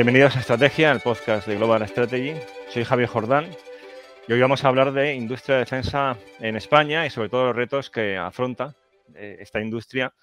Bienvenidos 0.00 0.34
a 0.34 0.40
Estrategia, 0.40 0.92
el 0.92 1.00
podcast 1.00 1.46
de 1.46 1.56
Global 1.56 1.86
Strategy. 1.86 2.32
Soy 2.70 2.84
Javier 2.84 3.06
Jordán 3.06 3.50
y 4.26 4.32
hoy 4.32 4.40
vamos 4.40 4.64
a 4.64 4.68
hablar 4.68 4.94
de 4.94 5.14
industria 5.14 5.56
de 5.56 5.60
defensa 5.60 6.16
en 6.38 6.56
España 6.56 7.04
y 7.04 7.10
sobre 7.10 7.28
todo 7.28 7.48
los 7.48 7.56
retos 7.56 7.90
que 7.90 8.16
afronta 8.16 8.74
eh, 9.14 9.36
esta 9.40 9.60
industria 9.60 10.14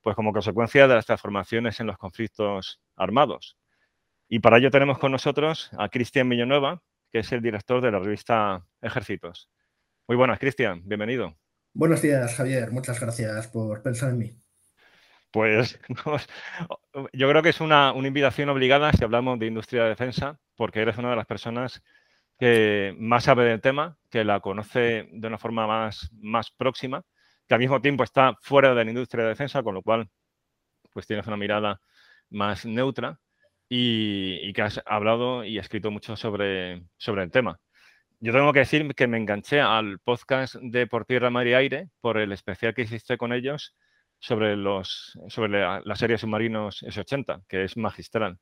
pues 0.00 0.16
como 0.16 0.32
consecuencia 0.32 0.88
de 0.88 0.96
las 0.96 1.06
transformaciones 1.06 1.78
en 1.78 1.86
los 1.86 1.98
conflictos 1.98 2.80
armados. 2.96 3.56
Y 4.28 4.40
para 4.40 4.58
ello 4.58 4.72
tenemos 4.72 4.98
con 4.98 5.12
nosotros 5.12 5.70
a 5.78 5.88
Cristian 5.88 6.28
Villanueva, 6.28 6.82
que 7.12 7.20
es 7.20 7.30
el 7.30 7.42
director 7.42 7.80
de 7.80 7.92
la 7.92 8.00
revista 8.00 8.66
Ejércitos. 8.80 9.48
Muy 10.08 10.16
buenas, 10.16 10.40
Cristian, 10.40 10.82
bienvenido. 10.84 11.38
Buenos 11.74 12.02
días, 12.02 12.34
Javier. 12.34 12.72
Muchas 12.72 12.98
gracias 12.98 13.46
por 13.46 13.82
pensar 13.82 14.10
en 14.10 14.18
mí. 14.18 14.41
Pues 15.32 15.80
yo 17.12 17.28
creo 17.28 17.42
que 17.42 17.48
es 17.48 17.60
una, 17.60 17.94
invitación 17.96 18.50
obligada 18.50 18.92
si 18.92 19.02
hablamos 19.02 19.38
de 19.38 19.46
industria 19.46 19.84
de 19.84 19.88
defensa, 19.90 20.38
porque 20.56 20.80
eres 20.80 20.98
una 20.98 21.10
de 21.10 21.16
las 21.16 21.26
personas 21.26 21.82
que 22.38 22.94
más 22.98 23.24
sabe 23.24 23.44
del 23.44 23.60
tema, 23.60 23.96
que 24.10 24.24
la 24.24 24.40
conoce 24.40 25.08
de 25.10 25.28
una 25.28 25.38
forma 25.38 25.66
más, 25.66 26.10
más 26.20 26.50
próxima, 26.50 27.02
que 27.48 27.54
al 27.54 27.60
mismo 27.60 27.80
tiempo 27.80 28.04
está 28.04 28.36
fuera 28.42 28.74
de 28.74 28.84
la 28.84 28.90
industria 28.90 29.24
de 29.24 29.30
defensa, 29.30 29.62
con 29.62 29.74
lo 29.74 29.82
cual 29.82 30.08
pues 30.92 31.06
tienes 31.06 31.26
una 31.26 31.36
mirada 31.38 31.80
más 32.30 32.66
neutra 32.66 33.18
y, 33.68 34.52
que 34.52 34.62
has 34.62 34.82
hablado 34.84 35.44
y 35.44 35.58
escrito 35.58 35.90
mucho 35.90 36.16
sobre, 36.16 36.84
sobre 36.98 37.22
el 37.22 37.30
tema. 37.30 37.58
Yo 38.20 38.32
tengo 38.32 38.52
que 38.52 38.60
decir 38.60 38.94
que 38.94 39.06
me 39.06 39.16
enganché 39.16 39.60
al 39.60 39.98
podcast 40.00 40.56
de 40.56 40.86
Por 40.86 41.06
Tierra, 41.06 41.30
Mar 41.30 41.46
y 41.46 41.54
Aire 41.54 41.88
por 42.02 42.18
el 42.18 42.32
especial 42.32 42.74
que 42.74 42.82
hiciste 42.82 43.16
con 43.16 43.32
ellos 43.32 43.74
sobre, 44.22 44.56
los, 44.56 45.18
sobre 45.26 45.60
la, 45.60 45.96
serie 45.96 46.16
Submarinos 46.16 46.84
S80, 46.84 47.42
que 47.48 47.64
es 47.64 47.76
magistral. 47.76 48.38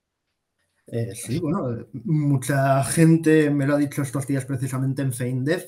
Eh, 0.87 1.15
sí, 1.15 1.39
bueno, 1.39 1.87
mucha 2.05 2.85
gente 2.85 3.51
me 3.51 3.67
lo 3.67 3.75
ha 3.75 3.79
dicho 3.79 4.03
estos 4.03 4.27
días 4.27 4.45
precisamente 4.45 5.01
en 5.01 5.15
FeinDev 5.15 5.65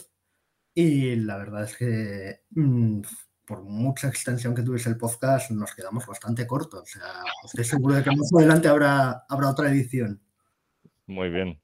y 0.74 1.16
la 1.16 1.38
verdad 1.38 1.64
es 1.64 1.76
que 1.76 2.40
mm, 2.50 3.00
por 3.46 3.62
mucha 3.62 4.08
extensión 4.08 4.54
que 4.54 4.62
tuviese 4.62 4.90
el 4.90 4.98
podcast 4.98 5.50
nos 5.50 5.74
quedamos 5.74 6.06
bastante 6.06 6.46
cortos. 6.46 6.82
O 6.82 6.86
sea, 6.86 7.22
estoy 7.44 7.64
seguro 7.64 7.94
de 7.94 8.02
que 8.02 8.10
más 8.10 8.30
adelante 8.36 8.68
habrá, 8.68 9.24
habrá 9.28 9.50
otra 9.50 9.70
edición. 9.70 10.20
Muy 11.06 11.30
bien. 11.30 11.58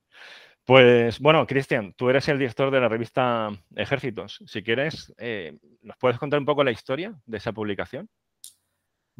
Pues 0.64 1.18
bueno, 1.18 1.46
Cristian, 1.46 1.92
tú 1.94 2.08
eres 2.08 2.28
el 2.28 2.38
director 2.38 2.70
de 2.70 2.80
la 2.80 2.88
revista 2.88 3.50
Ejércitos. 3.76 4.42
Si 4.46 4.62
quieres, 4.62 5.12
eh, 5.18 5.58
¿nos 5.82 5.96
puedes 5.98 6.18
contar 6.18 6.38
un 6.38 6.46
poco 6.46 6.64
la 6.64 6.70
historia 6.70 7.14
de 7.26 7.38
esa 7.38 7.52
publicación? 7.52 8.08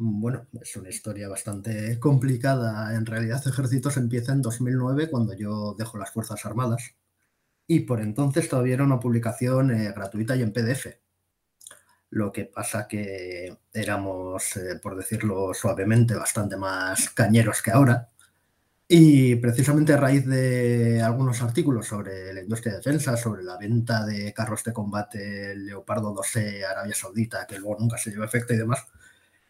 Bueno, 0.01 0.47
es 0.61 0.77
una 0.77 0.87
historia 0.87 1.27
bastante 1.27 1.99
complicada. 1.99 2.95
En 2.95 3.05
realidad, 3.05 3.45
Ejércitos 3.45 3.97
empieza 3.97 4.31
en 4.31 4.41
2009, 4.41 5.09
cuando 5.09 5.33
yo 5.33 5.75
dejo 5.77 5.97
las 5.97 6.11
Fuerzas 6.11 6.45
Armadas. 6.45 6.95
Y 7.67 7.81
por 7.81 8.01
entonces 8.01 8.49
todavía 8.49 8.75
era 8.75 8.85
una 8.85 8.99
publicación 8.99 9.71
eh, 9.71 9.91
gratuita 9.93 10.35
y 10.37 10.43
en 10.43 10.53
PDF. 10.53 10.87
Lo 12.11 12.31
que 12.31 12.45
pasa 12.45 12.87
que 12.87 13.57
éramos, 13.73 14.57
eh, 14.57 14.79
por 14.81 14.95
decirlo 14.95 15.53
suavemente, 15.53 16.15
bastante 16.15 16.57
más 16.57 17.09
cañeros 17.11 17.61
que 17.61 17.71
ahora. 17.71 18.09
Y 18.87 19.35
precisamente 19.35 19.93
a 19.93 19.97
raíz 19.97 20.25
de 20.25 21.01
algunos 21.01 21.41
artículos 21.43 21.87
sobre 21.87 22.33
la 22.33 22.41
industria 22.41 22.73
de 22.73 22.79
defensa, 22.79 23.17
sobre 23.17 23.43
la 23.43 23.57
venta 23.57 24.05
de 24.05 24.33
carros 24.33 24.63
de 24.63 24.73
combate 24.73 25.55
Leopardo 25.55 26.13
12 26.13 26.65
Arabia 26.65 26.95
Saudita, 26.95 27.45
que 27.47 27.59
luego 27.59 27.77
nunca 27.79 27.97
se 27.97 28.11
llevó 28.11 28.23
a 28.23 28.27
efecto 28.27 28.53
y 28.53 28.57
demás, 28.57 28.85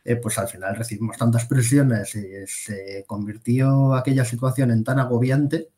eh, 0.04 0.16
pues 0.16 0.38
al 0.38 0.48
final 0.48 0.76
recibimos 0.76 1.18
tantas 1.18 1.46
presiones 1.46 2.16
y 2.16 2.48
se 2.48 3.04
convirtió 3.08 3.94
aquella 3.94 4.26
situación 4.26 4.72
en 4.72 4.84
tan 4.84 5.00
agobiante 5.00 5.70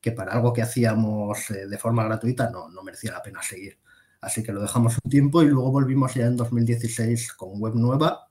que 0.00 0.12
para 0.12 0.32
algo 0.32 0.52
que 0.52 0.62
hacíamos 0.62 1.50
eh, 1.50 1.66
de 1.66 1.78
forma 1.78 2.04
gratuita 2.04 2.50
no, 2.50 2.68
no 2.68 2.82
merecía 2.82 3.12
la 3.12 3.22
pena 3.22 3.42
seguir. 3.42 3.78
Así 4.20 4.42
que 4.42 4.52
lo 4.52 4.60
dejamos 4.62 4.98
un 5.02 5.10
tiempo 5.10 5.42
y 5.42 5.46
luego 5.48 5.70
volvimos 5.70 6.14
ya 6.14 6.26
en 6.26 6.36
2016 6.36 7.34
con 7.34 7.60
web 7.60 7.74
nueva, 7.74 8.28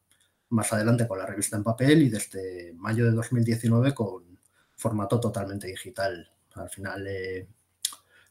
más 0.50 0.72
adelante 0.74 1.08
con 1.08 1.20
la 1.20 1.26
revista 1.26 1.58
en 1.58 1.64
papel 1.64 2.04
y 2.04 2.10
desde 2.10 2.74
mayo 2.76 3.06
de 3.06 3.12
2019 3.12 3.94
con 3.94 4.24
formato 4.76 5.20
totalmente 5.20 5.68
digital. 5.68 6.30
Al 6.56 6.70
final, 6.70 7.08
eh, 7.08 7.48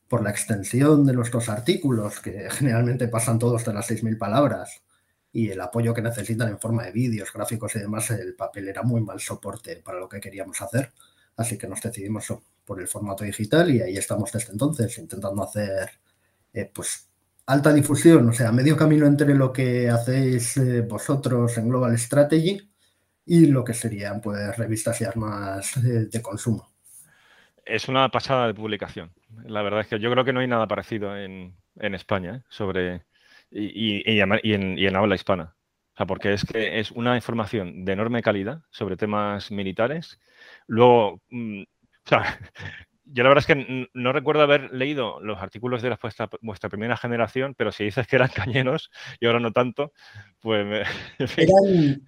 por 0.09 0.23
la 0.23 0.31
extensión 0.31 1.05
de 1.07 1.13
nuestros 1.15 1.49
artículos, 1.49 2.21
que 2.21 2.49
generalmente 2.51 3.09
pasan 3.09 3.39
todos 3.39 3.65
de 3.65 3.73
las 3.73 3.91
6.000 3.91 4.19
palabras, 4.19 4.83
y 5.33 5.49
el 5.49 5.61
apoyo 5.61 5.95
que 5.95 6.03
necesitan 6.03 6.49
en 6.49 6.59
forma 6.59 6.85
de 6.85 6.93
vídeos, 6.93 7.33
gráficos 7.33 7.75
y 7.77 7.81
demás, 7.81 8.11
el 8.11 8.35
papel 8.35 8.69
era 8.69 8.83
muy 8.83 9.01
mal 9.01 9.19
soporte 9.19 9.77
para 9.77 9.99
lo 9.99 10.09
que 10.09 10.21
queríamos 10.21 10.61
hacer. 10.61 10.93
Así 11.37 11.57
que 11.57 11.67
nos 11.67 11.81
decidimos 11.81 12.33
por 12.65 12.81
el 12.81 12.89
formato 12.89 13.25
digital 13.25 13.71
y 13.71 13.81
ahí 13.81 13.97
estamos 13.97 14.31
desde 14.31 14.53
entonces 14.53 14.97
intentando 14.99 15.43
hacer 15.43 15.91
eh, 16.53 16.71
pues 16.73 17.09
alta 17.47 17.73
difusión, 17.73 18.29
o 18.29 18.33
sea, 18.33 18.53
medio 18.53 18.77
camino 18.77 19.07
entre 19.07 19.35
lo 19.35 19.53
que 19.53 19.89
hacéis 19.89 20.57
eh, 20.59 20.83
vosotros 20.83 21.57
en 21.59 21.69
Global 21.69 21.99
Strategy 21.99 22.71
y 23.27 23.47
lo 23.47 23.65
que 23.65 23.75
serían 23.75 24.21
pues 24.21 24.57
revistas 24.57 25.01
y 25.01 25.05
armas 25.05 25.73
de, 25.83 26.23
consumo. 26.23 26.71
Es 27.65 27.89
una 27.89 28.09
pasada 28.11 28.47
de 28.47 28.55
publicación. 28.55 29.13
La 29.47 29.63
verdad 29.63 29.81
es 29.81 29.87
que 29.89 29.99
yo 29.99 30.11
creo 30.11 30.25
que 30.25 30.33
no 30.33 30.41
hay 30.41 30.49
nada 30.49 30.67
parecido 30.67 31.17
en, 31.17 31.55
España 31.77 32.37
¿eh? 32.37 32.43
sobre 32.49 33.03
y, 33.53 34.21
en, 34.21 34.97
habla 34.97 35.15
hispana. 35.15 35.55
O 35.95 35.97
sea, 35.97 36.07
porque 36.07 36.33
es 36.33 36.45
que 36.45 36.81
es 36.81 36.91
una 36.91 37.17
información 37.17 37.85
de 37.85 37.93
enorme 37.93 38.23
calidad 38.23 38.63
sobre 38.71 38.97
temas 38.97 39.51
militares. 39.51 40.19
Luego, 40.67 41.21
mm, 41.31 41.63
yo 43.05 43.23
la 43.23 43.29
verdad 43.29 43.45
es 43.47 43.47
que 43.47 43.89
no 43.93 44.13
recuerdo 44.13 44.43
haber 44.43 44.73
leído 44.73 45.21
los 45.21 45.39
artículos 45.39 45.83
de 45.83 45.91
la, 45.91 45.99
vuestra, 46.41 46.71
primera 46.71 46.97
generación, 46.97 47.55
pero 47.57 47.73
si 47.73 47.85
dices 47.85 48.07
que 48.07 48.17
eran 48.17 48.31
cañeros 48.35 48.91
y 49.21 49.27
ahora 49.27 49.41
no 49.41 49.53
tanto, 49.53 49.93
pues... 50.41 50.89
eran, 51.37 52.03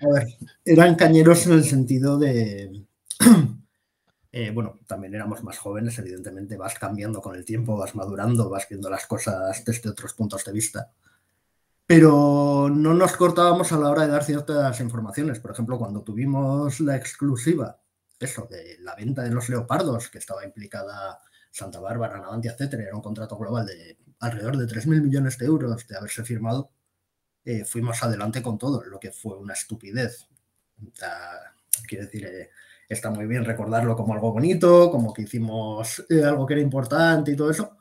eran 0.65 0.95
cañeros 0.95 1.47
en 1.47 1.53
el 1.53 1.65
sentido 1.65 2.19
de... 2.19 2.85
Eh, 4.37 4.51
bueno, 4.51 4.81
también 4.89 5.15
éramos 5.15 5.45
más 5.45 5.59
jóvenes, 5.59 5.97
evidentemente 6.01 6.57
vas 6.57 6.77
cambiando 6.77 7.23
con 7.23 7.37
el 7.37 7.45
tiempo, 7.45 7.77
vas 7.77 7.95
madurando, 7.95 8.51
vas 8.51 8.67
viendo 8.69 8.91
las 8.91 9.07
cosas 9.07 9.65
desde 9.65 9.91
otros 9.91 10.13
puntos 10.15 10.45
de 10.45 10.51
vista 10.51 10.91
pero 11.87 12.71
no 12.71 12.95
nos 12.95 13.17
cortábamos 13.17 13.73
a 13.73 13.79
la 13.79 13.91
hora 13.91 14.03
de 14.03 14.09
dar 14.13 14.25
ciertas 14.25 14.81
informaciones. 14.81 15.39
Por 15.41 15.51
ejemplo, 15.51 15.79
cuando 15.79 16.03
tuvimos 16.03 16.81
la 16.81 16.97
exclusiva, 16.97 17.79
eso, 18.19 18.49
de 18.51 18.79
la 18.81 18.95
venta 18.95 19.23
de 19.23 19.31
los 19.31 19.49
leopardos, 19.49 20.09
que 20.09 20.19
estaba 20.19 20.45
implicada 20.45 21.21
Santa 21.51 21.81
Bárbara, 21.81 22.21
Navantia, 22.21 22.53
etcétera, 22.53 22.85
era 22.85 22.97
un 22.97 23.03
contrato 23.03 23.37
global 23.37 23.67
de 23.67 23.99
alrededor 24.21 24.57
de 24.57 24.67
3.000 24.67 25.03
millones 25.03 25.37
de 25.39 25.47
euros 25.47 25.87
de 25.87 25.97
haberse 25.97 26.25
firmado, 26.25 26.71
eh, 27.45 27.65
fuimos 27.65 28.03
adelante 28.03 28.43
con 28.43 28.59
todo, 28.59 28.83
lo 28.85 28.99
que 28.99 29.13
fue 29.13 29.37
una 29.37 29.53
estupidez. 29.55 30.29
quiero 31.87 32.05
decir, 32.05 32.27
eh, 32.27 32.51
está 32.89 33.11
muy 33.11 33.27
bien 33.27 33.45
recordarlo 33.45 33.97
como 33.97 34.15
algo 34.15 34.33
bonito, 34.33 34.91
como 34.91 35.13
que 35.13 35.23
hicimos 35.23 36.05
eh, 36.09 36.25
algo 36.25 36.47
que 36.47 36.55
era 36.55 36.63
importante 36.63 37.33
y 37.33 37.37
todo 37.37 37.51
eso, 37.51 37.77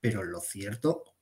pero 0.00 0.24
lo 0.24 0.40
cierto 0.40 1.15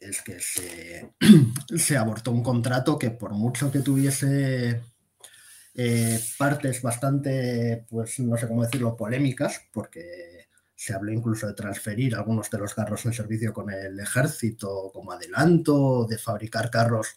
es 0.00 0.22
que 0.22 0.38
se, 1.76 1.96
abortó 1.96 2.30
un 2.30 2.42
contrato 2.42 2.98
que 2.98 3.10
por 3.10 3.32
mucho 3.32 3.70
que 3.70 3.80
tuviese 3.80 4.82
eh, 5.74 6.20
partes 6.38 6.82
bastante, 6.82 7.86
pues 7.88 8.18
no 8.20 8.36
sé 8.36 8.48
cómo 8.48 8.64
decirlo, 8.64 8.96
polémicas, 8.96 9.62
porque 9.72 10.48
se 10.74 10.94
habló 10.94 11.12
incluso 11.12 11.46
de 11.46 11.54
transferir 11.54 12.14
algunos 12.14 12.50
de 12.50 12.58
los 12.58 12.74
carros 12.74 13.06
en 13.06 13.12
servicio 13.12 13.52
con 13.52 13.70
el 13.70 13.98
ejército 14.00 14.90
como 14.92 15.12
adelanto, 15.12 16.06
de 16.06 16.18
fabricar 16.18 16.70
carros 16.70 17.16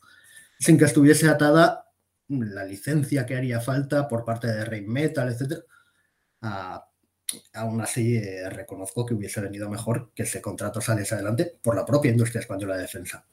sin 0.60 0.78
que 0.78 0.86
estuviese 0.86 1.28
atada 1.28 1.92
la 2.28 2.64
licencia 2.64 3.26
que 3.26 3.36
haría 3.36 3.60
falta 3.60 4.08
por 4.08 4.24
parte 4.24 4.48
de 4.48 4.66
Rheinmetall, 4.66 5.30
etcétera, 5.30 5.62
a 6.42 6.88
aún 7.54 7.82
así 7.82 8.18
eh, 8.18 8.50
reconozco 8.50 9.06
que 9.06 9.14
hubiese 9.14 9.42
venido 9.42 9.70
mejor 9.70 10.12
que 10.14 10.24
ese 10.24 10.42
contrato 10.42 10.82
saliese 10.82 11.16
adelante 11.16 11.54
por 11.62 11.76
la 11.76 11.86
propia 11.86 12.12
industria 12.12 12.42
española 12.42 12.76
de 12.76 12.82
defensa. 12.84 13.26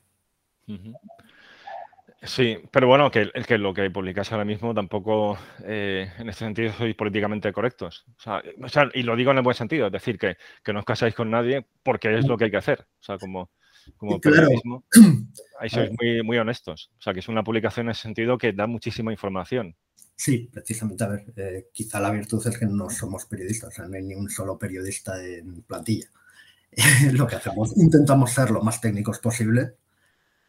Sí, 2.25 2.57
pero 2.71 2.87
bueno, 2.87 3.11
que, 3.11 3.31
que 3.47 3.59
lo 3.59 3.75
que 3.75 3.91
publicas 3.91 4.31
ahora 4.31 4.45
mismo 4.45 4.73
tampoco, 4.73 5.37
eh, 5.65 6.09
en 6.19 6.29
este 6.29 6.45
sentido, 6.45 6.73
sois 6.73 6.95
políticamente 6.95 7.53
correctos. 7.53 8.05
O 8.17 8.69
sea, 8.69 8.91
y 8.95 9.03
lo 9.03 9.17
digo 9.17 9.33
en 9.33 9.39
el 9.39 9.43
buen 9.43 9.57
sentido, 9.57 9.87
es 9.87 9.93
decir, 9.93 10.19
que, 10.19 10.37
no 10.73 10.79
os 10.79 10.85
casáis 10.85 11.17
con 11.17 11.31
nadie 11.31 11.67
porque 11.83 12.17
es 12.17 12.27
lo 12.27 12.39
que 12.39 12.45
hay 12.45 12.51
que 12.53 12.59
hacer. 12.59 12.87
O 13.01 13.03
sea, 13.03 13.19
como, 13.19 13.51
como 13.97 14.21
periodismo, 14.21 14.85
ahí 15.59 15.69
sois 15.69 15.91
muy, 16.01 16.23
muy 16.23 16.39
honestos. 16.39 16.93
O 16.97 17.03
sea, 17.03 17.13
que 17.13 17.19
es 17.19 17.29
una 17.29 17.43
publicación 17.43 17.87
en 17.87 17.91
ese 17.91 18.03
sentido 18.03 18.39
que 18.39 18.53
da 18.53 18.69
muchísima 18.69 19.11
información. 19.11 19.75
Sí, 20.17 20.49
precisamente, 20.53 21.05
a 21.05 21.09
ver, 21.09 21.33
eh, 21.37 21.69
quizá 21.73 22.01
la 22.01 22.11
virtud 22.11 22.47
es 22.47 22.59
que 22.59 22.67
no 22.67 22.89
somos 22.91 23.25
periodistas, 23.27 23.71
o 23.71 23.73
sea, 23.73 23.89
no 23.89 23.97
hay 23.97 24.03
ni 24.03 24.15
un 24.15 24.31
solo 24.31 24.59
periodista 24.59 25.23
en 25.23 25.63
plantilla. 25.63 26.09
lo 27.13 27.27
que 27.27 27.37
hacemos, 27.37 27.77
intentamos 27.77 28.31
ser 28.33 28.51
lo 28.51 28.63
más 28.63 28.81
técnicos 28.81 29.19
posible, 29.19 29.75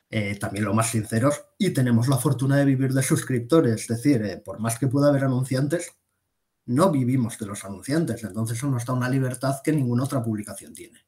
eh, 0.10 0.38
también 0.40 0.66
lo 0.66 0.74
más 0.74 0.92
sinceros, 0.92 1.44
y 1.58 1.72
tenemos 1.72 2.08
la 2.08 2.18
fortuna 2.18 2.58
de 2.58 2.66
vivir 2.66 2.94
de 2.94 3.02
suscriptores, 3.02 3.82
es 3.82 3.88
decir, 3.88 4.22
eh, 4.24 4.38
por 4.38 4.60
más 4.60 4.78
que 4.78 4.88
pueda 4.88 5.10
haber 5.10 5.24
anunciantes, 5.24 5.96
no 6.66 6.92
vivimos 6.92 7.40
de 7.40 7.48
los 7.48 7.66
anunciantes, 7.66 8.24
entonces 8.24 8.58
eso 8.58 8.70
nos 8.70 8.86
da 8.86 8.94
una 8.94 9.10
libertad 9.10 9.56
que 9.64 9.74
ninguna 9.74 10.04
otra 10.04 10.24
publicación 10.24 10.74
tiene. 10.74 11.00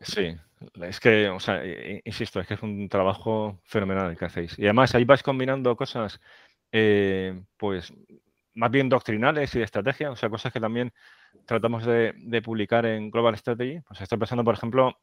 Sí, 0.00 0.34
es 0.82 1.00
que, 1.00 1.28
o 1.28 1.40
sea, 1.40 1.62
insisto, 2.04 2.40
es 2.40 2.46
que 2.46 2.54
es 2.54 2.62
un 2.62 2.88
trabajo 2.88 3.60
fenomenal 3.64 4.10
el 4.10 4.16
que 4.16 4.24
hacéis. 4.24 4.58
Y 4.58 4.64
además 4.64 4.94
ahí 4.94 5.04
vais 5.04 5.22
combinando 5.22 5.76
cosas, 5.76 6.20
eh, 6.72 7.42
pues, 7.56 7.92
más 8.54 8.70
bien 8.70 8.88
doctrinales 8.88 9.54
y 9.54 9.58
de 9.58 9.64
estrategia, 9.64 10.10
o 10.10 10.16
sea, 10.16 10.28
cosas 10.28 10.52
que 10.52 10.60
también 10.60 10.92
tratamos 11.46 11.84
de, 11.86 12.42
publicar 12.44 12.86
en 12.86 13.10
Global 13.10 13.36
Strategy. 13.36 13.80
Pues 13.86 14.00
estoy 14.00 14.18
pensando, 14.18 14.44
por 14.44 14.54
ejemplo, 14.54 14.98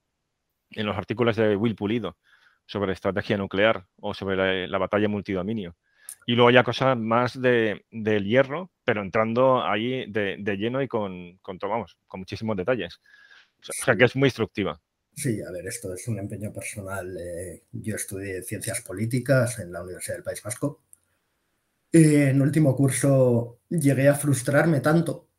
en 0.71 0.85
los 0.85 0.97
artículos 0.97 1.35
de 1.35 1.55
Will 1.55 1.75
Pulido 1.75 2.17
sobre 2.65 2.93
estrategia 2.93 3.37
nuclear 3.37 3.85
o 3.97 4.13
sobre 4.13 4.67
la, 4.67 4.77
batalla 4.77 5.07
multidominio. 5.07 5.75
Y 6.25 6.33
luego 6.33 6.49
ya 6.49 6.63
cosas 6.63 6.97
más 6.97 7.39
de, 7.39 7.85
del 7.91 8.25
hierro, 8.25 8.71
pero 8.83 9.01
entrando 9.01 9.63
ahí 9.63 10.11
de, 10.11 10.37
lleno 10.57 10.81
y 10.81 10.87
con, 10.87 11.37
con, 11.37 11.57
vamos, 11.59 11.97
con 12.07 12.21
muchísimos 12.21 12.57
detalles. 12.57 12.99
O 13.59 13.85
sea, 13.85 13.95
que 13.95 14.05
es 14.05 14.15
muy 14.15 14.27
instructiva. 14.27 14.79
Sí, 15.15 15.41
a 15.41 15.51
ver, 15.51 15.65
esto 15.67 15.93
es 15.93 16.07
un 16.07 16.19
empeño 16.19 16.51
personal. 16.51 17.15
Eh, 17.17 17.63
yo 17.71 17.95
estudié 17.95 18.41
ciencias 18.43 18.81
políticas 18.81 19.59
en 19.59 19.71
la 19.71 19.81
Universidad 19.81 20.15
del 20.15 20.23
País 20.23 20.43
Vasco. 20.43 20.81
En 22.03 22.41
último 22.41 22.75
curso 22.75 23.59
llegué 23.69 24.07
a 24.09 24.15
frustrarme 24.15 24.81
tanto 24.81 25.29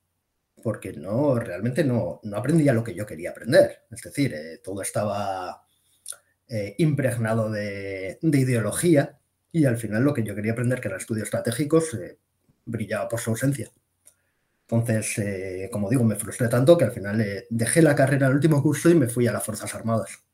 porque 0.63 0.93
no, 0.93 1.39
realmente 1.39 1.85
no, 1.85 2.21
no 2.25 2.37
aprendía 2.37 2.73
lo 2.73 2.83
que 2.83 2.95
yo 2.95 3.07
quería 3.07 3.31
aprender. 3.31 3.85
Es 3.91 4.03
decir, 4.03 4.35
eh, 4.35 4.59
todo 4.65 4.83
estaba 4.83 5.67
eh, 6.49 6.77
impregnado 6.79 7.51
de, 7.51 8.19
ideología 8.23 9.19
y 9.51 9.65
al 9.65 9.77
final 9.77 10.05
lo 10.05 10.15
que 10.15 10.23
yo 10.23 10.35
quería 10.35 10.53
aprender, 10.53 10.81
que 10.81 10.89
eran 10.89 11.01
estudios 11.01 11.25
estratégicos, 11.27 11.97
brillaba 12.65 13.09
por 13.09 13.21
su 13.21 13.31
ausencia. 13.31 13.71
Entonces, 14.69 15.19
eh, 15.19 15.69
como 15.73 15.91
digo, 15.91 16.05
me 16.05 16.17
frustré 16.17 16.49
tanto 16.49 16.77
que 16.77 16.85
al 16.85 16.93
final 16.93 17.21
eh, 17.21 17.47
dejé 17.51 17.83
la 17.83 17.95
carrera 17.97 18.27
al 18.29 18.35
último 18.35 18.63
curso 18.63 18.91
y 18.91 18.95
me 18.95 19.09
fui 19.09 19.27
a 19.27 19.33
las 19.33 19.45
Fuerzas 19.45 19.75
Armadas. 19.75 20.25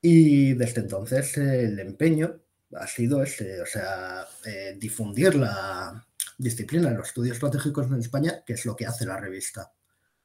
Y 0.00 0.54
desde 0.54 0.80
entonces 0.80 1.36
el 1.38 1.78
empeño 1.78 2.40
ha 2.74 2.86
sido 2.86 3.22
ese, 3.22 3.60
o 3.60 3.66
sea, 3.66 4.26
eh, 4.44 4.76
difundir 4.78 5.34
la 5.34 6.06
disciplina 6.36 6.90
de 6.90 6.96
los 6.96 7.08
estudios 7.08 7.36
estratégicos 7.36 7.86
en 7.86 7.98
España, 8.00 8.42
que 8.44 8.54
es 8.54 8.64
lo 8.66 8.76
que 8.76 8.86
hace 8.86 9.06
la 9.06 9.16
revista. 9.16 9.72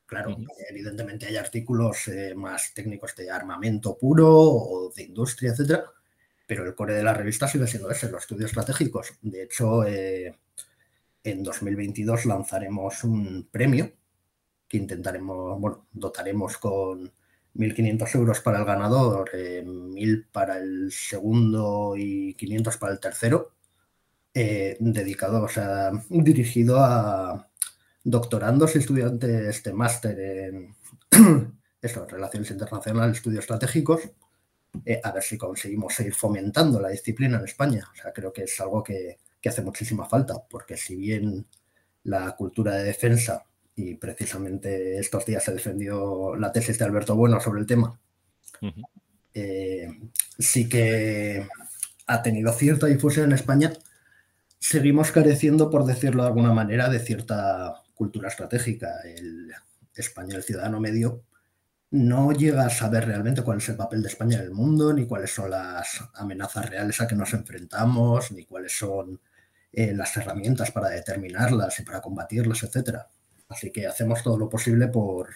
Claro, 0.05 0.37
evidentemente 0.69 1.25
hay 1.25 1.37
artículos 1.37 2.09
más 2.35 2.73
técnicos 2.73 3.15
de 3.15 3.31
armamento 3.31 3.97
puro 3.97 4.29
o 4.29 4.93
de 4.95 5.03
industria, 5.03 5.51
etcétera, 5.51 5.85
pero 6.45 6.65
el 6.65 6.75
core 6.75 6.93
de 6.93 7.03
la 7.03 7.15
revista 7.15 7.47
sigue 7.47 7.65
siendo 7.65 7.89
ese, 7.89 8.11
los 8.11 8.21
estudios 8.21 8.51
estratégicos. 8.51 9.13
De 9.21 9.43
hecho, 9.43 9.83
en 9.85 11.43
2022 11.43 12.25
lanzaremos 12.25 13.03
un 13.05 13.47
premio 13.49 13.91
que 14.67 14.77
intentaremos, 14.77 15.59
bueno, 15.59 15.87
dotaremos 15.91 16.57
con 16.57 17.11
1.500 17.55 18.15
euros 18.15 18.39
para 18.41 18.59
el 18.59 18.65
ganador, 18.65 19.29
1.000 19.31 20.27
para 20.31 20.57
el 20.57 20.91
segundo 20.91 21.95
y 21.97 22.33
500 22.35 22.77
para 22.77 22.93
el 22.93 22.99
tercero, 22.99 23.51
eh, 24.33 24.77
dedicado, 24.79 25.43
o 25.43 25.47
sea, 25.47 25.91
dirigido 26.09 26.79
a 26.79 27.49
doctorandos 28.03 28.75
y 28.75 28.79
estudiantes 28.79 29.63
de 29.63 29.73
máster 29.73 30.19
en 30.19 30.75
eso, 31.81 32.05
Relaciones 32.07 32.49
Internacionales, 32.51 33.17
Estudios 33.17 33.43
Estratégicos, 33.43 34.01
eh, 34.85 34.99
a 35.03 35.11
ver 35.11 35.21
si 35.23 35.37
conseguimos 35.37 35.93
seguir 35.93 36.15
fomentando 36.15 36.79
la 36.79 36.89
disciplina 36.89 37.37
en 37.37 37.45
España. 37.45 37.87
O 37.91 37.95
sea, 37.95 38.11
creo 38.11 38.33
que 38.33 38.43
es 38.43 38.59
algo 38.59 38.83
que, 38.83 39.19
que 39.39 39.49
hace 39.49 39.61
muchísima 39.61 40.07
falta, 40.09 40.35
porque 40.49 40.77
si 40.77 40.95
bien 40.95 41.45
la 42.03 42.35
cultura 42.35 42.75
de 42.75 42.83
defensa, 42.85 43.45
y 43.75 43.95
precisamente 43.95 44.99
estos 44.99 45.25
días 45.25 45.43
se 45.43 45.53
defendió 45.53 46.35
la 46.35 46.51
tesis 46.51 46.77
de 46.77 46.85
Alberto 46.85 47.15
Bueno 47.15 47.39
sobre 47.39 47.61
el 47.61 47.67
tema, 47.67 47.99
eh, 49.33 49.87
sí 50.37 50.69
que 50.69 51.47
ha 52.07 52.21
tenido 52.21 52.51
cierta 52.53 52.87
difusión 52.87 53.25
en 53.25 53.33
España, 53.33 53.73
seguimos 54.59 55.11
careciendo, 55.11 55.69
por 55.69 55.85
decirlo 55.85 56.23
de 56.23 56.29
alguna 56.29 56.53
manera, 56.53 56.89
de 56.89 56.99
cierta 56.99 57.83
cultura 57.93 58.29
estratégica. 58.29 59.01
El 59.03 59.51
español 59.95 60.43
ciudadano 60.43 60.79
medio 60.79 61.23
no 61.91 62.31
llega 62.31 62.65
a 62.65 62.69
saber 62.69 63.05
realmente 63.05 63.43
cuál 63.43 63.59
es 63.59 63.69
el 63.69 63.75
papel 63.75 64.01
de 64.01 64.07
España 64.07 64.37
en 64.37 64.45
el 64.45 64.51
mundo, 64.51 64.93
ni 64.93 65.05
cuáles 65.05 65.31
son 65.31 65.51
las 65.51 66.03
amenazas 66.15 66.69
reales 66.69 66.99
a 67.01 67.07
que 67.07 67.15
nos 67.15 67.33
enfrentamos, 67.33 68.31
ni 68.31 68.45
cuáles 68.45 68.75
son 68.75 69.19
eh, 69.71 69.93
las 69.93 70.15
herramientas 70.17 70.71
para 70.71 70.89
determinarlas 70.89 71.79
y 71.79 71.83
para 71.83 72.01
combatirlas, 72.01 72.63
etcétera. 72.63 73.07
Así 73.53 73.71
que 73.71 73.87
hacemos 73.87 74.21
todo 74.21 74.37
lo 74.37 74.49
posible 74.49 74.87
por, 74.87 75.29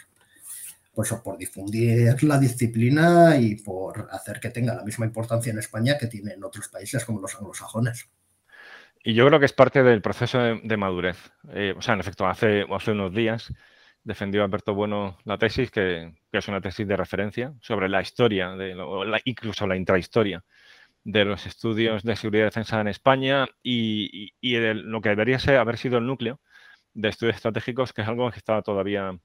por 1.23 1.37
difundir 1.37 2.21
la 2.23 2.39
disciplina 2.39 3.37
y 3.37 3.55
por 3.55 4.09
hacer 4.11 4.39
que 4.39 4.49
tenga 4.49 4.75
la 4.75 4.83
misma 4.83 5.05
importancia 5.05 5.51
en 5.51 5.59
España 5.59 5.97
que 5.97 6.07
tiene 6.07 6.33
en 6.33 6.43
otros 6.43 6.67
países 6.67 7.05
como 7.05 7.21
los 7.21 7.35
anglosajones. 7.35 8.09
Y 9.03 9.13
yo 9.13 9.25
creo 9.27 9.39
que 9.39 9.45
es 9.45 9.53
parte 9.53 9.83
del 9.83 10.01
proceso 10.01 10.39
de, 10.39 10.77
madurez. 10.77 11.17
Eh, 11.53 11.73
o 11.77 11.81
sea, 11.81 11.93
en 11.93 12.01
efecto, 12.01 12.27
hace, 12.27 12.65
hace 12.69 12.91
unos 12.91 13.13
días 13.13 13.53
defendió 14.03 14.43
Alberto 14.43 14.73
Bueno 14.73 15.17
la 15.25 15.37
tesis, 15.37 15.69
que, 15.69 16.13
es 16.31 16.47
una 16.47 16.61
tesis 16.61 16.87
de 16.87 16.95
referencia 16.95 17.53
sobre 17.61 17.89
la 17.89 18.01
historia, 18.01 18.51
de, 18.51 18.75
incluso 19.25 19.67
la 19.67 19.75
intrahistoria 19.75 20.43
de 21.03 21.25
los 21.25 21.45
estudios 21.45 22.03
de 22.03 22.15
seguridad 22.15 22.43
y 22.43 22.45
defensa 22.45 22.81
en 22.81 22.87
España 22.87 23.47
y, 23.61 24.31
de 24.41 24.73
lo 24.73 25.01
que 25.01 25.09
debería 25.09 25.39
ser, 25.39 25.57
haber 25.57 25.77
sido 25.77 25.97
el 25.99 26.05
núcleo 26.05 26.39
de 26.97 27.09
estudios 27.09 27.35
estratégicos, 27.35 27.93
que 27.93 28.01
es 28.01 28.07
algo 28.07 28.29
que 28.31 28.39
está 28.39 28.61
todavía 28.61 29.15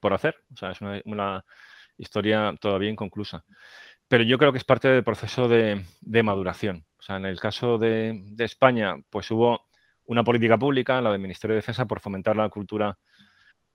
por 0.00 0.14
hacer. 0.14 0.34
O 0.52 0.56
sea, 0.56 0.70
es 0.70 0.80
una, 0.80 1.44
historia 1.98 2.54
todavía 2.60 2.90
inconclusa. 2.90 3.44
Pero 4.08 4.24
yo 4.24 4.38
creo 4.38 4.52
que 4.52 4.58
es 4.58 4.64
parte 4.64 4.88
del 4.88 5.04
proceso 5.04 5.48
de, 5.48 5.84
maduración. 6.22 6.86
O 6.98 7.02
sea, 7.02 7.16
en 7.16 7.26
el 7.26 7.38
caso 7.40 7.78
de, 7.78 8.22
España, 8.38 8.96
pues 9.10 9.30
hubo 9.30 9.66
una 10.06 10.24
política 10.24 10.58
pública, 10.58 11.00
la 11.00 11.10
del 11.12 11.20
Ministerio 11.20 11.54
de 11.54 11.58
Defensa, 11.58 11.86
por 11.86 12.00
fomentar 12.00 12.36
la 12.36 12.48
cultura, 12.48 12.98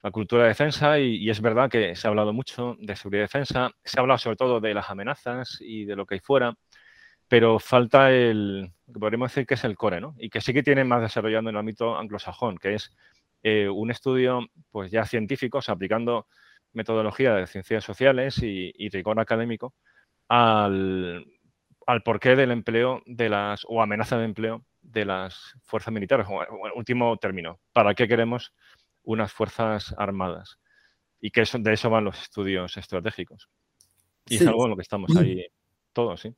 la 0.02 0.12
cultura 0.12 0.44
de 0.44 0.50
defensa 0.50 1.00
y, 1.00 1.18
y, 1.18 1.30
es 1.30 1.42
verdad 1.42 1.70
que 1.70 1.96
se 1.96 2.08
ha 2.08 2.10
hablado 2.10 2.34
mucho 2.34 2.76
de 2.80 2.96
seguridad 2.96 3.22
y 3.22 3.24
defensa, 3.24 3.72
se 3.84 4.00
ha 4.00 4.02
hablado 4.02 4.18
sobre 4.18 4.38
todo 4.38 4.60
de 4.60 4.74
las 4.74 4.90
amenazas 4.90 5.58
y 5.60 5.86
de 5.86 5.96
lo 5.96 6.06
que 6.06 6.16
hay 6.16 6.20
fuera, 6.22 6.56
pero 7.32 7.60
falta 7.60 8.12
el, 8.12 8.74
que 8.92 9.00
podríamos 9.00 9.32
decir 9.32 9.46
que 9.46 9.54
es 9.54 9.64
el 9.64 9.78
core, 9.78 10.02
¿no? 10.02 10.16
Y 10.20 10.30
que 10.30 10.42
sí 10.42 10.54
que 10.54 10.64
tiene 10.64 10.84
más 10.84 11.02
desarrollado 11.02 11.42
en 11.42 11.48
el 11.48 11.58
ámbito 11.58 11.98
anglosajón, 11.98 12.58
que 12.58 12.76
es 12.76 12.92
eh, 13.44 13.70
un 13.70 13.92
estudio, 13.92 14.48
pues 14.72 14.92
ya 14.92 15.06
científico, 15.06 15.60
aplicando 15.68 16.28
metodología 16.74 17.36
de 17.36 17.48
ciencias 17.48 17.84
sociales 17.84 18.40
y, 18.42 18.90
rigor 18.90 19.20
académico 19.20 19.74
al, 20.28 21.26
porqué 22.06 22.36
del 22.36 22.52
empleo 22.52 23.02
de 23.06 23.30
las, 23.30 23.66
o 23.68 23.82
amenaza 23.82 24.18
de 24.18 24.26
empleo 24.26 24.66
de 24.82 25.06
las 25.06 25.54
fuerzas 25.64 25.94
militares, 25.94 26.28
o, 26.30 26.42
último 26.76 27.18
término, 27.18 27.60
¿para 27.74 27.94
qué 27.94 28.08
queremos 28.08 28.54
unas 29.04 29.34
fuerzas 29.34 29.94
armadas? 29.98 30.58
Y 31.20 31.32
que 31.32 31.42
eso, 31.42 31.60
de 31.60 31.74
eso 31.74 31.90
van 31.90 32.06
los 32.06 32.22
estudios 32.22 32.78
estratégicos. 32.78 33.50
Y 34.28 34.36
es 34.36 34.48
algo 34.48 34.66
en 34.66 34.72
lo 34.72 34.76
que 34.76 34.82
estamos 34.84 35.16
ahí 35.18 35.46
todos, 35.94 36.22
¿sí? 36.22 36.34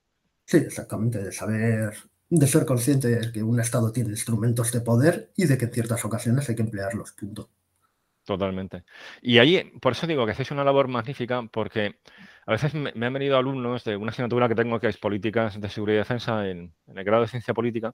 Sí, 0.46 0.58
exactamente, 0.58 1.24
de 1.24 1.32
saber, 1.32 1.94
de 2.40 2.48
ser 2.48 2.66
consciente 2.66 3.08
de 3.08 3.32
que 3.32 3.44
un 3.44 3.60
Estado 3.60 3.92
tiene 3.92 4.10
instrumentos 4.10 4.72
de 4.72 4.82
poder 4.82 5.32
y 5.36 5.46
de 5.46 5.58
que 5.58 5.66
en 5.66 5.72
ciertas 5.72 6.04
ocasiones 6.04 6.50
hay 6.50 6.56
que 6.56 6.64
emplearlos, 6.64 7.12
punto. 7.12 7.50
Totalmente. 8.26 8.84
Y 9.22 9.38
ahí, 9.38 9.72
por 9.82 9.92
eso 9.92 10.08
digo 10.08 10.26
que 10.26 10.32
hacéis 10.32 10.52
una 10.52 10.64
labor 10.64 10.88
magnífica, 10.88 11.44
porque 11.52 12.00
a 12.46 12.52
veces 12.52 12.74
me, 12.74 12.90
han 12.90 13.14
venido 13.14 13.38
alumnos 13.38 13.84
de 13.84 13.98
una 13.98 14.12
asignatura 14.12 14.48
que 14.48 14.56
tengo 14.56 14.80
que 14.80 14.88
es 14.88 14.98
Políticas 14.98 15.60
de 15.60 15.70
Seguridad 15.70 15.98
y 15.98 16.00
Defensa 16.00 16.50
en, 16.50 16.74
el 16.88 17.04
grado 17.04 17.24
de 17.24 17.28
Ciencia 17.28 17.54
Política, 17.54 17.94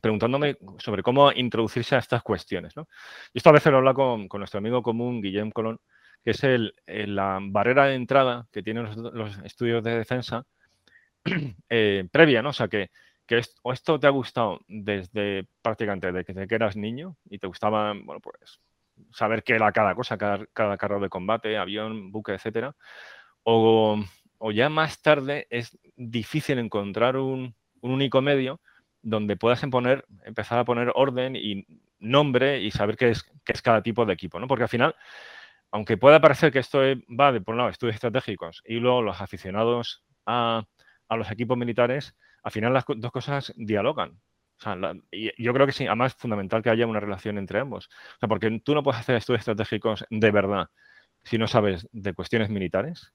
preguntándome 0.00 0.58
sobre 0.78 1.02
cómo 1.02 1.32
introducirse 1.32 1.96
a 1.96 1.98
estas 1.98 2.22
cuestiones. 2.22 2.76
¿no? 2.76 2.86
Y 3.32 3.38
esto 3.38 3.50
a 3.50 3.54
veces 3.54 3.72
lo 3.72 3.78
habla 3.78 3.94
con, 3.94 4.28
nuestro 4.32 4.58
amigo 4.58 4.82
común, 4.82 5.20
Guillem 5.20 5.50
Colón, 5.50 5.80
que 6.22 6.32
es 6.32 6.44
el, 6.44 6.74
la 6.86 7.38
barrera 7.40 7.86
de 7.86 7.94
entrada 7.94 8.46
que 8.52 8.62
tienen 8.62 8.88
los 9.12 9.38
estudios 9.38 9.82
de 9.82 9.98
defensa 9.98 10.44
Eh, 11.68 12.08
previa, 12.10 12.42
¿no? 12.42 12.50
O 12.50 12.52
sea, 12.52 12.68
que, 12.68 12.90
que 13.28 13.38
esto 13.38 14.00
te 14.00 14.06
ha 14.06 14.10
gustado 14.10 14.60
desde 14.66 15.46
prácticamente 15.60 16.10
desde 16.10 16.48
que 16.48 16.54
eras 16.54 16.76
niño 16.76 17.16
y 17.28 17.38
te 17.38 17.46
gustaba, 17.46 17.92
bueno, 17.92 18.20
pues 18.20 18.58
saber 19.12 19.44
qué 19.44 19.54
era 19.54 19.70
cada 19.70 19.94
cosa, 19.94 20.16
cada, 20.16 20.76
carro 20.78 20.98
de 20.98 21.10
combate, 21.10 21.58
avión, 21.58 22.10
buque, 22.10 22.32
etcétera. 22.32 22.74
O, 23.42 24.00
ya 24.52 24.70
más 24.70 25.02
tarde 25.02 25.46
es 25.50 25.78
difícil 25.94 26.58
encontrar 26.58 27.18
un, 27.18 27.54
único 27.80 28.22
medio 28.22 28.60
donde 29.02 29.36
puedas 29.36 29.62
empezar 29.62 30.58
a 30.58 30.64
poner 30.64 30.90
orden 30.94 31.36
y 31.36 31.66
nombre 31.98 32.60
y 32.60 32.70
saber 32.70 32.96
qué 32.96 33.10
es, 33.10 33.22
qué 33.44 33.52
es 33.52 33.62
cada 33.62 33.82
tipo 33.82 34.06
de 34.06 34.14
equipo, 34.14 34.40
¿no? 34.40 34.48
Porque 34.48 34.64
al 34.64 34.68
final, 34.68 34.96
aunque 35.70 35.98
pueda 35.98 36.20
parecer 36.20 36.50
que 36.50 36.60
esto 36.60 36.80
va 37.08 37.30
de, 37.30 37.40
por 37.42 37.52
un 37.52 37.58
lado, 37.58 37.70
estudios 37.70 37.94
estratégicos 37.94 38.62
y 38.64 38.76
luego 38.76 39.02
los 39.02 39.20
aficionados 39.20 40.02
a, 40.26 40.64
a 41.08 41.16
los 41.16 41.30
equipos 41.30 41.58
militares, 41.58 42.16
al 42.42 42.52
final 42.52 42.72
las 42.72 42.84
dos 42.86 43.12
cosas 43.12 43.52
dialogan. 43.56 44.20
yo 45.38 45.52
creo 45.52 45.66
que 45.66 45.72
sí, 45.72 45.86
además 45.86 46.14
es 46.14 46.20
fundamental 46.20 46.62
que 46.62 46.70
haya 46.70 46.86
una 46.86 47.00
relación 47.00 47.38
entre 47.38 47.60
ambos. 47.60 47.88
Porque 48.20 48.60
tú 48.60 48.74
no 48.74 48.82
puedes 48.82 49.00
hacer 49.00 49.16
estudios 49.16 49.40
estratégicos 49.40 50.04
de 50.10 50.30
verdad 50.30 50.68
si 51.24 51.38
no 51.38 51.46
sabes 51.46 51.88
de 51.92 52.14
cuestiones 52.14 52.48
militares. 52.48 53.12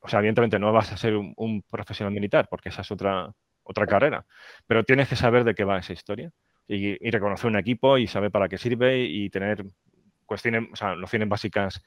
O 0.00 0.08
sea, 0.08 0.18
evidentemente 0.20 0.58
no 0.58 0.72
vas 0.72 0.92
a 0.92 0.96
ser 0.96 1.16
un, 1.16 1.62
profesional 1.70 2.12
militar, 2.12 2.48
porque 2.50 2.70
esa 2.70 2.82
es 2.82 2.90
otra, 2.90 3.32
otra 3.62 3.86
carrera, 3.86 4.26
pero 4.66 4.84
tienes 4.84 5.08
que 5.08 5.16
saber 5.16 5.44
de 5.44 5.54
qué 5.54 5.64
va 5.64 5.78
esa 5.78 5.92
historia 5.92 6.32
y, 6.66 7.06
y 7.06 7.10
reconocer 7.10 7.48
un 7.48 7.56
equipo 7.56 7.96
y 7.98 8.06
saber 8.08 8.30
para 8.32 8.48
qué 8.48 8.58
sirve 8.58 8.98
y 9.04 9.30
tener 9.30 9.64
cuestiones, 10.26 10.68
o 10.72 10.76
sea, 10.76 10.96
nociones 10.96 11.28
básicas 11.28 11.82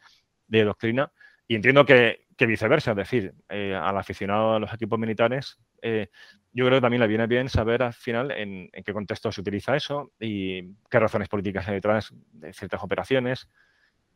de 0.48 0.64
doctrina. 0.64 1.12
Y 1.48 1.56
entiendo 1.56 1.86
que, 1.86 2.26
viceversa, 2.46 2.92
es 2.92 2.98
decir, 2.98 3.34
eh, 3.50 3.76
al 3.76 3.98
aficionado 3.98 4.54
a 4.54 4.60
los 4.60 4.74
equipos 4.74 5.00
militares, 5.00 5.58
eh, 5.82 6.08
yo 6.52 6.66
creo 6.66 6.78
que 6.78 6.82
también 6.82 7.02
le 7.02 7.08
viene 7.08 7.28
bien 7.28 7.50
saber 7.50 7.84
al 7.84 7.94
final 7.94 8.32
en, 8.32 8.70
qué 8.72 8.94
contexto 8.94 9.32
se 9.32 9.42
utiliza 9.42 9.76
eso 9.76 10.12
y 10.20 10.74
qué 10.90 11.00
razones 11.00 11.30
políticas 11.30 11.68
hay 11.68 11.76
detrás 11.76 12.14
de 12.32 12.54
ciertas 12.54 12.84
operaciones, 12.84 13.50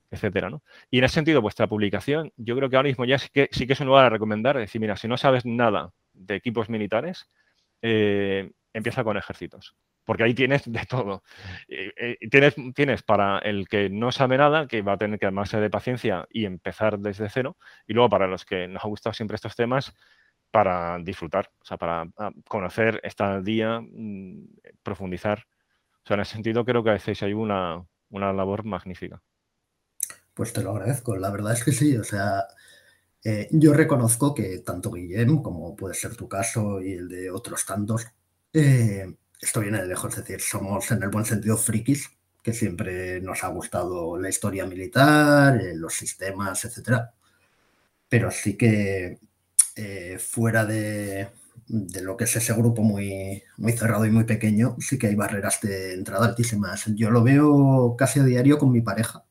etcétera. 0.10 0.50
¿no? 0.50 0.64
Y 0.90 1.00
en 1.00 1.04
ese 1.04 1.16
sentido, 1.16 1.42
vuestra 1.42 1.68
publicación, 1.68 2.32
yo 2.38 2.56
creo 2.56 2.70
que 2.70 2.76
ahora 2.76 2.90
mismo 2.90 3.06
ya 3.06 3.18
sí 3.18 3.30
que, 3.32 3.50
sí 3.52 3.68
que 3.68 3.74
es 3.74 3.80
un 3.80 3.88
lugar 3.88 4.06
a 4.06 4.10
recomendar, 4.10 4.58
es 4.58 4.64
decir, 4.64 4.82
mira, 4.82 4.96
si 4.96 5.08
no 5.08 5.18
sabes 5.18 5.46
nada 5.46 5.92
de 6.14 6.36
equipos 6.36 6.70
militares, 6.70 7.30
eh, 7.82 8.52
empieza 8.74 9.04
con 9.04 9.18
ejércitos 9.18 9.76
porque 10.04 10.24
ahí 10.24 10.34
tienes 10.34 10.72
de 10.72 10.86
todo. 10.86 11.24
Eh, 11.68 12.18
tienes, 12.30 12.56
tienes 12.76 13.04
para 13.04 13.40
el 13.40 13.68
que 13.68 13.90
no 13.90 14.12
sabe 14.12 14.38
nada, 14.38 14.68
que 14.68 14.82
va 14.82 14.94
a 14.94 14.98
tener 14.98 15.20
que 15.20 15.26
armarse 15.26 15.60
de 15.60 15.70
paciencia 15.70 16.28
y 16.30 16.46
empezar 16.46 17.00
desde 17.00 17.30
cero, 17.30 17.58
y 17.88 17.94
luego 17.94 18.10
para 18.10 18.28
los 18.28 18.46
que 18.46 18.68
nos 18.68 18.84
ha 18.84 18.88
gustado 18.88 19.14
siempre 19.14 19.36
estos 19.36 19.56
temas, 19.56 19.94
para 20.54 21.00
disfrutar, 21.00 21.50
o 21.62 21.66
sea, 21.66 21.78
para 21.78 22.08
ah, 22.18 22.32
conocer, 22.48 23.02
estar 23.04 23.32
al 23.32 23.44
día, 23.44 23.82
mm, 23.82 24.46
profundizar. 24.84 25.48
O 26.04 26.06
sea, 26.06 26.14
en 26.14 26.22
ese 26.22 26.34
sentido 26.34 26.64
creo 26.64 26.84
que 26.84 26.92
hacéis 26.92 27.24
ahí 27.24 27.34
una, 27.34 27.84
una 28.12 28.32
labor 28.32 28.64
magnífica. 28.64 29.20
Pues 30.36 30.54
te 30.54 30.62
lo 30.62 30.70
agradezco, 30.70 31.16
la 31.16 31.32
verdad 31.32 31.54
es 31.54 31.64
que 31.64 31.72
sí, 31.72 31.98
o 31.98 32.04
sea, 32.04 32.46
eh, 33.24 33.48
yo 33.52 33.74
reconozco 33.74 34.36
que 34.36 34.60
tanto 34.60 34.92
Guillem, 34.92 35.42
como 35.42 35.76
puede 35.76 35.96
ser 35.96 36.16
tu 36.16 36.30
caso 36.30 36.80
y 36.82 36.94
el 36.94 37.10
de 37.10 37.32
otros 37.32 37.66
tantos, 37.66 38.06
eh, 38.54 39.12
esto 39.44 39.60
viene 39.60 39.82
de 39.82 39.88
lejos, 39.88 40.14
es 40.14 40.20
decir, 40.20 40.42
somos 40.42 40.90
en 40.92 41.04
el 41.04 41.10
buen 41.10 41.26
sentido 41.26 41.58
frikis, 41.58 42.10
que 42.42 42.54
siempre 42.54 43.22
nos 43.22 43.44
ha 43.44 43.48
gustado 43.48 44.18
la 44.18 44.30
historia 44.30 44.66
militar, 44.66 45.60
eh, 45.62 45.74
los 45.76 45.94
sistemas, 45.94 46.66
etc. 46.66 47.04
Pero 48.10 48.32
sí 48.32 48.58
que 48.58 49.20
eh, 49.76 50.18
fuera 50.20 50.66
de, 50.66 51.30
lo 51.68 52.18
que 52.18 52.26
es 52.26 52.36
ese 52.36 52.54
grupo 52.54 52.84
muy, 52.84 53.42
muy 53.58 53.72
cerrado 53.74 54.06
y 54.06 54.12
muy 54.12 54.26
pequeño, 54.26 54.76
sí 54.80 54.98
que 54.98 55.08
hay 55.08 55.16
barreras 55.16 55.60
de 55.62 55.94
entrada 55.94 56.26
altísimas. 56.28 56.86
Yo 56.96 57.10
lo 57.12 57.24
veo 57.24 57.96
casi 57.98 58.20
a 58.20 58.24
diario 58.24 58.58
con 58.58 58.72
mi 58.72 58.82
pareja, 58.82 59.24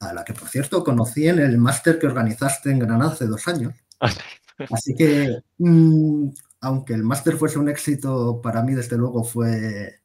a 0.00 0.12
la 0.12 0.24
que 0.24 0.34
por 0.34 0.48
cierto 0.48 0.84
conocí 0.84 1.28
en 1.28 1.38
el 1.38 1.58
máster 1.58 1.98
que 1.98 2.06
organizaste 2.06 2.70
en 2.70 2.80
Granada 2.80 3.12
hace 3.12 3.26
dos 3.26 3.46
años. 3.48 3.74
Así 4.70 4.94
que 4.94 5.42
mm, 5.58 6.28
aunque 6.62 6.94
el 6.94 7.02
máster 7.02 7.34
fuese 7.34 7.58
un 7.58 7.68
éxito, 7.68 8.40
para 8.40 8.62
mí 8.62 8.74
desde 8.74 8.96
luego 8.96 9.24
fue... 9.24 9.98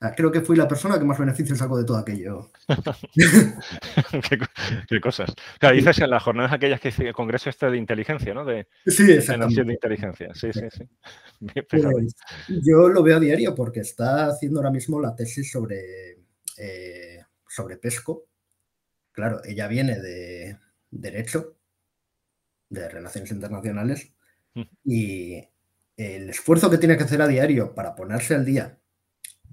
Ah, 0.00 0.12
creo 0.14 0.30
que 0.30 0.42
fui 0.42 0.54
la 0.54 0.68
persona 0.68 0.98
que 0.98 1.04
más 1.04 1.18
beneficios 1.18 1.56
sacó 1.56 1.78
de 1.78 1.84
todo 1.84 1.96
aquello. 1.96 2.50
¿Qué, 4.88 5.00
cosas. 5.00 5.32
Claro, 5.58 5.74
dices 5.74 5.98
en 6.00 6.10
las 6.10 6.22
jornadas 6.22 6.52
aquellas 6.52 6.78
que 6.78 6.88
hice 6.88 7.08
el 7.08 7.14
congreso 7.14 7.48
este 7.48 7.70
de 7.70 7.78
inteligencia, 7.78 8.34
¿no? 8.34 8.44
De, 8.44 8.68
sí, 8.86 9.12
exactamente. 9.12 9.64
de 9.64 9.72
inteligencia. 9.72 10.34
Sí, 10.34 10.52
sí, 10.52 10.68
sí. 10.70 10.84
Pues, 11.70 11.84
yo 12.48 12.90
lo 12.90 13.02
veo 13.02 13.16
a 13.16 13.20
diario 13.20 13.54
porque 13.54 13.80
está 13.80 14.26
haciendo 14.26 14.60
ahora 14.60 14.72
mismo 14.72 15.00
la 15.00 15.16
tesis 15.16 15.50
sobre, 15.50 16.18
eh, 16.58 17.20
sobre 17.48 17.78
PESCO. 17.78 18.26
Claro, 19.10 19.40
ella 19.42 19.68
viene 19.68 19.98
de 19.98 20.58
Derecho, 20.90 21.56
de 22.68 22.90
Relaciones 22.90 23.30
Internacionales, 23.30 24.12
mm. 24.52 24.62
y 24.84 25.48
el 25.96 26.30
esfuerzo 26.30 26.70
que 26.70 26.78
tiene 26.78 26.96
que 26.96 27.04
hacer 27.04 27.22
a 27.22 27.28
diario 27.28 27.74
para 27.74 27.94
ponerse 27.94 28.34
al 28.34 28.44
día 28.44 28.78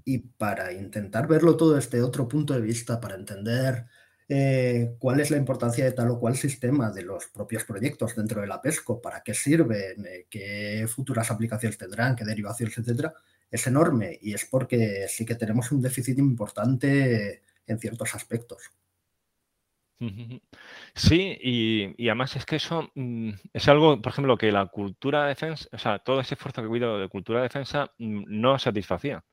y 0.04 0.18
para 0.18 0.72
intentar 0.72 1.28
verlo 1.28 1.56
todo 1.56 1.74
desde 1.74 2.02
otro 2.02 2.28
punto 2.28 2.54
de 2.54 2.60
vista, 2.60 3.00
para 3.00 3.14
entender 3.14 3.86
eh, 4.28 4.96
cuál 4.98 5.20
es 5.20 5.30
la 5.30 5.36
importancia 5.36 5.84
de 5.84 5.92
tal 5.92 6.10
o 6.10 6.18
cual 6.18 6.36
sistema 6.36 6.90
de 6.90 7.02
los 7.02 7.26
propios 7.26 7.64
proyectos 7.64 8.16
dentro 8.16 8.40
de 8.40 8.46
la 8.46 8.60
PESCO, 8.60 9.00
para 9.00 9.22
qué 9.22 9.34
sirven, 9.34 10.06
eh, 10.06 10.26
qué 10.30 10.86
futuras 10.88 11.30
aplicaciones 11.30 11.78
tendrán, 11.78 12.16
qué 12.16 12.24
derivaciones, 12.24 12.76
etcétera, 12.78 13.14
es 13.50 13.66
enorme 13.66 14.18
y 14.22 14.34
es 14.34 14.46
porque 14.46 15.06
sí 15.08 15.24
que 15.26 15.34
tenemos 15.34 15.70
un 15.70 15.82
déficit 15.82 16.18
importante 16.18 17.42
en 17.66 17.78
ciertos 17.78 18.14
aspectos. 18.14 18.70
Sí, 20.94 21.38
y, 21.40 22.08
además 22.08 22.34
es 22.36 22.44
que 22.44 22.56
eso 22.56 22.90
mm, 22.94 23.30
es 23.52 23.68
algo, 23.68 24.00
por 24.02 24.12
ejemplo, 24.12 24.36
que 24.36 24.50
la 24.50 24.66
cultura 24.66 25.22
de 25.22 25.28
defensa, 25.28 25.68
o 25.72 25.78
sea, 25.78 25.98
todo 26.00 26.20
ese 26.20 26.34
esfuerzo 26.34 26.60
que 26.60 26.66
ha 26.66 26.70
habido 26.70 26.98
de 26.98 27.08
cultura 27.08 27.40
de 27.40 27.44
defensa 27.44 27.92
mm, 27.98 28.24
no 28.26 28.58
satisfacía, 28.58 29.24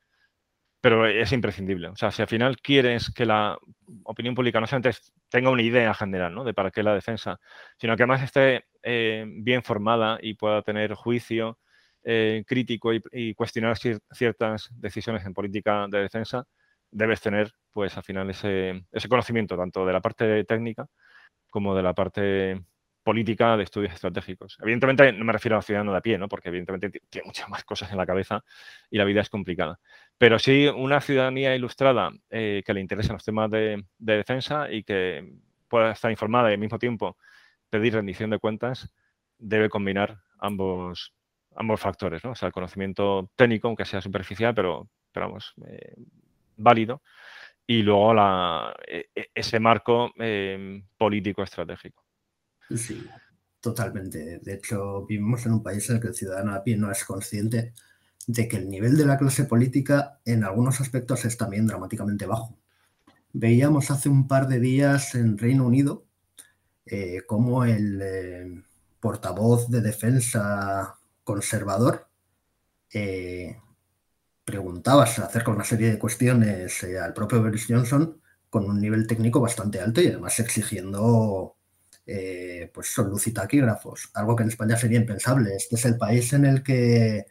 pero 0.80 1.06
es 1.06 1.32
imprescindible. 1.32 1.88
O 1.88 1.96
sea, 1.96 2.10
si 2.10 2.22
al 2.22 2.28
final 2.28 2.58
quieres 2.60 3.12
que 3.14 3.26
la 3.26 3.58
opinión 4.04 4.34
pública 4.34 4.60
no 4.60 4.66
solamente 4.66 4.98
tenga 5.28 5.50
una 5.50 5.62
idea 5.62 5.94
general 5.94 6.34
¿no? 6.34 6.44
de 6.44 6.54
para 6.54 6.70
qué 6.70 6.82
la 6.82 6.94
defensa, 6.94 7.40
sino 7.78 7.96
que 7.96 8.02
además 8.04 8.22
esté 8.22 8.66
eh, 8.82 9.24
bien 9.26 9.62
formada 9.62 10.18
y 10.22 10.34
pueda 10.34 10.62
tener 10.62 10.94
juicio 10.94 11.58
eh, 12.02 12.44
crítico 12.46 12.92
y, 12.94 13.34
cuestionar 13.34 13.76
ciertas 14.12 14.70
decisiones 14.72 15.24
en 15.26 15.34
política 15.34 15.86
de 15.88 15.98
defensa, 15.98 16.46
debes 16.90 17.20
tener, 17.20 17.52
pues 17.72 17.96
al 17.96 18.02
final, 18.02 18.30
ese, 18.30 18.82
conocimiento 19.08 19.56
tanto 19.56 19.86
de 19.86 19.92
la 19.92 20.00
parte 20.00 20.44
técnica 20.44 20.86
como 21.48 21.74
de 21.74 21.82
la 21.82 21.94
parte 21.94 22.62
política 23.02 23.56
de 23.56 23.64
estudios 23.64 23.94
estratégicos. 23.94 24.58
Evidentemente 24.60 25.12
no 25.12 25.24
me 25.24 25.32
refiero 25.32 25.56
a 25.56 25.58
los 25.58 25.66
ciudadanos 25.66 25.94
de 25.94 25.98
a 25.98 26.02
pie, 26.02 26.18
¿no? 26.18 26.28
porque 26.28 26.48
evidentemente 26.48 26.90
tiene 27.08 27.26
muchas 27.26 27.48
más 27.48 27.64
cosas 27.64 27.90
en 27.90 27.96
la 27.96 28.06
cabeza 28.06 28.44
y 28.90 28.98
la 28.98 29.04
vida 29.04 29.22
es 29.22 29.30
complicada. 29.30 29.80
Pero 30.18 30.38
sí 30.38 30.68
una 30.68 31.00
ciudadanía 31.00 31.54
ilustrada 31.56 32.10
eh, 32.28 32.62
que 32.64 32.74
le 32.74 32.80
interesen 32.80 33.14
los 33.14 33.24
temas 33.24 33.50
de, 33.50 33.84
defensa 33.98 34.70
y 34.70 34.84
que 34.84 35.32
pueda 35.68 35.92
estar 35.92 36.10
informada 36.10 36.50
y 36.50 36.54
al 36.54 36.58
mismo 36.58 36.78
tiempo 36.78 37.16
pedir 37.70 37.94
rendición 37.94 38.30
de 38.30 38.38
cuentas, 38.38 38.92
debe 39.38 39.70
combinar 39.70 40.18
ambos, 40.38 41.14
ambos 41.54 41.80
factores, 41.80 42.22
¿no? 42.24 42.32
O 42.32 42.34
sea, 42.34 42.48
el 42.48 42.52
conocimiento 42.52 43.30
técnico, 43.36 43.68
aunque 43.68 43.84
sea 43.84 44.00
superficial, 44.00 44.54
pero, 44.54 44.88
pero 45.12 45.26
vamos, 45.26 45.54
eh, 45.66 45.94
válido, 46.60 47.02
y 47.66 47.82
luego 47.82 48.14
la, 48.14 48.74
e, 48.86 49.10
e, 49.14 49.30
ese 49.34 49.60
marco 49.60 50.12
em, 50.16 50.82
político 50.98 51.42
estratégico. 51.42 52.04
Sí, 52.74 53.06
totalmente. 53.60 54.38
De 54.38 54.54
hecho, 54.54 55.06
vivimos 55.06 55.46
en 55.46 55.52
un 55.52 55.62
país 55.62 55.88
en 55.88 55.96
el 55.96 56.02
que 56.02 56.08
el 56.08 56.14
ciudadano 56.14 56.54
a 56.54 56.62
pie 56.62 56.76
no 56.76 56.90
es 56.90 57.04
consciente 57.04 57.72
de 58.26 58.48
que 58.48 58.56
el 58.56 58.68
nivel 58.68 58.96
de 58.96 59.06
la 59.06 59.18
clase 59.18 59.44
política 59.44 60.20
en 60.24 60.44
algunos 60.44 60.80
aspectos 60.80 61.24
es 61.24 61.36
también 61.36 61.66
dramáticamente 61.66 62.26
bajo. 62.26 62.56
Veíamos 63.32 63.90
hace 63.90 64.08
un 64.08 64.26
par 64.26 64.48
de 64.48 64.60
días 64.60 65.14
en 65.14 65.38
Reino 65.38 65.64
Unido 65.64 66.04
eh, 66.86 67.22
cómo 67.26 67.64
el 67.64 68.00
eh, 68.02 68.62
portavoz 68.98 69.70
de 69.70 69.80
defensa 69.80 70.98
conservador 71.22 72.08
eh, 72.92 73.56
preguntabas 74.50 75.18
acerca 75.18 75.50
de 75.50 75.56
una 75.56 75.64
serie 75.64 75.92
de 75.92 75.98
cuestiones 75.98 76.82
eh, 76.82 76.98
al 76.98 77.14
propio 77.14 77.40
Boris 77.42 77.66
Johnson 77.68 78.20
con 78.48 78.64
un 78.64 78.80
nivel 78.80 79.06
técnico 79.06 79.40
bastante 79.40 79.80
alto 79.80 80.00
y 80.00 80.08
además 80.08 80.38
exigiendo 80.40 81.56
eh, 82.06 82.70
pues 82.74 82.94
taquígrafos, 83.32 84.10
algo 84.14 84.34
que 84.34 84.42
en 84.42 84.48
España 84.48 84.76
sería 84.76 84.98
impensable. 84.98 85.54
Este 85.54 85.76
es 85.76 85.84
el 85.84 85.96
país 85.96 86.32
en 86.32 86.44
el 86.44 86.62
que 86.62 87.26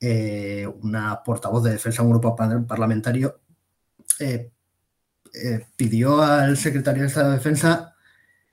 eh, 0.00 0.66
una 0.82 1.22
portavoz 1.22 1.62
de 1.62 1.72
defensa, 1.72 2.02
un 2.02 2.10
grupo 2.10 2.34
parlamentario, 2.34 3.40
pidió 5.76 6.20
al 6.22 6.56
secretario 6.56 7.02
de 7.02 7.08
Estado 7.08 7.30
de 7.30 7.36
Defensa 7.36 7.94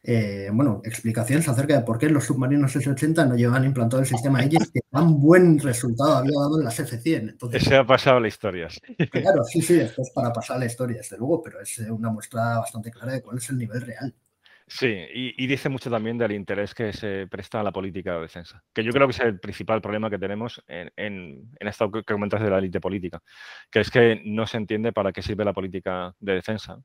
eh, 0.07 0.49
bueno, 0.53 0.81
explicaciones 0.83 1.47
acerca 1.47 1.77
de 1.77 1.83
por 1.83 1.97
qué 1.97 2.09
los 2.09 2.25
submarinos 2.25 2.75
S-80 2.75 3.27
no 3.27 3.35
llevan 3.35 3.65
implantado 3.65 4.03
el 4.03 4.07
sistema 4.07 4.39
Aegis 4.39 4.71
que 4.71 4.81
tan 4.91 5.19
buen 5.19 5.57
resultado 5.57 6.17
había 6.17 6.39
dado 6.39 6.59
en 6.59 6.65
las 6.65 6.79
F-100. 6.79 7.29
Entonces, 7.31 7.63
Ese 7.63 7.75
ha 7.75 7.85
pasado 7.85 8.19
la 8.19 8.27
historia. 8.27 8.67
Claro, 9.09 9.43
sí, 9.43 9.61
sí, 9.61 9.79
esto 9.79 10.03
es 10.03 10.11
para 10.11 10.31
pasar 10.31 10.59
la 10.59 10.67
historia, 10.67 10.97
desde 10.97 11.17
luego, 11.17 11.41
pero 11.41 11.59
es 11.59 11.79
una 11.79 12.11
muestra 12.11 12.59
bastante 12.59 12.91
clara 12.91 13.13
de 13.13 13.21
cuál 13.23 13.37
es 13.37 13.49
el 13.49 13.57
nivel 13.57 13.81
real. 13.81 14.13
Sí, 14.67 14.95
y, 15.13 15.45
dice 15.45 15.69
mucho 15.69 15.91
también 15.91 16.17
del 16.17 16.31
interés 16.31 16.73
que 16.73 16.91
se 16.91 17.27
presta 17.27 17.59
a 17.59 17.63
la 17.63 17.71
política 17.71 18.15
de 18.15 18.21
defensa, 18.21 18.63
que 18.73 18.83
yo 18.83 18.91
creo 18.91 19.07
que 19.07 19.11
es 19.11 19.19
el 19.19 19.39
principal 19.39 19.79
problema 19.79 20.09
que 20.09 20.17
tenemos 20.17 20.63
en, 20.67 20.91
en, 20.95 21.51
en 21.59 21.67
esto 21.67 21.91
que 21.91 22.03
comentas 22.03 22.41
de 22.41 22.49
la 22.49 22.57
élite 22.57 22.79
política, 22.79 23.21
que 23.69 23.81
es 23.81 23.91
que 23.91 24.21
no 24.25 24.47
se 24.47 24.57
entiende 24.57 24.91
para 24.91 25.11
qué 25.11 25.21
sirve 25.21 25.45
la 25.45 25.53
política 25.53 26.15
de 26.19 26.33
defensa 26.33 26.79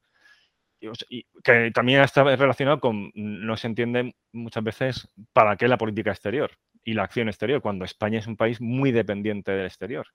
y 1.08 1.24
que 1.44 1.70
también 1.72 2.02
está 2.02 2.24
relacionado 2.24 2.80
con, 2.80 3.10
no 3.14 3.56
se 3.56 3.66
entiende 3.66 4.14
muchas 4.32 4.64
veces 4.64 5.08
para 5.32 5.56
qué 5.56 5.68
la 5.68 5.78
política 5.78 6.10
exterior 6.10 6.50
y 6.84 6.94
la 6.94 7.04
acción 7.04 7.28
exterior, 7.28 7.60
cuando 7.60 7.84
España 7.84 8.18
es 8.18 8.26
un 8.26 8.36
país 8.36 8.60
muy 8.60 8.90
dependiente 8.92 9.52
del 9.52 9.66
exterior. 9.66 10.06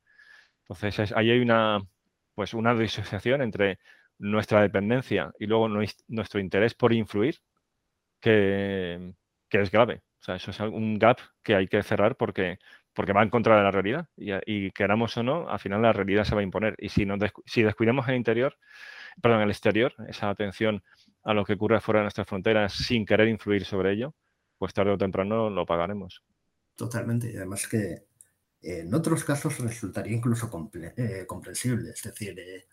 Entonces, 0.67 1.11
ahí 1.15 1.31
hay 1.31 1.39
una, 1.39 1.79
pues 2.33 2.53
una 2.53 2.73
disociación 2.75 3.41
entre 3.41 3.79
nuestra 4.17 4.61
dependencia 4.61 5.31
y 5.39 5.45
luego 5.45 5.67
nuestro 6.07 6.39
interés 6.39 6.73
por 6.73 6.93
influir 6.93 7.37
que, 8.19 9.13
es 9.51 9.71
grave. 9.71 10.01
O 10.19 10.23
sea, 10.25 10.35
eso 10.35 10.51
es 10.51 10.59
un 10.59 10.97
gap 10.99 11.19
que 11.43 11.55
hay 11.55 11.67
que 11.67 11.81
cerrar 11.83 12.17
porque, 12.17 12.57
porque 12.93 13.13
va 13.13 13.23
en 13.23 13.29
contra 13.29 13.57
de 13.57 13.63
la 13.63 13.71
realidad. 13.71 14.07
Y, 14.17 14.71
queramos 14.71 15.15
o 15.17 15.23
no, 15.23 15.47
al 15.49 15.59
final 15.59 15.81
la 15.81 15.93
realidad 15.93 16.23
se 16.23 16.35
va 16.35 16.41
a 16.41 16.43
imponer. 16.43 16.75
Y 16.79 16.89
si, 16.89 17.05
nos 17.05 17.19
si 17.45 17.63
descuidamos 17.63 18.07
el 18.09 18.15
interior, 18.15 18.57
perdón, 19.21 19.41
el 19.41 19.49
exterior, 19.49 19.93
esa 20.07 20.29
atención 20.29 20.83
a 21.23 21.33
lo 21.33 21.43
que 21.45 21.53
ocurre 21.53 21.81
fuera 21.81 21.99
de 21.99 22.05
nuestras 22.05 22.27
fronteras 22.27 22.73
sin 22.73 23.05
querer 23.05 23.27
influir 23.27 23.65
sobre 23.65 23.93
ello, 23.93 24.13
pues 24.57 24.73
tarde 24.73 24.91
o 24.91 24.97
temprano 24.97 25.49
lo 25.49 25.65
pagaremos. 25.65 26.23
Totalmente. 26.75 27.31
Y 27.31 27.37
además 27.37 27.67
que 27.67 28.05
en 28.61 28.93
otros 28.93 29.23
casos 29.23 29.59
resultaría 29.59 30.15
incluso 30.15 30.49
eh, 30.97 31.25
comprensible. 31.27 31.91
Es 31.91 32.03
decir, 32.03 32.39
eh, 32.39 32.67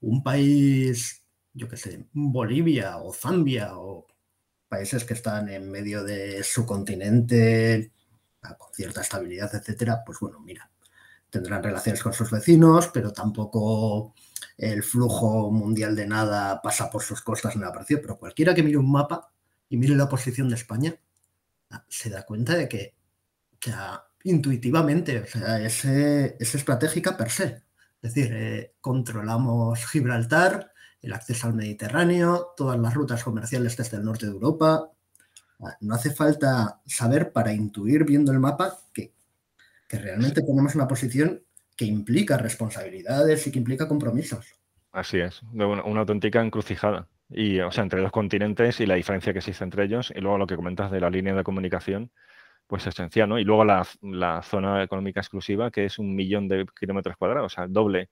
un 0.00 0.22
país, 0.22 1.22
yo 1.52 1.68
qué 1.68 1.76
sé, 1.76 2.06
Bolivia 2.12 2.98
o 2.98 3.12
Zambia 3.12 3.76
o 3.78 4.06
países 4.68 5.04
que 5.04 5.14
están 5.14 5.48
en 5.48 5.70
medio 5.70 6.02
de 6.04 6.42
su 6.42 6.66
continente 6.66 7.92
con 8.58 8.72
cierta 8.72 9.00
estabilidad, 9.00 9.52
etcétera, 9.54 10.02
pues 10.04 10.20
bueno, 10.20 10.38
mira, 10.40 10.70
tendrán 11.30 11.62
relaciones 11.62 12.02
con 12.02 12.12
sus 12.12 12.30
vecinos, 12.30 12.88
pero 12.92 13.12
tampoco 13.12 14.14
el 14.56 14.82
flujo 14.82 15.50
mundial 15.50 15.94
de 15.96 16.06
nada 16.06 16.60
pasa 16.62 16.90
por 16.90 17.02
sus 17.02 17.22
costas 17.22 17.56
la 17.56 17.72
parecido. 17.72 18.00
Pero 18.02 18.18
cualquiera 18.18 18.54
que 18.54 18.62
mire 18.62 18.78
un 18.78 18.90
mapa 18.90 19.30
y 19.68 19.76
mire 19.76 19.94
la 19.94 20.08
posición 20.08 20.48
de 20.48 20.54
España, 20.56 20.94
ah, 21.70 21.84
se 21.88 22.10
da 22.10 22.24
cuenta 22.24 22.54
de 22.54 22.68
que 22.68 22.94
intuitivamente, 24.24 25.20
o 25.20 25.26
sea, 25.26 25.60
es, 25.60 25.84
es 25.84 26.54
estratégica 26.54 27.16
per 27.16 27.30
se. 27.30 27.62
Es 28.02 28.14
decir, 28.14 28.32
eh, 28.34 28.74
controlamos 28.80 29.84
Gibraltar, 29.86 30.72
el 31.02 31.12
acceso 31.12 31.46
al 31.46 31.54
Mediterráneo, 31.54 32.54
todas 32.56 32.78
las 32.78 32.94
rutas 32.94 33.22
comerciales 33.22 33.76
desde 33.76 33.96
el 33.96 34.04
norte 34.04 34.26
de 34.26 34.32
Europa. 34.32 34.90
Ah, 35.60 35.76
no 35.80 35.94
hace 35.94 36.10
falta 36.10 36.80
saber 36.86 37.32
para 37.32 37.52
intuir 37.52 38.04
viendo 38.04 38.32
el 38.32 38.40
mapa 38.40 38.78
que, 38.92 39.12
que 39.88 39.98
realmente 39.98 40.42
tenemos 40.42 40.74
una 40.74 40.88
posición 40.88 41.42
que 41.76 41.84
implica 41.84 42.38
responsabilidades 42.38 43.46
y 43.46 43.52
que 43.52 43.58
implica 43.58 43.86
compromisos. 43.86 44.54
Así 44.92 45.18
es, 45.18 45.42
una, 45.52 45.84
una 45.84 46.00
auténtica 46.00 46.40
encrucijada. 46.40 47.08
Y, 47.28 47.60
o 47.60 47.72
sea, 47.72 47.82
entre 47.82 48.00
dos 48.00 48.12
continentes 48.12 48.80
y 48.80 48.86
la 48.86 48.94
diferencia 48.94 49.32
que 49.32 49.40
existe 49.40 49.64
entre 49.64 49.84
ellos. 49.84 50.12
Y 50.14 50.20
luego 50.20 50.38
lo 50.38 50.46
que 50.46 50.56
comentas 50.56 50.90
de 50.90 51.00
la 51.00 51.10
línea 51.10 51.34
de 51.34 51.42
comunicación, 51.42 52.10
pues 52.66 52.86
esencial, 52.86 53.28
¿no? 53.28 53.38
Y 53.38 53.44
luego 53.44 53.64
la, 53.64 53.86
la, 54.02 54.42
zona 54.42 54.82
económica 54.82 55.20
exclusiva, 55.20 55.70
que 55.70 55.84
es 55.84 55.98
un 55.98 56.14
millón 56.14 56.48
de 56.48 56.66
kilómetros 56.78 57.16
cuadrados, 57.16 57.52
o 57.52 57.54
sea, 57.54 57.64
el 57.64 57.72
doble 57.72 58.10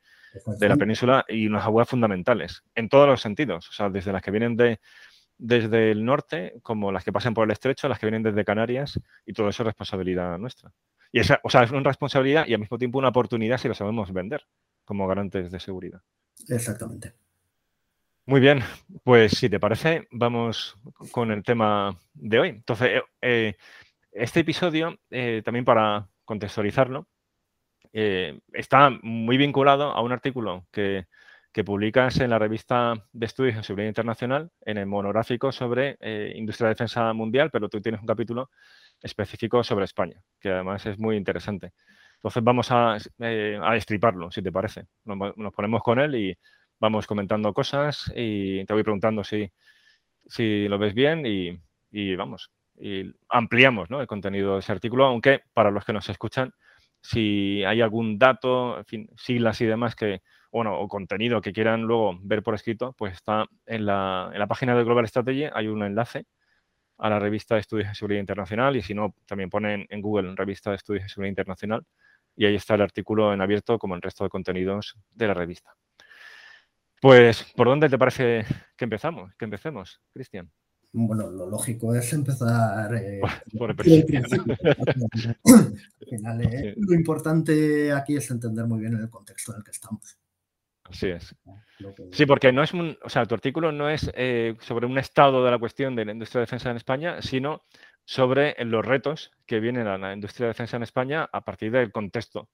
de 0.58 0.68
la 0.68 0.76
península 0.76 1.24
y 1.28 1.46
unas 1.46 1.64
aguas 1.64 1.88
fundamentales, 1.88 2.64
en 2.74 2.88
todos 2.88 3.06
los 3.08 3.20
sentidos, 3.20 3.68
o 3.68 3.72
sea, 3.72 3.88
desde 3.88 4.12
las 4.12 4.22
que 4.22 4.32
vienen 4.32 4.56
de, 4.56 4.80
desde 5.38 5.90
el 5.90 6.04
norte, 6.04 6.54
como 6.62 6.92
las 6.92 7.04
que 7.04 7.12
pasan 7.12 7.34
por 7.34 7.44
el 7.44 7.50
estrecho, 7.50 7.88
las 7.88 7.98
que 7.98 8.06
vienen 8.06 8.22
desde 8.22 8.44
Canarias, 8.44 9.00
y 9.26 9.32
todo 9.32 9.48
eso 9.48 9.62
es 9.62 9.66
responsabilidad 9.66 10.38
nuestra. 10.38 10.72
Y 11.12 11.20
esa, 11.20 11.40
o 11.42 11.50
sea, 11.50 11.62
es 11.62 11.70
una 11.70 11.82
responsabilidad 11.82 12.46
y 12.46 12.54
al 12.54 12.60
mismo 12.60 12.78
tiempo 12.78 12.98
una 12.98 13.08
oportunidad 13.08 13.58
si 13.58 13.68
lo 13.68 13.74
sabemos 13.74 14.12
vender 14.12 14.44
como 14.84 15.06
garantes 15.06 15.50
de 15.50 15.60
seguridad. 15.60 16.00
Exactamente. 16.48 17.14
Muy 18.26 18.40
bien, 18.40 18.60
pues 19.02 19.32
si 19.32 19.50
te 19.50 19.60
parece, 19.60 20.08
vamos 20.10 20.76
con 21.12 21.30
el 21.30 21.42
tema 21.42 21.98
de 22.14 22.38
hoy. 22.38 22.48
Entonces, 22.48 22.88
eh, 22.88 23.02
eh, 23.20 23.56
este 24.12 24.40
episodio, 24.40 24.98
eh, 25.10 25.42
también 25.44 25.64
para 25.64 26.08
contextualizarlo, 26.24 27.06
eh, 27.92 28.40
está 28.52 28.90
muy 29.02 29.36
vinculado 29.36 29.92
a 29.92 30.00
un 30.00 30.10
artículo 30.10 30.66
que, 30.72 31.06
publicas 31.62 32.18
en 32.18 32.30
la 32.30 32.38
revista 32.40 32.94
de 33.12 33.26
estudios 33.26 33.54
en 33.54 33.62
seguridad 33.62 33.86
internacional, 33.86 34.50
en 34.62 34.78
el 34.78 34.86
monográfico 34.86 35.52
sobre 35.52 35.96
eh, 36.00 36.32
industria 36.34 36.66
de 36.66 36.74
defensa 36.74 37.12
mundial, 37.12 37.50
pero 37.52 37.68
tú 37.68 37.80
tienes 37.80 38.00
un 38.00 38.08
capítulo 38.08 38.50
específico 39.00 39.62
sobre 39.62 39.84
España, 39.84 40.20
que 40.40 40.50
además 40.50 40.84
es 40.86 40.98
muy 40.98 41.16
interesante. 41.16 41.72
Entonces 42.16 42.42
vamos 42.42 42.72
a, 42.72 42.94
a 42.94 43.72
destriparlo, 43.74 44.32
si 44.32 44.42
te 44.42 44.50
parece. 44.50 44.86
Nos, 45.04 45.54
ponemos 45.54 45.82
con 45.84 46.00
él 46.00 46.16
y 46.16 46.38
vamos 46.80 47.06
comentando 47.06 47.52
cosas 47.52 48.12
y 48.16 48.64
te 48.64 48.72
voy 48.72 48.82
preguntando 48.82 49.22
si, 49.22 49.48
si 50.26 50.66
lo 50.66 50.76
ves 50.76 50.92
bien 50.92 51.24
y, 51.24 51.56
y 51.92 52.16
vamos, 52.16 52.50
y 52.76 53.14
ampliamos 53.28 53.88
el 53.90 54.08
contenido 54.08 54.54
de 54.54 54.58
ese 54.58 54.72
artículo, 54.72 55.04
aunque 55.04 55.42
para 55.52 55.70
los 55.70 55.84
que 55.84 55.92
nos 55.92 56.08
escuchan, 56.08 56.52
si 57.00 57.62
hay 57.64 57.80
algún 57.80 58.18
dato, 58.18 58.78
en 58.78 58.84
fin, 58.86 59.10
siglas 59.14 59.60
y 59.60 59.66
demás 59.66 59.94
que, 59.94 60.22
bueno, 60.54 60.78
o 60.78 60.86
contenido 60.86 61.40
que 61.40 61.52
quieran 61.52 61.82
luego 61.82 62.16
ver 62.22 62.44
por 62.44 62.54
escrito, 62.54 62.94
pues 62.96 63.14
está 63.14 63.44
en 63.66 63.86
la, 63.86 64.30
en 64.32 64.38
la 64.38 64.46
página 64.46 64.76
de 64.76 64.84
Global 64.84 65.08
Strategy, 65.08 65.46
hay 65.52 65.66
un 65.66 65.82
enlace 65.82 66.26
a 66.96 67.10
la 67.10 67.18
revista 67.18 67.56
de 67.56 67.62
Estudios 67.62 67.88
de 67.88 67.94
Seguridad 67.96 68.20
Internacional 68.20 68.76
y 68.76 68.82
si 68.82 68.94
no, 68.94 69.16
también 69.26 69.50
ponen 69.50 69.84
en 69.90 70.00
Google 70.00 70.32
revista 70.36 70.70
de 70.70 70.76
Estudios 70.76 71.02
de 71.02 71.08
Seguridad 71.08 71.30
Internacional 71.30 71.84
y 72.36 72.46
ahí 72.46 72.54
está 72.54 72.76
el 72.76 72.82
artículo 72.82 73.34
en 73.34 73.40
abierto 73.40 73.80
como 73.80 73.96
el 73.96 74.02
resto 74.02 74.22
de 74.22 74.30
contenidos 74.30 74.96
de 75.10 75.26
la 75.26 75.34
revista. 75.34 75.74
Pues, 77.00 77.52
¿por 77.56 77.66
dónde 77.66 77.88
te 77.88 77.98
parece 77.98 78.44
que 78.76 78.84
empezamos? 78.84 79.34
Que 79.34 79.46
empecemos, 79.46 80.00
Cristian 80.12 80.52
bueno, 80.96 81.28
lo 81.28 81.50
lógico 81.50 81.92
es 81.94 82.12
empezar 82.12 82.94
eh, 82.94 83.20
por 83.58 83.70
el 83.70 83.76
principio. 83.76 84.20
Al 85.44 86.08
final, 86.08 86.40
eh, 86.42 86.74
lo 86.76 86.94
importante 86.94 87.92
aquí 87.92 88.16
es 88.16 88.30
entender 88.30 88.66
muy 88.66 88.78
bien 88.78 88.94
el 88.94 89.10
contexto 89.10 89.52
en 89.52 89.58
el 89.58 89.64
que 89.64 89.72
estamos. 89.72 90.16
Así 90.84 91.08
es. 91.08 91.34
Sí, 92.12 92.26
porque 92.26 92.52
no 92.52 92.62
es 92.62 92.72
un, 92.74 92.96
o 93.02 93.08
sea, 93.08 93.24
tu 93.26 93.34
artículo 93.34 93.72
no 93.72 93.88
es 93.88 94.10
eh, 94.14 94.54
sobre 94.60 94.86
un 94.86 94.98
estado 94.98 95.44
de 95.44 95.50
la 95.50 95.58
cuestión 95.58 95.96
de 95.96 96.04
la 96.04 96.12
industria 96.12 96.40
de 96.40 96.46
defensa 96.46 96.70
en 96.70 96.76
España, 96.76 97.22
sino 97.22 97.64
sobre 98.04 98.54
los 98.64 98.84
retos 98.84 99.32
que 99.46 99.60
vienen 99.60 99.86
a 99.86 99.96
la 99.96 100.12
industria 100.12 100.46
de 100.46 100.50
defensa 100.52 100.76
en 100.76 100.82
España 100.82 101.28
a 101.32 101.40
partir 101.40 101.72
del 101.72 101.90
contexto 101.90 102.50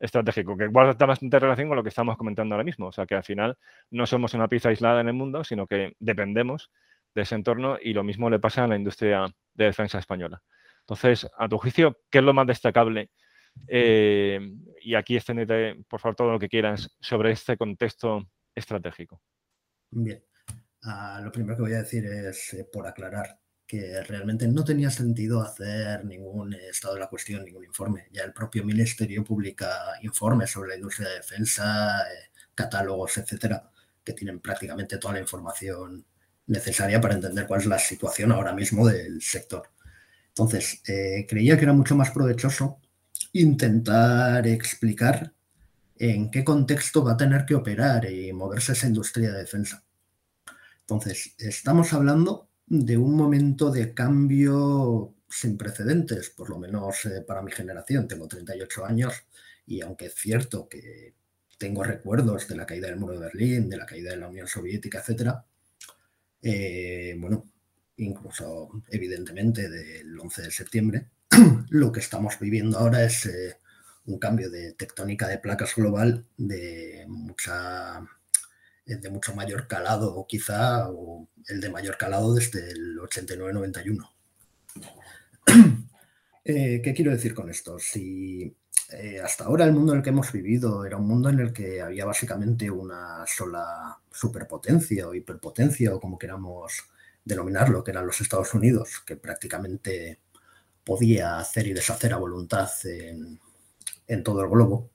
estratégico, 0.00 0.56
que 0.56 0.66
guarda 0.66 1.06
bastante 1.06 1.38
relación 1.38 1.68
con 1.68 1.76
lo 1.76 1.82
que 1.82 1.90
estamos 1.90 2.16
comentando 2.16 2.54
ahora 2.54 2.64
mismo. 2.64 2.86
O 2.86 2.92
sea, 2.92 3.06
que 3.06 3.14
al 3.14 3.24
final 3.24 3.56
no 3.90 4.06
somos 4.06 4.34
una 4.34 4.48
pieza 4.48 4.70
aislada 4.70 5.00
en 5.00 5.08
el 5.08 5.14
mundo, 5.14 5.44
sino 5.44 5.66
que 5.66 5.94
dependemos 5.98 6.70
de 7.14 7.22
ese 7.22 7.34
entorno 7.34 7.78
y 7.80 7.92
lo 7.92 8.02
mismo 8.02 8.28
le 8.30 8.38
pasa 8.38 8.64
a 8.64 8.66
la 8.66 8.76
industria 8.76 9.26
de 9.54 9.64
defensa 9.66 9.98
española. 9.98 10.42
Entonces, 10.80 11.28
a 11.38 11.48
tu 11.48 11.58
juicio, 11.58 11.98
¿qué 12.10 12.18
es 12.18 12.24
lo 12.24 12.34
más 12.34 12.46
destacable? 12.46 13.10
Eh, 13.66 14.40
y 14.82 14.94
aquí 14.94 15.16
extendete, 15.16 15.82
por 15.88 16.00
favor, 16.00 16.16
todo 16.16 16.32
lo 16.32 16.38
que 16.38 16.48
quieras 16.48 16.90
sobre 17.00 17.32
este 17.32 17.56
contexto 17.56 18.28
estratégico. 18.54 19.20
Bien, 19.90 20.22
ah, 20.82 21.20
lo 21.22 21.32
primero 21.32 21.56
que 21.56 21.62
voy 21.62 21.72
a 21.72 21.82
decir 21.82 22.04
es, 22.06 22.54
eh, 22.54 22.68
por 22.70 22.86
aclarar, 22.86 23.38
que 23.66 24.02
realmente 24.02 24.46
no 24.46 24.62
tenía 24.62 24.90
sentido 24.90 25.40
hacer 25.40 26.04
ningún 26.04 26.52
estado 26.52 26.94
de 26.94 27.00
la 27.00 27.08
cuestión, 27.08 27.44
ningún 27.44 27.64
informe. 27.64 28.08
Ya 28.12 28.22
el 28.22 28.32
propio 28.32 28.62
ministerio 28.64 29.24
publica 29.24 29.94
informes 30.02 30.50
sobre 30.50 30.70
la 30.70 30.76
industria 30.76 31.08
de 31.08 31.14
defensa, 31.16 32.02
eh, 32.02 32.30
catálogos, 32.54 33.16
etcétera, 33.16 33.70
que 34.04 34.12
tienen 34.12 34.40
prácticamente 34.40 34.98
toda 34.98 35.14
la 35.14 35.20
información 35.20 36.04
necesaria 36.46 37.00
para 37.00 37.14
entender 37.14 37.46
cuál 37.46 37.60
es 37.60 37.66
la 37.66 37.78
situación 37.78 38.32
ahora 38.32 38.52
mismo 38.52 38.86
del 38.86 39.22
sector. 39.22 39.70
Entonces, 40.28 40.82
creía 40.84 41.56
que 41.56 41.62
era 41.62 41.72
mucho 41.72 41.94
más 41.94 42.10
provechoso 42.10 42.80
intentar 43.34 44.46
explicar 44.46 45.32
en 45.96 46.30
qué 46.30 46.44
contexto 46.44 47.04
va 47.04 47.12
a 47.12 47.16
tener 47.16 47.44
que 47.44 47.54
operar 47.54 48.10
y 48.10 48.32
moverse 48.32 48.72
esa 48.72 48.86
industria 48.86 49.32
de 49.32 49.38
defensa. 49.38 49.84
Entonces, 50.80 51.34
estamos 51.38 51.92
hablando 51.92 52.48
de 52.66 52.96
un 52.96 53.16
momento 53.16 53.70
de 53.70 53.92
cambio 53.92 55.14
sin 55.28 55.56
precedentes, 55.56 56.30
por 56.30 56.48
lo 56.48 56.58
menos 56.58 57.04
eh, 57.06 57.22
para 57.26 57.42
mi 57.42 57.50
generación. 57.50 58.06
Tengo 58.06 58.28
38 58.28 58.84
años 58.84 59.14
y 59.66 59.80
aunque 59.80 60.06
es 60.06 60.14
cierto 60.14 60.68
que 60.68 61.14
tengo 61.58 61.82
recuerdos 61.82 62.46
de 62.46 62.56
la 62.56 62.66
caída 62.66 62.88
del 62.88 62.98
muro 62.98 63.14
de 63.14 63.26
Berlín, 63.26 63.68
de 63.68 63.78
la 63.78 63.86
caída 63.86 64.10
de 64.10 64.18
la 64.18 64.28
Unión 64.28 64.46
Soviética, 64.46 65.00
etcétera, 65.00 65.44
eh, 66.42 67.16
bueno, 67.18 67.50
incluso 67.96 68.70
evidentemente 68.90 69.68
del 69.68 70.18
11 70.18 70.42
de 70.42 70.50
septiembre, 70.50 71.08
lo 71.70 71.92
que 71.92 72.00
estamos 72.00 72.38
viviendo 72.38 72.78
ahora 72.78 73.04
es 73.04 73.26
eh, 73.26 73.58
un 74.06 74.18
cambio 74.18 74.50
de 74.50 74.72
tectónica 74.72 75.28
de 75.28 75.38
placas 75.38 75.74
global 75.74 76.26
de 76.36 77.04
mucha 77.08 78.00
eh, 78.86 78.96
de 78.96 79.10
mucho 79.10 79.34
mayor 79.34 79.66
calado 79.66 80.14
o 80.14 80.26
quizá 80.26 80.88
el 81.48 81.60
de 81.60 81.70
mayor 81.70 81.96
calado 81.96 82.34
desde 82.34 82.70
el 82.70 82.98
89-91. 82.98 84.10
¿Qué 86.44 86.92
quiero 86.94 87.10
decir 87.10 87.34
con 87.34 87.48
esto? 87.48 87.78
Si 87.78 88.54
eh, 88.92 89.20
hasta 89.20 89.44
ahora 89.44 89.64
el 89.64 89.72
mundo 89.72 89.92
en 89.92 89.98
el 89.98 90.04
que 90.04 90.10
hemos 90.10 90.30
vivido 90.30 90.84
era 90.84 90.98
un 90.98 91.08
mundo 91.08 91.30
en 91.30 91.40
el 91.40 91.52
que 91.52 91.80
había 91.80 92.04
básicamente 92.04 92.70
una 92.70 93.24
sola 93.26 93.98
superpotencia 94.12 95.08
o 95.08 95.14
hiperpotencia 95.14 95.94
o 95.94 96.00
como 96.00 96.18
queramos 96.18 96.84
denominarlo, 97.24 97.82
que 97.82 97.92
eran 97.92 98.06
los 98.06 98.20
Estados 98.20 98.52
Unidos, 98.52 99.02
que 99.06 99.16
prácticamente 99.16 100.20
podía 100.84 101.38
hacer 101.38 101.66
y 101.66 101.72
deshacer 101.72 102.12
a 102.12 102.18
voluntad 102.18 102.68
en, 102.84 104.22
todo 104.22 104.42
el 104.42 104.50
globo. 104.50 104.90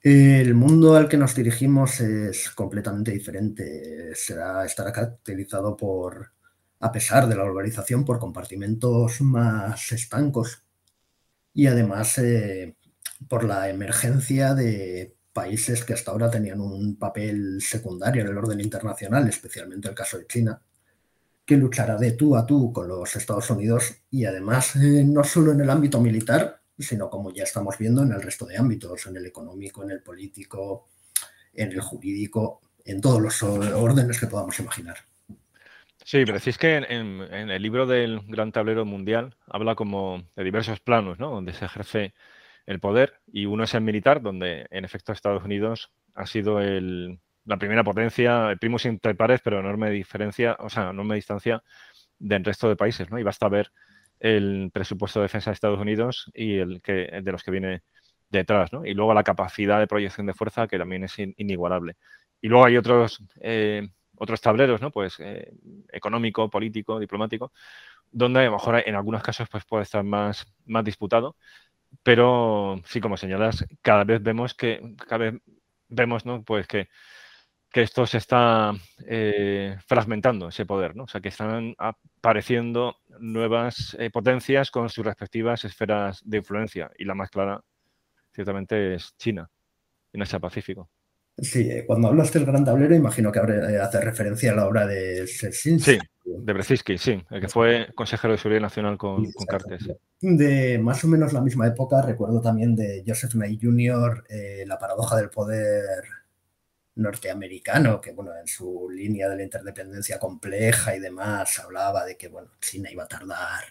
El 0.00 0.54
mundo 0.54 0.96
al 0.96 1.08
que 1.08 1.16
nos 1.16 1.34
dirigimos 1.34 2.00
es 2.00 2.50
completamente 2.50 3.10
diferente. 3.10 4.14
Será, 4.14 4.64
estará 4.64 4.92
caracterizado 4.92 5.76
por, 5.76 6.32
a 6.80 6.92
pesar 6.92 7.28
de 7.28 7.36
la 7.36 7.44
globalización, 7.44 8.04
por 8.04 8.18
compartimentos 8.18 9.20
más 9.22 9.92
estancos 9.92 10.62
y 11.54 11.66
además 11.66 12.18
eh, 12.18 12.76
por 13.28 13.44
la 13.44 13.70
emergencia 13.70 14.54
de 14.54 15.16
países 15.32 15.84
que 15.84 15.94
hasta 15.94 16.10
ahora 16.10 16.30
tenían 16.30 16.60
un 16.60 16.96
papel 16.96 17.60
secundario 17.60 18.22
en 18.22 18.28
el 18.28 18.38
orden 18.38 18.60
internacional, 18.60 19.28
especialmente 19.28 19.88
el 19.88 19.94
caso 19.94 20.18
de 20.18 20.26
China, 20.26 20.60
que 21.44 21.56
luchará 21.56 21.96
de 21.96 22.12
tú 22.12 22.36
a 22.36 22.46
tú 22.46 22.72
con 22.72 22.88
los 22.88 23.14
Estados 23.16 23.50
Unidos 23.50 23.94
y 24.10 24.24
además 24.24 24.76
eh, 24.76 25.04
no 25.04 25.22
solo 25.24 25.52
en 25.52 25.60
el 25.60 25.70
ámbito 25.70 26.00
militar, 26.00 26.60
sino 26.78 27.10
como 27.10 27.32
ya 27.32 27.44
estamos 27.44 27.78
viendo 27.78 28.02
en 28.02 28.12
el 28.12 28.22
resto 28.22 28.46
de 28.46 28.56
ámbitos, 28.56 29.06
en 29.06 29.16
el 29.16 29.26
económico, 29.26 29.82
en 29.82 29.90
el 29.90 30.02
político, 30.02 30.88
en 31.52 31.72
el 31.72 31.80
jurídico, 31.80 32.60
en 32.84 33.00
todos 33.00 33.20
los 33.20 33.42
órdenes 33.42 34.18
que 34.18 34.26
podamos 34.26 34.58
imaginar. 34.58 34.96
Sí, 36.04 36.22
pero 36.26 36.38
decís 36.38 36.58
que 36.58 36.76
en, 36.76 37.20
el 37.22 37.62
libro 37.62 37.86
del 37.86 38.20
Gran 38.26 38.52
Tablero 38.52 38.84
Mundial 38.84 39.36
habla 39.46 39.74
como 39.74 40.22
de 40.36 40.44
diversos 40.44 40.80
planos, 40.80 41.18
¿no? 41.18 41.30
Donde 41.30 41.54
se 41.54 41.64
ejerce 41.64 42.14
el 42.66 42.78
poder 42.78 43.20
y 43.26 43.46
uno 43.46 43.64
es 43.64 43.74
el 43.74 43.80
militar, 43.80 44.20
donde 44.20 44.66
en 44.70 44.84
efecto 44.84 45.12
Estados 45.12 45.44
Unidos 45.44 45.90
ha 46.14 46.26
sido 46.26 46.60
la 47.44 47.56
primera 47.58 47.84
potencia, 47.84 48.54
primo 48.60 48.76
inter 48.84 49.16
pares, 49.16 49.40
pero 49.42 49.60
enorme 49.60 49.90
diferencia, 49.90 50.56
o 50.60 50.70
sea, 50.70 50.90
enorme 50.90 51.16
distancia 51.16 51.62
del 52.18 52.44
resto 52.44 52.68
de 52.68 52.76
países, 52.76 53.10
¿no? 53.10 53.18
Y 53.18 53.22
basta 53.22 53.48
ver 53.48 53.70
el 54.20 54.70
presupuesto 54.72 55.20
de 55.20 55.24
defensa 55.24 55.50
de 55.50 55.54
Estados 55.54 55.80
Unidos 55.80 56.30
y 56.34 56.56
el 56.58 56.80
que 56.82 57.20
de 57.22 57.32
los 57.32 57.42
que 57.42 57.50
viene 57.50 57.82
detrás, 58.30 58.72
¿no? 58.72 58.86
Y 58.86 58.94
luego 58.94 59.14
la 59.14 59.24
capacidad 59.24 59.78
de 59.78 59.86
proyección 59.86 60.26
de 60.26 60.34
fuerza 60.34 60.66
que 60.68 60.78
también 60.78 61.04
es 61.04 61.18
inigualable. 61.18 61.96
Y 62.40 62.48
luego 62.48 62.64
hay 62.66 62.76
otros 62.76 63.22
eh, 63.40 63.88
otros 64.16 64.40
tableros, 64.40 64.80
¿no? 64.80 64.90
Pues 64.90 65.16
eh, 65.20 65.52
económico, 65.92 66.50
político, 66.50 66.98
diplomático, 66.98 67.52
donde 68.10 68.40
a 68.40 68.44
lo 68.44 68.52
mejor 68.52 68.82
en 68.86 68.94
algunos 68.94 69.22
casos 69.22 69.48
pues, 69.50 69.64
puede 69.64 69.82
estar 69.84 70.04
más, 70.04 70.46
más 70.66 70.84
disputado, 70.84 71.36
pero 72.02 72.80
sí, 72.86 73.00
como 73.00 73.16
señalas, 73.16 73.64
cada 73.82 74.04
vez 74.04 74.22
vemos 74.22 74.54
que, 74.54 74.80
cada 75.08 75.18
vez 75.30 75.34
vemos, 75.88 76.26
¿no? 76.26 76.42
Pues 76.44 76.66
que, 76.66 76.88
que 77.74 77.82
esto 77.82 78.06
se 78.06 78.18
está 78.18 78.72
eh, 79.04 79.76
fragmentando, 79.84 80.46
ese 80.46 80.64
poder, 80.64 80.94
¿no? 80.94 81.04
O 81.04 81.08
sea, 81.08 81.20
que 81.20 81.30
están 81.30 81.74
apareciendo 81.76 82.98
nuevas 83.18 83.96
eh, 83.98 84.10
potencias 84.10 84.70
con 84.70 84.88
sus 84.88 85.04
respectivas 85.04 85.64
esferas 85.64 86.22
de 86.24 86.38
influencia, 86.38 86.92
y 86.96 87.04
la 87.04 87.16
más 87.16 87.30
clara, 87.30 87.60
ciertamente, 88.32 88.94
es 88.94 89.16
China, 89.16 89.50
en 90.12 90.22
Asia 90.22 90.38
Pacífico. 90.38 90.88
Sí, 91.36 91.68
eh, 91.68 91.84
cuando 91.84 92.06
hablas 92.06 92.32
del 92.32 92.46
gran 92.46 92.64
tablero, 92.64 92.94
imagino 92.94 93.32
que 93.32 93.40
hace 93.40 94.00
referencia 94.00 94.52
a 94.52 94.54
la 94.54 94.68
obra 94.68 94.86
de 94.86 95.26
Sí, 95.26 95.98
de 96.24 96.52
Brzezinski, 96.52 96.96
sí, 96.96 97.24
el 97.28 97.40
que 97.40 97.48
fue 97.48 97.88
consejero 97.96 98.34
de 98.34 98.38
Seguridad 98.38 98.62
Nacional 98.62 98.96
con, 98.96 99.32
con 99.32 99.46
Cartes. 99.46 99.88
De 100.20 100.78
más 100.78 101.02
o 101.02 101.08
menos 101.08 101.32
la 101.32 101.40
misma 101.40 101.66
época, 101.66 102.02
recuerdo 102.02 102.40
también 102.40 102.76
de 102.76 103.02
Joseph 103.04 103.34
May 103.34 103.58
Jr., 103.60 104.24
eh, 104.28 104.62
La 104.64 104.78
paradoja 104.78 105.16
del 105.16 105.28
poder 105.28 106.04
norteamericano, 106.96 108.00
que 108.00 108.12
bueno, 108.12 108.32
en 108.38 108.46
su 108.46 108.88
línea 108.90 109.28
de 109.28 109.36
la 109.36 109.42
interdependencia 109.42 110.18
compleja 110.18 110.94
y 110.96 111.00
demás, 111.00 111.58
hablaba 111.58 112.04
de 112.04 112.16
que 112.16 112.28
bueno, 112.28 112.52
China 112.60 112.90
iba 112.90 113.04
a 113.04 113.08
tardar 113.08 113.64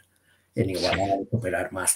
en 0.55 0.69
igualar 0.69 1.19
y 1.21 1.29
superar 1.29 1.71
más. 1.71 1.95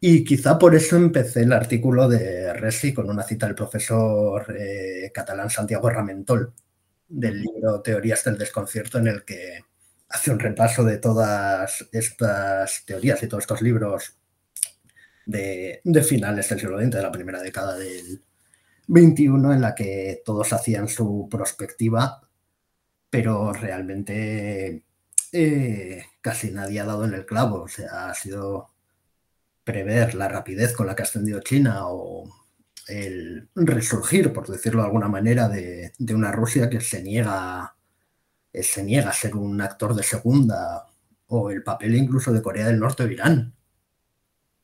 Y 0.00 0.24
quizá 0.24 0.58
por 0.58 0.74
eso 0.74 0.96
empecé 0.96 1.42
el 1.42 1.52
artículo 1.52 2.08
de 2.08 2.52
Resi 2.54 2.94
con 2.94 3.10
una 3.10 3.22
cita 3.22 3.46
del 3.46 3.54
profesor 3.54 4.56
eh, 4.58 5.10
catalán 5.12 5.50
Santiago 5.50 5.90
Ramentol 5.90 6.52
del 7.08 7.42
libro 7.42 7.82
Teorías 7.82 8.24
del 8.24 8.38
Desconcierto, 8.38 8.98
en 8.98 9.08
el 9.08 9.24
que 9.24 9.60
hace 10.08 10.30
un 10.30 10.38
repaso 10.38 10.84
de 10.84 10.98
todas 10.98 11.86
estas 11.92 12.84
teorías 12.86 13.22
y 13.22 13.28
todos 13.28 13.42
estos 13.42 13.62
libros 13.62 14.16
de, 15.26 15.80
finales 16.06 16.48
del 16.48 16.60
siglo 16.60 16.78
XX, 16.78 16.90
de 16.90 17.02
la 17.02 17.12
primera 17.12 17.42
década 17.42 17.76
del 17.76 18.22
XXI, 18.90 19.24
en 19.26 19.60
la 19.60 19.74
que 19.74 20.22
todos 20.24 20.52
hacían 20.52 20.88
su 20.88 21.28
perspectiva, 21.30 22.20
pero 23.08 23.52
realmente 23.52 24.84
eh, 25.32 26.04
casi 26.20 26.50
nadie 26.50 26.80
ha 26.80 26.84
dado 26.84 27.04
en 27.04 27.14
el 27.14 27.26
clavo. 27.26 27.62
O 27.62 27.68
sea, 27.68 28.10
ha 28.10 28.14
sido 28.14 28.70
prever 29.64 30.14
la 30.14 30.28
rapidez 30.28 30.74
con 30.74 30.86
la 30.86 30.94
que 30.94 31.02
ha 31.02 31.04
ascendido 31.04 31.40
China 31.40 31.86
o 31.86 32.28
el 32.88 33.48
resurgir, 33.54 34.32
por 34.32 34.48
decirlo 34.48 34.82
de 34.82 34.86
alguna 34.86 35.08
manera, 35.08 35.48
de, 35.48 35.92
una 36.12 36.32
Rusia 36.32 36.68
que 36.68 36.80
se 36.80 37.02
niega, 37.02 37.76
eh, 38.52 38.62
se 38.62 38.82
niega 38.82 39.10
a 39.10 39.14
ser 39.14 39.36
un 39.36 39.60
actor 39.60 39.94
de 39.94 40.02
segunda 40.02 40.86
o 41.28 41.50
el 41.50 41.62
papel 41.62 41.94
incluso 41.94 42.32
de 42.32 42.42
Corea 42.42 42.66
del 42.66 42.80
Norte 42.80 43.04
o 43.04 43.10
Irán. 43.10 43.54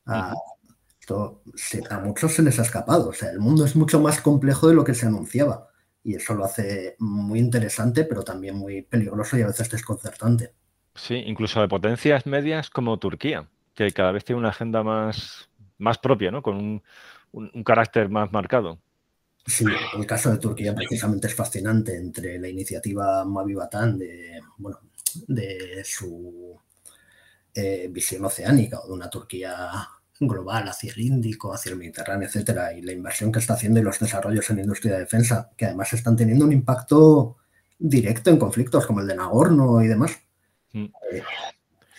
A, 0.05 0.33
a 1.89 1.99
muchos 1.99 2.33
se 2.33 2.43
les 2.43 2.59
ha 2.59 2.63
escapado. 2.63 3.09
O 3.09 3.13
sea, 3.13 3.31
el 3.31 3.39
mundo 3.39 3.65
es 3.65 3.75
mucho 3.75 3.99
más 3.99 4.21
complejo 4.21 4.67
de 4.67 4.75
lo 4.75 4.83
que 4.83 4.93
se 4.93 5.05
anunciaba. 5.05 5.69
Y 6.03 6.15
eso 6.15 6.33
lo 6.33 6.45
hace 6.45 6.95
muy 6.99 7.39
interesante, 7.39 8.05
pero 8.05 8.23
también 8.23 8.55
muy 8.55 8.81
peligroso 8.81 9.37
y 9.37 9.41
a 9.41 9.47
veces 9.47 9.69
desconcertante. 9.69 10.53
Sí, 10.95 11.15
incluso 11.15 11.61
de 11.61 11.67
potencias 11.67 12.25
medias 12.25 12.69
como 12.69 12.97
Turquía 12.97 13.47
que 13.77 13.91
cada 13.91 14.11
vez 14.11 14.25
tiene 14.25 14.39
una 14.39 14.49
agenda 14.49 14.81
más, 14.81 15.49
más 15.77 15.99
propia, 15.99 16.31
¿no? 16.31 16.41
Con 16.41 16.81
un, 17.31 17.63
carácter 17.63 18.09
más 18.09 18.31
marcado. 18.31 18.79
Sí, 19.45 19.65
el 19.95 20.05
caso 20.07 20.31
de 20.31 20.39
Turquía 20.39 20.73
precisamente 20.73 21.27
es 21.27 21.35
fascinante 21.35 21.95
entre 21.95 22.39
la 22.39 22.49
iniciativa 22.49 23.23
Mavi 23.23 23.53
de, 23.53 24.41
bueno, 24.57 24.79
de 25.27 25.83
su 25.85 26.59
eh, 27.53 27.87
visión 27.91 28.25
oceánica 28.25 28.79
o 28.79 28.87
de 28.87 28.93
una 28.93 29.09
Turquía 29.11 29.69
global 30.19 30.67
hacia 30.67 30.93
el 30.93 30.99
Índico, 30.99 31.53
hacia 31.53 31.71
el 31.71 31.77
Mediterráneo, 31.77 32.27
etcétera, 32.27 32.73
y 32.73 32.81
la 32.81 32.93
inversión 32.93 33.31
que 33.31 33.39
está 33.39 33.53
haciendo 33.53 33.79
y 33.79 33.83
los 33.83 33.99
desarrollos 33.99 34.49
en 34.49 34.57
la 34.57 34.61
industria 34.63 34.93
de 34.93 34.99
defensa, 34.99 35.51
que 35.55 35.65
además 35.65 35.93
están 35.93 36.15
teniendo 36.15 36.45
un 36.45 36.53
impacto 36.53 37.37
directo 37.77 38.29
en 38.29 38.37
conflictos 38.37 38.85
como 38.85 39.01
el 39.01 39.07
de 39.07 39.15
Nagorno 39.15 39.83
y 39.83 39.87
demás. 39.87 40.19
Mm. 40.73 40.85
Eh, 41.11 41.23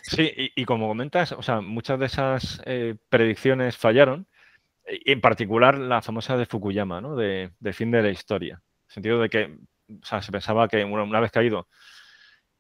Sí, 0.09 0.33
y, 0.57 0.64
como 0.64 0.88
comentas, 0.88 1.33
o 1.33 1.42
sea, 1.42 1.61
muchas 1.61 1.98
de 2.00 2.07
esas 2.07 2.62
eh, 2.64 2.96
predicciones 3.11 3.76
fallaron, 3.76 4.26
en 4.87 5.20
particular 5.20 5.76
la 5.76 6.00
famosa 6.00 6.38
de 6.38 6.46
Fukuyama, 6.46 7.02
¿no? 7.02 7.14
De, 7.14 7.50
fin 7.74 7.90
de 7.90 8.02
la 8.02 8.09
historia. 8.09 8.54
En 8.54 8.87
el 8.88 8.94
sentido 8.94 9.20
de 9.20 9.28
que 9.28 9.59
o 10.00 10.04
sea, 10.07 10.22
se 10.22 10.33
pensaba 10.33 10.66
que 10.66 10.83
una, 10.83 11.20
vez 11.20 11.31
caído 11.31 11.68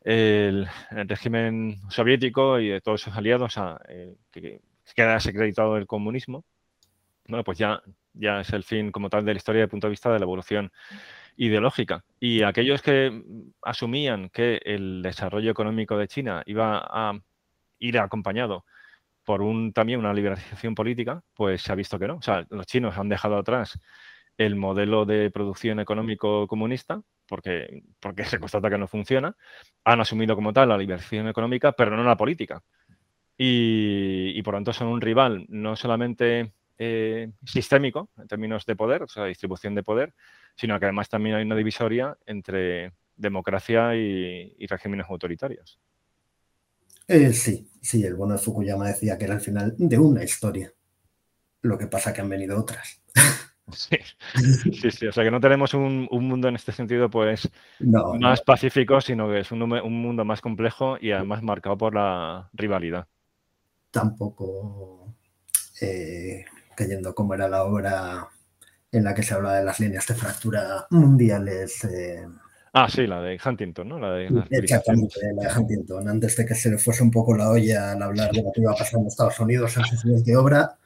el, 0.02 0.68
régimen 0.90 1.78
soviético 1.88 2.60
y 2.60 2.68
de 2.68 2.82
todos 2.82 3.00
sus 3.00 3.16
aliados, 3.16 3.56
o 3.56 3.60
sea, 3.60 3.80
eh, 3.88 4.14
que, 4.30 4.60
queda 4.94 5.14
desacreditado 5.14 5.76
el 5.76 5.86
comunismo, 5.86 6.44
bueno, 7.28 7.44
pues 7.44 7.58
ya, 7.58 7.82
ya 8.14 8.40
es 8.40 8.52
el 8.52 8.64
fin 8.64 8.90
como 8.90 9.10
tal 9.10 9.24
de 9.24 9.34
la 9.34 9.36
historia 9.36 9.60
desde 9.60 9.66
el 9.66 9.70
punto 9.70 9.86
de 9.86 9.92
vista 9.92 10.10
de 10.10 10.18
la 10.18 10.24
evolución 10.24 10.72
ideológica. 11.36 12.04
Y 12.18 12.42
aquellos 12.42 12.82
que 12.82 13.22
asumían 13.62 14.30
que 14.30 14.60
el 14.64 15.02
desarrollo 15.02 15.50
económico 15.50 15.96
de 15.96 16.08
China 16.08 16.42
iba 16.46 16.78
a 16.78 17.18
ir 17.78 17.98
acompañado 17.98 18.64
por 19.24 19.42
un, 19.42 19.72
también 19.74 20.00
una 20.00 20.14
liberalización 20.14 20.74
política, 20.74 21.22
pues 21.34 21.62
se 21.62 21.70
ha 21.70 21.74
visto 21.74 21.98
que 21.98 22.08
no. 22.08 22.16
O 22.16 22.22
sea, 22.22 22.46
los 22.50 22.66
chinos 22.66 22.96
han 22.96 23.10
dejado 23.10 23.36
atrás 23.36 23.78
el 24.38 24.56
modelo 24.56 25.04
de 25.04 25.30
producción 25.30 25.80
económico 25.80 26.46
comunista, 26.46 27.02
porque, 27.26 27.82
porque 28.00 28.24
se 28.24 28.38
constata 28.40 28.70
que 28.70 28.78
no 28.78 28.88
funciona, 28.88 29.36
han 29.84 30.00
asumido 30.00 30.34
como 30.34 30.52
tal 30.52 30.70
la 30.70 30.78
liberalización 30.78 31.28
económica, 31.28 31.72
pero 31.72 31.96
no 31.96 32.04
la 32.04 32.16
política. 32.16 32.62
Y, 33.38 34.42
por 34.42 34.54
lo 34.54 34.58
tanto 34.58 34.72
son 34.72 34.88
un 34.88 35.00
rival 35.00 35.46
no 35.48 35.76
solamente 35.76 36.52
eh, 36.76 37.30
sistémico 37.44 38.10
en 38.18 38.26
términos 38.26 38.66
de 38.66 38.74
poder, 38.74 39.04
o 39.04 39.08
sea, 39.08 39.26
distribución 39.26 39.76
de 39.76 39.84
poder, 39.84 40.12
sino 40.56 40.78
que 40.78 40.86
además 40.86 41.08
también 41.08 41.36
hay 41.36 41.44
una 41.44 41.54
divisoria 41.54 42.18
entre 42.26 42.92
democracia 43.16 43.94
y 43.94 44.66
regímenes 44.66 45.06
autoritarios. 45.08 45.78
Eh, 47.08 47.32
sí, 47.32 47.66
sí, 47.80 48.04
el 48.04 48.14
bueno 48.14 48.34
de 48.34 48.38
Fukuyama 48.38 48.86
decía 48.86 49.16
que 49.16 49.24
era 49.24 49.34
el 49.34 49.40
final 49.40 49.74
de 49.78 49.98
una 49.98 50.22
historia. 50.22 50.70
Lo 51.62 51.78
que 51.78 51.86
pasa 51.86 52.12
que 52.12 52.20
han 52.20 52.28
venido 52.28 52.58
otras. 52.58 53.02
Sí, 53.70 53.98
sí, 54.72 54.90
sí. 54.90 55.06
O 55.08 55.12
sea 55.12 55.24
que 55.24 55.30
no 55.30 55.42
tenemos 55.42 55.74
un, 55.74 56.08
mundo 56.10 56.48
en 56.48 56.54
este 56.54 56.72
sentido 56.72 57.10
pues 57.10 57.50
más 58.18 58.40
pacífico, 58.40 59.02
sino 59.02 59.28
que 59.28 59.40
es 59.40 59.52
un, 59.52 59.58
mundo 59.58 60.24
más 60.24 60.40
complejo 60.40 60.96
y 60.98 61.10
además 61.10 61.42
marcado 61.42 61.76
por 61.76 61.94
la 61.94 62.48
rivalidad. 62.54 63.08
Tampoco 63.90 65.14
eh, 65.80 66.44
cayendo 66.76 67.14
como 67.14 67.34
era 67.34 67.48
la 67.48 67.64
obra 67.64 68.28
en 68.90 69.04
la 69.04 69.14
que 69.14 69.22
se 69.22 69.34
habla 69.34 69.54
de 69.54 69.64
las 69.64 69.80
líneas 69.80 70.06
de 70.06 70.14
fractura 70.14 70.86
mundiales. 70.90 71.84
Eh, 71.84 72.26
Ah, 72.72 72.88
sí, 72.88 73.06
la 73.06 73.20
de 73.22 73.40
Huntington, 73.44 73.88
¿no? 73.88 73.98
La 73.98 74.12
de, 74.12 74.44
Exactamente, 74.50 75.18
la 75.34 75.48
de 75.48 75.58
Huntington. 75.58 76.08
Antes 76.08 76.36
de 76.36 76.46
que 76.46 76.54
se 76.54 76.70
le 76.70 76.78
fuese 76.78 77.02
un 77.02 77.10
poco 77.10 77.36
la 77.36 77.50
olla 77.50 77.92
al 77.92 78.02
hablar 78.02 78.30
de 78.30 78.42
lo 78.42 78.52
que 78.52 78.60
iba 78.60 78.72
a 78.72 78.76
pasar 78.76 79.00
en 79.00 79.06
Estados 79.06 79.40
Unidos 79.40 79.76
en 79.76 79.84
su 79.84 79.96
siguiente 79.96 80.36
obra, 80.36 80.76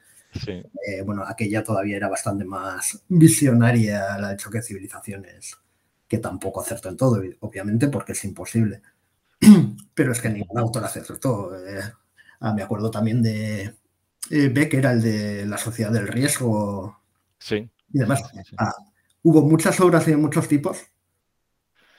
Eh, 0.87 1.03
bueno, 1.03 1.25
aquella 1.27 1.63
todavía 1.63 1.97
era 1.97 2.09
bastante 2.09 2.45
más 2.45 3.03
visionaria, 3.09 4.17
la 4.19 4.31
de 4.31 4.37
choque 4.39 4.59
de 4.59 4.65
civilizaciones, 4.65 5.59
que 6.09 6.19
tampoco 6.19 6.63
acertó 6.63 6.89
en 6.89 6.97
todo, 6.97 7.23
obviamente, 7.41 7.89
porque 7.89 8.13
es 8.13 8.25
imposible. 8.25 8.81
Pero 9.95 10.13
es 10.13 10.21
que 10.21 10.31
ningún 10.31 10.59
autor 10.59 10.85
acertó. 10.85 11.55
Eh, 11.55 11.83
ah, 12.43 12.53
me 12.53 12.63
acuerdo 12.63 12.91
también 12.91 13.23
de 13.23 13.75
eh, 14.31 14.49
Becker, 14.49 14.85
el 14.85 15.03
de 15.03 15.47
La 15.47 15.59
Sociedad 15.59 15.91
del 15.91 16.09
Riesgo. 16.09 17.01
Sí. 17.39 17.71
Y 17.93 17.99
demás. 17.99 18.23
Ah, 18.59 18.73
hubo 19.23 19.43
muchas 19.43 19.81
obras 19.81 20.07
de 20.07 20.17
muchos 20.17 20.49
tipos, 20.49 20.79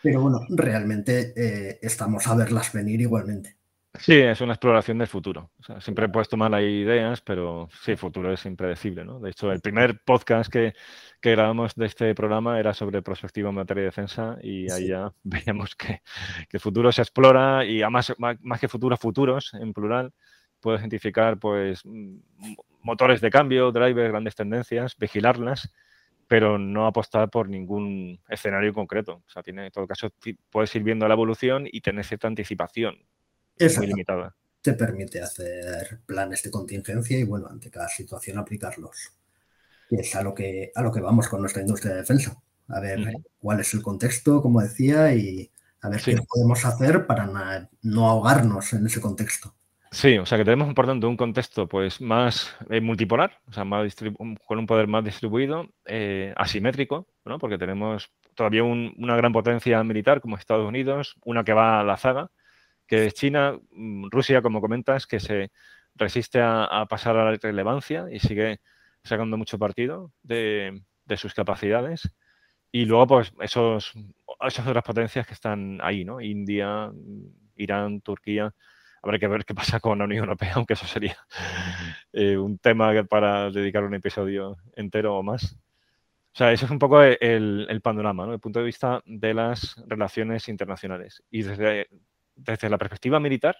pero 0.01 0.21
bueno, 0.21 0.41
realmente 0.49 1.33
eh, 1.35 1.79
estamos 1.81 2.27
a 2.27 2.35
verlas 2.35 2.73
venir 2.73 3.01
igualmente. 3.01 3.57
Sí, 3.99 4.13
es 4.13 4.41
una 4.41 4.53
exploración 4.53 4.97
del 4.97 5.07
futuro. 5.07 5.51
siempre 5.79 6.09
puedes 6.09 6.27
tomar 6.27 6.53
ahí 6.55 6.81
ideas, 6.81 7.21
pero 7.21 7.69
sí, 7.83 7.91
el 7.91 7.97
futuro 7.97 8.33
es 8.33 8.43
impredecible. 8.45 9.05
¿no? 9.05 9.19
De 9.19 9.29
hecho, 9.29 9.51
el 9.51 9.61
primer 9.61 9.99
podcast 10.03 10.51
que, 10.51 10.73
grabamos 11.21 11.75
de 11.75 11.85
este 11.85 12.15
programa 12.15 12.59
era 12.59 12.73
sobre 12.73 13.01
prospectiva 13.01 13.49
en 13.49 13.55
materia 13.55 13.81
de 13.81 13.89
defensa 13.89 14.37
y 14.41 14.69
ahí 14.71 14.87
ya 14.87 15.13
veíamos 15.23 15.75
que, 15.75 16.01
el 16.51 16.59
futuro 16.59 16.91
se 16.91 17.03
explora 17.03 17.65
y 17.65 17.83
además, 17.83 18.13
más, 18.17 18.59
que 18.59 18.67
futuro, 18.67 18.97
futuros 18.97 19.53
en 19.53 19.73
plural, 19.73 20.11
puedes 20.59 20.81
identificar 20.81 21.37
pues, 21.37 21.83
motores 22.81 23.21
de 23.21 23.29
cambio, 23.29 23.71
drivers, 23.71 24.09
grandes 24.09 24.35
tendencias, 24.35 24.97
vigilarlas 24.97 25.71
pero 26.27 26.57
no 26.57 26.87
apostar 26.87 27.29
por 27.29 27.47
ningún 27.47 28.19
escenario 28.27 28.73
concreto. 28.73 29.21
O 29.27 29.29
sea, 29.29 29.43
tiene, 29.43 29.65
en 29.67 29.71
todo 29.71 29.85
caso, 29.85 30.09
puedes 30.49 30.73
ir 30.73 30.81
viendo 30.81 31.07
la 31.07 31.13
evolución 31.13 31.67
y 31.71 31.81
tener 31.81 32.05
cierta 32.05 32.27
anticipación 32.27 32.95
es 33.57 33.77
muy 33.77 33.87
limitada. 33.87 34.35
Te 34.61 34.73
permite 34.73 35.21
hacer 35.21 35.99
planes 36.05 36.43
de 36.43 36.51
contingencia 36.51 37.17
y, 37.17 37.23
bueno, 37.23 37.47
ante 37.47 37.69
cada 37.69 37.87
situación 37.89 38.37
aplicarlos. 38.37 39.11
Y 39.89 39.99
es 39.99 40.15
a 40.15 40.23
lo 40.23 40.33
que, 40.33 40.71
a 40.73 40.81
lo 40.81 40.91
que 40.91 41.01
vamos 41.01 41.27
con 41.27 41.41
nuestra 41.41 41.61
industria 41.61 41.93
de 41.93 41.99
defensa. 41.99 42.41
A 42.69 42.79
ver 42.79 43.13
cuál 43.39 43.59
es 43.59 43.73
el 43.73 43.81
contexto, 43.81 44.41
como 44.41 44.61
decía, 44.61 45.13
y 45.13 45.51
a 45.81 45.89
ver 45.89 46.01
qué 46.01 46.17
podemos 46.27 46.63
hacer 46.65 47.05
para 47.05 47.69
no 47.81 48.09
ahogarnos 48.09 48.71
en 48.73 48.85
ese 48.85 49.01
contexto. 49.01 49.53
Sí, 49.93 50.17
o 50.17 50.25
sea 50.25 50.39
que 50.39 50.43
tenemos, 50.43 50.73
por 50.73 50.87
tanto, 50.87 51.07
un 51.07 51.15
contexto 51.15 51.67
pues 51.67 52.01
más 52.01 52.55
eh, 52.71 52.81
multipolar, 52.81 53.39
o 53.47 53.53
sea, 53.53 53.63
más 53.63 53.93
con 54.47 54.57
un 54.57 54.65
poder 54.65 54.87
más 54.87 55.03
distribuido, 55.03 55.69
eh, 55.85 56.33
asimétrico, 56.35 57.05
¿no? 57.25 57.37
porque 57.37 57.59
tenemos 57.59 58.11
todavía 58.33 58.63
una 58.63 59.15
gran 59.15 59.31
potencia 59.31 59.83
militar 59.83 60.19
como 60.19 60.35
Estados 60.35 60.67
Unidos, 60.67 61.15
una 61.25 61.43
que 61.43 61.53
va 61.53 61.79
a 61.79 61.83
la 61.83 61.97
zaga, 61.97 62.31
que 62.93 63.11
China, 63.11 63.57
mm, 63.71 64.09
Rusia, 64.11 64.41
como 64.41 64.61
comentas, 64.61 65.07
que 65.07 65.19
se 65.19 65.51
resiste 65.95 66.39
a, 66.41 66.85
pasar 66.89 67.17
a 67.17 67.31
la 67.31 67.37
relevancia 67.37 68.05
y 68.11 68.19
sigue 68.19 68.59
sacando 69.03 69.37
mucho 69.37 69.57
partido 69.57 70.11
de, 70.21 70.83
sus 71.17 71.33
capacidades. 71.33 72.09
Y 72.71 72.85
luego, 72.85 73.07
pues, 73.07 73.33
esos, 73.41 73.93
esas 74.41 74.67
otras 74.67 74.83
potencias 74.83 75.27
que 75.27 75.33
están 75.33 75.79
ahí, 75.81 76.05
¿no? 76.05 76.21
India, 76.21 76.91
Irán, 77.55 78.01
Turquía 78.01 78.53
Habrá 79.03 79.19
que 79.19 79.27
ver 79.27 79.43
qué 79.43 79.53
pasa 79.53 79.81
con 79.81 79.99
la 79.99 80.05
Unión 80.05 80.23
Europea, 80.23 80.53
aunque 80.55 80.73
eso 80.73 80.87
sería 80.87 81.17
eh, 82.13 82.37
un 82.37 82.57
tema 82.57 83.03
para 83.03 83.51
dedicar 83.51 83.83
un 83.83 83.95
episodio 83.95 84.55
entero 84.75 85.17
o 85.17 85.23
más. 85.23 85.57
O 86.33 86.35
sea, 86.35 86.51
ese 86.53 86.65
es 86.65 86.71
un 86.71 86.79
poco 86.79 87.01
el, 87.03 87.81
panorama, 87.83 88.25
¿no? 88.25 88.33
El 88.33 88.39
punto 88.39 88.59
de 88.59 88.65
vista 88.65 89.01
de 89.05 89.33
las 89.33 89.75
relaciones 89.87 90.47
internacionales. 90.47 91.21
Y 91.29 91.43
desde, 91.43 91.89
desde 92.35 92.69
la 92.69 92.77
perspectiva 92.77 93.19
militar, 93.19 93.55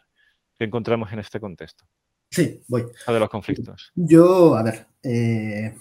¿qué 0.57 0.65
encontramos 0.65 1.11
en 1.11 1.19
este 1.19 1.39
contexto? 1.39 1.85
Sí, 2.29 2.63
voy. 2.67 2.85
A 3.05 3.13
de 3.13 3.19
los 3.19 3.29
conflictos. 3.29 3.91
Yo, 3.95 4.55
a 4.55 4.63
ver, 4.63 4.87
eh, 5.03 5.75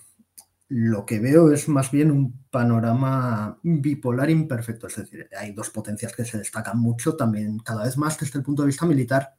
lo 0.69 1.05
que 1.07 1.19
veo 1.21 1.53
es 1.53 1.69
más 1.69 1.91
bien 1.91 2.11
un 2.11 2.47
panorama 2.51 3.59
bipolar 3.63 4.31
imperfecto. 4.31 4.87
Es 4.87 4.97
decir, 4.97 5.29
hay 5.39 5.53
dos 5.53 5.71
potencias 5.71 6.15
que 6.15 6.25
se 6.25 6.39
destacan 6.39 6.79
mucho 6.79 7.17
también, 7.17 7.59
cada 7.59 7.85
vez 7.85 7.97
más 7.97 8.19
desde 8.19 8.39
el 8.39 8.45
punto 8.45 8.63
de 8.63 8.69
vista 8.69 8.87
militar, 8.87 9.35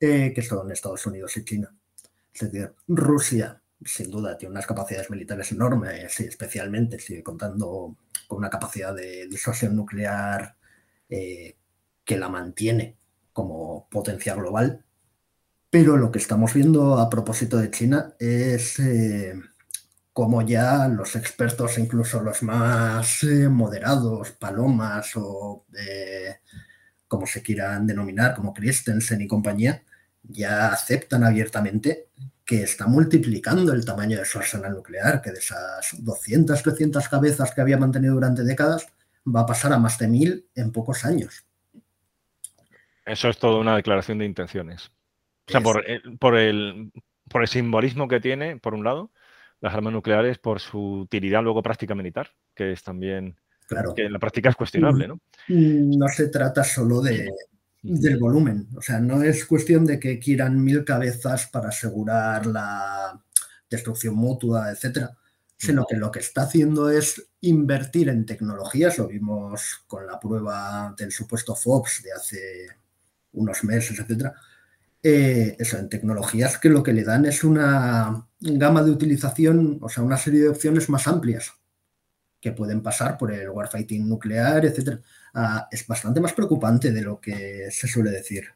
eh, 0.00 0.32
que 0.34 0.42
son 0.42 0.70
Estados 0.70 1.06
Unidos 1.06 1.36
y 1.36 1.44
China. 1.44 1.74
Es 2.32 2.52
decir, 2.52 2.72
Rusia, 2.86 3.60
sin 3.84 4.10
duda, 4.10 4.36
tiene 4.36 4.52
unas 4.52 4.66
capacidades 4.66 5.10
militares 5.10 5.50
enormes 5.52 6.20
y 6.20 6.24
especialmente 6.24 6.98
sigue 6.98 7.22
contando 7.22 7.96
con 8.26 8.38
una 8.38 8.50
capacidad 8.50 8.94
de 8.94 9.26
disuasión 9.28 9.74
nuclear 9.74 10.56
eh, 11.08 11.56
que 12.06 12.16
la 12.16 12.30
mantiene 12.30 12.96
como 13.34 13.86
potencia 13.90 14.34
global. 14.34 14.82
Pero 15.68 15.98
lo 15.98 16.10
que 16.10 16.18
estamos 16.18 16.54
viendo 16.54 16.98
a 16.98 17.10
propósito 17.10 17.58
de 17.58 17.70
China 17.70 18.14
es 18.18 18.78
eh, 18.78 19.34
cómo 20.14 20.40
ya 20.40 20.88
los 20.88 21.16
expertos, 21.16 21.76
incluso 21.76 22.22
los 22.22 22.42
más 22.42 23.22
moderados, 23.50 24.30
palomas 24.32 25.12
o 25.16 25.66
como 27.08 27.26
se 27.26 27.42
quieran 27.42 27.86
denominar, 27.86 28.34
como 28.34 28.54
Christensen 28.54 29.20
y 29.20 29.28
compañía, 29.28 29.82
ya 30.22 30.68
aceptan 30.68 31.24
abiertamente 31.24 32.08
que 32.44 32.62
está 32.62 32.86
multiplicando 32.86 33.72
el 33.72 33.84
tamaño 33.84 34.18
de 34.18 34.24
su 34.24 34.38
arsenal 34.38 34.72
nuclear, 34.72 35.20
que 35.20 35.32
de 35.32 35.38
esas 35.38 35.96
200, 35.98 36.62
300 36.62 37.08
cabezas 37.08 37.52
que 37.52 37.60
había 37.60 37.76
mantenido 37.76 38.14
durante 38.14 38.44
décadas, 38.44 38.86
va 39.26 39.40
a 39.40 39.46
pasar 39.46 39.72
a 39.72 39.78
más 39.78 39.98
de 39.98 40.06
mil 40.08 40.48
en 40.54 40.70
pocos 40.70 41.04
años. 41.04 41.44
Eso 43.06 43.28
es 43.28 43.38
toda 43.38 43.58
una 43.58 43.76
declaración 43.76 44.18
de 44.18 44.26
intenciones. 44.26 44.90
O 45.48 45.52
sea, 45.52 45.60
por, 45.60 45.84
por, 46.18 46.36
el, 46.36 46.92
por 47.28 47.42
el 47.42 47.48
simbolismo 47.48 48.08
que 48.08 48.20
tiene, 48.20 48.58
por 48.58 48.74
un 48.74 48.84
lado, 48.84 49.12
las 49.60 49.74
armas 49.74 49.92
nucleares, 49.92 50.38
por 50.38 50.60
su 50.60 51.00
utilidad 51.00 51.42
luego 51.42 51.62
práctica 51.62 51.94
militar, 51.94 52.32
que 52.54 52.72
es 52.72 52.82
también 52.82 53.36
Claro. 53.66 53.94
Que 53.94 54.04
en 54.04 54.12
la 54.12 54.18
práctica 54.18 54.48
es 54.48 54.56
cuestionable, 54.56 55.08
¿no? 55.08 55.20
Mm, 55.48 55.98
no 55.98 56.08
se 56.08 56.28
trata 56.28 56.62
solo 56.62 57.00
de, 57.00 57.28
del 57.82 58.18
volumen. 58.18 58.68
O 58.76 58.82
sea, 58.82 59.00
no 59.00 59.22
es 59.22 59.44
cuestión 59.44 59.84
de 59.84 59.98
que 59.98 60.18
quieran 60.18 60.62
mil 60.62 60.84
cabezas 60.84 61.48
para 61.48 61.68
asegurar 61.68 62.46
la 62.46 63.20
destrucción 63.68 64.14
mutua, 64.14 64.70
etcétera, 64.70 65.16
sino 65.56 65.84
que 65.84 65.96
lo 65.96 66.12
que 66.12 66.20
está 66.20 66.42
haciendo 66.42 66.90
es 66.90 67.28
invertir 67.40 68.08
en 68.08 68.24
tecnologías. 68.24 68.98
Lo 68.98 69.08
vimos 69.08 69.82
con 69.88 70.06
la 70.06 70.20
prueba 70.20 70.94
del 70.96 71.10
supuesto 71.10 71.56
Fox 71.56 72.02
de 72.04 72.12
hace 72.12 72.66
unos 73.36 73.64
meses, 73.64 73.98
etcétera. 73.98 74.34
Eh, 75.02 75.56
eso, 75.58 75.78
en 75.78 75.88
tecnologías 75.88 76.58
que 76.58 76.68
lo 76.68 76.82
que 76.82 76.92
le 76.92 77.04
dan 77.04 77.26
es 77.26 77.44
una 77.44 78.26
gama 78.40 78.82
de 78.82 78.90
utilización, 78.90 79.78
o 79.80 79.88
sea, 79.88 80.02
una 80.02 80.16
serie 80.16 80.40
de 80.40 80.48
opciones 80.48 80.88
más 80.88 81.06
amplias 81.06 81.52
que 82.40 82.52
pueden 82.52 82.82
pasar 82.82 83.16
por 83.16 83.32
el 83.32 83.48
warfighting 83.48 84.08
nuclear, 84.08 84.64
etc. 84.64 85.00
Ah, 85.34 85.68
es 85.70 85.86
bastante 85.86 86.20
más 86.20 86.32
preocupante 86.32 86.92
de 86.92 87.02
lo 87.02 87.20
que 87.20 87.68
se 87.70 87.86
suele 87.86 88.10
decir. 88.10 88.46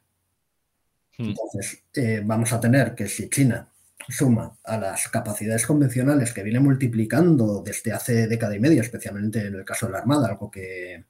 Hmm. 1.19 1.31
Entonces, 1.31 1.85
eh, 1.95 2.23
vamos 2.25 2.53
a 2.53 2.61
tener 2.61 2.95
que 2.95 3.09
si 3.09 3.29
China 3.29 3.69
suma 4.09 4.59
a 4.65 4.77
las 4.77 5.09
capacidades 5.09 5.67
convencionales 5.67 6.33
que 6.33 6.43
viene 6.43 6.61
multiplicando 6.61 7.63
desde 7.65 7.93
hace 7.93 8.27
década 8.27 8.57
y 8.57 8.61
media, 8.61 8.83
especialmente 8.83 9.47
en 9.47 9.55
el 9.55 9.65
caso 9.65 9.87
de 9.87 9.93
la 9.93 9.99
Armada, 9.99 10.29
algo 10.29 10.51
que, 10.51 11.05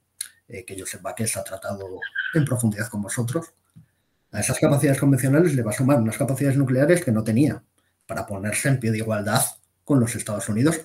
eh, 0.47 0.65
que 0.65 0.83
ha 0.83 1.43
tratado 1.43 1.99
en 2.33 2.45
profundidad 2.45 2.89
con 2.89 3.01
vosotros, 3.01 3.53
a 4.31 4.39
esas 4.39 4.59
capacidades 4.59 4.99
convencionales 4.99 5.55
le 5.55 5.63
va 5.63 5.71
a 5.71 5.75
sumar 5.75 5.99
unas 5.99 6.17
capacidades 6.17 6.57
nucleares 6.57 7.03
que 7.03 7.11
no 7.11 7.23
tenía 7.23 7.63
para 8.05 8.25
ponerse 8.25 8.69
en 8.69 8.79
pie 8.79 8.91
de 8.91 8.99
igualdad 8.99 9.41
con 9.83 9.99
los 9.99 10.15
Estados 10.15 10.47
Unidos 10.49 10.81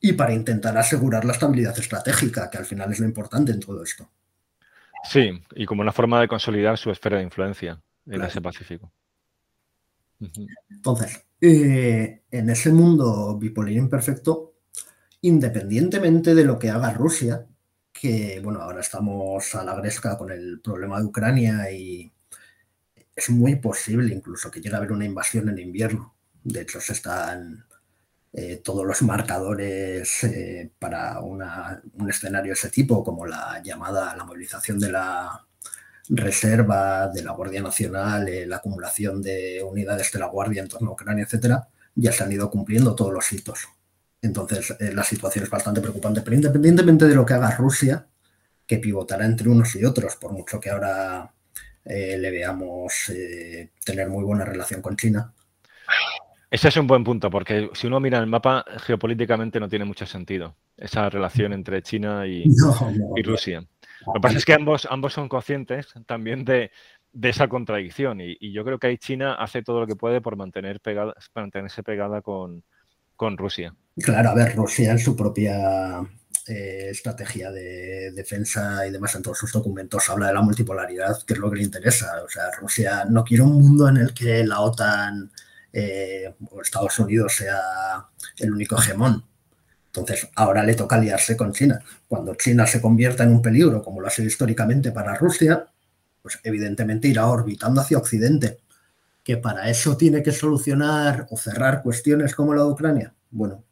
y 0.00 0.14
para 0.14 0.32
intentar 0.32 0.76
asegurar 0.76 1.24
la 1.24 1.32
estabilidad 1.32 1.78
estratégica, 1.78 2.50
que 2.50 2.58
al 2.58 2.64
final 2.64 2.90
es 2.92 3.00
lo 3.00 3.06
importante 3.06 3.52
en 3.52 3.60
todo 3.60 3.82
esto. 3.82 4.10
Sí, 5.04 5.30
y 5.54 5.66
como 5.66 5.82
una 5.82 5.92
forma 5.92 6.20
de 6.20 6.28
consolidar 6.28 6.76
su 6.78 6.90
esfera 6.90 7.18
de 7.18 7.24
influencia 7.24 7.80
en 8.06 8.22
ese 8.22 8.40
Pacífico. 8.40 8.92
Entonces, 10.68 11.24
eh, 11.40 12.22
en 12.30 12.50
ese 12.50 12.72
mundo 12.72 13.38
bipolar 13.38 13.72
imperfecto, 13.72 14.54
independientemente 15.22 16.34
de 16.34 16.44
lo 16.44 16.58
que 16.58 16.70
haga 16.70 16.92
Rusia, 16.92 17.46
que 17.92 18.40
bueno, 18.42 18.60
ahora 18.60 18.80
estamos 18.80 19.54
a 19.54 19.64
la 19.64 19.74
gresca 19.74 20.16
con 20.16 20.30
el 20.30 20.60
problema 20.60 20.98
de 20.98 21.06
Ucrania 21.06 21.70
y 21.70 22.12
es 23.20 23.30
muy 23.30 23.56
posible 23.56 24.14
incluso 24.14 24.50
que 24.50 24.60
llegue 24.60 24.74
a 24.74 24.78
haber 24.78 24.92
una 24.92 25.04
invasión 25.04 25.48
en 25.48 25.58
invierno. 25.58 26.14
De 26.42 26.62
hecho, 26.62 26.80
se 26.80 26.94
están 26.94 27.66
eh, 28.32 28.60
todos 28.64 28.86
los 28.86 29.02
marcadores 29.02 30.24
eh, 30.24 30.70
para 30.78 31.20
un 31.20 31.42
escenario 32.08 32.50
de 32.50 32.54
ese 32.54 32.70
tipo, 32.70 33.04
como 33.04 33.26
la 33.26 33.60
llamada, 33.62 34.14
la 34.16 34.24
movilización 34.24 34.78
de 34.78 34.92
la 34.92 35.46
reserva 36.08 37.08
de 37.08 37.22
la 37.22 37.32
Guardia 37.32 37.62
Nacional, 37.62 38.28
eh, 38.28 38.46
la 38.46 38.56
acumulación 38.56 39.20
de 39.20 39.62
unidades 39.62 40.10
de 40.12 40.18
la 40.18 40.26
Guardia 40.26 40.62
en 40.62 40.68
torno 40.68 40.90
a 40.90 40.92
Ucrania, 40.94 41.24
etcétera, 41.24 41.68
ya 41.94 42.12
se 42.12 42.24
han 42.24 42.32
ido 42.32 42.50
cumpliendo 42.50 42.94
todos 42.94 43.12
los 43.12 43.32
hitos. 43.32 43.68
Entonces, 44.22 44.76
la 44.80 45.04
situación 45.04 45.44
es 45.44 45.50
bastante 45.50 45.80
preocupante, 45.80 46.20
pero 46.22 46.36
independientemente 46.36 47.06
de 47.06 47.14
lo 47.14 47.24
que 47.24 47.34
haga 47.34 47.56
Rusia, 47.56 48.06
que 48.66 48.78
pivotará 48.78 49.24
entre 49.24 49.48
unos 49.48 49.74
y 49.76 49.84
otros, 49.84 50.16
por 50.16 50.32
mucho 50.32 50.60
que 50.60 50.70
ahora 50.70 51.32
le 51.84 52.30
veamos 52.30 53.12
tener 53.84 54.08
muy 54.08 54.24
buena 54.24 54.44
relación 54.44 54.82
con 54.82 54.96
China, 54.96 55.32
Ese 56.50 56.68
es 56.68 56.76
un 56.76 56.86
buen 56.86 57.04
punto, 57.04 57.30
porque 57.30 57.70
si 57.74 57.86
uno 57.86 58.00
mira 58.00 58.18
el 58.18 58.26
mapa, 58.26 58.64
geopolíticamente 58.78 59.60
no 59.60 59.68
tiene 59.68 59.84
mucho 59.84 60.06
sentido 60.06 60.56
esa 60.76 61.08
relación 61.10 61.52
entre 61.52 61.82
China 61.82 62.26
y, 62.26 62.44
Rusia. 63.24 63.64
Lo 64.06 64.14
que 64.14 64.20
pasa 64.20 64.38
es 64.38 64.44
que 64.44 64.54
ambos, 64.54 64.88
ambos 64.90 65.12
son 65.12 65.28
conscientes 65.28 65.92
también 66.06 66.44
de, 66.44 66.70
esa 67.22 67.48
contradicción 67.48 68.20
y, 68.20 68.52
yo 68.52 68.64
creo 68.64 68.78
que 68.78 68.88
ahí 68.88 68.98
China 68.98 69.34
hace 69.34 69.62
todo 69.62 69.80
lo 69.80 69.86
que 69.86 69.96
puede 69.96 70.20
por 70.20 70.36
mantener 70.36 70.80
pegada, 70.80 71.14
mantenerse 71.34 71.82
pegada 71.82 72.22
con, 72.22 72.64
con 73.16 73.36
Rusia. 73.36 73.74
Claro, 73.96 74.30
a 74.30 74.34
ver, 74.34 74.56
Rusia 74.56 74.92
en 74.92 74.98
su 74.98 75.14
propia 75.14 76.00
eh, 76.46 76.88
estrategia 76.90 77.50
de 77.50 78.12
defensa 78.12 78.86
y 78.86 78.90
demás 78.90 79.14
en 79.14 79.22
todos 79.22 79.38
sus 79.38 79.52
documentos 79.52 80.08
habla 80.08 80.28
de 80.28 80.34
la 80.34 80.42
multipolaridad, 80.42 81.22
que 81.24 81.34
es 81.34 81.38
lo 81.38 81.50
que 81.50 81.56
le 81.56 81.64
interesa. 81.64 82.22
O 82.24 82.28
sea, 82.28 82.50
Rusia 82.58 83.04
no 83.08 83.24
quiere 83.24 83.42
un 83.42 83.52
mundo 83.52 83.88
en 83.88 83.98
el 83.98 84.14
que 84.14 84.44
la 84.44 84.60
OTAN 84.60 85.30
eh, 85.72 86.34
o 86.50 86.60
Estados 86.60 86.98
Unidos 86.98 87.34
sea 87.36 87.60
el 88.38 88.52
único 88.52 88.76
hegemón. 88.76 89.24
Entonces, 89.86 90.28
ahora 90.36 90.62
le 90.62 90.74
toca 90.74 90.96
aliarse 90.96 91.36
con 91.36 91.52
China. 91.52 91.80
Cuando 92.08 92.34
China 92.36 92.66
se 92.66 92.80
convierta 92.80 93.24
en 93.24 93.30
un 93.30 93.42
peligro, 93.42 93.82
como 93.82 94.00
lo 94.00 94.06
ha 94.06 94.10
sido 94.10 94.28
históricamente 94.28 94.92
para 94.92 95.16
Rusia, 95.16 95.66
pues 96.22 96.38
evidentemente 96.44 97.08
irá 97.08 97.26
orbitando 97.26 97.80
hacia 97.80 97.98
Occidente. 97.98 98.60
Que 99.24 99.36
para 99.36 99.68
eso 99.68 99.96
tiene 99.96 100.22
que 100.22 100.32
solucionar 100.32 101.26
o 101.30 101.36
cerrar 101.36 101.82
cuestiones 101.82 102.34
como 102.34 102.54
la 102.54 102.62
de 102.62 102.68
Ucrania. 102.68 103.14
Bueno, 103.30 103.64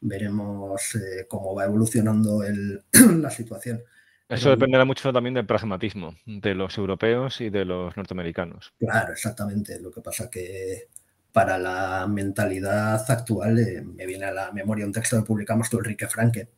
veremos 0.00 0.94
eh, 0.94 1.26
cómo 1.28 1.54
va 1.54 1.64
evolucionando 1.64 2.42
la 3.20 3.30
situación. 3.30 3.82
Eso 4.28 4.50
dependerá 4.50 4.84
mucho 4.84 5.12
también 5.12 5.34
del 5.34 5.46
pragmatismo 5.46 6.14
de 6.24 6.54
los 6.54 6.78
europeos 6.78 7.40
y 7.40 7.50
de 7.50 7.64
los 7.64 7.96
norteamericanos. 7.96 8.72
Claro, 8.78 9.12
exactamente. 9.12 9.80
Lo 9.80 9.90
que 9.90 10.00
pasa 10.00 10.30
que 10.30 10.88
para 11.32 11.58
la 11.58 12.06
mentalidad 12.08 13.10
actual 13.10 13.58
eh, 13.58 13.82
me 13.82 14.06
viene 14.06 14.26
a 14.26 14.32
la 14.32 14.52
memoria 14.52 14.86
un 14.86 14.92
texto 14.92 15.16
que 15.18 15.26
publicamos 15.26 15.68
de 15.68 15.78
Enrique 15.78 16.06
Franke. 16.06 16.48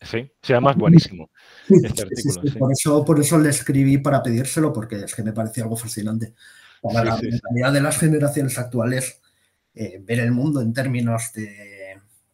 Sí, 0.00 0.32
sea 0.42 0.60
más 0.60 0.76
buenísimo 0.76 1.30
este 1.68 2.02
artículo. 2.02 2.58
Por, 2.58 2.72
eso, 2.72 3.04
por 3.04 3.20
eso 3.20 3.38
le 3.38 3.50
escribí 3.50 3.98
para 3.98 4.22
pedírselo, 4.22 4.72
porque 4.72 4.96
es 5.04 5.14
que 5.14 5.22
me 5.22 5.32
parecía 5.32 5.62
algo 5.62 5.76
fascinante. 5.76 6.34
Para 6.82 7.04
la 7.04 7.16
mentalidad 7.16 7.72
de 7.72 7.80
las 7.80 7.98
generaciones 7.98 8.58
actuales, 8.58 9.20
eh, 9.74 10.00
ver 10.02 10.20
el 10.20 10.32
mundo 10.32 10.60
en 10.60 10.72
términos 10.72 11.32
de 11.34 11.73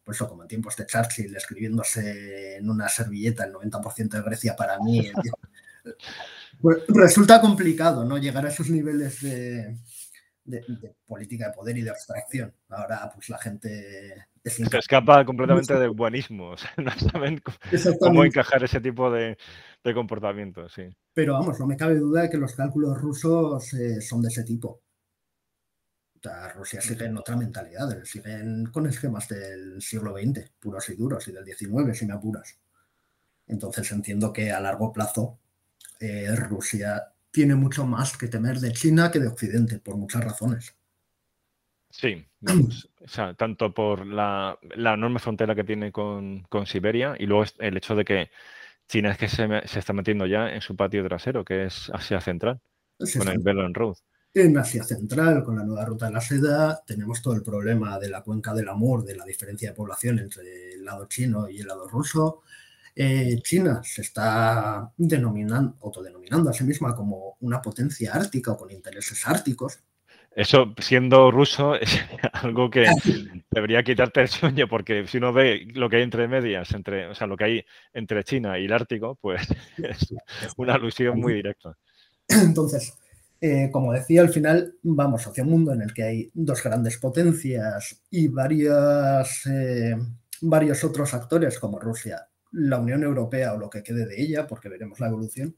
pues 0.03 0.17
eso, 0.17 0.27
como 0.27 0.43
en 0.43 0.47
tiempos 0.47 0.75
de 0.75 0.85
Churchill, 0.85 1.35
escribiéndose 1.35 2.57
en 2.57 2.69
una 2.69 2.89
servilleta 2.89 3.45
el 3.45 3.53
90% 3.53 4.09
de 4.09 4.21
Grecia 4.21 4.55
para 4.55 4.79
mí. 4.79 5.11
pues 6.61 6.83
resulta 6.87 7.39
complicado, 7.39 8.03
¿no? 8.03 8.17
Llegar 8.17 8.45
a 8.45 8.49
esos 8.49 8.69
niveles 8.69 9.21
de, 9.21 9.77
política 11.05 11.47
de 11.47 11.53
poder 11.53 11.77
y 11.77 11.81
de 11.81 11.91
abstracción. 11.91 12.53
Ahora, 12.69 13.11
pues 13.13 13.29
la 13.29 13.37
gente... 13.37 14.27
Se 14.43 14.63
escapa 14.75 15.23
completamente 15.23 15.75
del 15.75 15.91
buenismo, 15.91 16.55
no 16.77 16.91
saben 17.11 17.39
cómo 17.99 18.25
encajar 18.25 18.63
ese 18.63 18.81
tipo 18.81 19.11
de, 19.11 19.37
comportamientos, 19.93 20.73
sí. 20.73 20.83
Pero 21.13 21.33
vamos, 21.33 21.59
no 21.59 21.67
me 21.67 21.77
cabe 21.77 21.95
duda 21.95 22.23
de 22.23 22.29
que 22.31 22.37
los 22.37 22.55
cálculos 22.55 22.99
rusos 22.99 23.71
eh, 23.75 24.01
son 24.01 24.23
de 24.23 24.29
ese 24.29 24.43
tipo. 24.43 24.81
Rusia 26.53 26.81
sigue 26.81 27.05
en 27.05 27.17
otra 27.17 27.35
mentalidad, 27.35 28.03
siguen 28.03 28.67
con 28.67 28.85
esquemas 28.87 29.27
del 29.27 29.81
siglo 29.81 30.13
XX, 30.13 30.51
puros 30.59 30.89
y 30.89 30.95
duros, 30.95 31.27
y 31.27 31.31
del 31.31 31.45
XIX, 31.45 31.97
si 31.97 32.05
me 32.05 32.13
apuras. 32.13 32.59
Entonces 33.47 33.91
entiendo 33.91 34.31
que 34.31 34.51
a 34.51 34.59
largo 34.59 34.93
plazo 34.93 35.39
eh, 35.99 36.35
Rusia 36.35 37.11
tiene 37.31 37.55
mucho 37.55 37.85
más 37.85 38.17
que 38.17 38.27
temer 38.27 38.59
de 38.59 38.71
China 38.73 39.09
que 39.09 39.19
de 39.19 39.27
Occidente, 39.27 39.79
por 39.79 39.97
muchas 39.97 40.23
razones. 40.23 40.75
Sí, 41.89 42.25
tanto 43.37 43.73
por 43.73 44.05
la, 44.05 44.57
enorme 44.75 45.19
frontera 45.19 45.55
que 45.55 45.63
tiene 45.63 45.91
con, 45.91 46.45
Siberia 46.65 47.15
y 47.19 47.25
luego 47.25 47.43
el 47.59 47.75
hecho 47.77 47.95
de 47.95 48.05
que 48.05 48.31
China 48.87 49.11
es 49.11 49.17
que 49.17 49.27
se, 49.27 49.45
está 49.79 49.91
metiendo 49.91 50.25
ya 50.25 50.53
en 50.53 50.61
su 50.61 50.75
patio 50.75 51.05
trasero, 51.05 51.43
que 51.43 51.65
es 51.65 51.89
Asia 51.93 52.21
Central, 52.21 52.61
con 53.17 53.27
el 53.27 53.39
Belt 53.39 53.59
and 53.59 53.75
Road. 53.75 53.95
En 54.33 54.57
Asia 54.57 54.83
Central, 54.83 55.43
con 55.43 55.57
la 55.57 55.63
nueva 55.63 55.83
ruta 55.83 56.05
de 56.05 56.13
la 56.13 56.21
seda, 56.21 56.81
tenemos 56.85 57.21
todo 57.21 57.33
el 57.33 57.43
problema 57.43 57.99
de 57.99 58.09
la 58.09 58.21
cuenca 58.21 58.53
del 58.53 58.69
Amur, 58.69 59.03
de 59.03 59.15
la 59.15 59.25
diferencia 59.25 59.69
de 59.69 59.75
población 59.75 60.19
entre 60.19 60.75
el 60.75 60.85
lado 60.85 61.05
chino 61.07 61.49
y 61.49 61.59
el 61.59 61.67
lado 61.67 61.87
ruso. 61.89 62.41
Eh, 62.95 63.39
China 63.43 63.81
se 63.83 64.01
está 64.03 64.89
denominando, 64.95 65.75
autodenominando 65.81 66.49
a 66.49 66.53
sí 66.53 66.63
misma 66.63 66.95
como 66.95 67.35
una 67.41 67.61
potencia 67.61 68.13
ártica 68.13 68.53
o 68.53 68.57
con 68.57 68.71
intereses 68.71 69.27
árticos. 69.27 69.79
Eso, 70.33 70.73
siendo 70.77 71.29
ruso, 71.29 71.75
es 71.81 71.99
algo 72.31 72.69
que 72.69 72.85
debería 73.51 73.83
quitarte 73.83 74.21
el 74.21 74.29
sueño, 74.29 74.67
porque 74.69 75.05
si 75.07 75.17
uno 75.17 75.33
ve 75.33 75.67
lo 75.73 75.89
que 75.89 75.97
hay 75.97 76.03
entre 76.03 76.29
medias, 76.29 76.71
entre, 76.71 77.07
o 77.07 77.15
sea, 77.15 77.27
lo 77.27 77.35
que 77.35 77.43
hay 77.43 77.65
entre 77.93 78.23
China 78.23 78.57
y 78.57 78.63
el 78.63 78.71
Ártico, 78.71 79.17
pues 79.19 79.41
es 79.77 80.15
una 80.55 80.75
alusión 80.75 81.19
muy 81.19 81.33
directa. 81.33 81.77
Entonces, 82.29 82.97
eh, 83.43 83.71
como 83.71 83.91
decía, 83.91 84.21
al 84.21 84.29
final 84.29 84.75
vamos 84.83 85.25
hacia 85.25 85.43
un 85.43 85.49
mundo 85.49 85.73
en 85.73 85.81
el 85.81 85.95
que 85.95 86.03
hay 86.03 86.31
dos 86.35 86.63
grandes 86.63 86.97
potencias 86.97 88.03
y 88.11 88.27
varias, 88.27 89.47
eh, 89.47 89.97
varios 90.41 90.83
otros 90.83 91.15
actores 91.15 91.57
como 91.57 91.79
Rusia, 91.79 92.29
la 92.51 92.77
Unión 92.77 93.01
Europea 93.01 93.53
o 93.53 93.57
lo 93.57 93.67
que 93.67 93.81
quede 93.81 94.05
de 94.05 94.21
ella, 94.21 94.45
porque 94.45 94.69
veremos 94.69 94.99
la 94.99 95.07
evolución, 95.07 95.55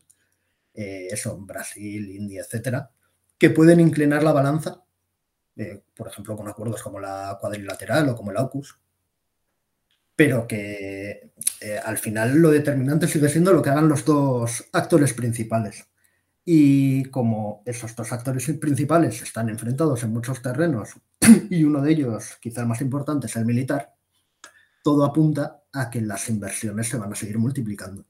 eh, 0.73 1.07
eso, 1.11 1.37
Brasil, 1.41 2.09
India, 2.09 2.41
etcétera, 2.43 2.89
que 3.37 3.49
pueden 3.49 3.81
inclinar 3.81 4.23
la 4.23 4.31
balanza, 4.31 4.81
por 5.95 6.07
ejemplo, 6.07 6.37
con 6.37 6.47
acuerdos 6.47 6.81
como 6.81 6.99
la 7.01 7.37
cuadrilateral 7.39 8.09
o 8.09 8.15
como 8.15 8.31
el 8.31 8.37
AUKUS, 8.37 8.79
pero 10.15 10.47
que 10.47 11.31
al 11.83 11.97
final 11.97 12.37
lo 12.37 12.49
determinante 12.49 13.07
sigue 13.07 13.29
siendo 13.29 13.53
lo 13.53 13.61
que 13.61 13.69
hagan 13.71 13.89
los 13.89 14.05
dos 14.05 14.65
actores 14.71 15.13
principales 15.13 15.85
y 16.45 17.05
como 17.05 17.63
esos 17.65 17.95
dos 17.95 18.11
actores 18.11 18.51
principales 18.59 19.21
están 19.21 19.49
enfrentados 19.49 20.03
en 20.03 20.11
muchos 20.11 20.41
terrenos 20.41 20.89
y 21.49 21.63
uno 21.63 21.81
de 21.81 21.91
ellos, 21.91 22.37
quizá 22.41 22.65
más 22.65 22.81
importante, 22.81 23.27
es 23.27 23.35
el 23.35 23.45
militar, 23.45 23.93
todo 24.83 25.05
apunta 25.05 25.63
a 25.71 25.89
que 25.89 26.01
las 26.01 26.29
inversiones 26.29 26.89
se 26.89 26.97
van 26.97 27.13
a 27.13 27.15
seguir 27.15 27.37
multiplicando. 27.37 28.05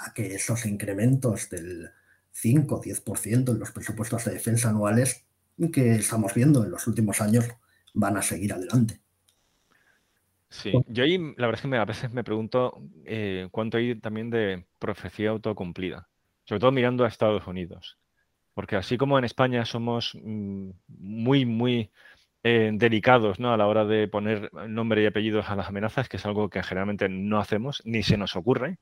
A 0.00 0.12
que 0.12 0.34
esos 0.34 0.66
incrementos 0.66 1.48
del 1.50 1.90
5-10% 2.34 3.52
en 3.52 3.58
los 3.60 3.70
presupuestos 3.70 4.24
de 4.24 4.32
defensa 4.32 4.70
anuales 4.70 5.24
que 5.72 5.94
estamos 5.94 6.34
viendo 6.34 6.64
en 6.64 6.72
los 6.72 6.88
últimos 6.88 7.20
años 7.20 7.46
van 7.94 8.16
a 8.16 8.22
seguir 8.22 8.52
adelante. 8.52 9.00
Sí, 10.50 10.72
yo 10.88 11.04
ahí 11.04 11.18
la 11.36 11.46
verdad 11.46 11.64
es 11.64 11.70
que 11.70 11.76
a 11.76 11.84
veces 11.84 12.12
me 12.12 12.24
pregunto 12.24 12.82
eh, 13.04 13.48
cuánto 13.52 13.76
hay 13.76 13.94
también 14.00 14.30
de 14.30 14.66
profecía 14.78 15.30
autocumplida 15.30 16.08
sobre 16.44 16.60
todo 16.60 16.72
mirando 16.72 17.04
a 17.04 17.08
Estados 17.08 17.46
Unidos. 17.46 17.98
Porque 18.54 18.76
así 18.76 18.96
como 18.96 19.18
en 19.18 19.24
España 19.24 19.64
somos 19.64 20.12
mm, 20.22 20.70
muy, 20.88 21.44
muy 21.44 21.90
eh, 22.42 22.70
delicados 22.74 23.40
¿no? 23.40 23.52
a 23.52 23.56
la 23.56 23.66
hora 23.66 23.84
de 23.84 24.06
poner 24.08 24.52
nombre 24.68 25.02
y 25.02 25.06
apellidos 25.06 25.48
a 25.50 25.56
las 25.56 25.68
amenazas, 25.68 26.08
que 26.08 26.18
es 26.18 26.26
algo 26.26 26.50
que 26.50 26.62
generalmente 26.62 27.08
no 27.08 27.40
hacemos 27.40 27.82
ni 27.84 28.02
se 28.02 28.16
nos 28.16 28.36
ocurre, 28.36 28.78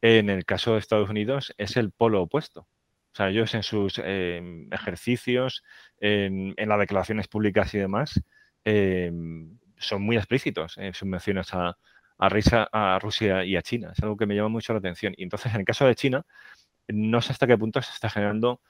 en 0.00 0.30
el 0.30 0.44
caso 0.44 0.72
de 0.72 0.78
Estados 0.78 1.10
Unidos 1.10 1.54
es 1.58 1.76
el 1.76 1.90
polo 1.90 2.22
opuesto. 2.22 2.60
O 2.60 3.16
sea, 3.16 3.30
ellos 3.30 3.54
en 3.54 3.62
sus 3.62 3.98
em, 4.04 4.72
ejercicios, 4.72 5.64
en, 5.98 6.54
las 6.56 6.78
declaraciones 6.78 7.26
públicas 7.26 7.74
y 7.74 7.78
demás, 7.78 8.20
em, 8.64 9.58
son 9.76 10.02
muy 10.02 10.16
explícitos 10.16 10.78
en 10.78 10.94
sus 10.94 11.08
menciones 11.08 11.52
a, 11.54 11.76
a 12.18 12.98
Rusia 13.00 13.44
y 13.44 13.56
a 13.56 13.62
China. 13.62 13.92
Es 13.92 14.02
algo 14.02 14.16
que 14.16 14.26
me 14.26 14.34
llama 14.36 14.48
mucho 14.50 14.72
la 14.72 14.78
atención. 14.78 15.14
Y 15.16 15.24
entonces, 15.24 15.52
en 15.54 15.60
el 15.60 15.66
caso 15.66 15.86
de 15.86 15.94
China, 15.94 16.24
no 16.88 17.20
sé 17.20 17.32
hasta 17.32 17.46
qué 17.46 17.56
punto 17.58 17.82
se 17.82 17.92
está 17.92 18.10
generando 18.10 18.60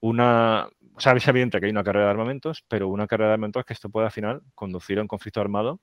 una... 0.00 0.68
O 0.94 1.00
sea, 1.00 1.12
es 1.12 1.28
evidente 1.28 1.60
que 1.60 1.66
hay 1.66 1.72
una 1.72 1.84
carrera 1.84 2.06
de 2.06 2.10
armamentos, 2.10 2.64
pero 2.68 2.88
una 2.88 3.06
carrera 3.06 3.28
de 3.28 3.34
armamentos 3.34 3.64
que 3.64 3.72
esto 3.72 3.90
puede 3.90 4.06
al 4.06 4.12
final 4.12 4.42
conducir 4.54 4.98
a 4.98 5.02
un 5.02 5.08
conflicto 5.08 5.40
armado, 5.40 5.80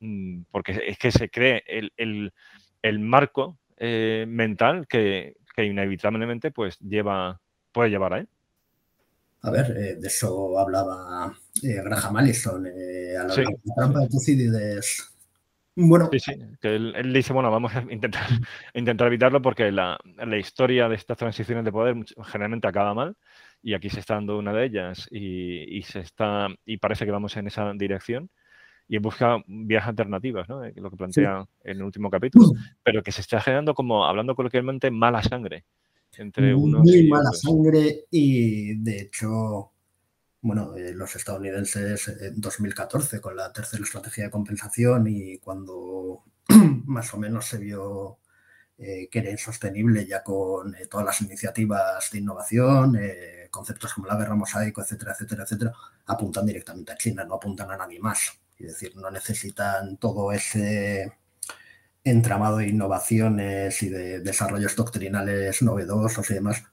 mm, 0.00 0.42
porque 0.50 0.80
es 0.86 0.98
que 0.98 1.10
se 1.10 1.30
cree 1.30 1.64
el, 1.96 2.32
marco 3.00 3.58
eh, 3.76 4.24
mental 4.28 4.86
que, 4.86 5.36
inevitablemente 5.56 6.50
pues 6.50 6.78
lleva, 6.78 7.40
puede 7.72 7.90
llevar 7.90 8.14
a 8.14 8.18
él. 8.18 8.28
A 9.42 9.50
ver, 9.50 9.76
eh, 9.76 9.96
de 9.96 10.06
eso 10.06 10.58
hablaba 10.58 11.36
eh, 11.62 11.82
Graham 11.82 12.16
Allison, 12.16 12.64
a 12.66 13.24
la 13.24 13.34
trampa 13.74 14.00
de 14.00 14.08
Tucídides 14.08 15.11
bueno. 15.76 16.08
Sí, 16.12 16.20
sí, 16.20 16.32
que 16.60 16.74
él, 16.74 17.12
dice, 17.12 17.32
bueno, 17.32 17.50
vamos 17.50 17.74
a 17.74 17.82
intentar, 17.90 18.22
intentar 18.74 19.06
evitarlo 19.06 19.40
porque 19.42 19.70
la, 19.72 19.98
historia 20.38 20.88
de 20.88 20.96
estas 20.96 21.16
transiciones 21.16 21.64
de 21.64 21.72
poder 21.72 21.96
generalmente 22.24 22.68
acaba 22.68 22.94
mal 22.94 23.16
y 23.62 23.74
aquí 23.74 23.88
se 23.88 24.00
está 24.00 24.14
dando 24.14 24.38
una 24.38 24.52
de 24.52 24.64
ellas 24.64 25.08
y, 25.10 25.82
se 25.82 26.00
está 26.00 26.48
y 26.66 26.78
parece 26.78 27.04
que 27.04 27.10
vamos 27.10 27.36
en 27.36 27.46
esa 27.46 27.72
dirección 27.74 28.30
y 28.88 28.98
busca 28.98 29.38
vías 29.46 29.86
alternativas, 29.86 30.48
¿no? 30.48 30.62
lo 30.64 30.90
que 30.90 30.96
plantea 30.96 31.46
en 31.64 31.76
el 31.76 31.82
último 31.82 32.10
capítulo, 32.10 32.46
pero 32.82 33.02
que 33.02 33.12
se 33.12 33.20
está 33.20 33.40
generando 33.40 33.74
como, 33.74 34.04
hablando 34.04 34.34
coloquialmente, 34.34 34.90
mala 34.90 35.22
sangre 35.22 35.64
entre 36.18 36.54
unos 36.54 36.82
Muy 36.82 37.08
mala 37.08 37.30
sangre 37.32 38.04
y 38.10 38.74
de 38.76 39.02
hecho 39.02 39.71
bueno, 40.42 40.74
eh, 40.76 40.92
los 40.92 41.14
estadounidenses 41.16 42.08
en 42.08 42.40
2014 42.40 43.20
con 43.20 43.36
la 43.36 43.52
tercera 43.52 43.82
estrategia 43.84 44.24
de 44.24 44.30
compensación 44.30 45.06
y 45.06 45.38
cuando 45.38 46.24
más 46.86 47.14
o 47.14 47.18
menos 47.18 47.46
se 47.46 47.58
vio 47.58 48.18
eh, 48.78 49.08
que 49.10 49.20
era 49.20 49.30
insostenible 49.30 50.06
ya 50.06 50.22
con 50.24 50.74
eh, 50.74 50.86
todas 50.86 51.06
las 51.06 51.20
iniciativas 51.22 52.10
de 52.10 52.18
innovación, 52.18 52.98
conceptos 53.50 53.94
como 53.94 54.08
la 54.08 54.16
guerra 54.16 54.34
mosaico, 54.34 54.82
etcétera, 54.82 55.12
etcétera, 55.12 55.44
etcétera, 55.44 55.72
apuntan 56.06 56.46
directamente 56.46 56.92
a 56.92 56.96
China, 56.96 57.24
no 57.24 57.34
apuntan 57.36 57.70
a 57.70 57.76
nadie 57.76 58.00
más. 58.00 58.32
Es 58.58 58.66
decir, 58.72 58.96
no 58.96 59.10
necesitan 59.10 59.96
todo 59.98 60.32
ese 60.32 61.12
entramado 62.04 62.58
de 62.58 62.68
innovaciones 62.68 63.82
y 63.82 63.88
de 63.90 64.20
desarrollos 64.20 64.76
doctrinales 64.76 65.62
novedosos 65.62 66.30
y 66.30 66.34
demás 66.34 66.64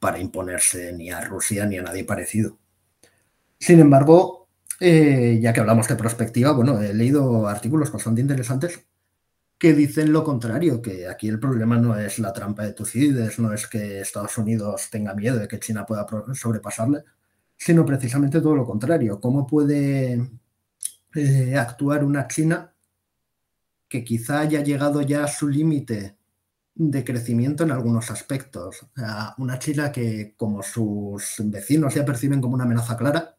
para 0.00 0.18
imponerse 0.18 0.92
ni 0.92 1.10
a 1.10 1.20
Rusia 1.22 1.66
ni 1.66 1.78
a 1.78 1.82
nadie 1.82 2.04
parecido. 2.04 2.61
Sin 3.62 3.78
embargo, 3.78 4.48
eh, 4.80 5.38
ya 5.40 5.52
que 5.52 5.60
hablamos 5.60 5.86
de 5.86 5.94
perspectiva, 5.94 6.50
bueno, 6.50 6.82
he 6.82 6.92
leído 6.92 7.46
artículos 7.46 7.92
bastante 7.92 8.20
interesantes 8.20 8.88
que 9.56 9.72
dicen 9.72 10.12
lo 10.12 10.24
contrario, 10.24 10.82
que 10.82 11.06
aquí 11.06 11.28
el 11.28 11.38
problema 11.38 11.78
no 11.78 11.96
es 11.96 12.18
la 12.18 12.32
trampa 12.32 12.64
de 12.64 12.72
Tucídides, 12.72 13.38
no 13.38 13.52
es 13.52 13.68
que 13.68 14.00
Estados 14.00 14.36
Unidos 14.36 14.88
tenga 14.90 15.14
miedo 15.14 15.38
de 15.38 15.46
que 15.46 15.60
China 15.60 15.86
pueda 15.86 16.04
sobrepasarle, 16.34 17.04
sino 17.56 17.86
precisamente 17.86 18.40
todo 18.40 18.56
lo 18.56 18.66
contrario. 18.66 19.20
¿Cómo 19.20 19.46
puede 19.46 20.28
eh, 21.14 21.56
actuar 21.56 22.04
una 22.04 22.26
China 22.26 22.74
que 23.88 24.02
quizá 24.02 24.40
haya 24.40 24.64
llegado 24.64 25.02
ya 25.02 25.22
a 25.22 25.28
su 25.28 25.46
límite 25.46 26.16
de 26.74 27.04
crecimiento 27.04 27.62
en 27.62 27.70
algunos 27.70 28.10
aspectos? 28.10 28.88
una 29.38 29.60
China 29.60 29.92
que, 29.92 30.34
como 30.36 30.64
sus 30.64 31.36
vecinos 31.44 31.94
ya 31.94 32.04
perciben 32.04 32.40
como 32.40 32.54
una 32.54 32.64
amenaza 32.64 32.96
clara, 32.96 33.36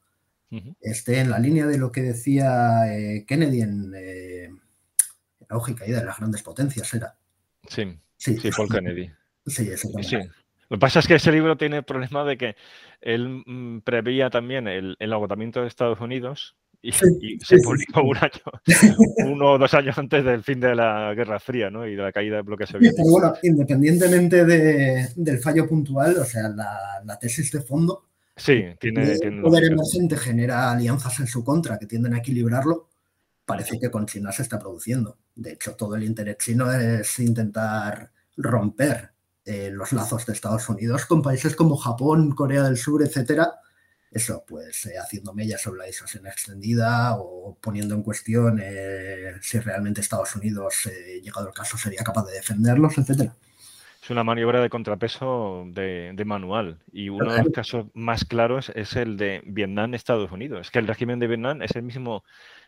esté 0.82 1.20
en 1.20 1.30
la 1.30 1.40
línea 1.40 1.66
de 1.66 1.78
lo 1.78 1.92
que 1.92 2.02
decía 2.02 2.94
eh, 2.94 3.26
Kennedy 3.28 3.62
en 3.62 3.94
eh, 3.96 4.50
la 5.42 5.56
auge 5.56 5.72
y 5.72 5.76
caída 5.76 6.00
de 6.00 6.06
las 6.06 6.18
grandes 6.18 6.44
potencias, 6.44 6.94
era. 6.94 7.16
Sí, 7.68 7.98
sí, 8.18 8.38
sí 8.38 8.50
Paul 8.56 8.70
Kennedy. 8.70 9.10
Sí, 9.46 9.70
eso 9.70 9.90
sí. 10.02 10.18
Lo 10.70 10.78
que 10.78 10.80
pasa 10.80 11.00
es 11.00 11.08
que 11.08 11.16
ese 11.16 11.32
libro 11.32 11.58
tiene 11.58 11.78
el 11.78 11.84
problema 11.84 12.24
de 12.24 12.38
que 12.38 12.56
él 13.02 13.44
mm, 13.46 13.82
preveía 13.82 14.30
también 14.30 14.68
el, 14.68 14.96
agotamiento 15.00 15.62
de 15.62 15.68
Estados 15.68 16.00
Unidos 16.00 16.56
y, 16.82 16.92
se 16.92 17.58
publicó 17.64 18.02
un 18.04 18.18
año, 18.18 18.42
uno 19.26 19.52
o 19.52 19.58
dos 19.58 19.74
años 19.74 19.98
antes 19.98 20.24
del 20.24 20.44
fin 20.44 20.60
de 20.60 20.76
la 20.76 21.14
Guerra 21.14 21.40
Fría 21.40 21.70
¿no? 21.70 21.88
y 21.88 21.96
de 21.96 22.02
la 22.02 22.12
caída 22.12 22.38
del 22.38 22.44
bloque 22.44 22.66
soviético. 22.66 23.10
bueno, 23.10 23.34
independientemente 23.44 24.46
del 24.46 25.40
fallo 25.40 25.68
puntual, 25.68 26.18
o 26.18 26.26
sea, 26.26 26.50
la 26.50 27.20
tesis 27.20 27.52
de 27.52 27.62
fondo 27.62 28.08
Sí, 28.36 28.64
tiene. 28.80 29.12
el 29.12 29.42
poder 29.42 29.66
emergente 29.66 30.18
genera 30.18 30.72
alianzas 30.72 31.20
en 31.20 31.28
su 31.28 31.44
contra 31.44 31.78
que 31.78 31.86
tienden 31.86 32.16
a 32.16 32.18
equilibrarlo. 32.18 32.90
Parece 33.46 33.80
que 33.80 33.92
con 33.92 34.06
China 34.06 34.32
se 34.32 34.42
está 34.42 34.58
produciendo. 34.58 35.18
De 35.36 35.54
hecho, 35.54 35.76
todo 35.76 35.96
el 35.96 36.04
interés 36.04 36.38
chino 36.38 36.72
es 36.72 37.20
intentar 37.20 38.12
romper 38.38 39.12
eh, 39.46 39.70
los 39.72 39.92
lazos 39.92 40.26
de 40.26 40.34
Estados 40.34 40.70
Unidos 40.70 41.06
con 41.06 41.22
países 41.22 41.56
como 41.56 41.76
Japón, 41.76 42.32
Corea 42.32 42.64
del 42.64 42.78
Sur, 42.78 43.04
etcétera. 43.04 43.54
Eso, 44.10 44.46
pues 44.48 44.86
eh, 44.86 44.98
haciendo 44.98 45.34
mellas 45.34 45.62
sobre 45.62 45.80
la 45.80 45.86
disuasión 45.86 46.26
extendida 46.26 47.18
o 47.18 47.58
poniendo 47.60 47.94
en 47.96 48.04
cuestión 48.04 48.60
eh, 48.64 49.34
si 49.42 49.60
realmente 49.60 50.02
Estados 50.02 50.36
Unidos, 50.36 50.90
llegado 51.22 51.48
el 51.48 51.54
caso, 51.54 51.78
sería 51.78 52.04
capaz 52.04 52.26
de 52.26 52.34
defenderlos, 52.34 52.98
etcétera. 52.98 53.36
Es 54.04 54.10
una 54.10 54.26
maniobra 54.26 54.62
de 54.62 54.70
contrapeso 54.70 55.64
de, 55.66 56.22
manual 56.26 56.78
y 56.92 57.08
uno 57.08 57.32
de 57.32 57.42
los 57.42 57.54
casos 57.54 57.86
más 57.94 58.26
claros 58.26 58.70
es 58.76 58.98
el 58.98 59.16
de 59.16 59.42
Vietnam-Estados 59.46 60.30
Unidos. 60.30 60.68
Es 60.68 60.72
que 60.72 60.80
el 60.80 60.88
régimen 60.88 61.20
de 61.20 61.28
Vietnam 61.28 61.62
es 61.62 61.74
el 61.78 61.84
mismo 61.84 62.26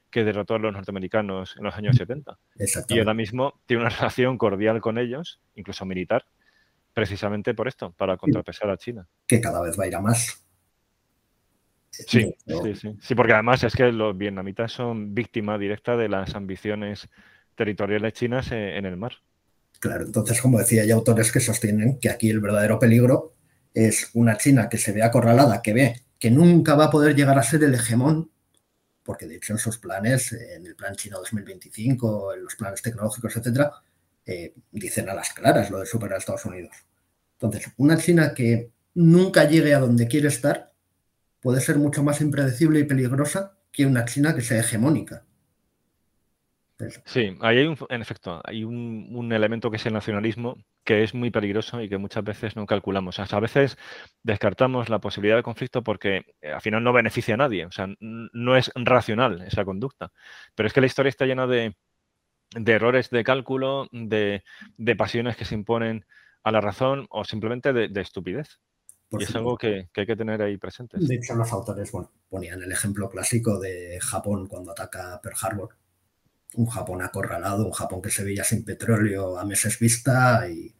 que 0.09 0.23
derrotó 0.23 0.55
a 0.55 0.59
los 0.59 0.71
norteamericanos 0.71 1.57
en 1.57 1.65
los 1.65 1.75
años 1.75 1.97
70. 1.97 2.39
Y 2.87 2.99
ahora 2.99 3.13
mismo 3.13 3.59
tiene 3.65 3.81
una 3.83 3.89
relación 3.99 4.37
cordial 4.37 4.79
con 4.79 4.97
ellos, 4.97 5.41
incluso 5.55 5.83
militar, 5.83 6.25
precisamente 6.93 7.53
por 7.53 7.67
esto, 7.67 7.91
para 7.91 8.15
contrapesar 8.15 8.69
a 8.69 8.77
China. 8.77 9.05
Que 9.27 9.41
cada 9.41 9.61
vez 9.61 9.77
va 9.77 9.83
a 9.83 9.87
ir 9.87 9.95
a 9.97 9.99
más. 9.99 10.41
Sí, 11.89 12.33
sí, 12.47 12.75
sí, 12.75 12.97
sí. 13.01 13.13
porque 13.15 13.33
además 13.33 13.61
es 13.65 13.75
que 13.75 13.91
los 13.91 14.17
vietnamitas 14.17 14.71
son 14.71 15.13
víctimas 15.13 15.59
directa 15.59 15.97
de 15.97 16.07
las 16.07 16.33
ambiciones 16.33 17.09
territoriales 17.55 18.13
chinas 18.13 18.53
en 18.53 18.85
el 18.85 18.95
mar. 18.95 19.17
Claro, 19.85 20.03
entonces, 20.03 20.41
como 20.41 20.57
decía, 20.57 20.81
hay 20.81 20.89
autores 20.89 21.31
que 21.31 21.39
sostienen 21.39 21.99
que 21.99 22.09
aquí 22.09 22.31
el 22.31 22.39
verdadero 22.39 22.79
peligro 22.79 23.35
es 23.71 24.09
una 24.15 24.35
China 24.35 24.67
que 24.67 24.79
se 24.79 24.91
ve 24.93 25.03
acorralada, 25.03 25.61
que 25.61 25.73
ve 25.73 26.01
que 26.17 26.31
nunca 26.31 26.73
va 26.73 26.85
a 26.85 26.89
poder 26.89 27.15
llegar 27.15 27.37
a 27.37 27.43
ser 27.43 27.63
el 27.63 27.75
hegemón, 27.75 28.31
porque 29.03 29.27
de 29.27 29.35
hecho 29.35 29.53
en 29.53 29.59
sus 29.59 29.77
planes, 29.77 30.31
en 30.31 30.65
el 30.65 30.75
plan 30.75 30.95
chino 30.95 31.19
2025, 31.19 32.33
en 32.33 32.43
los 32.45 32.55
planes 32.55 32.81
tecnológicos, 32.81 33.37
etcétera, 33.37 33.73
eh, 34.25 34.55
dicen 34.71 35.07
a 35.07 35.13
las 35.13 35.31
claras 35.33 35.69
lo 35.69 35.77
de 35.81 35.85
superar 35.85 36.15
a 36.15 36.17
Estados 36.17 36.45
Unidos. 36.45 36.75
Entonces, 37.33 37.71
una 37.77 37.95
China 37.99 38.33
que 38.33 38.71
nunca 38.95 39.47
llegue 39.47 39.75
a 39.75 39.79
donde 39.79 40.07
quiere 40.07 40.29
estar 40.29 40.73
puede 41.41 41.61
ser 41.61 41.77
mucho 41.77 42.01
más 42.01 42.21
impredecible 42.21 42.79
y 42.79 42.85
peligrosa 42.85 43.55
que 43.71 43.85
una 43.85 44.03
China 44.05 44.33
que 44.33 44.41
sea 44.41 44.61
hegemónica. 44.61 45.25
Sí, 47.05 47.37
ahí 47.39 47.59
hay 47.59 47.67
un, 47.67 47.77
en 47.89 48.01
efecto, 48.01 48.41
hay 48.43 48.65
un, 48.65 49.31
elemento 49.31 49.71
que 49.71 49.77
es 49.77 49.85
el 49.85 49.93
nacionalismo 49.93 50.57
que 50.83 51.03
es 51.03 51.13
muy 51.13 51.31
peligroso 51.31 51.81
y 51.81 51.87
que 51.87 51.97
muchas 51.97 52.23
veces 52.23 52.55
no 52.55 52.65
calculamos. 52.65 53.17
a 53.19 53.39
veces 53.39 53.77
descartamos 54.23 54.89
la 54.89 54.99
posibilidad 54.99 55.37
de 55.37 55.43
conflicto 55.43 55.83
porque 55.83 56.35
eh, 56.41 56.51
al 56.51 56.61
final 56.61 56.83
no 56.83 56.91
beneficia 56.91 57.35
a 57.35 57.37
nadie, 57.37 57.65
o 57.65 57.71
sea, 57.71 57.87
no 57.99 58.57
es 58.57 58.71
racional 58.75 59.41
esa 59.41 59.63
conducta. 59.63 60.11
Pero 60.53 60.67
es 60.67 60.73
que 60.73 60.81
la 60.81 60.87
historia 60.87 61.09
está 61.09 61.25
llena 61.25 61.47
de, 61.47 61.75
errores 62.53 63.09
de 63.09 63.23
cálculo, 63.23 63.87
de, 63.91 64.43
pasiones 64.97 65.37
que 65.37 65.45
se 65.45 65.55
imponen 65.55 66.05
a 66.43 66.51
la 66.51 66.59
razón 66.59 67.07
o 67.09 67.23
simplemente 67.23 67.71
de, 67.71 68.01
estupidez. 68.01 68.59
y 69.11 69.23
es 69.23 69.33
algo 69.33 69.57
que, 69.57 69.87
que, 69.93 70.01
hay 70.01 70.07
que 70.07 70.17
tener 70.17 70.41
ahí 70.41 70.57
presentes. 70.57 71.07
De 71.07 71.15
hecho, 71.15 71.35
los 71.35 71.51
autores 71.53 71.89
bueno, 71.93 72.11
ponían 72.27 72.61
el 72.61 72.71
ejemplo 72.71 73.09
clásico 73.09 73.59
de 73.59 73.97
Japón 74.01 74.47
cuando 74.47 74.71
ataca 74.71 75.21
Pearl 75.23 75.37
Harbor 75.41 75.84
un 76.55 76.67
Japón 76.67 77.01
acorralado, 77.01 77.65
un 77.65 77.71
Japón 77.71 78.01
que 78.01 78.09
se 78.09 78.23
veía 78.23 78.43
sin 78.43 78.63
petróleo 78.63 79.37
a 79.37 79.45
meses 79.45 79.79
vista 79.79 80.47
y 80.49 80.73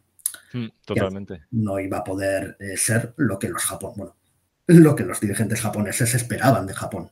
mm, 0.52 0.66
totalmente. 0.84 1.42
no 1.52 1.78
iba 1.78 1.98
a 1.98 2.04
poder 2.04 2.56
eh, 2.60 2.76
ser 2.76 3.14
lo 3.16 3.38
que 3.38 3.48
los 3.48 3.62
Japón, 3.64 3.92
bueno, 3.96 4.16
lo 4.66 4.94
que 4.94 5.04
los 5.04 5.20
dirigentes 5.20 5.60
japoneses 5.60 6.14
esperaban 6.14 6.66
de 6.66 6.74
Japón. 6.74 7.10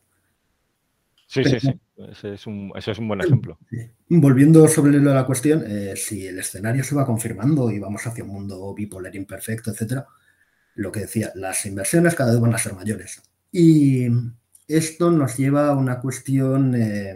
Sí, 1.27 1.43
sí, 1.43 1.59
sí. 1.59 1.79
Ese 1.97 2.33
es, 2.33 2.45
un, 2.45 2.71
es 2.75 2.99
un 2.99 3.07
buen 3.07 3.21
ejemplo. 3.21 3.57
Volviendo 4.09 4.67
sobre 4.67 4.99
la 4.99 5.25
cuestión, 5.25 5.63
eh, 5.65 5.95
si 5.95 6.27
el 6.27 6.39
escenario 6.39 6.83
se 6.83 6.93
va 6.93 7.05
confirmando 7.05 7.71
y 7.71 7.79
vamos 7.79 8.05
hacia 8.05 8.23
un 8.23 8.31
mundo 8.31 8.73
bipolar 8.73 9.15
imperfecto, 9.15 9.71
etcétera, 9.71 10.05
lo 10.75 10.91
que 10.91 11.01
decía, 11.01 11.31
las 11.35 11.65
inversiones 11.65 12.15
cada 12.15 12.31
vez 12.31 12.41
van 12.41 12.53
a 12.53 12.57
ser 12.57 12.73
mayores. 12.73 13.23
Y 13.51 14.07
esto 14.67 15.09
nos 15.09 15.37
lleva 15.37 15.69
a 15.69 15.75
una 15.75 15.99
cuestión 15.99 16.75
eh, 16.75 17.15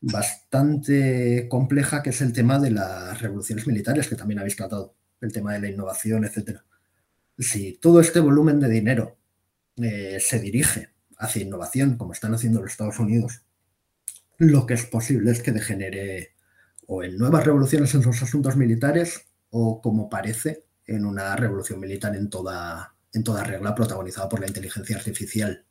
bastante 0.00 1.46
compleja, 1.48 2.02
que 2.02 2.10
es 2.10 2.20
el 2.20 2.32
tema 2.32 2.58
de 2.58 2.70
las 2.70 3.20
revoluciones 3.20 3.66
militares, 3.66 4.08
que 4.08 4.16
también 4.16 4.40
habéis 4.40 4.56
tratado, 4.56 4.94
el 5.20 5.32
tema 5.32 5.52
de 5.52 5.60
la 5.60 5.68
innovación, 5.68 6.24
etcétera. 6.24 6.64
Si 7.38 7.74
todo 7.74 8.00
este 8.00 8.20
volumen 8.20 8.58
de 8.60 8.68
dinero 8.68 9.18
eh, 9.76 10.18
se 10.20 10.40
dirige 10.40 10.90
hacia 11.18 11.42
innovación, 11.42 11.96
como 11.96 12.12
están 12.12 12.34
haciendo 12.34 12.60
los 12.60 12.70
Estados 12.70 12.98
Unidos, 12.98 13.42
lo 14.38 14.64
que 14.66 14.74
es 14.74 14.86
posible 14.86 15.30
es 15.30 15.42
que 15.42 15.52
degenere 15.52 16.34
o 16.86 17.04
en 17.04 17.18
nuevas 17.18 17.44
revoluciones 17.44 17.94
en 17.94 18.02
sus 18.02 18.22
asuntos 18.22 18.56
militares 18.56 19.26
o, 19.50 19.80
como 19.80 20.08
parece, 20.08 20.64
en 20.86 21.04
una 21.04 21.36
revolución 21.36 21.78
militar 21.78 22.16
en 22.16 22.30
toda, 22.30 22.96
en 23.12 23.22
toda 23.22 23.44
regla 23.44 23.74
protagonizada 23.74 24.28
por 24.28 24.40
la 24.40 24.48
inteligencia 24.48 24.96
artificial. 24.96 25.64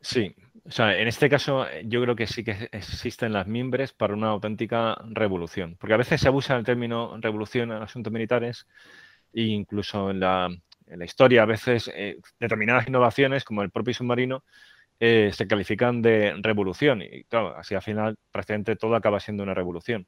Sí, 0.00 0.34
o 0.70 0.72
sea, 0.72 0.96
en 0.96 1.08
este 1.08 1.28
caso 1.28 1.66
eh, 1.68 1.82
yo 1.86 2.00
creo 2.00 2.14
que 2.14 2.28
sí 2.28 2.44
que 2.44 2.68
existen 2.70 3.32
las 3.32 3.48
mimbres 3.48 3.92
para 3.92 4.14
una 4.14 4.28
auténtica 4.28 4.96
revolución, 5.10 5.76
porque 5.80 5.94
a 5.94 5.96
veces 5.96 6.20
se 6.20 6.28
abusa 6.28 6.56
el 6.56 6.64
término 6.64 7.16
revolución 7.20 7.72
en 7.72 7.82
asuntos 7.82 8.12
militares 8.12 8.68
e 9.32 9.42
incluso 9.42 10.10
en 10.10 10.20
la, 10.20 10.48
historia 11.04 11.42
a 11.42 11.46
veces 11.46 11.90
eh, 11.94 12.18
determinadas 12.38 12.86
innovaciones 12.88 13.44
como 13.44 13.62
el 13.62 13.70
propio 13.70 13.94
submarino 13.94 14.44
eh, 15.00 15.30
se 15.34 15.48
califican 15.48 16.02
de 16.02 16.34
revolución 16.42 17.02
y 17.02 17.24
claro, 17.24 17.56
así 17.56 17.74
al 17.74 17.82
final 17.82 18.16
prácticamente 18.30 18.76
todo 18.76 18.94
acaba 18.96 19.20
siendo 19.20 19.42
una 19.42 19.54
revolución. 19.54 20.06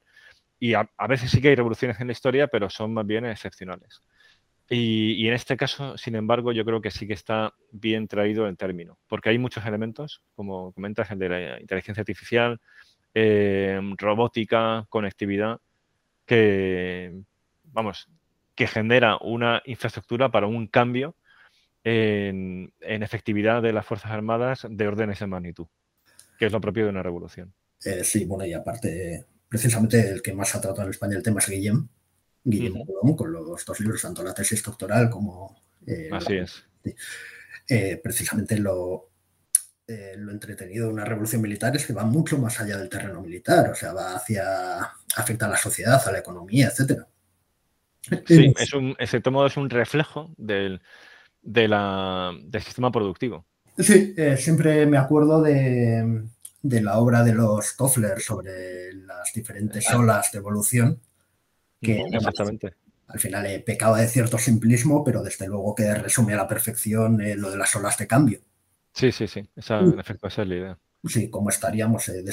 Y 0.59 0.75
a 0.75 0.87
veces 1.09 1.31
sí 1.31 1.41
que 1.41 1.49
hay 1.49 1.55
revoluciones 1.55 1.99
en 1.99 2.07
la 2.07 2.13
historia, 2.13 2.47
pero 2.47 2.69
son 2.69 2.93
más 2.93 3.05
bien 3.05 3.25
excepcionales. 3.25 4.01
Y, 4.75 5.27
en 5.27 5.35
este 5.35 5.55
caso, 5.55 5.97
sin 5.99 6.15
embargo, 6.15 6.51
yo 6.51 6.65
creo 6.65 6.81
que 6.81 6.89
sí 6.89 7.05
que 7.05 7.13
está 7.13 7.53
bien 7.71 8.07
traído 8.07 8.47
el 8.47 8.57
término, 8.57 8.97
porque 9.07 9.29
hay 9.29 9.37
muchos 9.37 9.63
elementos, 9.67 10.23
como 10.35 10.71
comentas, 10.73 11.11
el 11.11 11.19
de 11.19 11.29
la 11.29 11.61
inteligencia 11.61 12.01
artificial, 12.01 12.59
eh, 13.13 13.79
robótica, 13.97 14.87
conectividad, 14.89 15.59
que, 16.25 17.21
vamos, 17.65 18.09
que 18.55 18.65
genera 18.65 19.17
una 19.17 19.61
infraestructura 19.65 20.31
para 20.31 20.47
un 20.47 20.65
cambio 20.65 21.15
en, 21.83 22.73
efectividad 22.81 23.61
de 23.61 23.73
las 23.73 23.85
Fuerzas 23.85 24.09
Armadas 24.09 24.65
de 24.67 24.87
órdenes 24.87 25.19
de 25.19 25.27
magnitud, 25.27 25.67
que 26.39 26.47
es 26.47 26.51
lo 26.51 26.61
propio 26.61 26.85
de 26.85 26.89
una 26.89 27.03
revolución. 27.03 27.53
Eh, 27.85 28.03
sí, 28.03 28.25
bueno, 28.25 28.43
y 28.43 28.53
aparte, 28.53 29.23
precisamente 29.47 30.09
el 30.09 30.23
que 30.23 30.33
más 30.33 30.55
ha 30.55 30.61
tratado 30.61 30.83
en 30.83 30.89
España 30.89 31.15
el 31.15 31.21
tema 31.21 31.41
es 31.41 31.47
Guillem, 31.47 31.87
Guillem 32.43 32.83
con 33.15 33.31
los 33.31 33.65
dos 33.65 33.79
libros, 33.79 34.01
tanto 34.01 34.23
la 34.23 34.33
tesis 34.33 34.63
doctoral 34.63 35.09
como... 35.09 35.61
Eh, 35.85 36.09
Así 36.11 36.35
es. 36.35 36.63
Eh, 37.67 37.99
precisamente 38.03 38.57
lo, 38.57 39.09
lo 39.87 40.31
entretenido 40.31 40.87
de 40.87 40.93
una 40.93 41.05
revolución 41.05 41.41
militar 41.41 41.75
es 41.75 41.85
que 41.85 41.93
va 41.93 42.03
mucho 42.03 42.37
más 42.37 42.59
allá 42.59 42.77
del 42.77 42.89
terreno 42.89 43.21
militar, 43.21 43.69
o 43.69 43.75
sea, 43.75 43.93
va 43.93 44.15
hacia, 44.15 44.79
afecta 45.15 45.45
a 45.45 45.49
la 45.49 45.57
sociedad, 45.57 46.01
a 46.05 46.11
la 46.11 46.19
economía, 46.19 46.67
etcétera. 46.67 47.07
Sí, 48.25 48.53
es 48.57 48.73
un, 48.73 48.95
en 48.97 49.07
cierto 49.07 49.31
modo 49.31 49.47
es 49.47 49.55
un 49.55 49.69
reflejo 49.69 50.33
del, 50.37 50.81
del 51.41 52.61
sistema 52.63 52.91
productivo. 52.91 53.45
Sí, 53.77 54.13
eh, 54.17 54.37
siempre 54.37 54.85
me 54.85 54.97
acuerdo 54.97 55.41
de, 55.41 56.23
la 56.61 56.97
obra 56.99 57.23
de 57.23 57.33
los 57.33 57.75
Toffler 57.75 58.19
sobre 58.19 58.93
las 58.93 59.31
diferentes 59.33 59.91
olas 59.93 60.31
de 60.31 60.39
evolución. 60.39 60.99
Que 61.83 62.01
Exactamente. 62.01 62.73
Al 63.07 63.19
final 63.19 63.45
he 63.45 63.59
pecado 63.59 63.95
de 63.95 64.07
cierto 64.07 64.37
simplismo, 64.37 65.03
pero 65.03 65.21
desde 65.21 65.47
luego 65.47 65.75
que 65.75 65.93
resume 65.93 66.33
a 66.33 66.37
la 66.37 66.47
perfección 66.47 67.21
eh, 67.21 67.35
lo 67.35 67.51
de 67.51 67.57
las 67.57 67.75
olas 67.75 67.97
de 67.97 68.07
cambio. 68.07 68.39
Sí, 68.91 69.11
sí, 69.11 69.27
sí. 69.27 69.47
Esa, 69.55 69.79
en 69.79 69.99
efecto, 69.99 70.27
esa 70.27 70.43
es 70.43 70.47
la 70.47 70.55
idea. 70.55 70.77
Sí, 71.05 71.29
cómo 71.29 71.49
estaríamos 71.49 72.07
eh, 72.09 72.23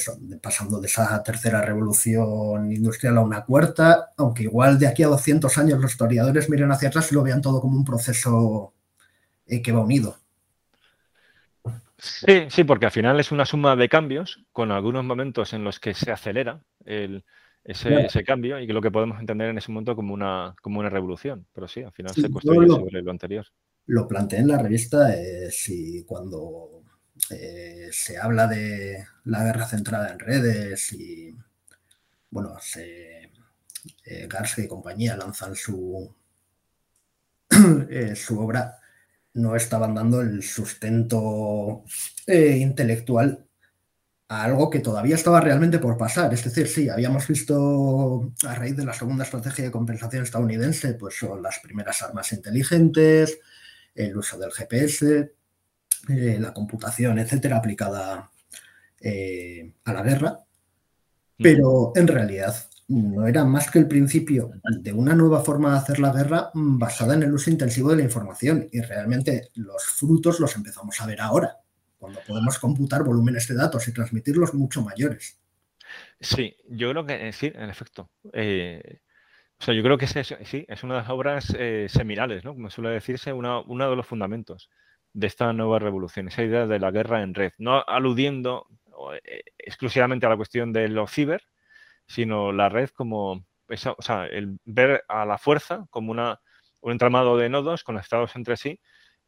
pasando 0.41 0.81
de 0.81 0.87
esa 0.87 1.23
tercera 1.25 1.61
revolución 1.61 2.71
industrial 2.73 3.19
a 3.19 3.23
una 3.23 3.45
cuarta, 3.45 4.13
aunque 4.17 4.45
igual 4.45 4.79
de 4.79 4.87
aquí 4.87 5.03
a 5.03 5.09
200 5.09 5.59
años 5.59 5.81
los 5.81 5.91
historiadores 5.91 6.49
miren 6.49 6.71
hacia 6.71 6.89
atrás 6.89 7.11
y 7.11 7.17
lo 7.17 7.25
vean 7.25 7.43
todo 7.43 7.61
como 7.61 7.77
un 7.77 7.85
proceso 7.85 8.73
eh, 9.47 9.61
que 9.61 9.73
va 9.73 9.81
unido. 9.81 10.17
Sí, 11.99 12.47
sí, 12.49 12.65
porque 12.65 12.87
al 12.87 12.93
final 12.93 13.19
es 13.19 13.33
una 13.33 13.45
suma 13.45 13.75
de 13.77 13.89
cambios 13.89 14.45
con 14.53 14.71
algunos 14.71 15.05
momentos 15.05 15.53
en 15.53 15.65
los 15.65 15.81
que 15.81 15.93
se 15.93 16.13
acelera 16.13 16.63
ese, 17.65 18.25
cambio 18.25 18.59
y 18.59 18.67
que 18.67 18.73
lo 18.73 18.81
que 18.81 18.91
podemos 18.91 19.21
entender 19.21 19.49
en 19.49 19.59
ese 19.59 19.71
momento 19.71 19.95
como 19.97 20.15
una, 20.15 20.55
como 20.63 20.81
una 20.81 20.91
revolución. 20.91 21.47
Pero 21.53 21.69
sí, 21.69 21.83
al 21.83 21.93
final 21.93 22.15
se 22.15 22.31
construye 22.31 22.69
sobre 22.69 23.03
lo 23.03 23.11
anterior. 23.11 23.47
Lo 23.87 24.07
planteé 24.07 24.41
en 24.41 24.49
la 24.49 24.59
revista 24.59 25.15
eh, 25.15 25.51
si 25.51 26.05
cuando 26.05 26.83
eh, 27.31 27.89
se 27.91 28.19
habla 28.19 28.47
de 28.47 29.05
la 29.25 29.45
guerra 29.45 29.67
centrada 29.67 30.13
en 30.13 30.19
redes 30.19 30.93
y 30.93 31.35
bueno, 32.31 32.57
se, 32.61 33.31
Garcia 34.29 34.65
y 34.65 34.69
compañía 34.69 35.17
lanzan 35.17 35.55
su, 35.55 36.15
su 38.15 38.41
obra 38.41 38.81
no 39.35 39.57
estaban 39.57 39.95
dando 39.95 40.21
el 40.21 40.43
sustento 40.43 41.85
eh, 42.27 42.57
intelectual 42.59 43.47
a 44.31 44.45
algo 44.45 44.71
que 44.71 44.79
todavía 44.79 45.17
estaba 45.17 45.41
realmente 45.41 45.81
por 45.81 45.99
pasar. 45.99 46.33
Es 46.33 46.45
decir, 46.45 46.69
sí, 46.69 46.89
habíamos 46.89 47.27
visto 47.27 48.33
a 48.47 48.55
raíz 48.55 48.77
de 48.77 48.85
la 48.85 48.95
segunda 48.95 49.25
estrategia 49.25 49.65
de 49.65 49.73
compensación 49.73 50.23
estadounidense, 50.23 50.95
pues 50.95 51.19
son 51.19 51.43
las 51.43 51.59
primeras 51.59 52.01
armas 52.01 52.33
inteligentes, 52.33 53.41
el 53.93 54.17
uso 54.17 54.39
del 54.39 54.53
GPS, 54.53 55.33
eh, 56.09 56.39
la 56.41 56.55
computación, 56.55 57.19
etcétera, 57.19 57.57
aplicada 57.57 58.31
eh, 59.01 59.73
a 59.85 59.93
la 59.93 60.03
guerra. 60.05 60.39
Pero 61.37 61.93
en 61.97 62.07
realidad 62.07 62.55
no 62.87 63.27
era 63.27 63.45
más 63.45 63.69
que 63.69 63.81
el 63.81 63.89
principio 63.89 64.53
de 64.81 64.93
una 64.93 65.17
nueva 65.17 65.43
forma 65.43 65.73
de 65.73 65.79
hacer 65.79 65.99
la 65.99 66.13
guerra 66.13 66.53
basada 66.55 67.15
en 67.15 67.25
el 67.25 67.35
uso 67.35 67.51
intensivo 67.51 67.91
de 67.91 67.97
la 67.97 68.03
información 68.05 68.69
y 68.71 68.81
realmente 68.81 69.51
los 69.55 69.83
frutos 69.87 70.39
los 70.39 70.55
empezamos 70.55 71.01
a 71.01 71.07
ver 71.07 71.21
ahora, 71.21 71.60
cuando 72.01 72.21
podemos 72.27 72.59
computar 72.59 73.05
volúmenes 73.05 73.47
de 73.47 73.55
datos 73.55 73.87
y 73.87 73.93
transmitirlos 73.93 74.55
mucho 74.55 74.83
mayores. 74.83 75.39
Sí, 76.19 76.57
yo 76.67 76.91
creo 76.91 77.05
que 77.05 77.29
eh, 77.29 77.33
sí, 77.33 77.53
en 77.55 77.69
efecto. 77.69 78.11
Eh, 78.33 79.01
o 79.61 79.65
sea, 79.65 79.75
yo 79.75 79.83
creo 79.83 79.99
que 79.99 80.07
es, 80.07 80.35
sí, 80.45 80.65
es 80.67 80.83
una 80.83 80.95
de 80.95 81.01
las 81.03 81.11
obras 81.11 81.55
eh, 81.59 81.87
seminales, 81.91 82.43
¿no? 82.43 82.55
Como 82.55 82.71
suele 82.71 82.91
decirse, 82.91 83.35
uno 83.35 83.65
de 83.67 83.97
los 83.97 84.07
fundamentos 84.07 84.71
de 85.13 85.27
esta 85.27 85.53
nueva 85.53 85.79
revolución, 85.79 86.29
esa 86.29 86.43
idea 86.43 86.67
de 86.67 86.79
la 86.79 86.91
guerra 86.91 87.23
en 87.23 87.35
red, 87.35 87.53
no 87.59 87.85
aludiendo 87.87 88.67
exclusivamente 89.59 90.25
a 90.25 90.31
la 90.31 90.37
cuestión 90.37 90.73
de 90.73 90.89
los 90.89 91.11
ciber, 91.11 91.43
sino 92.07 92.53
la 92.53 92.71
red 92.71 92.89
como, 92.91 93.33
o 93.33 94.03
sea, 94.03 94.27
el 94.27 94.59
ver 94.65 95.05
a 95.09 95.27
la 95.27 95.37
fuerza 95.37 95.87
como 95.91 96.13
una, 96.13 96.41
un 96.81 96.93
entramado 96.93 97.37
de 97.37 97.51
nodos 97.51 97.85
conectados 97.85 98.37
entre 98.37 98.57
sí 98.57 98.81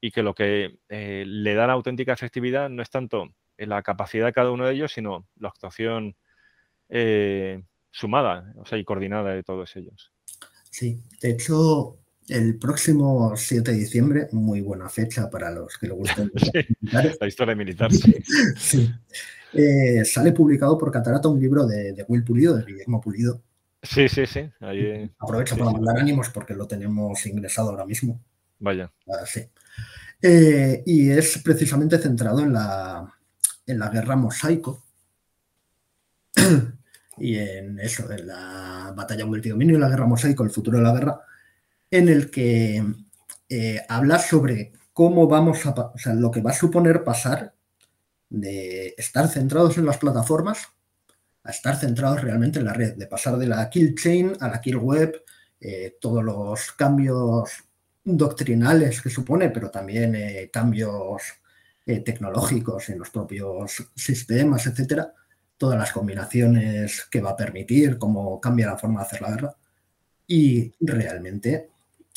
y 0.05 0.11
que 0.11 0.25
lo 0.25 0.35
que 0.35 0.81
eh, 0.89 1.23
le 1.25 1.55
da 1.55 1.69
la 1.69 1.75
auténtica 1.75 2.13
efectividad 2.13 2.69
no 2.69 2.83
es 2.83 2.91
tanto 2.91 3.33
la 3.57 3.83
capacidad 3.83 4.27
de 4.27 4.33
cada 4.33 4.51
uno 4.51 4.67
de 4.67 4.75
ellos, 4.75 4.93
sino 4.93 5.29
la 5.39 5.49
actuación 5.49 6.17
eh, 6.89 7.63
sumada 7.93 8.53
o 8.57 8.67
sea, 8.67 8.79
y 8.79 8.85
coordinada 8.85 9.31
de 9.31 9.45
todos 9.45 9.77
ellos. 9.77 10.13
Sí, 10.69 11.01
de 11.21 11.31
hecho, 11.31 11.99
el 12.29 12.59
próximo 12.59 13.37
7 13.37 13.71
de 13.71 13.77
diciembre, 13.77 14.29
muy 14.33 14.61
buena 14.61 14.89
fecha 14.89 15.31
para 15.31 15.53
los 15.53 15.79
que 15.79 15.87
le 15.87 15.95
gusten 15.95 16.33
la 17.21 17.27
historia 17.29 17.55
militar, 17.55 17.93
sí. 18.57 18.93
Eh, 19.53 20.05
sale 20.05 20.33
publicado 20.33 20.77
por 20.77 20.91
Catarata 20.91 21.29
un 21.29 21.39
libro 21.39 21.65
de, 21.65 22.05
Will 22.09 22.25
Pulido, 22.25 22.57
de 22.57 22.65
Guillermo 22.65 23.01
Pulido. 23.01 23.41
Sí, 23.81 24.09
sí, 24.09 24.27
sí. 24.27 24.51
Ahí, 24.59 25.09
Aprovecho 25.21 25.57
para 25.57 25.71
mandar 25.71 25.99
ánimos 25.99 26.29
porque 26.31 26.55
lo 26.55 26.67
tenemos 26.67 27.25
ingresado 27.27 27.71
ahora 27.71 27.87
mismo. 27.87 28.21
Vaya. 28.59 28.93
Ah, 29.07 29.27
sí. 29.27 29.43
Eh, 30.21 30.83
y 30.87 31.11
es 31.11 31.39
precisamente 31.39 31.99
centrado 31.99 32.41
en 32.41 32.53
la, 32.53 33.13
en 33.67 33.79
la 33.79 33.89
guerra 33.89 34.17
mosaico. 34.17 34.85
Y 37.19 37.37
en 37.37 37.79
eso, 37.79 38.11
en 38.11 38.27
la 38.27 38.93
batalla 38.97 39.27
multidominio 39.27 39.77
y 39.77 39.79
la 39.79 39.91
guerra 39.91 40.07
mosaico, 40.07 40.45
el 40.45 40.51
futuro 40.51 40.79
de 40.79 40.85
la 40.85 40.95
guerra, 40.95 41.21
en 41.91 42.09
el 42.09 42.31
que 42.31 42.83
eh, 43.51 43.81
habla 43.87 44.19
sobre 44.19 44.73
cómo 44.95 45.29
vamos 45.29 45.65
a, 45.67 45.71
o 45.71 45.99
sea, 45.99 46.15
lo 46.15 46.31
que 46.31 46.41
va 46.41 46.51
a 46.51 46.55
suponer 46.55 47.05
pasar 47.05 47.55
de 48.31 48.95
estar 48.97 49.29
centrados 49.29 49.77
en 49.77 49.85
las 49.85 49.99
plataformas 49.99 50.69
a 51.45 51.51
estar 51.51 51.77
centrados 51.77 52.23
realmente 52.23 52.59
en 52.59 52.65
la 52.65 52.73
red, 52.73 52.95
de 52.95 53.07
pasar 53.07 53.37
de 53.37 53.47
la 53.47 53.69
kill 53.69 53.95
chain 53.95 54.33
a 54.41 54.49
la 54.49 54.61
kill 54.61 54.77
web, 54.77 55.23
eh, 55.61 55.97
todos 56.01 56.23
los 56.23 56.73
cambios 56.73 57.51
doctrinales 58.05 59.01
que 59.01 59.11
supone, 59.11 59.51
pero 59.51 59.71
también 59.71 60.15
eh, 60.15 60.51
cambios 60.53 61.23
eh, 61.87 62.01
tecnológicos 62.01 62.89
en 62.89 62.99
los 62.99 63.11
propios 63.11 63.85
sistemas, 63.95 64.67
etcétera, 64.67 65.13
todas 65.57 65.79
las 65.79 65.93
combinaciones 65.93 67.07
que 67.11 67.21
va 67.21 67.31
a 67.31 67.37
permitir, 67.37 67.99
cómo 67.99 68.41
cambia 68.41 68.67
la 68.67 68.79
forma 68.79 69.01
de 69.01 69.07
hacer 69.07 69.23
la 69.23 69.31
guerra. 69.31 69.57
Y 70.27 70.73
realmente, 70.81 71.71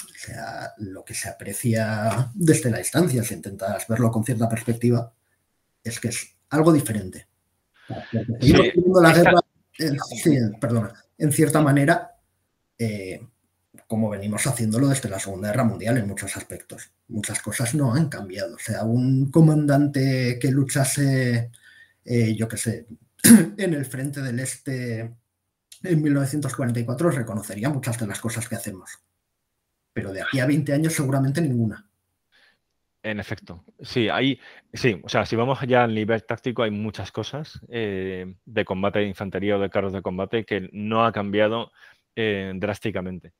o 0.04 0.18
sea, 0.18 0.74
lo 0.78 1.04
que 1.04 1.14
se 1.14 1.30
aprecia 1.30 2.32
desde 2.34 2.72
la 2.72 2.80
distancia, 2.80 3.24
si 3.24 3.34
intentas 3.34 3.88
verlo 3.88 4.12
con 4.12 4.24
cierta 4.24 4.50
perspectiva, 4.50 5.12
es 5.84 6.00
que 6.00 6.10
es 6.10 6.36
algo 6.50 6.74
diferente. 6.74 7.28
la 7.88 9.14
guerra, 9.14 9.42
perdona, 10.60 10.94
en 11.18 11.32
cierta 11.32 11.62
manera, 11.62 12.16
eh, 12.78 13.22
como 13.88 14.10
venimos 14.10 14.46
haciéndolo 14.48 14.88
desde 14.88 15.10
la 15.10 15.20
Segunda 15.20 15.50
Guerra 15.50 15.64
Mundial 15.64 15.98
en 15.98 16.08
muchos 16.08 16.36
aspectos. 16.38 16.92
Muchas 17.08 17.42
cosas 17.42 17.76
no 17.76 17.94
han 17.94 18.10
cambiado. 18.10 18.56
O 18.56 18.60
sea, 18.60 18.84
un 18.84 19.30
comandante 19.32 20.40
que 20.40 20.52
luchase, 20.52 21.52
eh, 22.04 22.36
yo 22.36 22.48
qué 22.48 22.58
sé, 22.58 22.88
en 23.58 23.74
el 23.74 23.86
frente 23.86 24.22
del 24.22 24.40
Este 24.40 25.14
en 25.84 26.02
1944 26.02 27.12
reconocería 27.12 27.70
muchas 27.70 28.00
de 28.00 28.08
las 28.08 28.20
cosas 28.20 28.48
que 28.50 28.56
hacemos. 28.56 28.90
Pero 29.94 30.12
de 30.12 30.22
aquí 30.22 30.40
a 30.40 30.46
20 30.46 30.74
años 30.74 30.94
seguramente 30.94 31.42
ninguna. 31.42 31.88
En 33.04 33.20
efecto, 33.20 33.64
sí, 33.82 34.10
hay, 34.10 34.40
sí, 34.74 35.00
o 35.04 35.10
sea, 35.10 35.28
si 35.28 35.36
vamos 35.36 35.60
ya 35.68 35.84
al 35.84 35.94
nivel 35.94 36.26
táctico, 36.26 36.64
hay 36.64 36.72
muchas 36.72 37.12
cosas 37.12 37.62
eh, 37.70 38.36
de 38.46 38.66
combate 38.66 38.98
de 38.98 39.06
infantería 39.06 39.58
o 39.58 39.60
de 39.60 39.70
carros 39.70 39.94
de 39.94 40.02
combate 40.02 40.44
que 40.44 40.70
no 40.74 41.06
ha 41.06 41.12
cambiado 41.12 41.72
eh, 42.16 42.52
drásticamente. 42.56 43.34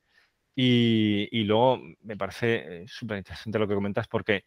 Y, 0.56 1.44
luego 1.44 1.82
me 2.02 2.16
parece 2.16 2.84
eh, 2.84 2.86
súper 2.88 3.18
interesante 3.18 3.60
lo 3.60 3.68
que 3.68 3.76
comentas 3.76 4.08
porque 4.08 4.46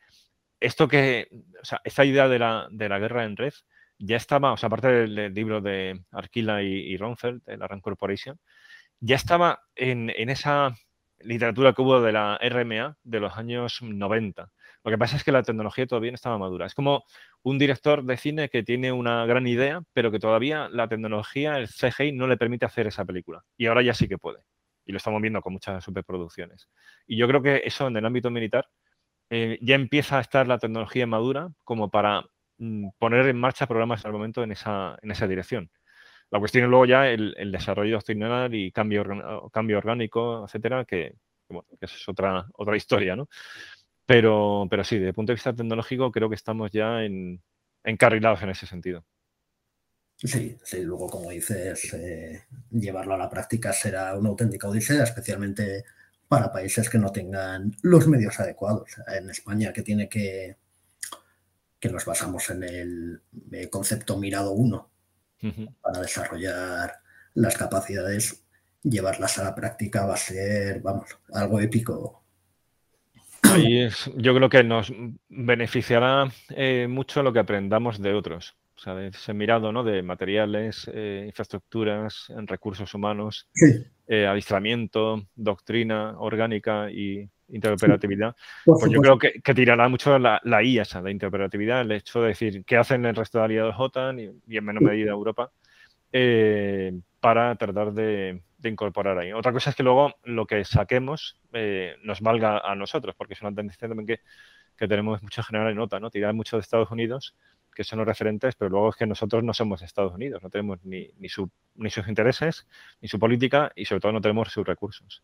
esto 0.60 0.88
que, 0.88 1.28
o 1.60 1.64
sea, 1.64 1.80
esta 1.84 2.04
idea 2.04 2.28
de 2.28 2.38
la, 2.38 2.68
guerra 2.98 3.24
en 3.24 3.36
red 3.36 3.52
ya 3.98 4.16
estaba, 4.16 4.52
o 4.52 4.56
sea, 4.56 4.68
aparte 4.68 4.88
del, 4.88 5.34
libro 5.34 5.60
de 5.60 6.00
Arquila 6.12 6.62
y, 6.62 6.68
y 6.68 6.96
Ronfeld, 6.96 7.44
de 7.44 7.56
la 7.56 7.66
Rand 7.66 7.82
Corporation, 7.82 8.38
ya 9.00 9.16
estaba 9.16 9.60
en, 9.74 10.10
en 10.16 10.30
esa 10.30 10.74
literatura 11.20 11.72
que 11.72 11.82
hubo 11.82 12.00
de 12.00 12.12
la 12.12 12.38
RMA 12.38 12.96
de 13.02 13.20
los 13.20 13.36
años 13.36 13.82
90 13.82 14.50
lo 14.84 14.90
que 14.90 14.98
pasa 14.98 15.16
es 15.16 15.24
que 15.24 15.32
la 15.32 15.42
tecnología 15.42 15.86
todavía 15.86 16.10
no 16.10 16.14
estaba 16.14 16.38
madura. 16.38 16.66
Es 16.66 16.74
como 16.74 17.04
un 17.42 17.58
director 17.58 18.04
de 18.04 18.16
cine 18.16 18.48
que 18.48 18.62
tiene 18.62 18.92
una 18.92 19.26
gran 19.26 19.46
idea, 19.46 19.82
pero 19.92 20.10
que 20.10 20.18
todavía 20.18 20.68
la 20.70 20.88
tecnología, 20.88 21.58
el 21.58 21.68
CGI, 21.68 22.12
no 22.12 22.26
le 22.26 22.36
permite 22.36 22.66
hacer 22.66 22.86
esa 22.86 23.04
película. 23.04 23.44
Y 23.56 23.66
ahora 23.66 23.82
ya 23.82 23.94
sí 23.94 24.08
que 24.08 24.18
puede. 24.18 24.38
Y 24.88 24.92
lo 24.92 24.96
estamos 24.96 25.20
viendo 25.20 25.42
con 25.42 25.52
muchas 25.52 25.84
superproducciones. 25.84 26.68
Y 27.06 27.18
yo 27.18 27.28
creo 27.28 27.42
que 27.42 27.62
eso 27.64 27.88
en 27.88 27.96
el 27.98 28.06
ámbito 28.06 28.30
militar 28.30 28.66
eh, 29.30 29.58
ya 29.60 29.74
empieza 29.74 30.16
a 30.18 30.22
estar 30.22 30.48
la 30.48 30.58
tecnología 30.58 31.06
madura 31.06 31.50
como 31.62 31.90
para 31.90 32.24
mm, 32.56 32.88
poner 32.98 33.26
en 33.28 33.38
marcha 33.38 33.66
programas 33.66 34.06
al 34.06 34.12
momento 34.12 34.42
en 34.42 34.52
esa, 34.52 34.98
en 35.02 35.10
esa 35.10 35.26
dirección. 35.28 35.70
La 36.30 36.38
cuestión 36.38 36.64
es 36.64 36.70
luego 36.70 36.86
ya 36.86 37.08
el, 37.10 37.52
desarrollo 37.52 37.96
doctrinal 37.96 38.54
y 38.54 38.72
cambio, 38.72 39.04
cambio 39.52 39.78
orgánico, 39.78 40.44
etcétera, 40.46 40.84
que, 40.86 41.14
es 41.80 42.08
otra, 42.08 42.46
otra 42.54 42.76
historia, 42.76 43.16
¿no? 43.16 43.28
Pero, 44.06 44.66
pero 44.70 44.84
sí, 44.84 44.96
desde 44.96 45.08
el 45.08 45.14
punto 45.14 45.32
de 45.32 45.34
vista 45.34 45.54
tecnológico 45.54 46.10
creo 46.10 46.30
que 46.30 46.34
estamos 46.34 46.70
ya 46.70 47.04
en, 47.04 47.42
encarrilados 47.84 48.42
en 48.42 48.50
ese 48.50 48.66
sentido. 48.66 49.04
Sí, 50.20 50.58
sí, 50.64 50.82
luego 50.82 51.06
como 51.06 51.30
dices, 51.30 51.94
eh, 51.94 52.42
llevarlo 52.72 53.14
a 53.14 53.18
la 53.18 53.30
práctica 53.30 53.72
será 53.72 54.16
una 54.16 54.30
auténtica 54.30 54.68
odisea, 54.68 55.04
especialmente 55.04 55.84
para 56.26 56.52
países 56.52 56.90
que 56.90 56.98
no 56.98 57.12
tengan 57.12 57.76
los 57.82 58.08
medios 58.08 58.38
adecuados. 58.40 58.96
En 59.06 59.30
España, 59.30 59.72
que 59.72 59.82
tiene 59.82 60.08
que, 60.08 60.56
que 61.78 61.88
nos 61.88 62.04
basamos 62.04 62.50
en 62.50 62.64
el 62.64 63.22
eh, 63.52 63.70
concepto 63.70 64.18
mirado 64.18 64.52
uno 64.52 64.90
para 65.80 66.00
desarrollar 66.00 66.94
las 67.34 67.56
capacidades, 67.56 68.44
llevarlas 68.82 69.38
a 69.38 69.44
la 69.44 69.54
práctica 69.54 70.04
va 70.04 70.14
a 70.14 70.16
ser, 70.16 70.80
vamos, 70.80 71.16
algo 71.32 71.60
épico. 71.60 72.24
yo 74.16 74.34
creo 74.34 74.48
que 74.48 74.64
nos 74.64 74.92
beneficiará 75.28 76.28
eh, 76.50 76.88
mucho 76.88 77.22
lo 77.22 77.32
que 77.32 77.38
aprendamos 77.38 78.02
de 78.02 78.14
otros. 78.14 78.56
O 78.78 78.80
sea, 78.80 79.04
ese 79.04 79.34
mirado 79.34 79.72
¿no? 79.72 79.82
de 79.82 80.04
materiales, 80.04 80.88
eh, 80.94 81.24
infraestructuras, 81.26 82.32
recursos 82.46 82.94
humanos, 82.94 83.48
eh, 84.06 84.24
adiestramiento, 84.24 85.26
doctrina 85.34 86.14
orgánica 86.20 86.88
y 86.88 87.28
interoperatividad. 87.48 88.36
Pues 88.64 88.88
yo 88.92 89.00
creo 89.00 89.18
que, 89.18 89.40
tirará 89.52 89.88
mucho 89.88 90.16
la, 90.20 90.40
la 90.44 90.62
IA, 90.62 90.82
esa, 90.82 91.02
la 91.02 91.10
interoperatividad, 91.10 91.80
el 91.80 91.90
hecho 91.90 92.22
de 92.22 92.28
decir 92.28 92.64
qué 92.64 92.76
hacen 92.76 93.04
el 93.04 93.16
resto 93.16 93.38
de 93.38 93.44
aliados 93.46 93.74
OTAN 93.76 94.20
y, 94.20 94.56
en 94.56 94.64
menor 94.64 94.84
medida 94.84 95.10
Europa 95.10 95.50
eh, 96.12 96.92
para 97.18 97.56
tratar 97.56 97.92
de, 97.92 98.42
incorporar 98.62 99.18
ahí. 99.18 99.32
Otra 99.32 99.52
cosa 99.52 99.70
es 99.70 99.76
que 99.76 99.82
luego 99.82 100.14
lo 100.22 100.46
que 100.46 100.64
saquemos 100.64 101.40
nos 102.04 102.20
valga 102.20 102.58
a 102.58 102.76
nosotros, 102.76 103.16
porque 103.18 103.34
es 103.34 103.40
una 103.40 103.52
tendencia 103.52 103.88
también 103.88 104.06
que, 104.06 104.20
que 104.76 104.86
tenemos 104.86 105.20
mucho 105.20 105.42
general 105.42 105.72
en 105.72 105.80
OTAN, 105.80 106.02
¿no? 106.02 106.10
Tirar 106.10 106.32
mucho 106.32 106.56
de 106.56 106.60
Estados 106.60 106.92
Unidos 106.92 107.34
que 107.74 107.84
son 107.84 107.98
los 107.98 108.08
referentes, 108.08 108.56
pero 108.56 108.70
luego 108.70 108.90
es 108.90 108.96
que 108.96 109.06
nosotros 109.06 109.44
no 109.44 109.54
somos 109.54 109.82
Estados 109.82 110.12
Unidos, 110.12 110.42
no 110.42 110.50
tenemos 110.50 110.84
ni, 110.84 111.10
ni, 111.18 111.28
sus 111.28 112.08
intereses, 112.08 112.66
ni 113.00 113.08
su 113.08 113.18
política 113.18 113.70
y 113.74 113.84
sobre 113.84 114.00
todo 114.00 114.12
no 114.12 114.20
tenemos 114.20 114.48
sus 114.48 114.66
recursos. 114.66 115.22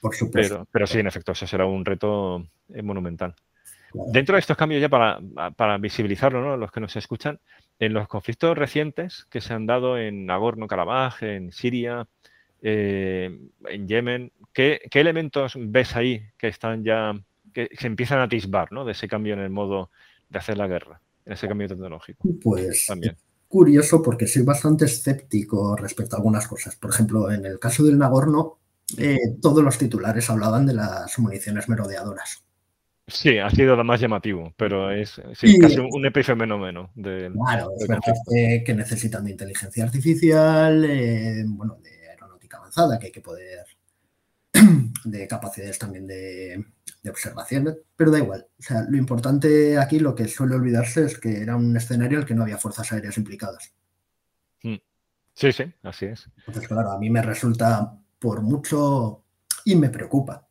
Por 0.00 0.14
supuesto. 0.14 0.66
Pero, 0.70 0.86
sí, 0.86 0.98
en 0.98 1.06
efecto, 1.06 1.32
eso 1.32 1.46
será 1.46 1.66
un 1.66 1.84
reto 1.84 2.46
eh, 2.74 2.82
monumental. 2.82 3.34
Dentro 3.92 4.34
de 4.34 4.40
estos 4.40 4.56
cambios, 4.56 4.80
ya 4.80 4.88
para, 4.88 5.20
para 5.56 5.78
visibilizarlo, 5.78 6.42
¿no? 6.42 6.56
los 6.56 6.70
que 6.70 6.80
nos 6.80 6.96
escuchan, 6.96 7.40
en 7.78 7.92
los 7.92 8.08
conflictos 8.08 8.56
recientes 8.56 9.26
que 9.30 9.40
se 9.40 9.54
han 9.54 9.66
dado 9.66 9.98
en 9.98 10.26
Nagorno-Karabaj, 10.26 11.22
en 11.22 11.52
Siria, 11.52 12.06
eh, 12.62 13.38
en 13.68 13.88
Yemen, 13.88 14.32
¿qué, 14.52 14.80
¿qué, 14.90 15.00
elementos 15.00 15.54
ves 15.56 15.94
ahí 15.94 16.22
que 16.36 16.48
están 16.48 16.84
ya, 16.84 17.14
que 17.52 17.68
se 17.78 17.86
empiezan 17.86 18.18
a 18.18 18.24
atisbar 18.24 18.72
¿no? 18.72 18.84
de 18.84 18.92
ese 18.92 19.08
cambio 19.08 19.34
en 19.34 19.40
el 19.40 19.50
modo 19.50 19.90
de 20.28 20.38
hacer 20.38 20.58
la 20.58 20.66
guerra? 20.66 21.00
En 21.26 21.32
ese 21.32 21.48
cambio 21.48 21.68
tecnológico. 21.68 22.26
Pues 22.42 22.86
también. 22.86 23.16
Curioso 23.48 24.02
porque 24.02 24.26
soy 24.26 24.42
bastante 24.42 24.86
escéptico 24.86 25.76
respecto 25.76 26.16
a 26.16 26.18
algunas 26.18 26.48
cosas. 26.48 26.76
Por 26.76 26.90
ejemplo, 26.90 27.30
en 27.30 27.44
el 27.44 27.58
caso 27.58 27.84
del 27.84 27.98
Nagorno, 27.98 28.58
eh, 28.96 29.18
todos 29.42 29.62
los 29.62 29.78
titulares 29.78 30.30
hablaban 30.30 30.66
de 30.66 30.74
las 30.74 31.18
municiones 31.18 31.68
merodeadoras. 31.68 32.42
Sí, 33.08 33.38
ha 33.38 33.48
sido 33.50 33.76
lo 33.76 33.84
más 33.84 34.00
llamativo, 34.00 34.52
pero 34.56 34.90
es 34.90 35.20
casi 35.60 35.78
un 35.78 36.06
epifenómeno. 36.06 36.90
Claro, 36.94 37.70
es 37.78 38.64
que 38.64 38.74
necesitan 38.74 39.24
de 39.24 39.30
inteligencia 39.30 39.84
artificial, 39.84 40.84
eh, 40.84 41.44
bueno, 41.46 41.78
de 41.82 42.08
aeronáutica 42.08 42.56
avanzada, 42.56 42.98
que 42.98 43.06
hay 43.06 43.12
que 43.12 43.20
poder, 43.20 43.64
de 45.06 45.28
capacidades 45.28 45.78
también 45.78 46.06
de, 46.06 46.64
de 47.02 47.10
observación, 47.10 47.78
pero 47.94 48.10
da 48.10 48.18
igual. 48.18 48.46
O 48.58 48.62
sea, 48.62 48.84
lo 48.88 48.96
importante 48.96 49.78
aquí, 49.78 49.98
lo 49.98 50.14
que 50.14 50.28
suele 50.28 50.56
olvidarse 50.56 51.04
es 51.04 51.18
que 51.18 51.40
era 51.40 51.56
un 51.56 51.76
escenario 51.76 52.18
en 52.18 52.22
el 52.22 52.28
que 52.28 52.34
no 52.34 52.42
había 52.42 52.58
fuerzas 52.58 52.92
aéreas 52.92 53.16
implicadas. 53.16 53.72
Mm. 54.62 54.76
Sí, 55.32 55.52
sí, 55.52 55.64
así 55.82 56.06
es. 56.06 56.28
Entonces, 56.46 56.68
claro, 56.68 56.90
a 56.90 56.98
mí 56.98 57.10
me 57.10 57.22
resulta 57.22 57.98
por 58.18 58.42
mucho 58.42 59.24
y 59.64 59.76
me 59.76 59.90
preocupa 59.90 60.46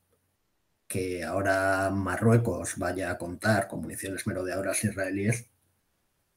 que 0.88 1.24
ahora 1.24 1.90
Marruecos 1.92 2.76
vaya 2.78 3.12
a 3.12 3.18
contar 3.18 3.68
con 3.68 3.82
municiones 3.82 4.26
merodeadoras 4.28 4.84
israelíes. 4.84 5.50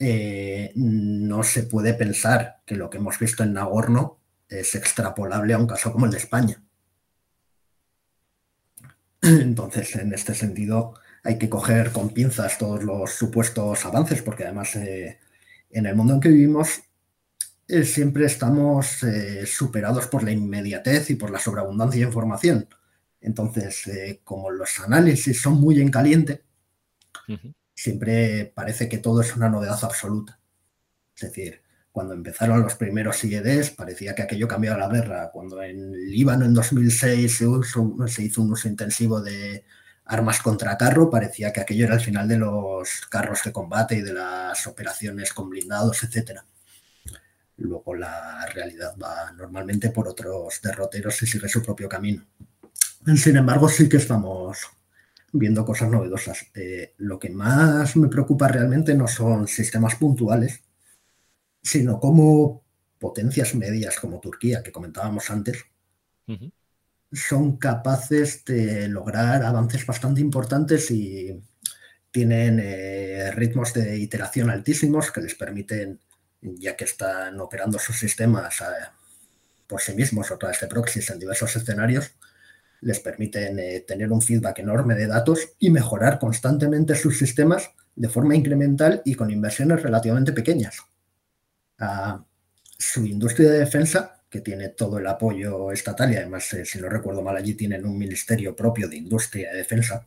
Eh, 0.01 0.73
no 0.77 1.43
se 1.43 1.65
puede 1.65 1.95
pensar 1.95 2.63
que 2.65 2.77
lo 2.77 2.89
que 2.89 2.99
hemos 2.99 3.19
visto 3.19 3.43
en 3.43 3.53
Nagorno 3.53 4.21
es 4.49 4.75
extrapolable 4.75 5.55
a 5.55 5.59
un 5.59 5.67
caso 5.67 5.93
como 5.93 6.07
el 6.07 6.13
de 6.13 6.19
España. 6.19 6.63
Entonces, 9.23 9.97
en 9.97 10.13
este 10.13 10.35
sentido, 10.35 10.95
hay 11.25 11.39
que 11.39 11.49
coger 11.49 11.93
con 11.93 12.11
pinzas 12.11 12.59
todos 12.59 12.83
los 12.85 13.13
supuestos 13.13 13.85
avances, 13.85 14.23
porque 14.23 14.45
además 14.45 14.77
eh, 14.77 15.19
en 15.71 15.87
el 15.87 15.97
mundo 15.97 16.15
en 16.15 16.21
que 16.21 16.29
vivimos 16.29 16.83
eh, 17.67 17.85
siempre 17.85 18.25
estamos 18.27 19.03
eh, 19.03 19.45
superados 19.45 20.07
por 20.07 20.23
la 20.23 20.31
inmediatez 20.31 21.11
y 21.11 21.17
por 21.17 21.31
la 21.31 21.39
sobreabundancia 21.39 22.01
de 22.01 22.07
información. 22.07 22.69
Entonces, 23.21 23.83
como 24.23 24.51
los 24.51 24.79
análisis 24.79 25.43
son 25.43 25.61
muy 25.61 25.81
en 25.81 25.91
caliente, 25.91 26.45
siempre 27.75 28.53
parece 28.55 28.89
que 28.89 28.99
todo 28.99 29.21
es 29.21 29.35
una 29.35 29.49
novedad 29.49 29.79
absoluta. 29.83 30.39
Es 31.17 31.23
decir, 31.23 31.61
cuando 31.99 32.15
empezaron 32.15 32.63
los 32.63 32.77
primeros 32.77 33.25
IEDs 33.25 33.71
parecía 33.71 34.15
que 34.15 34.23
aquello 34.23 34.47
cambiaba 34.47 34.79
la 34.79 34.89
guerra. 34.89 35.33
Cuando 35.33 35.61
en 35.61 35.91
Líbano 35.91 36.45
en 36.45 36.55
2006 36.55 37.39
se, 37.39 38.23
hizo 38.23 38.43
un 38.43 38.53
uso 38.53 38.69
intensivo 38.69 39.21
de 39.21 39.65
armas 40.05 40.41
contra 40.41 40.79
carro, 40.79 41.11
parecía 41.11 41.53
que 41.53 41.61
aquello 41.61 41.87
era 41.87 41.97
el 41.97 42.01
final 42.01 42.29
de 42.29 42.37
los 42.39 43.05
carros 43.11 43.41
de 43.45 43.51
combate 43.51 43.97
y 43.97 44.03
de 44.03 44.13
las 44.13 44.65
operaciones 44.69 45.35
con 45.35 45.51
blindados, 45.51 46.05
etc. 46.05 46.39
Luego 47.57 47.97
la 47.97 48.47
realidad 48.55 48.95
va 48.97 49.33
normalmente 49.33 49.91
por 49.91 50.07
otros 50.07 50.61
derroteros 50.63 51.21
y 51.25 51.27
sigue 51.27 51.49
su 51.49 51.65
propio 51.65 51.89
camino. 51.89 52.25
Sin 53.17 53.37
embargo, 53.37 53.69
sí 53.69 53.89
que 53.89 53.97
estamos 53.97 54.57
viendo 55.33 55.65
cosas 55.65 55.91
novedosas. 55.91 56.47
Eh, 56.55 56.95
lo 56.99 57.19
que 57.19 57.31
más 57.31 57.97
me 57.97 58.07
preocupa 58.07 58.47
realmente 58.47 58.95
no 58.95 59.09
son 59.09 59.49
sistemas 59.49 59.97
puntuales, 59.97 60.63
sino 61.69 62.01
como 62.01 62.63
potencias 62.99 63.55
medias 63.55 64.01
como 64.01 64.21
Turquía, 64.21 64.63
que 64.63 64.73
comentábamos 64.73 65.31
antes, 65.31 65.67
son 67.13 67.59
capaces 67.59 68.45
de 68.45 68.89
lograr 68.89 69.43
avances 69.43 69.85
bastante 69.85 70.21
importantes 70.23 70.91
y 70.91 71.43
tienen 72.11 72.59
eh, 72.63 73.31
ritmos 73.33 73.75
de 73.75 73.99
iteración 73.99 74.49
altísimos 74.51 75.11
que 75.11 75.21
les 75.21 75.35
permiten, 75.35 76.01
ya 76.41 76.75
que 76.75 76.85
están 76.85 77.39
operando 77.39 77.79
sus 77.79 77.99
sistemas 77.99 78.61
eh, 78.63 78.65
por 79.67 79.83
sí 79.83 79.95
mismos 79.95 80.31
o 80.31 80.35
a 80.35 80.39
través 80.39 80.61
de 80.61 80.69
proxies 80.69 81.11
en 81.11 81.19
diversos 81.19 81.55
escenarios, 81.55 82.13
les 82.81 83.01
permiten 83.01 83.59
eh, 83.59 83.85
tener 83.87 84.11
un 84.11 84.23
feedback 84.23 84.61
enorme 84.61 84.95
de 84.95 85.07
datos 85.07 85.51
y 85.59 85.71
mejorar 85.71 86.19
constantemente 86.19 86.95
sus 86.95 87.19
sistemas 87.19 87.71
de 87.95 88.09
forma 88.09 88.37
incremental 88.37 89.03
y 89.05 89.15
con 89.15 89.31
inversiones 89.31 89.83
relativamente 89.83 90.33
pequeñas 90.33 90.83
a 91.79 92.25
su 92.77 93.05
industria 93.07 93.51
de 93.51 93.59
defensa, 93.61 94.19
que 94.31 94.41
tiene 94.41 94.71
todo 94.71 94.99
el 94.99 95.07
apoyo 95.07 95.73
estatal 95.73 96.13
y 96.13 96.17
además, 96.17 96.53
eh, 96.53 96.65
si 96.65 96.81
no 96.81 96.89
recuerdo 96.89 97.23
mal, 97.23 97.37
allí 97.37 97.55
tienen 97.55 97.87
un 97.87 97.97
ministerio 97.97 98.55
propio 98.55 98.89
de 98.89 98.97
industria 98.97 99.51
de 99.51 99.59
defensa, 99.59 100.07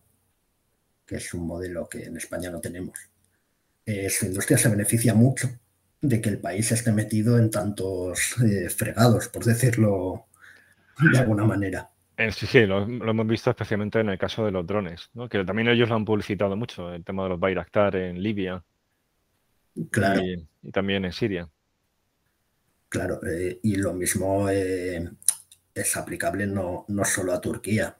que 1.05 1.15
es 1.15 1.33
un 1.33 1.47
modelo 1.47 1.89
que 1.89 2.03
en 2.03 2.17
España 2.17 2.51
no 2.51 2.61
tenemos. 2.61 2.97
Eh, 3.85 4.09
su 4.09 4.27
industria 4.27 4.57
se 4.57 4.69
beneficia 4.69 5.13
mucho 5.13 5.49
de 6.01 6.21
que 6.21 6.29
el 6.29 6.39
país 6.39 6.71
esté 6.71 6.91
metido 6.91 7.37
en 7.37 7.49
tantos 7.49 8.35
eh, 8.43 8.69
fregados, 8.69 9.27
por 9.27 9.43
decirlo 9.43 10.25
de 11.11 11.17
alguna 11.17 11.43
manera. 11.43 11.89
Sí, 12.31 12.45
sí, 12.45 12.65
lo, 12.67 12.83
hemos 12.83 13.27
visto 13.27 13.49
especialmente 13.49 13.99
en 13.99 14.09
el 14.09 14.19
caso 14.19 14.45
de 14.45 14.51
los 14.51 14.67
drones, 14.67 15.09
que 15.29 15.43
también 15.43 15.67
ellos 15.69 15.89
lo 15.89 15.95
han 15.95 16.05
publicitado 16.05 16.55
mucho, 16.55 16.93
el 16.93 17.03
tema 17.03 17.23
de 17.23 17.29
los 17.29 17.39
Bayraktar 17.39 17.95
en 17.95 18.21
Libia 18.21 18.63
claro. 19.89 20.21
y 20.61 20.71
también 20.71 21.05
en 21.05 21.13
Siria. 21.13 21.49
Claro, 22.91 23.21
eh, 23.25 23.61
y 23.63 23.75
lo 23.77 23.93
mismo 23.93 24.49
eh, 24.49 25.09
es 25.73 25.95
aplicable 25.95 26.45
no, 26.45 26.83
no, 26.89 27.05
solo 27.05 27.31
a 27.31 27.39
Turquía. 27.39 27.97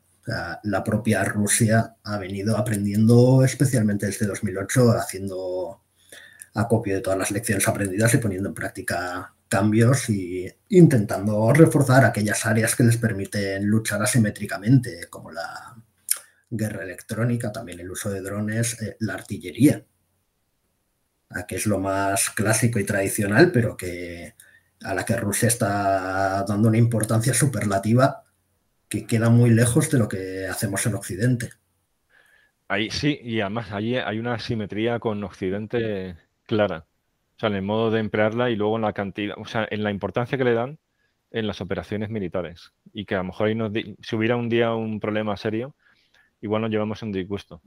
la 0.63 0.83
propia 0.83 1.23
Rusia 1.23 1.95
ha 2.03 2.17
venido 2.17 2.57
aprendiendo, 2.57 3.41
especialmente 3.45 4.07
desde 4.07 4.25
2008, 4.25 4.91
haciendo 4.91 5.81
acopio 6.55 6.95
de 6.95 7.01
todas 7.01 7.19
las 7.19 7.31
lecciones 7.31 7.65
aprendidas 7.69 8.13
y 8.13 8.17
poniendo 8.17 8.49
en 8.49 8.55
práctica 8.55 9.33
cambios 9.47 10.09
y 10.09 10.53
intentando 10.69 11.53
reforzar 11.53 12.03
aquellas 12.03 12.45
áreas 12.45 12.75
que 12.75 12.83
les 12.83 12.97
permiten 12.97 13.65
luchar 13.65 14.03
asimétricamente, 14.03 15.07
como 15.09 15.31
la, 15.31 15.71
guerra 16.51 16.83
electrónica, 16.83 17.51
también 17.53 17.79
el 17.79 17.89
uso 17.89 18.09
de 18.09 18.21
drones, 18.21 18.79
eh, 18.81 18.97
la 18.99 19.13
artillería, 19.13 19.85
que 21.47 21.55
es 21.55 21.65
lo 21.65 21.79
más 21.79 22.29
clásico 22.31 22.77
y 22.77 22.83
tradicional, 22.83 23.53
pero 23.53 23.77
que 23.77 24.35
a 24.84 24.93
la 24.93 25.05
que 25.05 25.15
Rusia 25.15 25.47
está 25.47 26.43
dando 26.47 26.69
una 26.69 26.77
importancia 26.77 27.34
superlativa 27.34 28.23
que 28.89 29.05
queda 29.05 29.29
muy 29.29 29.49
lejos 29.49 29.89
de 29.89 29.99
lo 29.99 30.07
que 30.07 30.47
hacemos 30.47 30.86
en 30.86 30.95
Occidente. 30.95 31.49
Ahí 32.67 32.89
sí, 32.89 33.19
y 33.21 33.41
además 33.41 33.71
allí 33.71 33.97
hay 33.97 34.19
una 34.19 34.39
simetría 34.39 34.99
con 34.99 35.23
Occidente 35.23 36.15
clara. 36.45 36.86
O 37.36 37.39
sea, 37.39 37.49
en 37.49 37.55
el 37.55 37.61
modo 37.63 37.91
de 37.91 37.99
emplearla 37.99 38.49
y 38.49 38.55
luego 38.55 38.75
en 38.75 38.84
la 38.84 38.93
cantidad, 38.93 39.36
o 39.38 39.45
sea, 39.45 39.67
en 39.69 39.84
la 39.84 39.91
importancia 39.91 40.38
que 40.38 40.43
le 40.43 40.53
dan 40.53 40.79
en 41.32 41.47
las 41.47 41.61
operaciones 41.61 42.09
militares. 42.09 42.73
Y 42.93 43.05
que 43.05 43.15
a 43.15 43.19
lo 43.19 43.25
mejor 43.25 43.47
ahí 43.47 43.55
nos 43.55 43.71
si 43.73 44.15
hubiera 44.15 44.36
un 44.36 44.49
día 44.49 44.73
un 44.73 44.99
problema 44.99 45.36
serio, 45.38 45.75
igual 46.41 46.61
nos 46.61 46.71
llevamos 46.71 47.01
un 47.01 47.11
disgusto. 47.11 47.61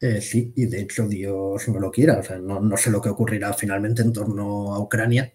Eh, 0.00 0.20
sí, 0.20 0.52
y 0.56 0.66
de 0.66 0.80
hecho 0.80 1.06
Dios 1.06 1.68
no 1.68 1.78
lo 1.78 1.90
quiera. 1.90 2.18
O 2.18 2.22
sea, 2.22 2.38
no, 2.38 2.76
sé 2.76 2.90
lo 2.90 3.00
que 3.00 3.08
ocurrirá 3.08 3.52
finalmente 3.52 4.02
en 4.02 4.12
torno 4.12 4.74
a 4.74 4.80
Ucrania, 4.80 5.32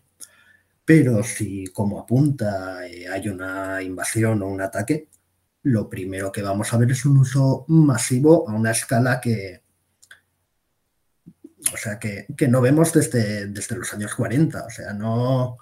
pero 0.87 1.21
si 1.21 1.67
como 1.73 1.99
apunta 1.99 2.87
eh, 2.87 3.09
hay 3.09 3.27
una 3.27 3.83
invasión 3.83 4.41
o 4.41 4.47
un 4.47 4.61
ataque, 4.61 5.09
lo 5.63 5.89
primero 5.89 6.31
que 6.31 6.41
vamos 6.41 6.73
a 6.73 6.77
ver 6.77 6.91
es 6.91 7.05
un 7.05 7.17
uso 7.17 7.65
masivo 7.67 8.49
a 8.49 8.53
una 8.53 8.71
escala 8.71 9.19
que, 9.19 9.63
o 11.73 11.75
sea, 11.75 11.99
que, 11.99 12.25
no 12.47 12.61
vemos 12.61 12.93
desde, 12.93 13.47
desde 13.47 13.75
los 13.75 13.93
años 13.93 14.15
40. 14.15 14.65
O 14.65 14.69
sea, 14.69 14.93
no, 14.93 15.57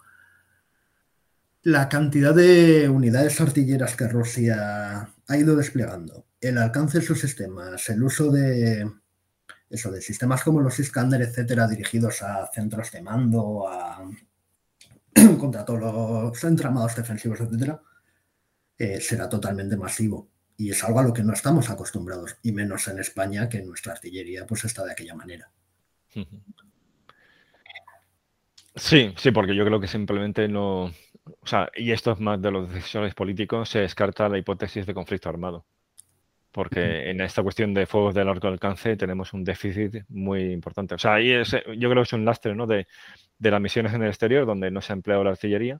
la 1.63 1.89
cantidad 1.89 2.36
de 2.36 2.88
unidades 2.88 3.41
artilleras 3.41 3.95
que 3.95 4.07
Rusia 4.07 5.09
ha 5.28 5.38
ido 5.38 5.55
desplegando, 5.55 6.28
el 6.39 6.59
alcance 6.59 6.99
de 6.99 7.05
sus 7.05 7.19
sistemas, 7.19 7.89
el 7.89 8.03
uso 8.03 8.32
de 8.32 8.88
eso, 9.71 9.89
de 9.89 10.01
sistemas 10.03 10.43
como 10.43 10.61
los 10.61 10.80
Iskander, 10.80 11.23
etcétera, 11.23 11.67
dirigidos 11.67 12.21
a 12.21 12.47
centros 12.53 12.91
de 12.91 13.01
mando, 13.01 13.67
a 13.67 14.07
contra 15.39 15.63
todos 15.63 15.80
los 15.80 16.43
entramados 16.43 16.95
defensivos, 16.95 17.39
etcétera, 17.39 17.82
eh, 18.78 18.99
será 18.99 19.30
totalmente 19.30 19.78
masivo. 19.78 20.30
Y 20.57 20.70
es 20.70 20.84
algo 20.84 20.99
a 20.99 21.03
lo 21.03 21.13
que 21.13 21.24
no 21.24 21.34
estamos 21.34 21.70
acostumbrados, 21.70 22.38
y 22.43 22.51
menos 22.51 22.88
en 22.88 22.99
España, 22.99 23.49
que 23.49 23.61
nuestra 23.61 23.93
artillería 23.93 24.45
pues 24.45 24.63
está 24.63 24.86
de 24.86 24.91
aquella 24.91 25.16
manera. 25.16 25.49
Sí, 28.76 29.13
sí, 29.18 29.32
porque 29.32 29.55
yo 29.55 29.66
creo 29.66 29.80
que 29.80 29.88
simplemente 29.88 30.47
no, 30.47 30.91
o 31.26 31.47
sea, 31.47 31.70
y 31.76 31.91
esto 31.91 32.11
es 32.11 32.20
más 32.20 32.41
de 32.41 32.51
los 32.51 32.72
decisores 32.72 33.13
políticos, 33.13 33.70
se 33.70 33.80
descarta 33.80 34.30
la 34.30 34.38
hipótesis 34.38 34.86
de 34.86 34.93
conflicto 34.93 35.30
armado. 35.30 35.66
Porque 36.51 37.09
en 37.09 37.20
esta 37.20 37.43
cuestión 37.43 37.74
de 37.74 37.86
fuegos 37.86 38.16
de 38.16 38.24
largo 38.24 38.47
alcance 38.47 38.95
tenemos 38.95 39.34
un 39.34 39.43
déficit 39.43 40.05
muy 40.07 40.53
importante. 40.53 40.95
O 40.95 40.97
sea, 40.97 41.16
ahí 41.16 41.32
es, 41.32 41.51
yo 41.51 41.89
creo 41.89 41.95
que 41.95 42.07
es 42.07 42.13
un 42.13 42.24
lastre 42.24 42.55
¿no? 42.55 42.66
de, 42.66 42.88
las 43.39 43.61
misiones 43.61 43.93
en 43.93 44.03
el 44.03 44.09
exterior 44.09 44.45
donde 44.45 44.71
no 44.71 44.81
se 44.81 44.93
ha 44.93 44.95
empleado 44.95 45.23
la 45.23 45.31
artillería 45.31 45.79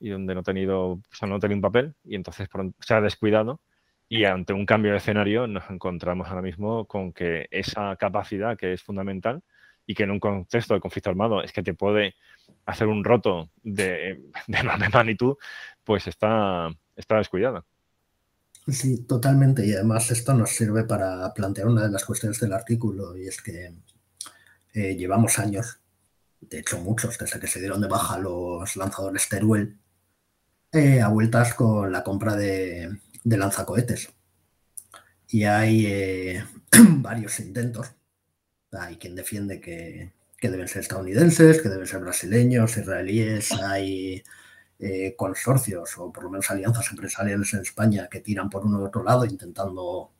y 0.00 0.10
donde 0.10 0.34
no 0.34 0.40
ha 0.40 0.44
tenido, 0.44 0.92
o 0.92 1.02
sea, 1.12 1.28
no 1.28 1.38
tenido 1.38 1.56
un 1.56 1.62
papel 1.62 1.94
y 2.04 2.16
entonces 2.16 2.48
se 2.80 2.94
ha 2.94 3.00
descuidado. 3.00 3.60
Y 4.08 4.24
ante 4.24 4.52
un 4.52 4.66
cambio 4.66 4.92
de 4.92 4.98
escenario 4.98 5.46
nos 5.46 5.68
encontramos 5.70 6.28
ahora 6.28 6.42
mismo 6.42 6.86
con 6.86 7.12
que 7.12 7.46
esa 7.50 7.96
capacidad 7.96 8.56
que 8.56 8.74
es 8.74 8.82
fundamental 8.82 9.42
y 9.86 9.94
que 9.94 10.04
en 10.04 10.10
un 10.10 10.20
contexto 10.20 10.74
de 10.74 10.80
conflicto 10.80 11.10
armado 11.10 11.42
es 11.42 11.52
que 11.52 11.62
te 11.62 11.74
puede 11.74 12.14
hacer 12.66 12.86
un 12.86 13.04
roto 13.04 13.50
de, 13.62 14.22
de 14.46 14.62
magnitud, 14.92 15.36
pues 15.84 16.06
está, 16.06 16.70
está 16.96 17.16
descuidada. 17.18 17.64
Sí, 18.66 19.04
totalmente. 19.04 19.66
Y 19.66 19.74
además 19.74 20.10
esto 20.10 20.32
nos 20.34 20.50
sirve 20.50 20.84
para 20.84 21.32
plantear 21.34 21.68
una 21.68 21.82
de 21.82 21.90
las 21.90 22.04
cuestiones 22.04 22.40
del 22.40 22.52
artículo 22.52 23.16
y 23.16 23.26
es 23.26 23.42
que 23.42 23.74
eh, 24.72 24.96
llevamos 24.96 25.38
años, 25.38 25.80
de 26.50 26.58
hecho 26.60 26.78
muchos, 26.78 27.18
desde 27.18 27.40
que 27.40 27.46
se 27.46 27.60
dieron 27.60 27.80
de 27.80 27.88
baja 27.88 28.18
los 28.18 28.76
lanzadores 28.76 29.28
Teruel, 29.28 29.78
eh, 30.72 31.00
a 31.00 31.08
vueltas 31.08 31.54
con 31.54 31.92
la 31.92 32.02
compra 32.02 32.36
de, 32.36 33.00
lanzacohetes. 33.24 34.10
Y 35.28 35.44
hay 35.44 35.86
eh, 35.86 36.44
varios 36.88 37.40
intentos. 37.40 37.92
Hay 38.72 38.96
quien 38.96 39.14
defiende 39.14 39.60
que, 39.60 40.12
que 40.36 40.50
deben 40.50 40.68
ser 40.68 40.82
estadounidenses, 40.82 41.62
que 41.62 41.68
deben 41.68 41.86
ser 41.86 42.00
brasileños, 42.00 42.76
israelíes, 42.76 43.52
hay 43.52 44.22
eh, 44.78 45.14
consorcios 45.16 45.96
o 45.98 46.12
por 46.12 46.24
lo 46.24 46.30
menos 46.30 46.50
alianzas 46.50 46.90
empresariales 46.90 47.54
en 47.54 47.60
España 47.60 48.08
que 48.10 48.20
tiran 48.20 48.50
por 48.50 48.66
uno 48.66 48.80
u 48.80 48.84
otro 48.84 49.02
lado 49.04 49.24
intentando 49.24 50.10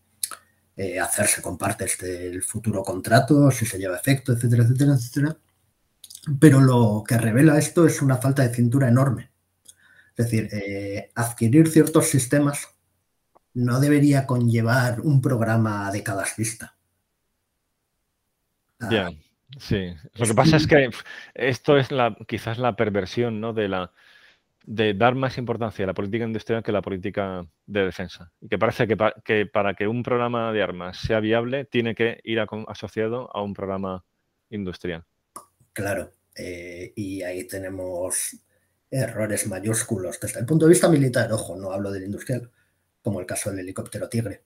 eh, 0.77 0.99
hacerse 0.99 1.43
con 1.43 1.59
partes 1.59 1.99
del 1.99 2.43
futuro 2.43 2.83
contrato, 2.83 3.51
si 3.51 3.67
se 3.67 3.79
lleva 3.79 3.97
efecto, 3.97 4.33
etcétera, 4.33 4.63
etcétera, 4.63 4.95
etcétera. 4.95 5.37
Pero 6.41 6.61
lo 6.61 7.05
que 7.07 7.19
revela 7.19 7.59
esto 7.59 7.87
es 7.87 8.01
una 8.03 8.17
falta 8.17 8.43
de 8.43 8.55
cintura 8.55 8.89
enorme. 8.89 9.31
Es 10.17 10.27
decir, 10.27 10.49
eh, 10.53 11.11
adquirir 11.15 11.69
ciertos 11.69 12.09
sistemas 12.09 12.69
no 13.55 13.81
debería 13.81 14.27
conllevar 14.27 15.01
un 15.01 15.21
programa 15.21 15.91
de 15.91 16.03
cada. 16.03 16.25
Ah, 18.81 19.11
Sí, 19.59 19.95
lo 20.17 20.27
que 20.27 20.35
pasa 20.35 20.57
es 20.57 20.67
que 20.67 20.91
esto 21.35 21.77
es 21.77 21.93
la, 21.93 22.17
quizás 22.27 22.59
la 22.59 22.77
perversión 22.77 23.41
¿no? 23.41 23.53
de, 23.53 23.69
la, 23.69 23.93
de 24.65 24.95
dar 24.95 25.15
más 25.15 25.39
importancia 25.39 25.85
a 25.85 25.87
la 25.87 25.95
política 25.95 26.25
industrial 26.25 26.63
que 26.63 26.71
a 26.71 26.75
la 26.75 26.83
política 26.83 27.47
de 27.67 27.85
defensa. 27.85 28.33
Y 28.41 28.49
que 28.49 28.59
parece 28.59 28.87
que, 28.87 28.97
que 29.25 29.47
para 29.47 29.75
que 29.75 29.87
un 29.87 30.03
programa 30.03 30.53
de 30.53 30.63
armas 30.63 30.99
sea 30.99 31.21
viable 31.21 31.65
tiene 31.65 31.95
que 31.95 32.21
ir 32.25 32.41
asociado 32.67 33.31
a 33.35 33.43
un 33.43 33.55
programa 33.55 34.05
industrial. 34.51 35.05
Claro, 35.75 36.15
eh, 36.35 36.95
y 36.97 37.23
ahí 37.23 37.45
tenemos 37.45 38.37
errores 38.91 39.47
mayúsculos 39.47 40.19
desde 40.19 40.41
el 40.41 40.47
punto 40.47 40.65
de 40.65 40.71
vista 40.71 40.89
militar, 40.89 41.31
ojo, 41.33 41.57
no 41.57 41.73
hablo 41.73 41.93
del 41.93 42.05
industrial, 42.05 42.51
como 43.03 43.21
el 43.21 43.27
caso 43.27 43.51
del 43.51 43.61
helicóptero 43.61 44.09
Tigre. 44.09 44.45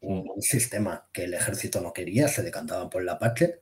Un, 0.00 0.30
un 0.34 0.42
sistema 0.42 1.10
que 1.12 1.24
el 1.24 1.34
ejército 1.34 1.82
no 1.82 1.92
quería, 1.92 2.28
se 2.28 2.42
decantaba 2.42 2.88
por 2.88 3.02
el 3.02 3.08
Apache, 3.10 3.60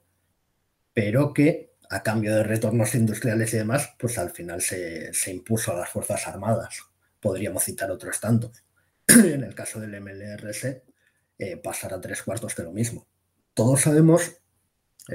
pero 0.93 1.35
que 1.35 1.75
a 1.91 2.03
cambio 2.03 2.35
de 2.35 2.43
retornos 2.43 2.95
industriales 2.95 3.53
y 3.55 3.59
demás, 3.59 3.95
pues 3.99 4.19
al 4.19 4.31
final 4.31 4.61
se, 4.63 5.13
impuso 5.27 5.73
a 5.73 5.77
las 5.77 5.91
Fuerzas 5.91 6.27
Armadas. 6.27 6.83
Podríamos 7.21 7.65
citar 7.65 7.91
otros 7.91 8.21
tantos. 8.21 8.65
en 9.07 9.45
el 9.45 9.55
caso 9.55 9.81
del 9.81 10.01
MLRS, 10.01 10.65
eh, 11.39 11.57
pasará 11.63 12.01
tres 12.01 12.23
cuartos 12.23 12.57
de 12.57 12.65
lo 12.65 12.73
mismo. 12.73 13.07
Todos 13.55 13.83
sabemos, 13.83 14.39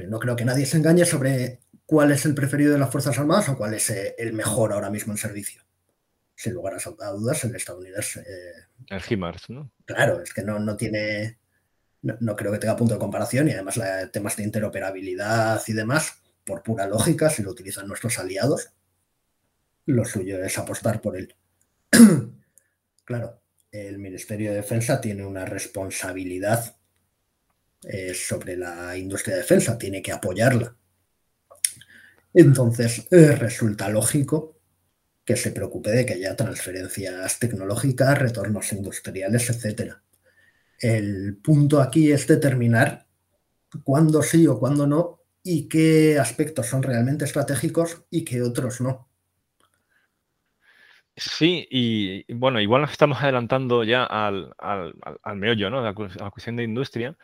no 0.07 0.19
creo 0.19 0.35
que 0.35 0.45
nadie 0.45 0.65
se 0.65 0.77
engañe 0.77 1.05
sobre 1.05 1.59
cuál 1.85 2.11
es 2.11 2.25
el 2.25 2.35
preferido 2.35 2.73
de 2.73 2.79
las 2.79 2.91
Fuerzas 2.91 3.17
Armadas 3.17 3.49
o 3.49 3.57
cuál 3.57 3.73
es 3.73 3.89
eh, 3.89 4.15
el 4.17 4.33
mejor 4.33 4.73
ahora 4.73 4.89
mismo 4.89 5.13
en 5.13 5.17
servicio. 5.17 5.63
Sin 6.35 6.53
lugar 6.53 6.75
a 6.75 7.09
dudas, 7.11 7.43
el 7.43 7.55
estadounidense. 7.55 8.23
el 8.89 9.01
HIMARS, 9.01 9.49
¿no? 9.49 9.71
Claro, 9.85 10.21
es 10.21 10.33
que 10.33 10.43
no, 10.43 10.59
no 10.59 10.77
tiene 10.77 11.39
no, 12.01 12.35
creo 12.35 12.51
que 12.51 12.59
tenga 12.59 12.75
punto 12.75 12.93
de 12.93 12.99
comparación 12.99 13.47
y 13.47 13.51
además 13.51 13.79
temas 14.11 14.37
de 14.37 14.43
interoperabilidad 14.43 15.61
y 15.67 15.73
demás, 15.73 16.21
por 16.45 16.63
pura 16.63 16.87
lógica, 16.87 17.29
si 17.29 17.43
lo 17.43 17.51
utilizan 17.51 17.87
nuestros 17.87 18.19
aliados, 18.19 18.71
lo 19.85 20.05
suyo 20.05 20.43
es 20.43 20.57
apostar 20.57 21.01
por 21.01 21.17
él. 21.17 21.35
claro, 23.05 23.41
el 23.71 23.99
Ministerio 23.99 24.51
de 24.51 24.57
Defensa 24.57 25.01
tiene 25.01 25.25
una 25.25 25.45
responsabilidad 25.45 26.77
eh, 27.83 28.13
sobre 28.13 28.57
la 28.57 28.97
industria 28.97 29.35
de 29.35 29.41
defensa, 29.41 29.77
tiene 29.77 30.01
que 30.01 30.11
apoyarla. 30.11 30.75
Entonces, 32.33 33.07
eh, 33.11 33.35
resulta 33.35 33.89
lógico 33.89 34.57
que 35.25 35.35
se 35.35 35.51
preocupe 35.51 35.91
de 35.91 36.05
que 36.05 36.13
haya 36.13 36.35
transferencias 36.35 37.39
tecnológicas, 37.39 38.17
retornos 38.17 38.71
industriales, 38.73 39.49
etcétera. 39.49 40.01
El 40.79 41.37
punto 41.37 41.81
aquí 41.81 42.11
es 42.11 42.25
determinar 42.27 43.05
cuándo 43.83 44.23
sí 44.23 44.47
o 44.47 44.59
cuándo 44.59 44.87
no 44.87 45.21
y 45.43 45.67
qué 45.67 46.17
aspectos 46.19 46.67
son 46.67 46.83
realmente 46.83 47.25
estratégicos 47.25 48.03
y 48.09 48.23
qué 48.23 48.41
otros 48.41 48.81
no. 48.81 49.07
Sí, 51.15 51.67
y 51.69 52.33
bueno, 52.33 52.61
igual 52.61 52.81
nos 52.81 52.91
estamos 52.91 53.21
adelantando 53.21 53.83
ya 53.83 54.05
al, 54.05 54.53
meollo, 55.35 55.69
¿no? 55.69 55.79
A 55.79 55.93
la 55.93 56.31
cuestión 56.31 56.55
de 56.55 56.63
industria, 56.63 57.17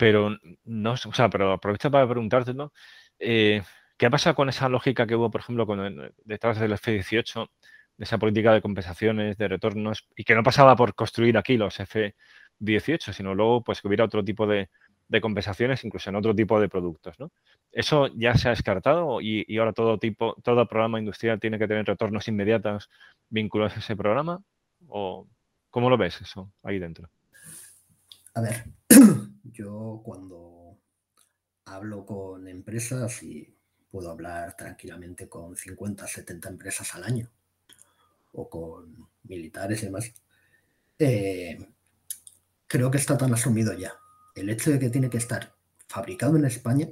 pero 0.00 0.38
no, 0.64 0.92
o 0.92 1.12
sea, 1.12 1.28
pero 1.28 1.52
aprovecho 1.52 1.90
para 1.90 2.08
preguntártelo. 2.08 2.72
Eh, 3.18 3.60
¿Qué 3.98 4.06
ha 4.06 4.10
pasado 4.10 4.34
con 4.34 4.48
esa 4.48 4.70
lógica 4.70 5.06
que 5.06 5.14
hubo, 5.14 5.30
por 5.30 5.42
ejemplo, 5.42 5.66
con 5.66 6.14
detrás 6.24 6.58
del 6.58 6.72
F-18, 6.72 7.50
de 7.98 8.04
esa 8.04 8.16
política 8.16 8.54
de 8.54 8.62
compensaciones, 8.62 9.36
de 9.36 9.48
retornos, 9.48 10.08
y 10.16 10.24
que 10.24 10.34
no 10.34 10.42
pasaba 10.42 10.74
por 10.74 10.94
construir 10.94 11.36
aquí 11.36 11.58
los 11.58 11.78
F 11.80 12.14
18, 12.60 13.12
sino 13.12 13.34
luego 13.34 13.62
pues 13.62 13.82
que 13.82 13.88
hubiera 13.88 14.06
otro 14.06 14.24
tipo 14.24 14.46
de, 14.46 14.70
compensaciones, 15.20 15.84
incluso 15.84 16.08
en 16.08 16.16
otro 16.16 16.34
tipo 16.34 16.58
de 16.58 16.70
productos. 16.70 17.20
¿no? 17.20 17.30
¿Eso 17.70 18.06
ya 18.16 18.34
se 18.36 18.48
ha 18.48 18.52
descartado 18.52 19.20
y, 19.20 19.44
ahora 19.58 19.74
todo 19.74 19.98
tipo, 19.98 20.34
todo 20.42 20.66
programa 20.66 20.98
industrial 20.98 21.38
tiene 21.38 21.58
que 21.58 21.68
tener 21.68 21.84
retornos 21.84 22.26
inmediatos 22.26 22.88
vinculados 23.28 23.76
a 23.76 23.80
ese 23.80 23.96
programa? 23.96 24.42
¿O 24.88 25.28
cómo 25.68 25.90
lo 25.90 25.98
ves 25.98 26.22
eso 26.22 26.50
ahí 26.62 26.78
dentro? 26.78 27.10
A 28.32 28.40
ver, 28.40 28.64
yo 29.52 30.00
cuando 30.04 30.78
hablo 31.64 32.04
con 32.06 32.48
empresas 32.48 33.22
y 33.22 33.56
puedo 33.90 34.10
hablar 34.10 34.56
tranquilamente 34.56 35.28
con 35.28 35.56
50, 35.56 36.06
70 36.06 36.48
empresas 36.48 36.94
al 36.94 37.04
año 37.04 37.30
o 38.32 38.48
con 38.48 39.08
militares 39.24 39.82
y 39.82 39.86
demás, 39.86 40.12
eh, 40.98 41.58
creo 42.66 42.90
que 42.90 42.98
está 42.98 43.18
tan 43.18 43.32
asumido 43.32 43.72
ya 43.72 43.94
el 44.34 44.50
hecho 44.50 44.70
de 44.70 44.78
que 44.78 44.90
tiene 44.90 45.10
que 45.10 45.18
estar 45.18 45.54
fabricado 45.88 46.36
en 46.36 46.44
España 46.44 46.88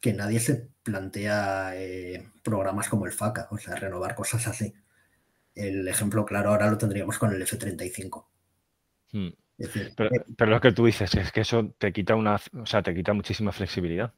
que 0.00 0.12
nadie 0.12 0.40
se 0.40 0.68
plantea 0.82 1.72
eh, 1.76 2.28
programas 2.42 2.88
como 2.88 3.06
el 3.06 3.12
FACA, 3.12 3.48
o 3.50 3.58
sea, 3.58 3.76
renovar 3.76 4.16
cosas 4.16 4.48
así. 4.48 4.74
El 5.54 5.86
ejemplo 5.86 6.24
claro 6.24 6.50
ahora 6.50 6.68
lo 6.70 6.76
tendríamos 6.76 7.18
con 7.18 7.32
el 7.32 7.40
F-35. 7.42 8.26
Hmm. 9.62 9.94
pero, 9.96 10.10
pero, 10.36 10.50
lo 10.50 10.60
que 10.60 10.72
tú 10.72 10.86
dices 10.86 11.14
es 11.14 11.30
que 11.32 11.42
eso 11.42 11.74
te 11.78 11.92
quita 11.92 12.14
una, 12.14 12.36
o 12.54 12.66
sea, 12.66 12.82
te 12.82 12.94
quita 12.94 13.12
muchísima 13.12 13.52
flexibilidad. 13.52 14.12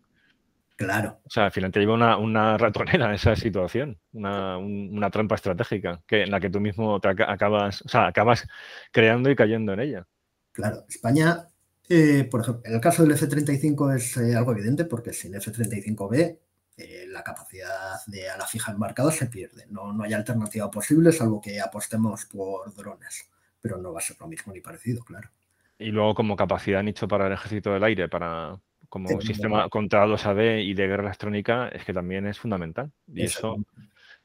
Claro. 0.76 1.20
O 1.24 1.30
sea, 1.30 1.46
al 1.46 1.52
final 1.52 1.70
te 1.70 1.78
lleva 1.78 1.94
una, 1.94 2.16
una 2.16 2.58
ratonera 2.58 3.06
en 3.06 3.14
esa 3.14 3.36
situación, 3.36 3.98
una, 4.12 4.58
una, 4.58 5.10
trampa 5.10 5.36
estratégica 5.36 6.02
que, 6.06 6.22
en 6.22 6.30
la 6.30 6.40
que 6.40 6.50
tú 6.50 6.60
mismo 6.60 7.00
te 7.00 7.08
acabas, 7.08 7.82
o 7.82 7.88
sea, 7.88 8.08
acabas 8.08 8.46
creando 8.90 9.30
y 9.30 9.36
cayendo 9.36 9.72
en 9.72 9.80
ella. 9.80 10.06
Claro, 10.50 10.84
España, 10.88 11.46
eh, 11.88 12.26
por 12.28 12.40
ejemplo, 12.40 12.62
en 12.64 12.74
el 12.74 12.80
caso 12.80 13.04
del 13.04 13.12
F-35 13.12 13.94
es 13.94 14.16
eh, 14.16 14.34
algo 14.34 14.52
evidente 14.52 14.84
porque 14.84 15.12
sin 15.12 15.34
F-35B 15.36 16.38
eh, 16.76 17.06
la 17.08 17.22
capacidad 17.22 18.04
de 18.06 18.28
a 18.28 18.36
la 18.36 18.46
fija 18.46 18.72
embarcada 18.72 19.12
se 19.12 19.26
pierde. 19.26 19.66
No, 19.70 19.92
no 19.92 20.02
hay 20.02 20.12
alternativa 20.12 20.68
posible 20.70 21.12
salvo 21.12 21.40
que 21.40 21.60
apostemos 21.60 22.24
por 22.26 22.74
drones, 22.74 23.28
pero 23.64 23.78
no 23.78 23.94
va 23.94 23.98
a 23.98 24.02
ser 24.02 24.18
lo 24.20 24.28
mismo 24.28 24.52
ni 24.52 24.60
parecido, 24.60 25.02
claro. 25.02 25.30
Y 25.78 25.86
luego 25.86 26.14
como 26.14 26.36
capacidad 26.36 26.82
nicho 26.82 27.08
para 27.08 27.28
el 27.28 27.32
ejército 27.32 27.72
del 27.72 27.82
aire, 27.82 28.10
para 28.10 28.60
como 28.90 29.08
sistema 29.22 29.70
contra 29.70 30.06
los 30.06 30.26
AD 30.26 30.58
y 30.58 30.74
de 30.74 30.86
guerra 30.86 31.04
electrónica, 31.04 31.68
es 31.68 31.82
que 31.82 31.94
también 31.94 32.26
es 32.26 32.38
fundamental. 32.38 32.92
Y 33.08 33.22
eso, 33.22 33.56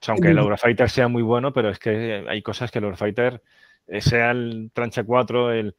aunque 0.07 0.27
el 0.27 0.37
Eurofighter 0.37 0.89
sea 0.89 1.07
muy 1.07 1.23
bueno, 1.23 1.53
pero 1.53 1.69
es 1.69 1.79
que 1.79 2.25
hay 2.27 2.41
cosas 2.41 2.69
que 2.69 2.79
el 2.79 2.83
Eurofighter, 2.83 3.41
eh, 3.87 4.01
sea 4.01 4.31
el 4.31 4.71
Tranche 4.73 5.05
4, 5.05 5.53
el, 5.53 5.75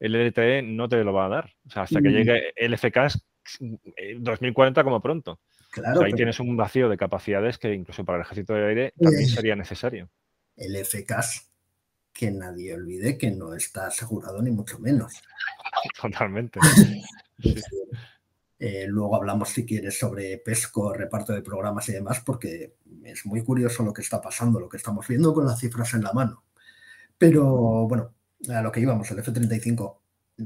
el 0.00 0.26
LTE, 0.26 0.62
no 0.62 0.88
te 0.88 1.04
lo 1.04 1.12
va 1.12 1.26
a 1.26 1.28
dar. 1.28 1.52
O 1.68 1.70
sea, 1.70 1.82
hasta 1.82 2.02
que 2.02 2.10
llegue 2.10 2.52
el 2.56 2.74
FK 2.76 3.14
2040 4.18 4.82
como 4.82 5.00
pronto. 5.00 5.38
Claro, 5.70 6.02
ahí 6.02 6.12
tienes 6.14 6.40
un 6.40 6.56
vacío 6.56 6.88
de 6.88 6.96
capacidades 6.96 7.58
que 7.58 7.72
incluso 7.72 8.04
para 8.04 8.18
el 8.18 8.22
ejército 8.22 8.54
de 8.54 8.66
aire 8.66 8.92
también 9.00 9.28
sería 9.28 9.54
necesario. 9.54 10.10
El 10.56 10.76
FCAS, 10.84 11.53
que 12.14 12.30
nadie 12.30 12.72
olvide 12.72 13.18
que 13.18 13.30
no 13.32 13.54
está 13.54 13.88
asegurado 13.88 14.40
ni 14.40 14.50
mucho 14.50 14.78
menos. 14.78 15.12
Totalmente. 16.00 16.60
Eh, 18.56 18.86
luego 18.88 19.16
hablamos, 19.16 19.50
si 19.50 19.66
quieres, 19.66 19.98
sobre 19.98 20.38
PESCO, 20.38 20.94
reparto 20.94 21.34
de 21.34 21.42
programas 21.42 21.86
y 21.90 21.92
demás, 21.92 22.20
porque 22.20 22.76
es 23.02 23.26
muy 23.26 23.42
curioso 23.42 23.82
lo 23.82 23.92
que 23.92 24.00
está 24.00 24.22
pasando, 24.22 24.58
lo 24.58 24.70
que 24.70 24.78
estamos 24.78 25.06
viendo 25.06 25.34
con 25.34 25.44
las 25.44 25.58
cifras 25.58 25.92
en 25.92 26.02
la 26.02 26.14
mano. 26.14 26.44
Pero 27.18 27.44
bueno, 27.86 28.14
a 28.48 28.62
lo 28.62 28.72
que 28.72 28.80
íbamos, 28.80 29.10
el 29.10 29.18
F-35, 29.18 29.98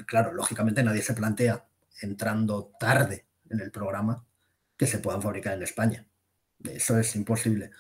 claro, 0.04 0.32
lógicamente 0.32 0.82
nadie 0.82 1.02
se 1.02 1.14
plantea, 1.14 1.64
entrando 2.00 2.72
tarde 2.80 3.26
en 3.50 3.60
el 3.60 3.70
programa, 3.70 4.24
que 4.76 4.86
se 4.86 4.98
puedan 4.98 5.22
fabricar 5.22 5.54
en 5.54 5.62
España. 5.62 6.04
Eso 6.64 6.98
es 6.98 7.14
imposible. 7.14 7.70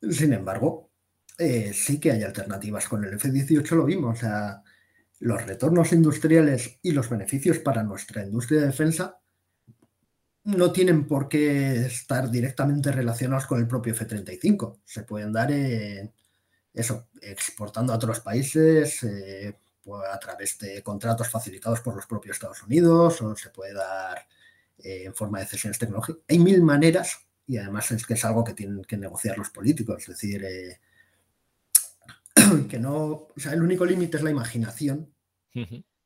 Sin 0.00 0.32
embargo, 0.32 0.91
eh, 1.38 1.72
sí 1.74 1.98
que 2.00 2.12
hay 2.12 2.22
alternativas. 2.22 2.88
Con 2.88 3.04
el 3.04 3.14
F-18 3.14 3.70
lo 3.76 3.84
vimos. 3.84 4.18
O 4.18 4.20
sea, 4.20 4.62
los 5.20 5.46
retornos 5.46 5.92
industriales 5.92 6.78
y 6.82 6.92
los 6.92 7.08
beneficios 7.08 7.58
para 7.58 7.82
nuestra 7.82 8.24
industria 8.24 8.60
de 8.60 8.66
defensa 8.66 9.18
no 10.44 10.72
tienen 10.72 11.06
por 11.06 11.28
qué 11.28 11.86
estar 11.86 12.30
directamente 12.30 12.90
relacionados 12.90 13.46
con 13.46 13.60
el 13.60 13.68
propio 13.68 13.92
F-35. 13.92 14.80
Se 14.84 15.04
pueden 15.04 15.32
dar, 15.32 15.52
eso, 16.74 17.08
exportando 17.20 17.92
a 17.92 17.96
otros 17.96 18.20
países 18.20 19.02
eh, 19.04 19.56
a 20.10 20.18
través 20.18 20.58
de 20.58 20.82
contratos 20.82 21.28
facilitados 21.28 21.80
por 21.80 21.94
los 21.94 22.06
propios 22.06 22.36
Estados 22.36 22.62
Unidos 22.62 23.20
o 23.22 23.36
se 23.36 23.50
puede 23.50 23.74
dar 23.74 24.26
eh, 24.78 25.04
en 25.06 25.14
forma 25.14 25.40
de 25.40 25.46
cesiones 25.46 25.78
tecnológicas. 25.78 26.22
Hay 26.28 26.38
mil 26.38 26.62
maneras 26.62 27.18
y 27.46 27.58
además 27.58 27.90
es 27.90 28.06
que 28.06 28.14
es 28.14 28.24
algo 28.24 28.44
que 28.44 28.54
tienen 28.54 28.82
que 28.84 28.96
negociar 28.96 29.38
los 29.38 29.50
políticos. 29.50 30.02
Es 30.02 30.08
decir, 30.08 30.44
eh, 30.44 30.80
que 32.68 32.78
no, 32.78 32.96
o 33.04 33.34
sea, 33.36 33.52
el 33.52 33.62
único 33.62 33.84
límite 33.84 34.16
es 34.16 34.22
la 34.22 34.30
imaginación 34.30 35.12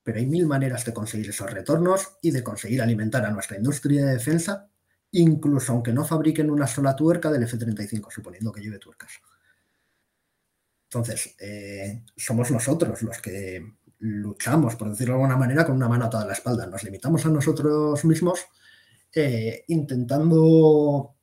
pero 0.06 0.20
hay 0.20 0.26
mil 0.26 0.46
maneras 0.46 0.84
de 0.84 0.94
conseguir 0.94 1.30
esos 1.30 1.50
retornos 1.50 2.18
y 2.22 2.30
de 2.30 2.44
conseguir 2.44 2.80
alimentar 2.80 3.26
a 3.26 3.30
nuestra 3.32 3.56
industria 3.56 4.06
de 4.06 4.12
defensa, 4.12 4.70
incluso 5.10 5.72
aunque 5.72 5.92
no 5.92 6.04
fabriquen 6.04 6.48
una 6.48 6.68
sola 6.68 6.94
tuerca 6.94 7.28
del 7.28 7.42
F-35, 7.42 8.12
suponiendo 8.12 8.52
que 8.52 8.60
lleve 8.60 8.78
tuercas. 8.78 9.10
Entonces, 10.84 11.34
eh, 11.40 12.04
somos 12.16 12.52
nosotros 12.52 13.02
los 13.02 13.20
que 13.20 13.78
luchamos, 13.98 14.76
por 14.76 14.90
decirlo 14.90 15.14
de 15.14 15.22
alguna 15.22 15.36
manera, 15.36 15.66
con 15.66 15.74
una 15.74 15.88
mano 15.88 16.04
atada 16.04 16.22
a 16.22 16.28
la 16.28 16.34
espalda. 16.34 16.68
Nos 16.68 16.84
limitamos 16.84 17.26
a 17.26 17.30
nosotros 17.30 18.04
mismos 18.04 18.46
eh, 19.12 19.64
intentando 19.66 21.16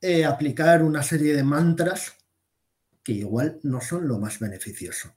eh, 0.00 0.24
aplicar 0.24 0.82
una 0.82 1.02
serie 1.02 1.36
de 1.36 1.44
mantras 1.44 2.14
que 3.08 3.14
igual 3.14 3.58
no 3.62 3.80
son 3.80 4.06
lo 4.06 4.18
más 4.18 4.38
beneficioso. 4.38 5.14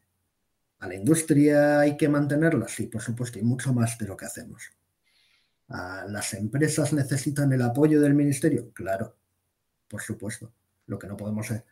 A 0.80 0.88
la 0.88 0.96
industria 0.96 1.82
hay 1.82 1.98
que 1.98 2.08
mantenerla, 2.08 2.70
sí, 2.70 2.88
por 2.88 3.02
supuesto, 3.02 3.38
y 3.38 3.42
mucho 3.42 3.74
más 3.74 3.98
de 3.98 4.08
lo 4.08 4.16
que 4.16 4.24
hacemos. 4.24 4.64
¿A 5.68 6.06
¿Las 6.08 6.34
empresas 6.34 6.94
necesitan 6.94 7.52
el 7.52 7.62
apoyo 7.62 8.00
del 8.00 8.14
ministerio? 8.14 8.72
Claro, 8.72 9.18
por 9.90 10.02
supuesto. 10.02 10.54
Lo 10.88 10.98
que 10.98 11.08
no 11.08 11.18
podemos 11.18 11.52
es 11.52 11.64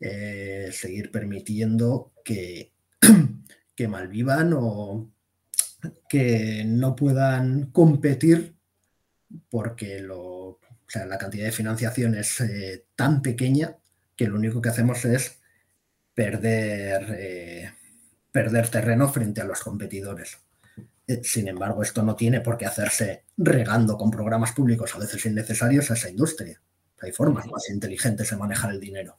eh, 0.00 0.68
seguir 0.70 1.10
permitiendo 1.10 2.12
que, 2.22 2.74
que 3.74 3.88
malvivan 3.88 4.52
o 4.54 5.10
que 6.06 6.62
no 6.66 6.94
puedan 6.94 7.70
competir 7.70 8.54
porque 9.48 10.06
la 11.06 11.16
cantidad 11.16 11.46
de 11.46 11.52
financiación 11.52 12.16
es 12.16 12.38
eh, 12.42 12.84
tan 12.94 13.22
pequeña 13.22 13.78
que 14.14 14.26
lo 14.26 14.36
único 14.36 14.60
que 14.60 14.68
hacemos 14.68 15.06
es 15.06 15.40
perder 16.14 17.16
eh, 17.18 17.72
perder 18.34 18.68
terreno 18.68 19.08
frente 19.08 19.40
a 19.40 19.44
los 19.44 19.60
competidores. 19.60 20.40
Eh, 21.06 21.20
sin 21.22 21.46
embargo, 21.46 21.84
esto 21.84 22.02
no 22.02 22.16
tiene 22.16 22.40
por 22.40 22.56
qué 22.56 22.66
hacerse 22.66 23.26
regando 23.36 23.96
con 23.96 24.10
programas 24.10 24.50
públicos 24.50 24.92
a 24.92 24.98
veces 24.98 25.24
innecesarios 25.24 25.88
a 25.90 25.94
esa 25.94 26.10
industria. 26.10 26.60
Hay 27.00 27.12
formas 27.12 27.46
más 27.46 27.70
inteligentes 27.70 28.28
de 28.28 28.36
manejar 28.36 28.72
el 28.72 28.80
dinero. 28.80 29.16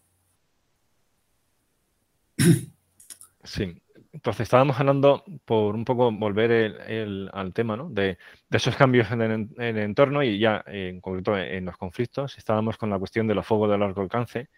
Sí, 3.44 3.82
entonces 4.12 4.42
estábamos 4.42 4.80
hablando 4.80 5.24
por 5.46 5.76
un 5.76 5.86
poco 5.86 6.12
volver 6.12 7.30
al 7.32 7.54
tema 7.54 7.78
de, 7.92 8.18
esos 8.50 8.76
cambios 8.76 9.12
en 9.12 9.22
el, 9.22 9.78
entorno 9.78 10.24
y 10.24 10.40
ya 10.40 10.64
en 10.66 11.00
concreto 11.00 11.38
en 11.38 11.66
los 11.66 11.78
conflictos. 11.78 12.38
Estábamos 12.38 12.78
con 12.78 12.90
la 12.90 12.98
cuestión 12.98 13.28
de 13.28 13.36
los 13.36 13.46
fuegos 13.46 13.70
de 13.70 13.78
largo 13.78 14.02
alcance 14.02 14.50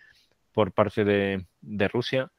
por 0.57 0.71
parte 0.71 1.05
de 1.05 1.87
Rusia 1.87 2.31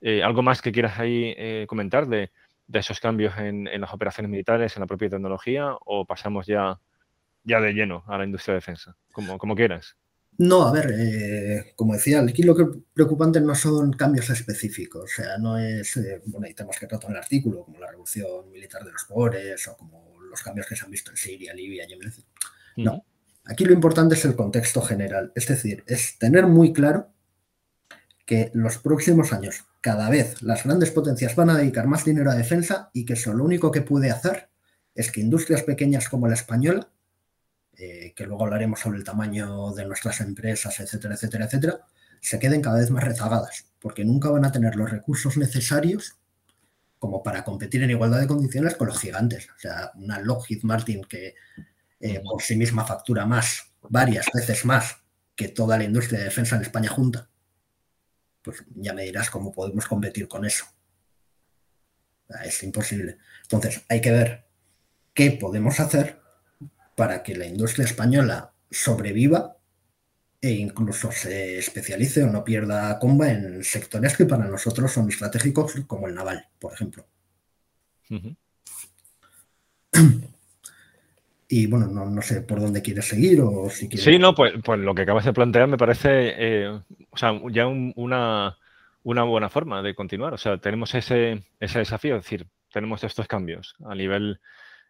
eh, 0.00 0.22
¿Algo 0.22 0.42
más 0.42 0.62
que 0.62 0.72
quieras 0.72 0.98
ahí 0.98 1.34
eh, 1.36 1.66
comentar 1.68 2.06
de, 2.06 2.30
esos 2.72 3.00
cambios 3.00 3.34
en, 3.38 3.64
las 3.80 3.92
operaciones 3.92 4.30
militares, 4.30 4.76
en 4.76 4.80
la 4.80 4.86
propia 4.86 5.10
tecnología, 5.10 5.74
o 5.84 6.04
pasamos 6.04 6.46
ya, 6.46 6.78
ya 7.44 7.60
de 7.60 7.72
lleno 7.72 8.04
a 8.06 8.18
la 8.18 8.24
industria 8.24 8.54
de 8.54 8.58
defensa? 8.58 8.96
Como, 9.12 9.38
como 9.38 9.54
quieras. 9.54 9.96
No, 10.38 10.68
a 10.68 10.72
ver, 10.72 10.92
eh, 10.96 11.72
como 11.76 11.94
decía, 11.94 12.20
aquí 12.20 12.42
lo 12.42 12.54
que 12.54 12.66
preocupante 12.92 13.40
no 13.40 13.54
son 13.54 13.94
cambios 13.94 14.28
específicos, 14.28 15.04
o 15.04 15.22
sea, 15.22 15.38
no 15.38 15.58
es, 15.58 15.98
bueno, 16.26 16.46
hay 16.46 16.52
temas 16.52 16.78
que 16.78 16.86
trato 16.86 17.06
en 17.06 17.14
el 17.14 17.18
artículo, 17.18 17.64
como 17.64 17.78
la 17.78 17.90
revolución 17.90 18.50
militar 18.52 18.84
de 18.84 18.92
los 18.92 19.04
pobres 19.04 19.66
o 19.66 19.76
como 19.78 20.14
los 20.30 20.42
cambios 20.42 20.66
que 20.66 20.76
se 20.76 20.84
han 20.84 20.90
visto 20.90 21.10
en 21.10 21.16
Siria, 21.16 21.54
Libia, 21.54 21.86
Yemen. 21.86 22.12
No, 22.76 23.04
aquí 23.46 23.64
lo 23.64 23.72
importante 23.72 24.14
es 24.14 24.24
el 24.26 24.36
contexto 24.36 24.82
general, 24.82 25.32
es 25.34 25.48
decir, 25.48 25.82
es 25.86 26.18
tener 26.18 26.46
muy 26.46 26.74
claro 26.74 27.15
que 28.26 28.50
los 28.54 28.78
próximos 28.78 29.32
años 29.32 29.64
cada 29.80 30.10
vez 30.10 30.42
las 30.42 30.64
grandes 30.64 30.90
potencias 30.90 31.36
van 31.36 31.48
a 31.48 31.56
dedicar 31.56 31.86
más 31.86 32.04
dinero 32.04 32.30
a 32.30 32.34
defensa 32.34 32.90
y 32.92 33.04
que 33.04 33.12
eso 33.12 33.32
lo 33.32 33.44
único 33.44 33.70
que 33.70 33.82
puede 33.82 34.10
hacer 34.10 34.50
es 34.94 35.12
que 35.12 35.20
industrias 35.20 35.62
pequeñas 35.62 36.08
como 36.08 36.26
la 36.26 36.34
española, 36.34 36.90
eh, 37.78 38.12
que 38.16 38.26
luego 38.26 38.44
hablaremos 38.44 38.80
sobre 38.80 38.98
el 38.98 39.04
tamaño 39.04 39.72
de 39.72 39.86
nuestras 39.86 40.20
empresas, 40.20 40.80
etcétera, 40.80 41.14
etcétera, 41.14 41.44
etcétera, 41.44 41.80
se 42.20 42.38
queden 42.40 42.62
cada 42.62 42.78
vez 42.78 42.90
más 42.90 43.04
rezagadas, 43.04 43.66
porque 43.78 44.04
nunca 44.04 44.30
van 44.30 44.44
a 44.44 44.50
tener 44.50 44.74
los 44.74 44.90
recursos 44.90 45.36
necesarios 45.36 46.18
como 46.98 47.22
para 47.22 47.44
competir 47.44 47.82
en 47.82 47.90
igualdad 47.90 48.20
de 48.20 48.26
condiciones 48.26 48.74
con 48.74 48.88
los 48.88 48.98
gigantes. 48.98 49.48
O 49.50 49.58
sea, 49.60 49.92
una 49.94 50.18
Lockheed 50.18 50.62
Martin 50.62 51.04
que 51.04 51.34
eh, 52.00 52.20
por 52.24 52.42
sí 52.42 52.56
misma 52.56 52.84
factura 52.84 53.24
más, 53.26 53.70
varias 53.88 54.26
veces 54.34 54.64
más 54.64 54.96
que 55.36 55.48
toda 55.48 55.78
la 55.78 55.84
industria 55.84 56.18
de 56.18 56.24
defensa 56.24 56.56
en 56.56 56.62
España 56.62 56.88
junta 56.88 57.28
pues 58.46 58.64
ya 58.76 58.94
me 58.94 59.02
dirás 59.02 59.28
cómo 59.28 59.50
podemos 59.50 59.86
competir 59.86 60.28
con 60.28 60.44
eso. 60.44 60.64
Es 62.44 62.62
imposible. 62.62 63.18
Entonces, 63.42 63.82
hay 63.88 64.00
que 64.00 64.12
ver 64.12 64.46
qué 65.12 65.32
podemos 65.32 65.80
hacer 65.80 66.20
para 66.94 67.24
que 67.24 67.34
la 67.34 67.46
industria 67.46 67.84
española 67.84 68.54
sobreviva 68.70 69.56
e 70.40 70.50
incluso 70.50 71.10
se 71.10 71.58
especialice 71.58 72.22
o 72.22 72.28
no 72.28 72.44
pierda 72.44 73.00
comba 73.00 73.32
en 73.32 73.64
sectores 73.64 74.16
que 74.16 74.26
para 74.26 74.44
nosotros 74.44 74.92
son 74.92 75.08
estratégicos, 75.08 75.74
como 75.88 76.06
el 76.06 76.14
naval, 76.14 76.48
por 76.60 76.72
ejemplo. 76.72 77.04
Y 81.48 81.66
bueno, 81.68 81.86
no, 81.86 82.22
sé 82.22 82.42
por 82.42 82.60
dónde 82.60 82.82
quieres 82.82 83.06
seguir 83.06 83.40
o 83.40 83.70
si 83.70 83.88
quieres... 83.88 84.04
Sí, 84.04 84.18
no, 84.18 84.34
pues, 84.34 84.54
pues 84.64 84.80
lo 84.80 84.94
que 84.94 85.02
acabas 85.02 85.24
de 85.24 85.32
plantear 85.32 85.68
me 85.68 85.76
parece, 85.76 86.34
eh, 86.36 86.68
o 87.10 87.16
sea, 87.16 87.40
ya 87.50 87.68
una, 87.68 88.56
una, 89.04 89.22
buena 89.22 89.48
forma 89.48 89.80
de 89.80 89.94
continuar. 89.94 90.34
O 90.34 90.38
sea, 90.38 90.58
tenemos 90.58 90.94
ese, 90.96 91.44
ese 91.60 91.78
desafío, 91.78 92.16
es 92.16 92.24
decir, 92.24 92.48
tenemos 92.72 93.04
estos 93.04 93.28
cambios 93.28 93.76
a 93.84 93.94
nivel 93.94 94.40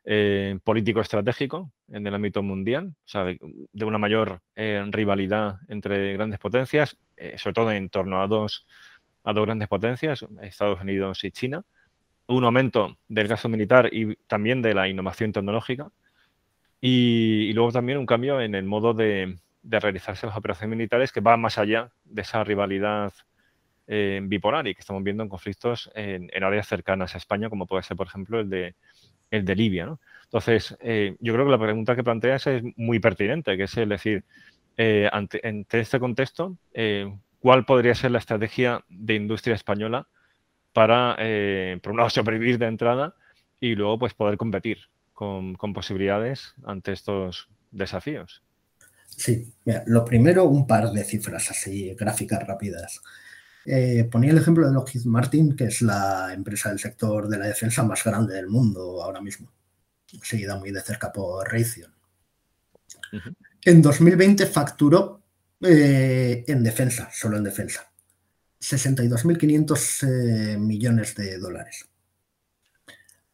eh, 0.06 0.58
político 0.64 1.00
estratégico 1.02 1.72
en 1.88 2.06
el 2.06 2.14
ámbito 2.14 2.42
mundial, 2.42 2.94
o 3.04 3.08
sea, 3.08 3.24
de, 3.24 3.38
una 3.84 3.98
mayor 3.98 4.40
eh, 4.54 4.82
rivalidad 4.90 5.58
entre 5.68 6.14
grandes 6.14 6.38
potencias, 6.38 6.96
sobre 7.36 7.54
todo 7.54 7.70
en 7.70 7.90
torno 7.90 8.22
a 8.22 8.26
dos, 8.26 8.66
a 9.24 9.34
dos 9.34 9.44
grandes 9.44 9.68
potencias, 9.68 10.24
Estados 10.40 10.80
Unidos 10.80 11.22
y 11.22 11.32
China, 11.32 11.64
un 12.28 12.44
aumento 12.44 12.96
del 13.08 13.28
gasto 13.28 13.50
militar 13.50 13.90
y 13.92 14.16
también 14.26 14.62
de 14.62 14.72
la 14.72 14.88
innovación 14.88 15.32
tecnológica 15.32 15.90
y, 16.80 17.52
luego 17.54 17.72
también 17.72 17.98
un 17.98 18.06
cambio 18.06 18.40
en 18.40 18.54
el 18.54 18.64
modo 18.64 18.94
de, 18.94 19.36
realizarse 19.62 20.26
las 20.26 20.36
operaciones 20.36 20.76
militares 20.76 21.10
que 21.10 21.20
va 21.20 21.36
más 21.36 21.58
allá 21.58 21.90
de 22.04 22.22
esa 22.22 22.44
rivalidad 22.44 23.12
eh, 23.88 24.20
bipolar 24.22 24.68
y 24.68 24.74
que 24.74 24.80
estamos 24.80 25.02
viendo 25.02 25.24
en 25.24 25.28
conflictos 25.28 25.90
en, 25.94 26.30
áreas 26.44 26.68
cercanas 26.68 27.14
a 27.14 27.18
España, 27.18 27.50
como 27.50 27.66
puede 27.66 27.82
ser, 27.82 27.96
por 27.96 28.06
ejemplo, 28.06 28.38
el 28.38 28.48
de, 28.48 28.76
el 29.30 29.44
de 29.44 29.56
Libia. 29.56 29.96
Entonces, 30.24 30.76
eh, 30.80 31.16
yo 31.18 31.32
creo 31.32 31.46
que 31.46 31.50
la 31.50 31.58
pregunta 31.58 31.96
que 31.96 32.04
planteas 32.04 32.46
es 32.46 32.62
muy 32.76 33.00
pertinente, 33.00 33.56
que 33.56 33.64
es 33.64 33.74
decir, 33.74 34.24
eh, 34.76 35.08
ante, 35.10 35.40
este 35.72 35.98
contexto, 35.98 36.56
¿cuál 37.40 37.64
podría 37.64 37.94
ser 37.94 38.12
la 38.12 38.18
estrategia 38.18 38.84
de 38.88 39.14
industria 39.14 39.56
española 39.56 40.06
para, 40.72 41.16
por 41.82 41.92
un 41.92 41.98
lado, 41.98 42.10
sobrevivir 42.10 42.58
de 42.58 42.66
entrada 42.66 43.14
y 43.60 43.74
luego 43.74 43.98
pues 43.98 44.14
poder 44.14 44.36
competir 44.36 44.78
con, 45.16 45.56
posibilidades 45.72 46.54
ante 46.64 46.92
estos 46.92 47.48
desafíos? 47.70 48.42
Sí, 49.08 49.50
mira, 49.64 49.82
lo 49.86 50.04
primero, 50.04 50.44
un 50.44 50.66
par 50.66 50.90
de 50.90 51.02
cifras 51.04 51.50
así, 51.50 51.94
gráficas 51.94 52.46
rápidas. 52.46 53.00
Eh, 53.64 54.04
ponía 54.12 54.30
el 54.30 54.38
ejemplo 54.38 54.66
de 54.66 54.74
Lockheed 54.74 55.06
Martin, 55.06 55.56
que 55.56 55.64
es 55.64 55.80
la 55.80 56.32
empresa 56.34 56.68
del 56.68 56.78
sector 56.78 57.28
de 57.28 57.38
la 57.38 57.46
defensa 57.46 57.82
más 57.82 58.04
grande 58.04 58.34
del 58.34 58.48
mundo 58.48 59.02
ahora 59.02 59.22
mismo, 59.22 59.50
seguida 60.22 60.56
muy 60.56 60.70
de 60.70 60.82
cerca 60.82 61.10
por 61.10 61.50
Raytheon. 61.50 61.92
En 63.64 63.80
2020 63.80 64.46
facturó 64.46 65.22
eh, 65.62 66.44
en 66.46 66.62
defensa, 66.62 67.08
solo 67.10 67.38
en 67.38 67.44
defensa, 67.44 67.90
62.500 68.60 70.02
eh, 70.02 70.58
millones 70.58 71.14
de 71.14 71.38
dólares 71.38 71.88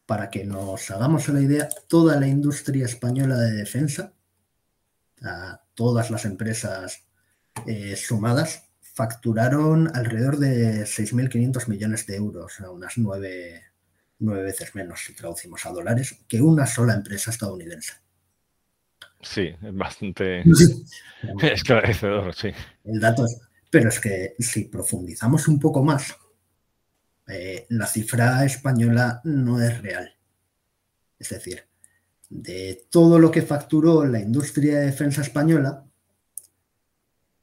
para 0.06 0.30
que 0.30 0.44
nos 0.44 0.90
hagamos 0.90 1.28
una 1.28 1.40
idea, 1.40 1.68
toda 1.88 2.18
la 2.18 2.26
industria 2.26 2.86
española 2.86 3.36
de 3.36 3.52
defensa, 3.52 4.12
todas 5.74 6.10
las 6.10 6.24
empresas 6.24 7.06
eh, 7.66 7.96
sumadas, 7.96 8.70
facturaron 8.80 9.90
alrededor 9.94 10.38
de 10.38 10.82
6.500 10.82 11.68
millones 11.68 12.06
de 12.06 12.16
euros, 12.16 12.60
unas 12.60 12.98
nueve, 12.98 13.62
veces 14.18 14.74
menos 14.74 15.00
si 15.00 15.14
traducimos 15.14 15.64
a 15.64 15.70
dólares, 15.70 16.24
que 16.28 16.40
una 16.40 16.66
sola 16.66 16.94
empresa 16.94 17.30
estadounidense. 17.30 17.94
Sí, 19.20 19.54
es 19.62 19.74
bastante 19.74 20.42
esclarecedor, 21.42 22.34
sí. 22.34 22.50
El 22.84 23.00
dato 23.00 23.24
es, 23.24 23.40
pero 23.70 23.88
es 23.88 24.00
que 24.00 24.34
si 24.38 24.64
profundizamos 24.64 25.48
un 25.48 25.58
poco 25.58 25.82
más 25.82 26.14
eh, 27.28 27.66
la 27.70 27.86
cifra 27.86 28.44
española 28.44 29.20
no 29.24 29.62
es 29.62 29.80
real. 29.80 30.14
Es 31.18 31.28
decir, 31.30 31.64
de 32.28 32.86
todo 32.90 33.18
lo 33.18 33.30
que 33.30 33.42
facturó 33.42 34.04
la 34.06 34.20
industria 34.20 34.80
de 34.80 34.86
defensa 34.86 35.22
española, 35.22 35.84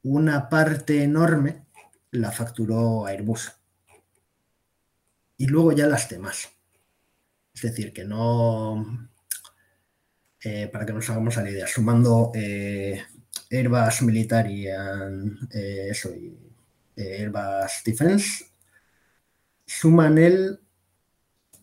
una 0.02 0.48
parte 0.48 1.02
enorme 1.02 1.64
la 2.12 2.30
facturó 2.30 3.06
Airbus. 3.06 3.52
Y 5.38 5.46
luego 5.46 5.72
ya 5.72 5.86
las 5.86 6.08
demás. 6.08 6.50
Es 7.54 7.62
decir, 7.62 7.92
que 7.92 8.04
no, 8.04 9.08
eh, 10.42 10.68
para 10.70 10.84
que 10.84 10.92
nos 10.92 11.08
hagamos 11.08 11.36
la 11.36 11.50
idea, 11.50 11.66
sumando 11.66 12.32
eh, 12.34 13.02
Airbus 13.50 14.02
Military 14.02 14.68
eso, 15.50 16.14
y 16.14 16.36
Airbus 16.96 17.82
Defense, 17.84 18.49
suman 19.70 20.18
el 20.18 20.60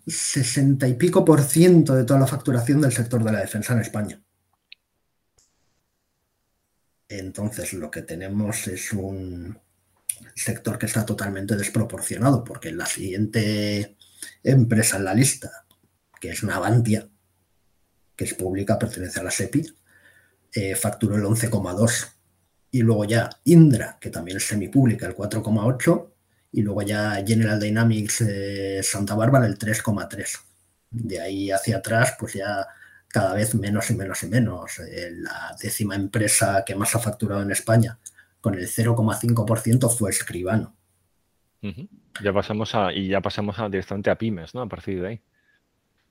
60 0.05 0.87
y 0.87 0.93
pico 0.93 1.25
por 1.25 1.41
ciento 1.41 1.93
de 1.93 2.05
toda 2.05 2.21
la 2.21 2.27
facturación 2.27 2.79
del 2.79 2.93
sector 2.93 3.21
de 3.21 3.33
la 3.33 3.41
defensa 3.41 3.73
en 3.73 3.81
España. 3.81 4.23
Entonces 7.09 7.73
lo 7.73 7.91
que 7.91 8.03
tenemos 8.03 8.65
es 8.69 8.93
un 8.93 9.59
sector 10.33 10.79
que 10.79 10.85
está 10.85 11.05
totalmente 11.05 11.57
desproporcionado 11.57 12.45
porque 12.45 12.71
la 12.71 12.85
siguiente 12.85 13.97
empresa 14.41 14.95
en 14.95 15.03
la 15.03 15.13
lista, 15.13 15.65
que 16.21 16.29
es 16.29 16.43
Navantia, 16.43 17.09
que 18.15 18.23
es 18.23 18.33
pública, 18.35 18.79
pertenece 18.79 19.19
a 19.19 19.23
la 19.23 19.31
SEPI, 19.31 19.75
eh, 20.53 20.75
facturó 20.75 21.17
el 21.17 21.23
11,2. 21.23 22.07
Y 22.71 22.81
luego 22.83 23.03
ya 23.03 23.29
Indra, 23.43 23.97
que 23.99 24.09
también 24.09 24.37
es 24.37 24.47
semipública, 24.47 25.07
el 25.07 25.15
4,8 25.15 26.13
y 26.51 26.61
luego 26.61 26.81
ya 26.81 27.23
General 27.25 27.59
Dynamics 27.59 28.21
eh, 28.21 28.81
Santa 28.83 29.15
Bárbara 29.15 29.45
el 29.47 29.57
3,3. 29.57 30.39
De 30.89 31.19
ahí 31.19 31.51
hacia 31.51 31.77
atrás, 31.77 32.15
pues 32.19 32.33
ya 32.33 32.65
cada 33.07 33.33
vez 33.33 33.55
menos 33.55 33.89
y 33.91 33.95
menos 33.95 34.23
y 34.23 34.27
menos. 34.27 34.79
Eh, 34.79 35.11
la 35.15 35.55
décima 35.61 35.95
empresa 35.95 36.63
que 36.65 36.75
más 36.75 36.95
ha 36.95 36.99
facturado 36.99 37.41
en 37.41 37.51
España, 37.51 37.99
con 38.41 38.55
el 38.55 38.67
0,5% 38.67 39.89
fue 39.89 40.09
Escribano. 40.09 40.73
Ya 42.23 42.31
pasamos 42.33 42.73
a, 42.75 42.93
y 42.93 43.09
ya 43.09 43.21
pasamos 43.21 43.59
a, 43.59 43.67
directamente 43.67 44.09
a 44.09 44.17
pymes, 44.17 44.55
¿no? 44.55 44.61
A 44.61 44.69
partir 44.69 45.01
de 45.01 45.07
ahí. 45.07 45.21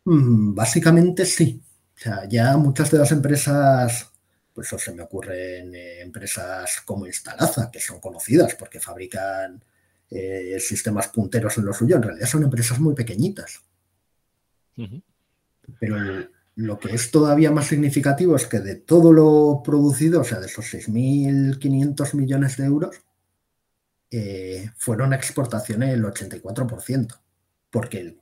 Mm, 0.05 0.55
básicamente 0.55 1.25
sí. 1.25 1.63
O 1.97 1.99
sea, 1.99 2.29
ya 2.29 2.57
muchas 2.57 2.91
de 2.91 2.99
las 2.99 3.11
empresas, 3.11 4.13
pues 4.53 4.69
se 4.69 4.93
me 4.93 5.03
ocurren 5.03 5.75
eh, 5.75 6.01
empresas 6.03 6.83
como 6.85 7.07
Instalaza, 7.07 7.71
que 7.71 7.81
son 7.81 8.01
conocidas 8.01 8.55
porque 8.55 8.81
fabrican 8.81 9.63
eh, 10.11 10.59
sistemas 10.61 11.09
punteros 11.09 11.59
en 11.59 11.65
lo 11.65 11.73
suyo, 11.73 11.97
en 11.97 12.03
realidad 12.03 12.27
son 12.27 12.45
empresas 12.45 12.79
muy 12.79 12.95
pequeñitas. 12.95 13.63
Pero 15.81 15.97
lo 16.57 16.79
que 16.79 16.95
es 16.95 17.11
todavía 17.11 17.51
más 17.51 17.67
significativo 17.67 18.37
es 18.37 18.47
que 18.47 18.61
de 18.61 18.77
todo 18.77 19.13
lo 19.13 19.63
producido, 19.65 20.21
o 20.21 20.25
sea, 20.25 20.41
de 20.41 20.47
esos 20.47 20.67
6.500 20.73 22.15
millones 22.15 22.57
de 22.57 22.65
euros, 22.65 23.03
eh, 24.11 24.71
fueron 24.77 25.13
exportaciones 25.13 25.93
el 25.93 26.05
84%, 26.05 27.19
porque 27.71 28.01
el, 28.01 28.21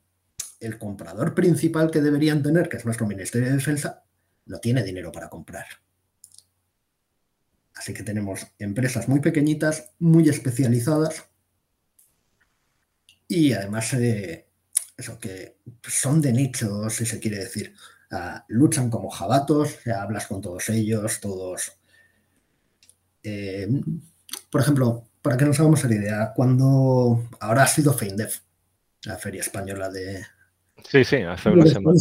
el 0.60 0.78
comprador 0.78 1.34
principal 1.34 1.90
que 1.90 2.00
deberían 2.00 2.42
tener, 2.42 2.68
que 2.68 2.78
es 2.78 2.84
nuestro 2.84 3.06
Ministerio 3.06 3.48
de 3.48 3.54
Defensa, 3.54 4.02
no 4.46 4.58
tiene 4.58 4.82
dinero 4.82 5.12
para 5.12 5.28
comprar. 5.28 5.66
Así 7.74 7.92
que 7.92 8.02
tenemos 8.02 8.46
empresas 8.58 9.08
muy 9.08 9.20
pequeñitas, 9.20 9.90
muy 9.98 10.28
especializadas, 10.28 11.28
y 13.28 13.52
además, 13.52 13.92
eh, 13.94 14.46
eso 14.96 15.18
que 15.18 15.58
son 15.82 16.20
de 16.20 16.32
nicho, 16.32 16.88
si 16.90 17.06
se 17.06 17.18
quiere 17.18 17.38
decir. 17.38 17.74
luchan 18.48 18.90
como 18.90 19.10
jabatos, 19.10 19.78
hablas 19.88 20.26
con 20.26 20.40
todos 20.40 20.68
ellos, 20.68 21.20
todos. 21.20 21.72
Eh, 23.22 23.68
por 24.50 24.60
ejemplo, 24.60 25.08
para 25.22 25.36
que 25.36 25.44
nos 25.46 25.58
hagamos 25.58 25.82
la 25.84 25.94
idea, 25.94 26.32
cuando 26.34 27.28
ahora 27.40 27.62
ha 27.64 27.66
sido 27.66 27.92
FeinDev, 27.94 28.30
la 29.04 29.16
feria 29.16 29.40
española 29.40 29.88
de. 29.90 30.24
Sí, 30.88 31.04
sí, 31.04 31.16
hace 31.16 31.50
una 31.50 31.66
semana. 31.66 31.98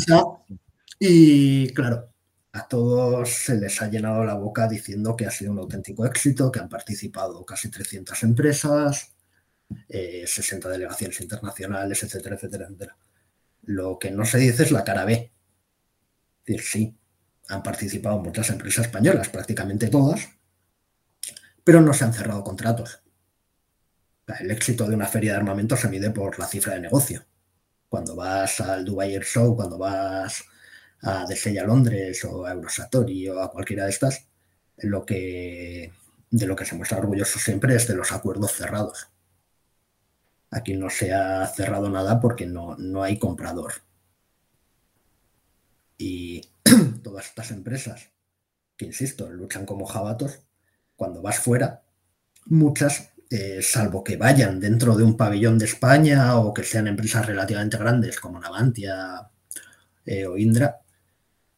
Y 0.99 1.69
claro, 1.73 2.09
a 2.51 2.67
todos 2.67 3.29
se 3.29 3.55
les 3.55 3.81
ha 3.81 3.89
llenado 3.89 4.23
la 4.23 4.35
boca 4.35 4.67
diciendo 4.67 5.15
que 5.15 5.25
ha 5.25 5.31
sido 5.31 5.51
un 5.51 5.59
auténtico 5.59 6.05
éxito, 6.05 6.51
que 6.51 6.59
han 6.59 6.69
participado 6.69 7.43
casi 7.45 7.69
300 7.69 8.21
empresas, 8.23 9.12
60 9.89 10.67
eh, 10.67 10.71
delegaciones 10.71 11.19
internacionales, 11.21 12.03
etcétera, 12.03 12.35
etcétera, 12.35 12.65
etcétera. 12.65 12.97
Lo 13.63 13.97
que 13.99 14.11
no 14.11 14.25
se 14.25 14.37
dice 14.37 14.63
es 14.63 14.71
la 14.71 14.83
cara 14.83 15.05
B. 15.05 15.31
Es 16.45 16.45
decir, 16.45 16.61
sí, 16.61 16.97
han 17.49 17.63
participado 17.63 18.19
muchas 18.19 18.49
empresas 18.49 18.85
españolas, 18.85 19.29
prácticamente 19.29 19.87
todas, 19.87 20.29
pero 21.63 21.81
no 21.81 21.93
se 21.93 22.03
han 22.03 22.13
cerrado 22.13 22.43
contratos. 22.43 23.01
El 24.39 24.51
éxito 24.51 24.87
de 24.87 24.95
una 24.95 25.07
feria 25.07 25.33
de 25.33 25.37
armamento 25.37 25.75
se 25.75 25.89
mide 25.89 26.09
por 26.11 26.39
la 26.39 26.47
cifra 26.47 26.75
de 26.75 26.81
negocio. 26.81 27.25
Cuando 27.89 28.15
vas 28.15 28.59
al 28.61 28.85
Dubai 28.85 29.13
Air 29.13 29.23
Show, 29.23 29.55
cuando 29.55 29.77
vas 29.77 30.43
a 31.01 31.25
Desella 31.25 31.65
Londres 31.65 32.23
o 32.25 32.45
a 32.45 32.51
Eurosatori 32.51 33.27
o 33.29 33.41
a 33.41 33.51
cualquiera 33.51 33.83
de 33.85 33.91
estas, 33.91 34.27
lo 34.77 35.05
que, 35.05 35.91
de 36.31 36.47
lo 36.47 36.55
que 36.55 36.65
se 36.65 36.75
muestra 36.75 36.97
orgulloso 36.97 37.39
siempre 37.39 37.75
es 37.75 37.87
de 37.87 37.95
los 37.95 38.11
acuerdos 38.11 38.53
cerrados. 38.53 39.09
Aquí 40.53 40.75
no 40.75 40.89
se 40.89 41.13
ha 41.13 41.45
cerrado 41.47 41.89
nada 41.89 42.19
porque 42.19 42.45
no, 42.45 42.75
no 42.77 43.01
hay 43.01 43.17
comprador. 43.17 43.73
Y 45.97 46.41
todas 47.03 47.25
estas 47.25 47.51
empresas 47.51 48.11
que, 48.77 48.85
insisto, 48.85 49.29
luchan 49.31 49.65
como 49.65 49.85
jabatos, 49.85 50.43
cuando 50.95 51.21
vas 51.21 51.39
fuera, 51.39 51.83
muchas, 52.45 53.09
eh, 53.29 53.61
salvo 53.63 54.03
que 54.03 54.17
vayan 54.17 54.59
dentro 54.59 54.95
de 54.95 55.03
un 55.03 55.17
pabellón 55.17 55.57
de 55.57 55.65
España 55.65 56.37
o 56.37 56.53
que 56.53 56.63
sean 56.63 56.87
empresas 56.87 57.25
relativamente 57.25 57.77
grandes 57.77 58.19
como 58.19 58.39
Navantia 58.39 59.27
eh, 60.05 60.27
o 60.27 60.37
Indra, 60.37 60.81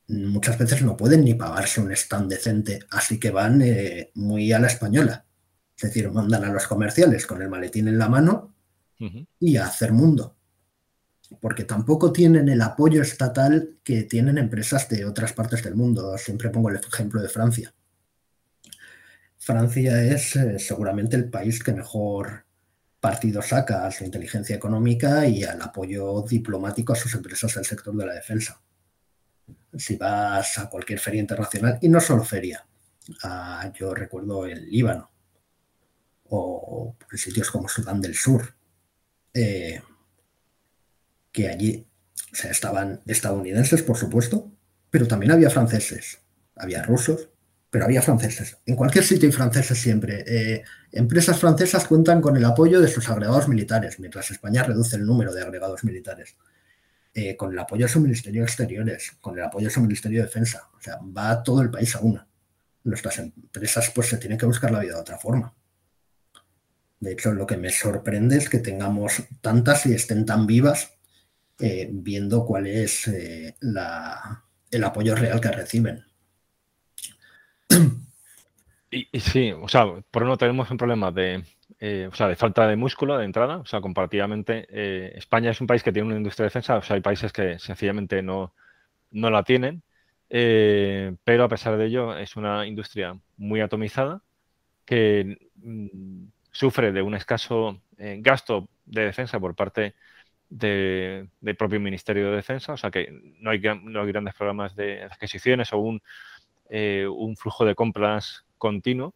muchas 0.07 0.57
veces 0.57 0.83
no 0.83 0.95
pueden 0.95 1.25
ni 1.25 1.33
pagarse 1.33 1.81
un 1.81 1.91
stand 1.91 2.29
decente, 2.29 2.79
así 2.91 3.19
que 3.19 3.31
van 3.31 3.61
eh, 3.61 4.11
muy 4.15 4.53
a 4.53 4.59
la 4.59 4.67
española. 4.67 5.25
Es 5.75 5.83
decir, 5.83 6.09
mandan 6.11 6.45
a 6.45 6.53
los 6.53 6.67
comerciales 6.67 7.25
con 7.25 7.41
el 7.41 7.49
maletín 7.49 7.89
en 7.89 7.97
la 7.99 8.07
mano 8.07 8.54
y 9.39 9.57
a 9.57 9.65
hacer 9.65 9.91
mundo. 9.91 10.35
Porque 11.41 11.63
tampoco 11.63 12.11
tienen 12.11 12.49
el 12.49 12.61
apoyo 12.61 13.01
estatal 13.01 13.77
que 13.83 14.03
tienen 14.03 14.37
empresas 14.37 14.87
de 14.89 15.05
otras 15.05 15.33
partes 15.33 15.63
del 15.63 15.75
mundo. 15.75 16.17
Siempre 16.17 16.49
pongo 16.49 16.69
el 16.69 16.77
ejemplo 16.77 17.21
de 17.21 17.29
Francia. 17.29 17.73
Francia 19.37 20.03
es 20.03 20.35
eh, 20.35 20.59
seguramente 20.59 21.15
el 21.15 21.29
país 21.29 21.63
que 21.63 21.73
mejor 21.73 22.45
partido 22.99 23.41
saca 23.41 23.85
a 23.85 23.91
su 23.91 24.03
inteligencia 24.03 24.55
económica 24.55 25.27
y 25.27 25.43
al 25.43 25.61
apoyo 25.61 26.23
diplomático 26.23 26.93
a 26.93 26.95
sus 26.95 27.13
empresas 27.13 27.53
del 27.53 27.65
sector 27.65 27.95
de 27.95 28.05
la 28.05 28.13
defensa 28.13 28.59
si 29.77 29.95
vas 29.97 30.57
a 30.57 30.69
cualquier 30.69 30.99
feria 30.99 31.21
internacional, 31.21 31.77
y 31.81 31.89
no 31.89 31.99
solo 31.99 32.23
feria, 32.23 32.65
yo 33.73 33.93
recuerdo 33.93 34.45
el 34.45 34.69
Líbano 34.69 35.11
o 36.29 36.95
sitios 37.13 37.51
como 37.51 37.69
Sudán 37.69 38.01
del 38.01 38.15
Sur, 38.15 38.54
eh, 39.35 39.81
que 41.31 41.49
allí 41.49 41.85
estaban 42.49 43.01
estadounidenses, 43.05 43.83
por 43.83 43.97
supuesto, 43.97 44.51
pero 44.89 45.07
también 45.07 45.33
había 45.33 45.49
franceses, 45.49 46.19
había 46.55 46.81
rusos, 46.81 47.29
pero 47.69 47.85
había 47.85 48.01
franceses. 48.01 48.57
En 48.65 48.75
cualquier 48.75 49.03
sitio 49.03 49.27
hay 49.27 49.33
franceses 49.33 49.77
siempre. 49.77 50.23
Eh, 50.25 50.63
empresas 50.93 51.37
francesas 51.37 51.85
cuentan 51.85 52.21
con 52.21 52.37
el 52.37 52.45
apoyo 52.45 52.79
de 52.79 52.87
sus 52.87 53.09
agregados 53.09 53.49
militares, 53.49 53.99
mientras 53.99 54.31
España 54.31 54.63
reduce 54.63 54.95
el 54.95 55.05
número 55.05 55.33
de 55.33 55.41
agregados 55.41 55.83
militares. 55.83 56.37
Eh, 57.13 57.37
con 57.37 57.51
el 57.53 57.59
apoyo 57.59 57.85
de 57.85 57.91
su 57.91 58.01
Ministerio 58.01 58.41
de 58.41 58.47
Exteriores, 58.47 59.13
con 59.21 59.37
el 59.37 59.43
apoyo 59.43 59.67
de 59.67 59.73
su 59.73 59.81
Ministerio 59.81 60.19
de 60.19 60.25
Defensa. 60.25 60.69
O 60.77 60.81
sea, 60.81 60.99
va 61.01 61.43
todo 61.43 61.61
el 61.61 61.69
país 61.69 61.95
a 61.95 61.99
una. 62.01 62.27
Nuestras 62.83 63.19
empresas 63.19 63.89
pues 63.95 64.07
se 64.07 64.17
tienen 64.17 64.37
que 64.37 64.45
buscar 64.45 64.71
la 64.71 64.79
vida 64.79 64.95
de 64.95 64.99
otra 64.99 65.17
forma. 65.17 65.53
De 67.05 67.13
hecho, 67.13 67.33
lo 67.33 67.45
que 67.45 67.55
me 67.55 67.69
sorprende 67.69 68.35
es 68.35 68.49
que 68.49 68.57
tengamos 68.57 69.21
tantas 69.39 69.85
y 69.85 69.93
estén 69.93 70.25
tan 70.25 70.47
vivas 70.47 70.97
eh, 71.59 71.87
viendo 71.91 72.43
cuál 72.45 72.65
es 72.65 73.07
eh, 73.07 73.55
el 74.71 74.83
apoyo 74.83 75.15
real 75.15 75.39
que 75.39 75.51
reciben. 75.51 76.03
Y, 78.89 79.19
sí, 79.19 79.51
o 79.51 79.67
sea, 79.67 79.85
por 80.09 80.23
uno 80.23 80.35
tenemos 80.35 80.71
un 80.71 80.77
problema 80.77 81.11
de, 81.11 81.43
eh, 81.79 82.09
o 82.11 82.15
sea, 82.15 82.27
de 82.27 82.35
falta 82.35 82.65
de 82.65 82.75
músculo 82.75 83.19
de 83.19 83.25
entrada. 83.25 83.57
O 83.57 83.65
sea, 83.65 83.81
comparativamente, 83.81 84.65
España 85.15 85.51
es 85.51 85.61
un 85.61 85.67
país 85.67 85.83
que 85.83 85.91
tiene 85.91 86.07
una 86.07 86.17
industria 86.17 86.45
de 86.45 86.47
defensa, 86.47 86.77
o 86.77 86.81
sea, 86.81 86.95
hay 86.95 87.01
países 87.01 87.31
que 87.31 87.59
sencillamente 87.59 88.23
no, 88.23 88.55
no 89.11 89.29
la 89.29 89.43
tienen, 89.43 89.83
pero 90.27 91.43
a 91.43 91.49
pesar 91.49 91.77
de 91.77 91.85
ello 91.85 92.17
es 92.17 92.35
una 92.35 92.65
industria 92.65 93.19
muy 93.37 93.61
atomizada 93.61 94.23
que 94.85 95.37
mm, 95.55 96.27
sufre 96.55 96.93
de 96.93 97.01
un 97.01 97.15
escaso 97.15 97.81
gasto 97.97 98.69
de 98.85 99.05
defensa 99.05 99.39
por 99.39 99.55
parte 99.55 99.95
del 100.49 101.29
propio 101.57 101.81
Ministerio 101.81 102.29
de 102.29 102.37
Defensa, 102.37 102.73
o 102.73 102.77
sea 102.77 102.91
que 102.91 103.09
no 103.39 103.51
hay, 103.51 103.59
no 103.59 104.05
grandes 104.05 104.35
programas 104.35 104.73
de 104.75 105.03
adquisiciones 105.03 105.73
o 105.73 105.79
un, 105.79 106.01
un 106.69 107.35
flujo 107.35 107.65
de 107.65 107.75
compras 107.75 108.45
continuo. 108.57 109.13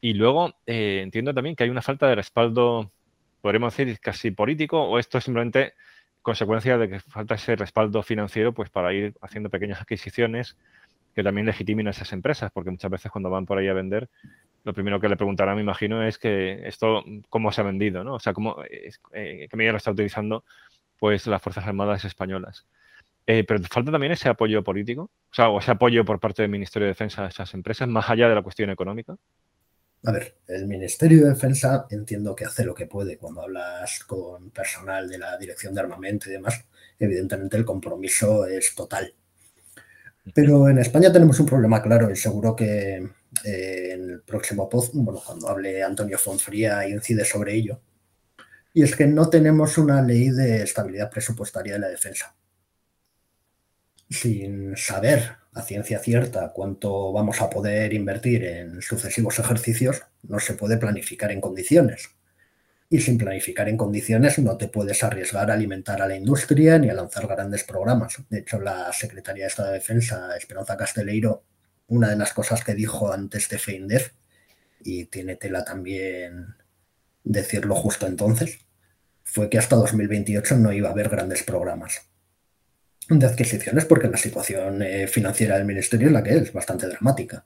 Y 0.00 0.12
luego 0.12 0.54
eh, 0.66 1.00
entiendo 1.02 1.32
también 1.32 1.56
que 1.56 1.64
hay 1.64 1.70
una 1.70 1.80
falta 1.80 2.06
de 2.06 2.16
respaldo, 2.16 2.92
podríamos 3.40 3.74
decir, 3.74 3.98
casi 4.00 4.30
político, 4.30 4.82
o 4.82 4.98
esto 4.98 5.16
es 5.16 5.24
simplemente 5.24 5.72
consecuencia 6.20 6.76
de 6.76 6.90
que 6.90 7.00
falta 7.00 7.36
ese 7.36 7.56
respaldo 7.56 8.02
financiero 8.02 8.52
pues 8.52 8.68
para 8.68 8.92
ir 8.92 9.14
haciendo 9.22 9.48
pequeñas 9.48 9.80
adquisiciones 9.80 10.58
que 11.14 11.22
también 11.22 11.46
legitimen 11.46 11.86
a 11.86 11.90
esas 11.90 12.12
empresas, 12.12 12.50
porque 12.52 12.70
muchas 12.70 12.90
veces 12.90 13.10
cuando 13.10 13.30
van 13.30 13.46
por 13.46 13.58
ahí 13.58 13.68
a 13.68 13.72
vender, 13.72 14.08
lo 14.64 14.72
primero 14.72 15.00
que 15.00 15.08
le 15.08 15.16
preguntarán, 15.16 15.56
me 15.56 15.62
imagino, 15.62 16.02
es 16.02 16.18
que 16.18 16.66
esto, 16.66 17.04
¿cómo 17.28 17.52
se 17.52 17.60
ha 17.60 17.64
vendido? 17.64 18.02
¿no? 18.02 18.14
O 18.14 18.20
sea, 18.20 18.32
¿cómo, 18.32 18.56
eh, 18.70 19.46
¿qué 19.48 19.56
medida 19.56 19.72
lo 19.72 19.78
está 19.78 19.90
utilizando 19.90 20.44
pues 20.98 21.26
las 21.26 21.42
Fuerzas 21.42 21.66
Armadas 21.66 22.04
españolas? 22.04 22.66
Eh, 23.26 23.44
pero 23.44 23.62
falta 23.64 23.90
también 23.90 24.12
ese 24.12 24.28
apoyo 24.28 24.62
político, 24.62 25.02
o 25.02 25.34
sea, 25.34 25.48
o 25.48 25.58
ese 25.58 25.70
apoyo 25.70 26.04
por 26.04 26.20
parte 26.20 26.42
del 26.42 26.50
Ministerio 26.50 26.86
de 26.86 26.92
Defensa 26.92 27.24
a 27.24 27.28
esas 27.28 27.54
empresas, 27.54 27.88
más 27.88 28.10
allá 28.10 28.28
de 28.28 28.34
la 28.34 28.42
cuestión 28.42 28.70
económica. 28.70 29.16
A 30.06 30.12
ver, 30.12 30.36
el 30.48 30.66
Ministerio 30.66 31.24
de 31.24 31.30
Defensa 31.30 31.86
entiendo 31.90 32.34
que 32.34 32.44
hace 32.44 32.64
lo 32.64 32.74
que 32.74 32.86
puede 32.86 33.16
cuando 33.16 33.40
hablas 33.40 34.04
con 34.04 34.50
personal 34.50 35.08
de 35.08 35.16
la 35.16 35.38
Dirección 35.38 35.74
de 35.74 35.80
Armamento 35.80 36.28
y 36.28 36.32
demás. 36.32 36.66
Evidentemente 36.98 37.56
el 37.56 37.64
compromiso 37.64 38.46
es 38.46 38.74
total. 38.74 39.14
Pero 40.32 40.68
en 40.68 40.78
España 40.78 41.12
tenemos 41.12 41.38
un 41.38 41.46
problema 41.46 41.82
claro 41.82 42.10
y 42.10 42.16
seguro 42.16 42.56
que 42.56 42.96
eh, 43.44 43.90
en 43.92 44.10
el 44.10 44.22
próximo 44.22 44.68
post, 44.68 44.92
bueno, 44.94 45.20
cuando 45.24 45.48
hable 45.48 45.82
Antonio 45.82 46.18
Fonfría 46.18 46.88
incide 46.88 47.24
sobre 47.24 47.54
ello. 47.54 47.80
Y 48.72 48.82
es 48.82 48.96
que 48.96 49.06
no 49.06 49.28
tenemos 49.28 49.76
una 49.76 50.00
ley 50.02 50.30
de 50.30 50.62
estabilidad 50.62 51.10
presupuestaria 51.10 51.74
de 51.74 51.78
la 51.78 51.88
defensa. 51.88 52.34
Sin 54.08 54.76
saber 54.76 55.36
a 55.52 55.62
ciencia 55.62 55.98
cierta 55.98 56.52
cuánto 56.52 57.12
vamos 57.12 57.40
a 57.40 57.50
poder 57.50 57.92
invertir 57.92 58.44
en 58.44 58.82
sucesivos 58.82 59.38
ejercicios, 59.38 60.02
no 60.22 60.40
se 60.40 60.54
puede 60.54 60.78
planificar 60.78 61.30
en 61.30 61.40
condiciones. 61.40 62.10
Y 62.94 63.00
sin 63.00 63.18
planificar 63.18 63.68
en 63.68 63.76
condiciones 63.76 64.38
no 64.38 64.56
te 64.56 64.68
puedes 64.68 65.02
arriesgar 65.02 65.50
a 65.50 65.54
alimentar 65.54 66.00
a 66.00 66.06
la 66.06 66.14
industria 66.14 66.78
ni 66.78 66.90
a 66.90 66.94
lanzar 66.94 67.26
grandes 67.26 67.64
programas. 67.64 68.22
De 68.30 68.38
hecho, 68.38 68.60
la 68.60 68.92
Secretaría 68.92 69.42
de 69.42 69.48
Estado 69.48 69.70
de 69.70 69.74
Defensa, 69.74 70.36
Esperanza 70.36 70.76
Casteleiro, 70.76 71.42
una 71.88 72.10
de 72.10 72.14
las 72.14 72.32
cosas 72.32 72.62
que 72.62 72.72
dijo 72.72 73.12
antes 73.12 73.48
de 73.48 73.58
FEINDEF, 73.58 74.12
y 74.84 75.06
tiene 75.06 75.34
tela 75.34 75.64
también 75.64 76.54
decirlo 77.24 77.74
justo 77.74 78.06
entonces, 78.06 78.60
fue 79.24 79.50
que 79.50 79.58
hasta 79.58 79.74
2028 79.74 80.56
no 80.58 80.72
iba 80.72 80.88
a 80.88 80.92
haber 80.92 81.08
grandes 81.08 81.42
programas 81.42 82.02
de 83.08 83.26
adquisiciones 83.26 83.86
porque 83.86 84.06
la 84.06 84.18
situación 84.18 84.82
eh, 84.82 85.08
financiera 85.08 85.56
del 85.56 85.66
ministerio 85.66 86.06
es 86.06 86.12
la 86.12 86.22
que 86.22 86.36
es, 86.36 86.52
bastante 86.52 86.86
dramática. 86.86 87.44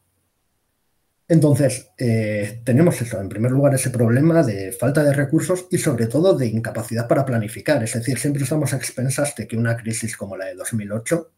Entonces, 1.29 1.91
eh, 1.99 2.63
tenemos 2.65 3.01
eso, 3.03 3.21
en 3.21 3.29
primer 3.29 3.53
lugar, 3.53 3.75
ese 3.75 3.91
problema 3.91 4.43
de 4.43 4.73
falta 4.73 5.05
de 5.05 5.13
recursos 5.13 5.67
y 5.71 5.77
sobre 5.77 6.07
todo 6.07 6.35
de 6.35 6.47
incapacidad 6.47 7.07
para 7.07 7.27
planificar. 7.27 7.83
Es 7.85 7.93
decir, 7.93 8.19
siempre 8.19 8.43
estamos 8.43 8.73
a 8.73 8.77
expensas 8.79 9.37
de 9.37 9.47
que 9.47 9.57
una 9.57 9.77
crisis 9.77 10.17
como 10.17 10.37
la 10.39 10.47
de 10.47 10.55
2008 10.55 11.31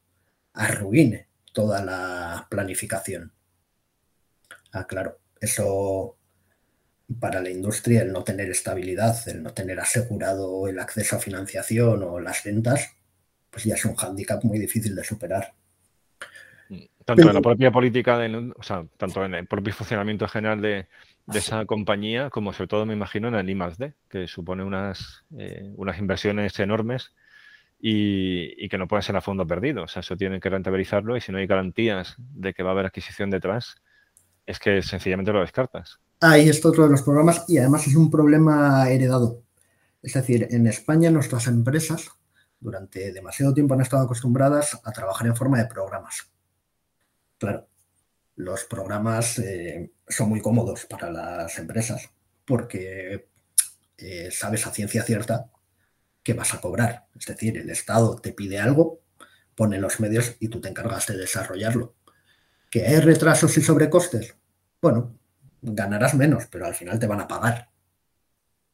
arruine 0.54 1.28
toda 1.52 1.84
la 1.84 2.46
planificación. 2.48 3.32
Ah, 4.72 4.86
claro, 4.86 5.18
eso 5.40 6.16
para 7.18 7.40
la 7.40 7.50
industria, 7.50 8.02
el 8.02 8.12
no 8.12 8.22
tener 8.22 8.50
estabilidad, 8.50 9.16
el 9.28 9.42
no 9.42 9.52
tener 9.52 9.80
asegurado 9.80 10.68
el 10.68 10.78
acceso 10.78 11.16
a 11.16 11.18
financiación 11.18 12.02
o 12.04 12.20
las 12.20 12.44
ventas, 12.44 12.90
pues 13.50 13.64
ya 13.64 13.74
es 13.74 13.84
un 13.84 13.96
hándicap 13.96 14.44
muy 14.44 14.58
difícil 14.60 14.94
de 14.94 15.02
superar. 15.02 15.54
Tanto 17.16 17.28
en 17.28 17.34
la 17.34 17.42
propia 17.42 17.70
política, 17.70 18.18
de, 18.18 18.52
o 18.56 18.62
sea, 18.62 18.84
tanto 18.96 19.24
en 19.24 19.34
el 19.34 19.46
propio 19.46 19.74
funcionamiento 19.74 20.28
general 20.28 20.60
de, 20.60 20.86
esa 21.34 21.64
compañía, 21.64 22.30
como 22.30 22.52
sobre 22.52 22.68
todo 22.68 22.86
me 22.86 22.94
imagino 22.94 23.28
en 23.28 23.34
el 23.34 23.50
I+.D., 23.50 23.94
que 24.08 24.28
supone 24.28 24.64
unas, 24.64 25.24
eh, 25.36 25.72
unas 25.76 25.98
inversiones 25.98 26.58
enormes 26.58 27.12
y, 27.80 28.68
que 28.68 28.78
no 28.78 28.86
pueden 28.86 29.02
ser 29.02 29.16
a 29.16 29.20
fondo 29.20 29.46
perdido. 29.46 29.84
O 29.84 29.88
sea, 29.88 30.00
eso 30.00 30.16
tienen 30.16 30.40
que 30.40 30.50
rentabilizarlo 30.50 31.16
y 31.16 31.20
si 31.20 31.32
no 31.32 31.38
hay 31.38 31.46
garantías 31.46 32.14
de 32.18 32.54
que 32.54 32.62
va 32.62 32.70
a 32.70 32.72
haber 32.72 32.86
adquisición 32.86 33.30
detrás, 33.30 33.76
es 34.46 34.58
que 34.58 34.82
sencillamente 34.82 35.32
lo 35.32 35.40
descartas. 35.40 35.98
Ahí 36.20 36.48
está 36.48 36.68
otro 36.68 36.84
de 36.84 36.90
los 36.90 37.02
programas 37.02 37.44
y 37.48 37.58
además 37.58 37.86
es 37.86 37.96
un 37.96 38.10
problema 38.10 38.88
heredado. 38.88 39.42
Es 40.02 40.14
decir, 40.14 40.48
en 40.50 40.66
España 40.66 41.10
nuestras 41.10 41.46
empresas 41.46 42.10
durante 42.60 43.12
demasiado 43.12 43.54
tiempo 43.54 43.74
han 43.74 43.80
estado 43.80 44.04
acostumbradas 44.04 44.80
a 44.84 44.92
trabajar 44.92 45.26
en 45.26 45.36
forma 45.36 45.58
de 45.58 45.66
programas. 45.66 46.30
Claro, 47.40 47.68
los 48.36 48.64
programas 48.64 49.38
eh, 49.38 49.92
son 50.08 50.28
muy 50.28 50.42
cómodos 50.42 50.86
para 50.86 51.10
las 51.10 51.58
empresas 51.58 52.10
porque 52.46 53.28
eh, 53.98 54.30
sabes 54.32 54.66
a 54.66 54.72
ciencia 54.72 55.02
cierta 55.04 55.50
que 56.22 56.34
vas 56.34 56.54
a 56.54 56.60
cobrar. 56.60 57.06
Es 57.18 57.26
decir, 57.26 57.58
el 57.58 57.70
Estado 57.70 58.16
te 58.16 58.32
pide 58.34 58.58
algo, 58.60 59.02
pone 59.56 59.78
los 59.80 60.00
medios 60.00 60.36
y 60.40 60.48
tú 60.48 60.60
te 60.60 60.68
encargas 60.68 61.06
de 61.08 61.16
desarrollarlo. 61.16 61.94
¿Que 62.70 62.86
hay 62.86 63.00
retrasos 63.00 63.56
y 63.58 63.62
sobrecostes? 63.62 64.36
Bueno, 64.82 65.18
ganarás 65.62 66.14
menos, 66.14 66.46
pero 66.46 66.66
al 66.66 66.74
final 66.74 66.98
te 66.98 67.08
van 67.08 67.20
a 67.22 67.28
pagar. 67.28 67.70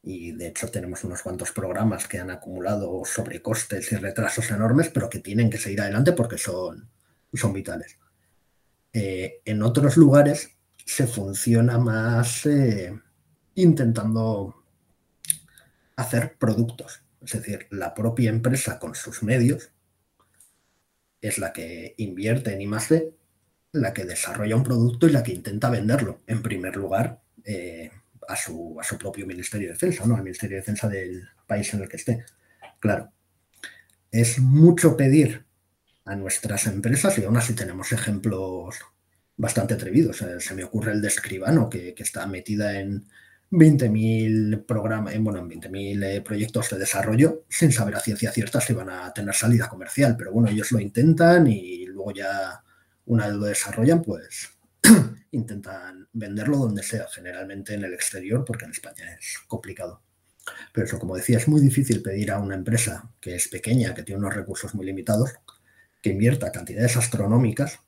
Y 0.01 0.31
de 0.31 0.47
hecho 0.47 0.69
tenemos 0.71 1.03
unos 1.03 1.21
cuantos 1.21 1.51
programas 1.51 2.07
que 2.07 2.19
han 2.19 2.31
acumulado 2.31 3.03
sobrecostes 3.05 3.91
y 3.91 3.97
retrasos 3.97 4.49
enormes, 4.49 4.89
pero 4.89 5.09
que 5.09 5.19
tienen 5.19 5.51
que 5.51 5.59
seguir 5.59 5.81
adelante 5.81 6.13
porque 6.13 6.39
son, 6.39 6.89
son 7.33 7.53
vitales. 7.53 7.99
Eh, 8.99 9.41
en 9.45 9.61
otros 9.61 9.95
lugares 9.95 10.57
se 10.83 11.05
funciona 11.05 11.77
más 11.77 12.47
eh, 12.47 12.99
intentando 13.53 14.65
hacer 15.95 16.35
productos. 16.39 17.03
Es 17.21 17.33
decir, 17.33 17.67
la 17.69 17.93
propia 17.93 18.31
empresa 18.31 18.79
con 18.79 18.95
sus 18.95 19.21
medios 19.21 19.71
es 21.21 21.37
la 21.37 21.53
que 21.53 21.93
invierte 21.97 22.53
en 22.53 22.61
I+D, 22.61 23.13
la 23.73 23.93
que 23.93 24.03
desarrolla 24.03 24.55
un 24.55 24.63
producto 24.63 25.05
y 25.05 25.11
la 25.11 25.21
que 25.21 25.33
intenta 25.33 25.69
venderlo, 25.69 26.21
en 26.25 26.41
primer 26.41 26.75
lugar, 26.75 27.21
eh, 27.43 27.91
a, 28.27 28.35
su, 28.35 28.79
a, 28.79 28.83
su, 28.83 28.97
propio 28.97 29.27
Ministerio 29.27 29.67
de 29.67 29.73
Defensa, 29.73 30.07
¿no? 30.07 30.15
al 30.15 30.23
Ministerio 30.23 30.55
de 30.55 30.61
Defensa 30.61 30.89
del 30.89 31.29
país 31.45 31.71
en 31.71 31.83
el 31.83 31.87
que 31.87 31.97
esté. 31.97 32.25
Claro, 32.79 33.11
es 34.09 34.39
mucho 34.39 34.97
pedir 34.97 35.45
a 36.07 36.15
nuestras 36.15 36.67
empresas 36.67 37.17
y 37.17 37.25
aún 37.25 37.37
así 37.37 37.53
tenemos 37.53 37.91
ejemplos 37.91 38.75
bastante 39.35 39.75
atrevidos. 39.75 40.23
se 40.39 40.53
me 40.55 40.63
ocurre 40.63 40.93
el 40.93 41.01
de 41.01 41.09
Escribano, 41.09 41.69
que, 41.69 41.93
que 41.93 42.03
está 42.03 42.25
metida 42.27 42.79
en 42.79 43.07
20.000 43.51 44.65
programas, 44.65 45.17
bueno, 45.19 45.39
en 45.39 45.49
20.000 45.49 46.03
eh, 46.03 46.21
proyectos 46.21 46.69
de 46.69 46.79
desarrollo 46.79 47.45
sin 47.49 47.71
saber 47.71 47.95
a 47.95 47.99
ciencia 47.99 48.31
cierta 48.31 48.59
si 48.59 48.73
van 48.73 48.89
a 48.89 49.13
tener 49.13 49.33
salida 49.33 49.69
comercial, 49.69 50.15
pero 50.17 50.31
bueno, 50.31 50.49
ellos 50.49 50.71
lo 50.71 50.79
intentan 50.79 51.47
y 51.47 51.85
luego 51.85 52.11
ya 52.11 52.61
una 53.05 53.27
vez 53.27 53.35
lo 53.35 53.45
desarrollan, 53.45 54.01
pues 54.01 54.49
intentan 55.31 56.07
venderlo 56.11 56.57
donde 56.57 56.83
sea, 56.83 57.07
generalmente 57.07 57.73
en 57.73 57.85
el 57.85 57.93
exterior, 57.93 58.43
porque 58.43 58.65
en 58.65 58.71
España 58.71 59.13
es 59.17 59.37
complicado. 59.47 60.01
Pero 60.73 60.87
eso, 60.87 60.99
como 60.99 61.15
decía, 61.15 61.37
es 61.37 61.47
muy 61.47 61.61
difícil 61.61 62.01
pedir 62.01 62.31
a 62.31 62.39
una 62.39 62.55
empresa 62.55 63.11
que 63.19 63.35
es 63.35 63.47
pequeña, 63.47 63.93
que 63.93 64.03
tiene 64.03 64.19
unos 64.19 64.35
recursos 64.35 64.73
muy 64.75 64.85
limitados, 64.85 65.31
que 66.01 66.09
invierta 66.11 66.51
cantidades 66.51 66.97
astronómicas 66.97 67.79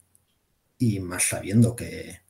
y 0.77 0.99
más 0.99 1.23
sabiendo 1.23 1.75
que 1.75 2.21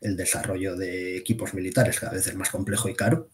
el 0.00 0.16
desarrollo 0.16 0.76
de 0.76 1.16
equipos 1.16 1.54
militares 1.54 2.00
cada 2.00 2.12
vez 2.12 2.26
es 2.26 2.34
más 2.34 2.50
complejo 2.50 2.88
y 2.88 2.94
caro. 2.94 3.30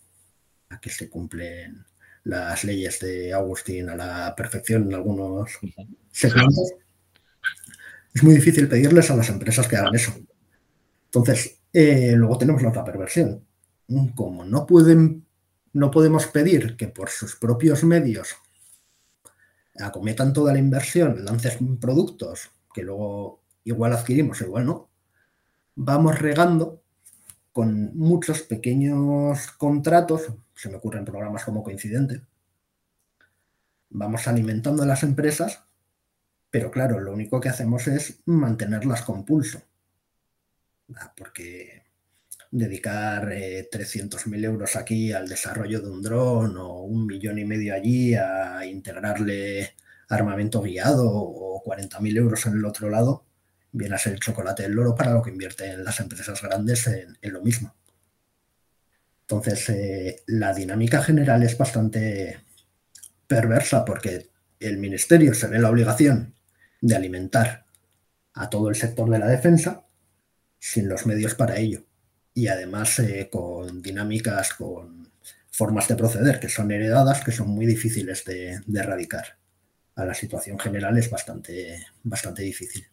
Aquí 0.69 0.91
se 0.91 1.09
cumplen 1.09 1.85
las 2.25 2.65
leyes 2.65 3.01
de 3.01 3.33
Agustín 3.33 3.89
a 3.91 3.97
la 3.97 4.35
perfección 4.35 4.85
en 4.85 4.95
algunos 4.95 5.59
segmentos. 6.11 6.73
Es 8.15 8.23
muy 8.23 8.35
difícil 8.35 8.69
pedirles 8.69 9.11
a 9.11 9.17
las 9.17 9.29
empresas 9.29 9.69
que 9.69 9.77
hagan 9.77 9.95
eso. 9.95 10.15
Entonces, 11.07 11.61
eh, 11.73 12.15
luego 12.17 12.39
tenemos 12.39 12.63
la 12.63 12.71
otra 12.71 12.85
perversión. 12.85 13.45
Como 14.15 14.45
no 14.45 14.67
pueden, 14.67 15.27
no 15.73 15.91
podemos 15.91 16.27
pedir 16.27 16.77
que 16.77 16.89
por 16.89 17.11
sus 17.11 17.37
propios 17.37 17.85
medios 17.85 18.37
acometan 19.79 20.33
toda 20.33 20.53
la 20.53 20.59
inversión, 20.59 21.25
lancen 21.25 21.79
productos 21.79 22.51
que 22.73 22.83
luego 22.83 23.43
igual 23.65 23.93
adquirimos, 23.93 24.41
igual 24.41 24.67
no, 24.67 24.91
vamos 25.75 26.19
regando 26.19 26.83
con 27.53 27.97
muchos 27.97 28.43
pequeños 28.43 29.53
contratos, 29.53 30.35
se 30.55 30.69
me 30.69 30.77
ocurren 30.77 31.05
programas 31.05 31.45
como 31.45 31.63
Coincidente, 31.63 32.23
vamos 33.91 34.27
alimentando 34.27 34.83
a 34.83 34.87
las 34.87 35.03
empresas, 35.05 35.65
pero 36.51 36.71
claro, 36.71 37.01
lo 37.01 37.13
único 37.13 37.41
que 37.41 37.49
hacemos 37.49 37.87
es 37.87 38.21
mantenerlas 38.27 39.03
con 39.03 39.25
pulso, 39.25 39.63
porque 41.17 41.84
dedicar 42.55 43.31
300.000 43.33 44.35
eh, 44.37 44.47
euros 44.47 44.77
aquí 44.77 45.13
al 45.13 45.29
desarrollo 45.29 45.81
de 45.81 45.91
un 45.91 46.03
dron 46.03 46.57
o 46.57 46.83
un 46.83 47.05
millón 47.05 47.41
y 47.41 47.45
medio 47.45 47.75
allí 47.75 48.15
a 48.15 48.65
integrarle 48.65 49.75
armamento 50.09 50.63
guiado 50.63 51.11
o 51.11 51.63
40.000 51.65 52.17
euros 52.17 52.47
en 52.47 52.53
el 52.55 52.65
otro 52.65 52.89
lado, 52.89 53.25
viene 53.73 53.97
a 53.97 53.99
ser 53.99 54.13
el 54.13 54.21
chocolate 54.21 54.63
del 54.63 54.73
loro 54.73 54.95
para 54.95 55.13
lo 55.13 55.21
que 55.21 55.31
invierten 55.31 55.83
las 55.83 55.99
empresas 55.99 56.41
grandes 56.43 56.87
en, 56.87 57.33
lo 57.33 57.43
mismo. 57.43 57.75
Entonces, 59.23 59.69
eh, 59.71 60.23
la 60.27 60.55
dinámica 60.55 61.03
general 61.03 61.43
es 61.43 61.59
bastante 61.59 62.39
perversa 63.27 63.85
porque 63.85 64.31
el 64.61 64.79
ministerio 64.79 65.35
se 65.35 65.49
ve 65.49 65.59
la 65.59 65.71
obligación 65.71 66.35
de 66.81 66.95
alimentar 66.95 67.67
a 68.35 68.49
todo 68.49 68.69
el 68.69 68.77
sector 68.77 69.11
de 69.11 69.19
la 69.19 69.27
defensa 69.27 69.87
sin 70.61 70.89
los 70.89 71.05
medios 71.05 71.35
para 71.35 71.57
ello. 71.57 71.85
Y 72.35 72.49
además 72.49 72.99
eh, 72.99 73.29
con 73.31 73.81
dinámicas, 73.81 74.55
con 74.55 75.09
formas 75.51 75.87
de 75.89 75.97
proceder 75.97 76.41
que 76.41 76.49
son 76.49 76.73
heredadas, 76.73 77.25
que 77.25 77.33
son 77.33 77.49
muy 77.49 77.65
difíciles 77.65 78.25
de, 78.25 78.61
de 78.67 78.81
erradicar. 78.81 79.39
A 79.97 80.05
la 80.05 80.15
situación 80.15 80.59
general 80.59 80.99
es 80.99 81.09
bastante, 81.09 81.87
bastante 82.03 82.43
difícil. 82.43 82.85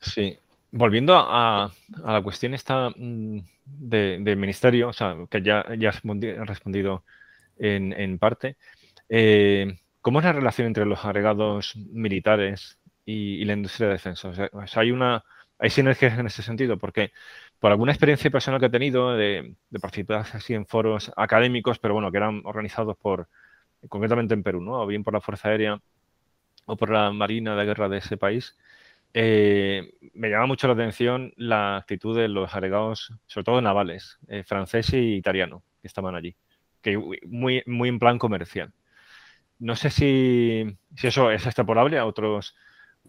Sí, 0.00 0.36
volviendo 0.72 1.14
a, 1.16 1.70
la 2.04 2.22
cuestión 2.22 2.54
esta 2.54 2.90
mm, 2.90 3.38
del 3.64 4.36
ministerio, 4.36 4.88
o 4.88 4.92
sea, 4.92 5.16
que 5.30 5.42
ya, 5.42 5.64
ya 5.78 5.90
has 5.90 6.02
respondido 6.02 7.04
en, 7.58 8.18
parte, 8.18 8.56
eh, 9.08 9.78
¿cómo 10.00 10.18
es 10.18 10.24
la 10.24 10.32
relación 10.32 10.66
entre 10.66 10.86
los 10.86 11.04
agregados 11.04 11.76
militares 11.76 12.78
y, 13.04 13.44
la 13.44 13.52
industria 13.52 13.88
de 13.88 13.92
defensa? 13.92 14.28
O 14.28 14.34
sea, 14.34 14.50
hay 14.74 14.90
una 14.90 15.24
hay 15.58 15.70
sinergias 15.70 16.18
en 16.18 16.26
ese 16.26 16.42
sentido, 16.42 16.78
porque 16.78 17.12
por 17.60 17.70
alguna 17.70 17.92
experiencia 17.92 18.30
personal 18.30 18.60
que 18.60 18.66
he 18.66 18.70
tenido 18.70 19.14
de, 19.16 19.54
participar 19.80 20.26
así 20.32 20.54
en 20.54 20.66
foros 20.66 21.12
académicos, 21.16 21.78
pero 21.78 21.94
bueno, 21.94 22.10
que 22.10 22.16
eran 22.18 22.42
organizados 22.44 22.96
por, 22.96 23.28
concretamente 23.88 24.34
en 24.34 24.42
Perú, 24.42 24.60
¿no? 24.60 24.82
O 24.82 24.86
bien 24.86 25.04
por 25.04 25.14
la 25.14 25.20
Fuerza 25.20 25.48
Aérea 25.48 25.80
o 26.66 26.76
por 26.76 26.90
la 26.90 27.12
Marina 27.12 27.56
de 27.56 27.64
Guerra 27.64 27.88
de 27.88 27.98
ese 27.98 28.16
país, 28.16 28.56
eh, 29.14 29.94
me 30.14 30.30
llama 30.30 30.46
mucho 30.46 30.66
la 30.66 30.74
atención 30.74 31.32
la 31.36 31.76
actitud 31.76 32.16
de 32.16 32.28
los 32.28 32.54
agregados, 32.54 33.12
sobre 33.26 33.44
todo 33.44 33.60
navales, 33.60 34.18
eh, 34.28 34.42
francés 34.44 34.92
y 34.94 35.16
italiano, 35.16 35.62
que 35.80 35.88
estaban 35.88 36.14
allí, 36.14 36.34
que 36.80 36.96
muy, 37.26 37.62
muy 37.66 37.88
en 37.88 37.98
plan 37.98 38.18
comercial. 38.18 38.72
No 39.58 39.76
sé 39.76 39.90
si, 39.90 40.76
eso 41.02 41.30
es 41.30 41.46
extrapolable 41.46 41.98
a 41.98 42.06
otros, 42.06 42.56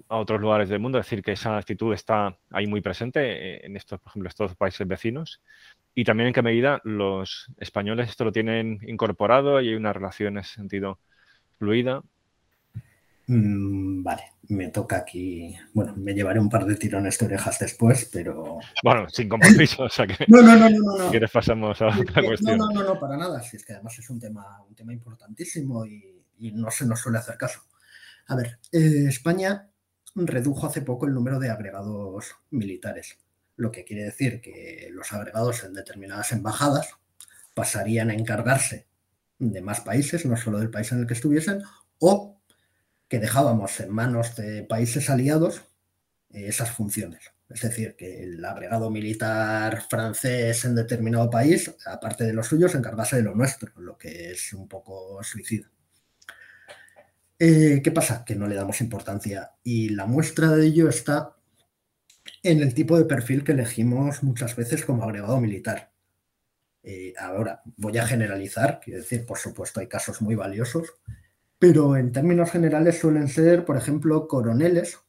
a 0.10 0.18
otros 0.18 0.42
lugares 0.42 0.70
del 0.70 0.80
mundo, 0.80 1.00
es 1.00 1.06
decir, 1.06 1.24
que 1.24 1.34
esa 1.34 1.58
actitud 1.58 1.94
está 1.94 2.38
ahí 2.52 2.68
muy 2.68 2.82
presente 2.82 3.20
eh, 3.22 3.62
en 3.66 3.78
estos, 3.78 4.00
por 4.00 4.10
ejemplo, 4.12 4.30
estos 4.30 4.56
países 4.56 4.88
vecinos, 4.88 5.42
y 5.96 6.04
también 6.04 6.28
en 6.28 6.34
qué 6.34 6.42
medida 6.42 6.82
los 6.84 7.52
españoles 7.58 8.10
esto 8.10 8.26
lo 8.26 8.32
tienen 8.32 8.80
incorporado 8.88 9.62
y 9.62 9.70
hay 9.70 9.76
una 9.76 9.94
relación 9.94 10.34
en 10.34 10.40
ese 10.40 10.56
sentido 10.56 11.00
fluida. 11.58 12.02
Mm, 13.28 14.04
vale, 14.04 14.24
me 14.50 14.70
toca 14.70 14.98
aquí. 14.98 15.56
Bueno, 15.74 15.94
me 15.96 16.14
llevaré 16.14 16.40
un 16.40 16.50
par 16.50 16.66
de 16.66 16.76
tirones 16.76 17.18
de 17.18 17.26
orejas 17.26 17.58
después, 17.60 18.10
pero. 18.12 18.60
Bueno, 18.84 19.08
sin 19.08 19.30
compromiso, 19.30 19.84
o 19.84 19.90
sea 19.90 20.06
que. 20.06 20.26
no, 20.28 20.42
no, 20.42 20.58
no, 20.58 20.70
no, 20.70 20.98
no. 20.98 21.10
quieres 21.10 21.32
pasamos 21.32 21.82
a 21.82 21.88
otra 21.88 22.24
cuestión. 22.24 22.58
No, 22.58 22.70
no, 22.72 22.84
no, 22.84 23.00
para 23.00 23.16
nada. 23.16 23.42
Si 23.42 23.56
es 23.56 23.66
que 23.66 23.74
además 23.74 23.98
es 23.98 24.10
un 24.10 24.20
tema, 24.20 24.62
un 24.68 24.76
tema 24.76 24.92
importantísimo 24.92 25.86
y, 25.86 26.10
no 26.54 26.70
se 26.70 26.86
nos 26.86 27.00
suele 27.00 27.20
hacer 27.20 27.38
caso. 27.38 27.62
A 28.28 28.36
ver, 28.36 28.60
eh, 28.74 29.06
España 29.08 29.70
redujo 30.16 30.68
hace 30.68 30.82
poco 30.82 31.06
el 31.06 31.14
número 31.14 31.40
de 31.40 31.50
agregados 31.50 32.36
militares, 32.52 33.18
lo 33.56 33.72
que 33.72 33.84
quiere 33.84 34.04
decir 34.04 34.42
que 34.42 34.90
los 34.92 35.12
agregados 35.14 35.64
en 35.64 35.74
determinadas 35.74 36.32
embajadas 36.32 36.96
pasarían 37.54 38.10
a 38.10 38.14
encargarse 38.14 38.88
de 39.40 39.62
más 39.62 39.82
países, 39.82 40.26
no 40.26 40.38
solo 40.38 40.60
del 40.60 40.72
país 40.72 40.92
en 40.92 41.00
el 41.00 41.08
que 41.08 41.14
estuviesen, 41.14 41.62
o 42.00 42.40
que 43.08 43.20
dejábamos 43.20 43.80
en 43.80 43.92
manos 43.92 44.36
de 44.36 44.64
países 44.64 45.10
aliados 45.10 45.62
eh, 46.32 46.48
esas 46.48 46.72
funciones. 46.72 47.32
Es 47.50 47.62
decir, 47.62 47.96
que 47.96 48.24
el 48.24 48.44
agregado 48.44 48.90
militar 48.90 49.84
francés 49.88 50.66
en 50.66 50.76
determinado 50.76 51.30
país, 51.30 51.76
aparte 51.86 52.24
de 52.24 52.34
lo 52.34 52.44
suyo, 52.44 52.68
se 52.68 52.78
encargase 52.78 53.18
de 53.18 53.24
lo 53.24 53.36
nuestro, 53.36 53.72
lo 53.80 53.98
que 53.98 54.32
es 54.32 54.54
un 54.54 54.68
poco 54.68 55.22
suicida. 55.24 55.70
Eh, 57.40 57.82
¿Qué 57.84 57.92
pasa? 57.92 58.24
Que 58.26 58.36
no 58.36 58.48
le 58.48 58.56
damos 58.56 58.82
importancia 58.82 59.54
y 59.64 59.90
la 59.90 60.06
muestra 60.06 60.50
de 60.52 60.66
ello 60.68 60.88
está 60.88 61.36
en 62.44 62.62
el 62.62 62.74
tipo 62.74 62.98
de 62.98 63.06
perfil 63.06 63.44
que 63.44 63.54
elegimos 63.54 64.24
muchas 64.24 64.56
veces 64.56 64.86
como 64.86 65.04
agregado 65.04 65.40
militar. 65.40 65.92
Eh, 66.84 67.14
ahora, 67.18 67.62
voy 67.78 67.98
a 67.98 68.06
generalizar, 68.06 68.82
quiero 68.84 69.00
decir, 69.00 69.26
por 69.26 69.38
supuesto, 69.38 69.80
hay 69.80 69.88
casos 69.88 70.22
muy 70.22 70.36
valiosos, 70.36 70.94
pero 71.58 71.96
en 71.96 72.12
términos 72.12 72.52
generales 72.52 73.00
suelen 73.00 73.30
ser, 73.30 73.64
por 73.66 73.78
ejemplo, 73.78 74.28
coroneles 74.28 75.00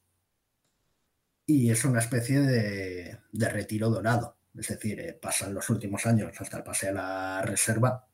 y 1.47 1.71
es 1.71 1.85
una 1.85 1.99
especie 1.99 2.41
de, 2.41 3.19
retiro 3.33 3.91
dorado. 3.91 4.39
Es 4.57 4.69
decir, 4.69 5.01
eh, 5.01 5.19
pasan 5.21 5.53
los 5.53 5.69
últimos 5.69 6.07
años 6.07 6.33
hasta 6.41 6.59
el 6.59 6.63
pase 6.63 6.89
a 6.89 6.93
la 6.93 7.43
reserva 7.43 8.07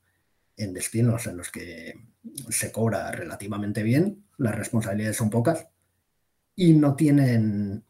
en 0.57 0.73
destinos 0.73 1.27
en 1.27 1.37
los 1.37 1.51
que 1.51 1.95
se 2.49 2.71
cobra 2.71 3.11
relativamente 3.13 3.83
bien, 3.83 4.25
las 4.39 4.55
responsabilidades 4.55 5.17
son 5.17 5.31
pocas 5.31 5.69
y 6.55 6.75
no 6.75 6.95
tienen, 6.95 7.85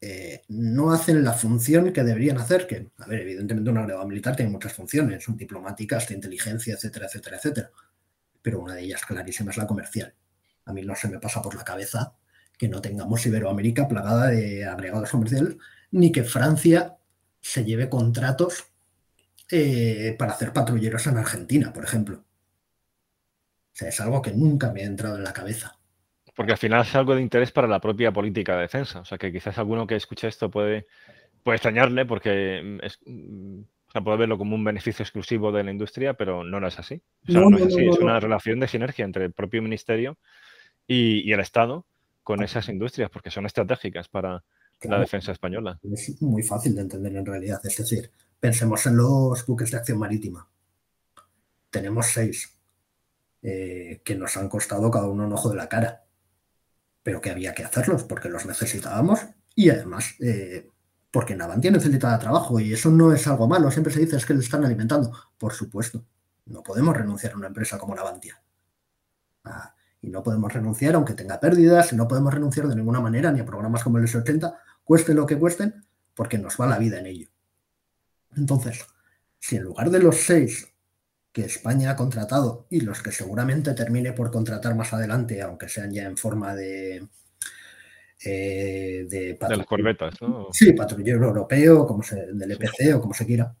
eh, 0.00 0.42
no 0.48 0.92
hacen 0.92 1.22
la 1.22 1.32
función 1.32 1.92
que 1.92 2.02
deberían 2.02 2.38
hacer, 2.38 2.66
que, 2.66 2.90
a 2.98 3.06
ver, 3.06 3.20
evidentemente 3.20 3.70
un 3.70 3.78
agregado 3.78 4.06
militar 4.06 4.34
tiene 4.34 4.50
muchas 4.50 4.72
funciones, 4.72 5.24
son 5.24 5.36
diplomáticas, 5.36 6.08
de 6.08 6.14
inteligencia, 6.14 6.74
etcétera, 6.74 7.06
etcétera, 7.06 7.36
etcétera, 7.36 7.70
pero 8.42 8.60
una 8.60 8.74
de 8.74 8.82
ellas 8.82 9.04
clarísima 9.06 9.50
es 9.50 9.56
la 9.56 9.66
comercial. 9.66 10.14
A 10.66 10.72
mí 10.72 10.82
no 10.82 10.94
se 10.94 11.08
me 11.08 11.18
pasa 11.18 11.40
por 11.40 11.54
la 11.54 11.64
cabeza 11.64 12.14
que 12.58 12.68
no 12.68 12.80
tengamos 12.80 13.24
Iberoamérica 13.26 13.88
plagada 13.88 14.28
de 14.28 14.64
agregados 14.64 15.10
comerciales, 15.10 15.56
ni 15.90 16.12
que 16.12 16.24
Francia 16.24 16.96
se 17.40 17.64
lleve 17.64 17.88
contratos 17.88 18.73
eh, 19.50 20.14
para 20.18 20.32
hacer 20.32 20.52
patrulleros 20.52 21.06
en 21.06 21.18
Argentina, 21.18 21.72
por 21.72 21.84
ejemplo. 21.84 22.18
O 22.18 23.76
sea, 23.76 23.88
es 23.88 24.00
algo 24.00 24.22
que 24.22 24.32
nunca 24.32 24.72
me 24.72 24.82
ha 24.82 24.86
entrado 24.86 25.16
en 25.16 25.24
la 25.24 25.32
cabeza. 25.32 25.78
Porque 26.34 26.52
al 26.52 26.58
final 26.58 26.82
es 26.82 26.94
algo 26.94 27.14
de 27.14 27.22
interés 27.22 27.52
para 27.52 27.68
la 27.68 27.80
propia 27.80 28.12
política 28.12 28.54
de 28.54 28.62
defensa. 28.62 29.00
O 29.00 29.04
sea, 29.04 29.18
que 29.18 29.32
quizás 29.32 29.58
alguno 29.58 29.86
que 29.86 29.96
escuche 29.96 30.28
esto 30.28 30.50
puede, 30.50 30.86
puede 31.42 31.56
extrañarle 31.56 32.06
porque 32.06 32.78
es, 32.82 32.98
puede 34.02 34.16
verlo 34.16 34.38
como 34.38 34.56
un 34.56 34.64
beneficio 34.64 35.02
exclusivo 35.02 35.52
de 35.52 35.62
la 35.62 35.70
industria, 35.70 36.14
pero 36.14 36.42
no, 36.42 36.66
es 36.66 36.78
así. 36.78 37.02
O 37.28 37.32
sea, 37.32 37.40
no, 37.40 37.56
es 37.56 37.66
así. 37.66 37.86
es 37.86 37.98
una 37.98 38.18
relación 38.18 38.58
de 38.58 38.68
sinergia 38.68 39.04
entre 39.04 39.26
el 39.26 39.32
propio 39.32 39.62
ministerio 39.62 40.18
y, 40.86 41.32
el 41.32 41.40
Estado 41.40 41.86
con 42.22 42.42
esas 42.42 42.68
industrias, 42.68 43.10
porque 43.10 43.30
son 43.30 43.46
estratégicas 43.46 44.08
para 44.08 44.42
la 44.82 44.98
defensa 44.98 45.32
española. 45.32 45.78
Es 45.82 46.20
muy 46.22 46.42
fácil 46.42 46.74
de 46.74 46.82
entender 46.82 47.14
en 47.16 47.26
realidad. 47.26 47.60
Es 47.64 47.76
decir, 47.76 48.10
pensemos 48.44 48.84
en 48.84 48.98
los 48.98 49.46
buques 49.46 49.70
de 49.70 49.78
acción 49.78 49.98
marítima. 49.98 50.46
Tenemos 51.70 52.08
seis 52.08 52.54
eh, 53.40 54.02
que 54.04 54.16
nos 54.16 54.36
han 54.36 54.50
costado 54.50 54.90
cada 54.90 55.06
uno 55.06 55.24
un 55.24 55.32
ojo 55.32 55.48
de 55.48 55.56
la 55.56 55.66
cara, 55.66 56.04
pero 57.02 57.22
que 57.22 57.30
había 57.30 57.54
que 57.54 57.64
hacerlos 57.64 58.04
porque 58.04 58.28
los 58.28 58.44
necesitábamos 58.44 59.20
y 59.54 59.70
además 59.70 60.16
eh, 60.20 60.68
porque 61.10 61.34
Navantia 61.34 61.70
necesitaba 61.70 62.18
trabajo 62.18 62.60
y 62.60 62.74
eso 62.74 62.90
no 62.90 63.14
es 63.14 63.26
algo 63.26 63.48
malo. 63.48 63.70
Siempre 63.70 63.90
se 63.90 64.00
dice 64.00 64.16
es 64.18 64.26
que 64.26 64.34
le 64.34 64.40
están 64.40 64.62
alimentando. 64.62 65.10
Por 65.38 65.54
supuesto, 65.54 66.04
no 66.44 66.62
podemos 66.62 66.94
renunciar 66.94 67.32
a 67.32 67.36
una 67.36 67.46
empresa 67.46 67.78
como 67.78 67.94
Navantia. 67.94 68.42
Ah, 69.44 69.74
y 70.02 70.10
no 70.10 70.22
podemos 70.22 70.52
renunciar, 70.52 70.96
aunque 70.96 71.14
tenga 71.14 71.40
pérdidas, 71.40 71.94
y 71.94 71.96
no 71.96 72.06
podemos 72.06 72.34
renunciar 72.34 72.68
de 72.68 72.76
ninguna 72.76 73.00
manera 73.00 73.32
ni 73.32 73.40
a 73.40 73.46
programas 73.46 73.82
como 73.82 73.96
el 73.96 74.04
S80, 74.04 74.54
cueste 74.84 75.14
lo 75.14 75.24
que 75.24 75.38
cuesten, 75.38 75.82
porque 76.14 76.36
nos 76.36 76.60
va 76.60 76.66
la 76.66 76.78
vida 76.78 76.98
en 76.98 77.06
ello. 77.06 77.33
Entonces, 78.36 78.84
si 79.38 79.56
en 79.56 79.62
lugar 79.64 79.90
de 79.90 80.00
los 80.00 80.16
seis 80.16 80.74
que 81.32 81.42
España 81.42 81.90
ha 81.90 81.96
contratado 81.96 82.66
y 82.70 82.80
los 82.80 83.02
que 83.02 83.10
seguramente 83.10 83.74
termine 83.74 84.12
por 84.12 84.30
contratar 84.30 84.74
más 84.76 84.92
adelante, 84.92 85.42
aunque 85.42 85.68
sean 85.68 85.92
ya 85.92 86.04
en 86.04 86.16
forma 86.16 86.54
de, 86.54 87.08
eh, 88.24 89.06
de, 89.08 89.36
las 89.40 89.66
corbetas, 89.66 90.14
¿no? 90.22 90.48
Sí, 90.52 90.72
patrullero 90.72 91.26
europeo, 91.26 91.86
como 91.86 92.02
se, 92.02 92.32
del 92.32 92.52
EPC 92.52 92.94
o 92.94 93.00
como 93.00 93.14
se 93.14 93.26
quiera, 93.26 93.54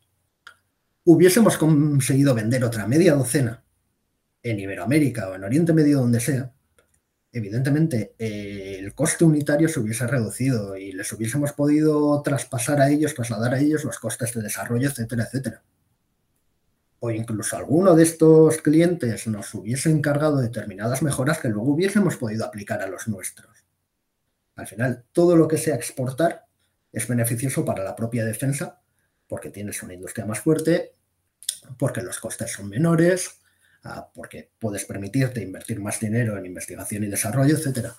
hubiésemos 1.04 1.58
conseguido 1.58 2.34
vender 2.34 2.64
otra 2.64 2.86
media 2.86 3.14
docena 3.14 3.62
en 4.42 4.60
Iberoamérica 4.60 5.30
o 5.30 5.34
en 5.34 5.44
Oriente 5.44 5.72
Medio, 5.72 5.98
donde 5.98 6.20
sea, 6.20 6.52
evidentemente 7.34 8.14
eh, 8.18 8.76
el 8.78 8.94
coste 8.94 9.24
unitario 9.24 9.68
se 9.68 9.80
hubiese 9.80 10.06
reducido 10.06 10.76
y 10.76 10.92
les 10.92 11.12
hubiésemos 11.12 11.52
podido 11.52 12.22
traspasar 12.22 12.80
a 12.80 12.88
ellos, 12.88 13.14
trasladar 13.14 13.54
a 13.54 13.60
ellos 13.60 13.84
los 13.84 13.98
costes 13.98 14.32
de 14.32 14.42
desarrollo, 14.42 14.88
etcétera, 14.88 15.24
etcétera. 15.24 15.62
O 17.00 17.10
incluso 17.10 17.56
alguno 17.56 17.94
de 17.94 18.04
estos 18.04 18.58
clientes 18.58 19.26
nos 19.26 19.52
hubiese 19.54 19.90
encargado 19.90 20.38
determinadas 20.38 21.02
mejoras 21.02 21.38
que 21.38 21.48
luego 21.48 21.72
hubiésemos 21.72 22.16
podido 22.16 22.46
aplicar 22.46 22.80
a 22.80 22.86
los 22.86 23.08
nuestros. 23.08 23.66
Al 24.56 24.66
final, 24.66 25.04
todo 25.12 25.36
lo 25.36 25.48
que 25.48 25.58
sea 25.58 25.74
exportar 25.74 26.46
es 26.92 27.06
beneficioso 27.08 27.64
para 27.64 27.84
la 27.84 27.96
propia 27.96 28.24
defensa 28.24 28.80
porque 29.28 29.50
tienes 29.50 29.82
una 29.82 29.94
industria 29.94 30.26
más 30.26 30.40
fuerte, 30.40 30.94
porque 31.78 32.02
los 32.02 32.18
costes 32.20 32.52
son 32.52 32.68
menores, 32.68 33.40
porque 34.14 34.50
puedes 34.58 34.84
permitirte 34.84 35.42
invertir 35.42 35.80
más 35.80 36.00
dinero 36.00 36.38
en 36.38 36.46
investigación 36.46 37.04
y 37.04 37.08
desarrollo, 37.08 37.56
etcétera. 37.56 37.94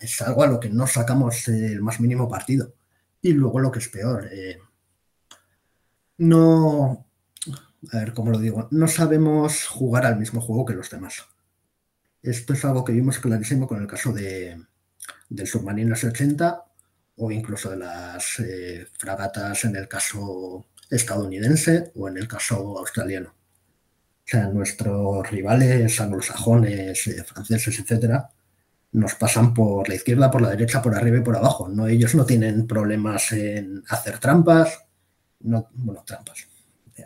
Es 0.00 0.20
algo 0.22 0.42
a 0.42 0.46
lo 0.46 0.60
que 0.60 0.70
no 0.70 0.86
sacamos 0.86 1.48
el 1.48 1.80
más 1.82 2.00
mínimo 2.00 2.28
partido. 2.28 2.74
Y 3.22 3.32
luego 3.32 3.58
lo 3.60 3.70
que 3.70 3.78
es 3.78 3.88
peor, 3.88 4.28
eh, 4.30 4.58
no, 6.18 7.06
a 7.92 7.98
ver 7.98 8.12
cómo 8.12 8.30
lo 8.30 8.38
digo, 8.38 8.68
no 8.70 8.86
sabemos 8.86 9.66
jugar 9.66 10.06
al 10.06 10.18
mismo 10.18 10.40
juego 10.40 10.66
que 10.66 10.74
los 10.74 10.90
demás. 10.90 11.24
Esto 12.22 12.52
es 12.52 12.64
algo 12.64 12.84
que 12.84 12.92
vimos 12.92 13.18
clarísimo 13.18 13.66
con 13.66 13.80
el 13.80 13.86
caso 13.86 14.12
de, 14.12 14.62
del 15.28 15.46
submarino 15.46 15.94
S-80 15.94 16.62
o 17.16 17.30
incluso 17.30 17.70
de 17.70 17.76
las 17.76 18.38
eh, 18.40 18.86
fragatas 18.98 19.64
en 19.64 19.76
el 19.76 19.88
caso 19.88 20.66
estadounidense 20.90 21.92
o 21.94 22.08
en 22.08 22.18
el 22.18 22.28
caso 22.28 22.78
australiano. 22.78 23.34
O 24.24 24.26
sea, 24.26 24.48
nuestros 24.48 25.30
rivales 25.30 26.00
anglosajones, 26.00 27.06
eh, 27.08 27.24
franceses, 27.24 27.78
etcétera, 27.78 28.30
nos 28.92 29.14
pasan 29.16 29.52
por 29.52 29.86
la 29.88 29.96
izquierda, 29.96 30.30
por 30.30 30.40
la 30.40 30.50
derecha, 30.50 30.80
por 30.80 30.94
arriba 30.94 31.18
y 31.18 31.20
por 31.20 31.36
abajo. 31.36 31.68
¿no? 31.68 31.86
Ellos 31.86 32.14
no 32.14 32.24
tienen 32.24 32.66
problemas 32.66 33.32
en 33.32 33.82
hacer 33.88 34.18
trampas. 34.18 34.78
No, 35.40 35.68
bueno, 35.74 36.02
trampas. 36.06 36.48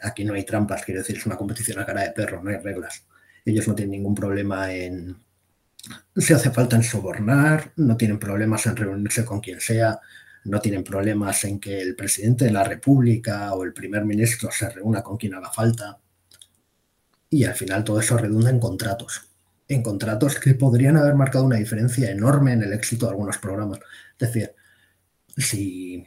Aquí 0.03 0.24
no 0.24 0.35
hay 0.35 0.45
trampas, 0.45 0.85
quiero 0.85 1.01
decir, 1.01 1.16
es 1.16 1.27
una 1.27 1.36
competición 1.36 1.81
a 1.81 1.86
cara 1.86 2.03
de 2.03 2.12
perro, 2.12 2.43
no 2.43 2.51
hay 2.51 2.59
reglas. 2.59 3.05
Ellos 3.45 3.66
no 3.66 3.74
tienen 3.74 3.93
ningún 3.93 4.15
problema 4.15 4.73
en. 4.73 5.16
Si 6.15 6.35
hace 6.35 6.51
falta 6.51 6.77
en 6.77 6.82
sobornar, 6.82 7.73
no 7.77 7.97
tienen 7.97 8.19
problemas 8.19 8.66
en 8.66 8.77
reunirse 8.77 9.24
con 9.24 9.40
quien 9.40 9.61
sea, 9.61 9.99
no 10.45 10.61
tienen 10.61 10.85
problemas 10.85 11.43
en 11.45 11.59
que 11.59 11.81
el 11.81 11.97
presidente 11.97 12.45
de 12.45 12.51
la 12.53 12.65
República 12.65 13.55
o 13.55 13.65
el 13.65 13.73
primer 13.73 14.05
ministro 14.05 14.51
se 14.53 14.69
reúna 14.69 15.03
con 15.03 15.16
quien 15.16 15.35
haga 15.35 15.51
falta 15.51 15.99
y 17.31 17.45
al 17.45 17.55
final 17.55 17.85
todo 17.85 18.01
eso 18.01 18.17
redunda 18.17 18.51
en 18.51 18.61
contratos. 18.61 19.29
En 19.69 19.83
contratos 19.83 20.41
que 20.41 20.55
podrían 20.55 20.97
haber 20.97 21.15
marcado 21.15 21.45
una 21.45 21.57
diferencia 21.57 22.11
enorme 22.11 22.53
en 22.53 22.63
el 22.63 22.73
éxito 22.73 23.07
de 23.07 23.13
algunos 23.13 23.39
programas. 23.39 23.81
Es 24.19 24.33
decir, 24.33 24.55
si 25.37 26.07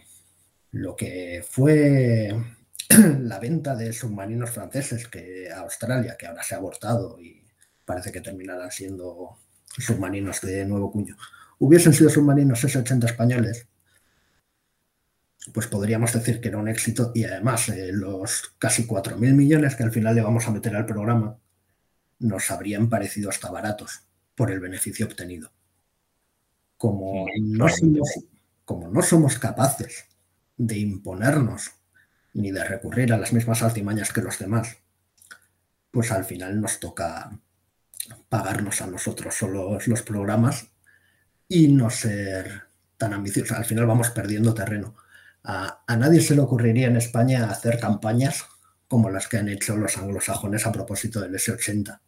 lo 0.72 0.95
que 0.95 1.43
fue 1.48 2.34
la 3.19 3.39
venta 3.39 3.76
de 3.76 3.93
submarinos 3.93 4.49
franceses 4.49 5.07
que 5.07 5.49
a 5.52 5.60
Australia, 5.60 6.15
que 6.18 6.27
ahora 6.27 6.43
se 6.43 6.56
ha 6.56 6.57
abortado 6.57 7.19
y 7.19 7.43
parece 7.85 8.11
que 8.11 8.22
terminarán 8.22 8.72
siendo 8.72 9.38
submarinos 9.77 10.41
de 10.41 10.65
nuevo 10.65 10.91
cuño, 10.91 11.15
hubiesen 11.60 11.93
sido 11.93 12.10
submarinos 12.10 12.64
S-80 12.64 13.06
españoles, 13.06 13.68
pues 15.53 15.68
podríamos 15.68 16.13
decir 16.13 16.39
que 16.39 16.49
era 16.49 16.57
un 16.57 16.68
éxito 16.68 17.11
y 17.15 17.23
además 17.23 17.69
eh, 17.69 17.91
los 17.91 18.53
casi 18.59 18.85
4.000 18.85 19.34
millones 19.34 19.76
que 19.76 19.84
al 19.84 19.91
final 19.91 20.15
le 20.15 20.22
vamos 20.22 20.47
a 20.47 20.51
meter 20.51 20.76
al 20.76 20.85
programa 20.85 21.38
nos 22.19 22.51
habrían 22.51 22.89
parecido 22.89 23.30
hasta 23.30 23.51
baratos 23.51 24.03
por 24.35 24.51
el 24.51 24.59
beneficio 24.59 25.05
obtenido. 25.05 25.51
Como 26.77 27.26
no, 27.41 27.68
somos, 27.68 28.09
como 28.63 28.89
no 28.89 29.01
somos 29.01 29.38
capaces 29.39 30.05
de 30.57 30.77
imponernos 30.77 31.72
ni 32.34 32.51
de 32.51 32.63
recurrir 32.63 33.11
a 33.11 33.18
las 33.18 33.34
mismas 33.34 33.61
altimañas 33.61 34.13
que 34.13 34.22
los 34.22 34.39
demás, 34.39 34.77
pues 35.89 36.11
al 36.11 36.23
final 36.23 36.61
nos 36.61 36.80
toca 36.80 37.31
pagarnos 38.30 38.81
a 38.81 38.88
nosotros 38.88 39.35
solos 39.35 39.88
los 39.88 40.01
programas 40.01 40.68
y 41.47 41.68
no 41.68 41.89
ser 41.89 42.63
tan 42.97 43.13
ambiciosos. 43.13 43.57
Al 43.57 43.65
final 43.65 43.85
vamos 43.85 44.09
perdiendo 44.11 44.53
terreno. 44.53 44.95
A, 45.43 45.84
nadie 45.97 46.22
se 46.22 46.35
le 46.35 46.41
ocurriría 46.41 46.88
en 46.88 46.97
España 46.97 47.49
hacer 47.49 47.80
campañas 47.80 48.45
como 48.88 49.09
las 49.09 49.27
que 49.27 49.38
han 49.38 49.49
hecho 49.49 49.76
los 49.76 49.97
anglosajones 49.97 50.65
a 50.68 50.72
propósito 50.72 51.22
del 51.22 51.35
S-80. 51.35 51.99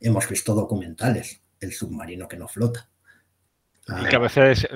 Hemos 0.00 0.28
visto 0.28 0.54
documentales, 0.54 1.42
el 1.60 1.72
submarino 1.72 2.28
que 2.28 2.36
no 2.36 2.48
flota. 2.48 2.88
Y 3.88 4.08
que 4.08 4.16
a 4.16 4.20
veces 4.20 4.68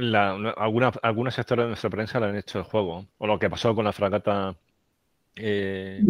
algunos 0.57 1.35
sectores 1.35 1.65
de 1.65 1.69
nuestra 1.69 1.91
prensa 1.91 2.21
le 2.21 2.27
han 2.27 2.37
hecho 2.37 2.59
el 2.59 2.65
juego, 2.65 3.07
o 3.19 3.27
lo 3.27 3.39
que 3.39 3.49
pasó 3.49 3.75
con 3.75 3.85
la 3.85 3.93
fragata 3.93 4.57
eh, 5.37 6.03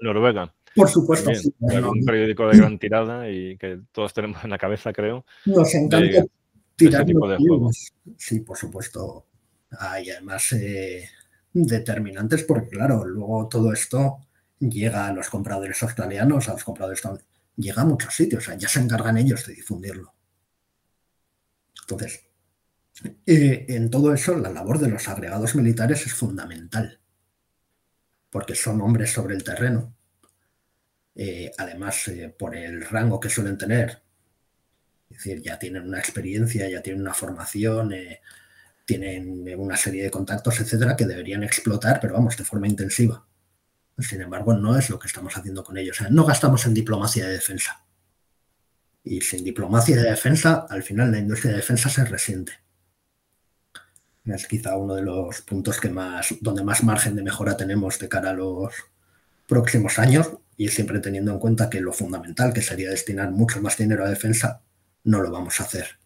Noruega. 0.00 0.54
Por 0.74 0.88
supuesto. 0.88 1.30
un 1.58 2.04
periódico 2.04 2.46
de 2.46 2.58
gran 2.58 2.78
tirada 2.78 3.28
y 3.28 3.56
que 3.56 3.80
todos 3.90 4.14
tenemos 4.14 4.44
en 4.44 4.50
la 4.50 4.58
cabeza, 4.58 4.92
creo. 4.92 5.24
Nos 5.46 5.74
encanta 5.74 6.24
tirar 6.76 7.04
tipo 7.04 7.28
de 7.28 7.36
juegos. 7.36 7.92
Sí, 8.16 8.40
por 8.40 8.56
supuesto. 8.56 9.26
Hay 9.78 10.08
además 10.10 10.52
eh, 10.52 11.08
determinantes 11.66 12.44
porque, 12.44 12.70
claro, 12.70 13.04
luego 13.04 13.48
todo 13.48 13.72
esto 13.72 14.18
llega 14.58 15.06
a 15.06 15.12
los 15.12 15.28
compradores 15.30 15.82
australianos, 15.82 16.48
a 16.48 16.52
los 16.52 16.64
compradores 16.64 17.02
llega 17.56 17.82
a 17.82 17.86
muchos 17.86 18.14
sitios, 18.14 18.42
o 18.44 18.46
sea, 18.46 18.56
ya 18.56 18.68
se 18.68 18.80
encargan 18.80 19.18
ellos 19.18 19.46
de 19.46 19.54
difundirlo. 19.54 20.14
Entonces, 21.82 22.28
eh, 23.26 23.66
en 23.68 23.90
todo 23.90 24.12
eso, 24.12 24.36
la 24.36 24.50
labor 24.50 24.78
de 24.78 24.88
los 24.88 25.08
agregados 25.08 25.54
militares 25.54 26.06
es 26.06 26.14
fundamental, 26.14 27.00
porque 28.30 28.54
son 28.54 28.80
hombres 28.80 29.12
sobre 29.12 29.34
el 29.34 29.44
terreno. 29.44 29.94
Eh, 31.14 31.50
además, 31.58 32.10
por 32.38 32.56
el 32.56 32.82
rango 32.86 33.20
que 33.20 33.28
suelen 33.28 33.58
tener, 33.58 34.02
Es 35.10 35.18
decir, 35.18 35.42
ya 35.42 35.58
tienen 35.58 35.86
una 35.86 35.98
experiencia, 35.98 36.68
ya 36.68 36.82
tienen 36.82 37.02
una 37.02 37.14
formación, 37.14 37.92
eh, 37.92 38.20
tienen 38.88 39.44
una 39.58 39.76
serie 39.76 40.02
de 40.02 40.10
contactos, 40.10 40.60
etcétera, 40.60 40.96
que 40.96 41.04
deberían 41.04 41.42
explotar, 41.42 42.00
pero 42.00 42.14
vamos, 42.14 42.38
de 42.38 42.44
forma 42.44 42.66
intensiva. 42.66 43.22
Sin 43.98 44.22
embargo, 44.22 44.54
no 44.54 44.78
es 44.78 44.88
lo 44.88 44.98
que 44.98 45.08
estamos 45.08 45.36
haciendo 45.36 45.62
con 45.62 45.76
ellos. 45.76 45.98
no 46.08 46.24
gastamos 46.24 46.64
en 46.64 46.72
diplomacia 46.72 47.26
de 47.26 47.34
defensa. 47.34 47.84
Y 49.04 49.20
sin 49.20 49.44
diplomacia 49.44 49.94
de 49.94 50.08
defensa, 50.08 50.66
al 50.70 50.82
final 50.82 51.12
la 51.12 51.18
industria 51.18 51.50
de 51.50 51.58
defensa 51.58 51.90
se 51.90 52.02
resiente. 52.06 52.52
Es 54.24 54.46
quizá 54.46 54.78
uno 54.78 54.94
de 54.94 55.02
los 55.02 55.42
puntos 55.42 55.78
que 55.78 55.90
más, 55.90 56.34
donde 56.40 56.64
más 56.64 56.82
margen 56.82 57.14
de 57.14 57.22
mejora 57.22 57.58
tenemos 57.58 57.98
de 57.98 58.08
cara 58.08 58.30
a 58.30 58.34
los 58.34 58.72
próximos 59.46 59.98
años 59.98 60.30
y 60.56 60.68
siempre 60.68 61.00
teniendo 61.00 61.30
en 61.30 61.38
cuenta 61.38 61.68
que 61.68 61.82
lo 61.82 61.92
fundamental, 61.92 62.54
que 62.54 62.62
sería 62.62 62.88
destinar 62.88 63.32
mucho 63.32 63.60
más 63.60 63.76
dinero 63.76 64.06
a 64.06 64.08
defensa, 64.08 64.62
no 65.04 65.20
lo 65.20 65.30
vamos 65.30 65.60
a 65.60 65.64
hacer. 65.64 65.98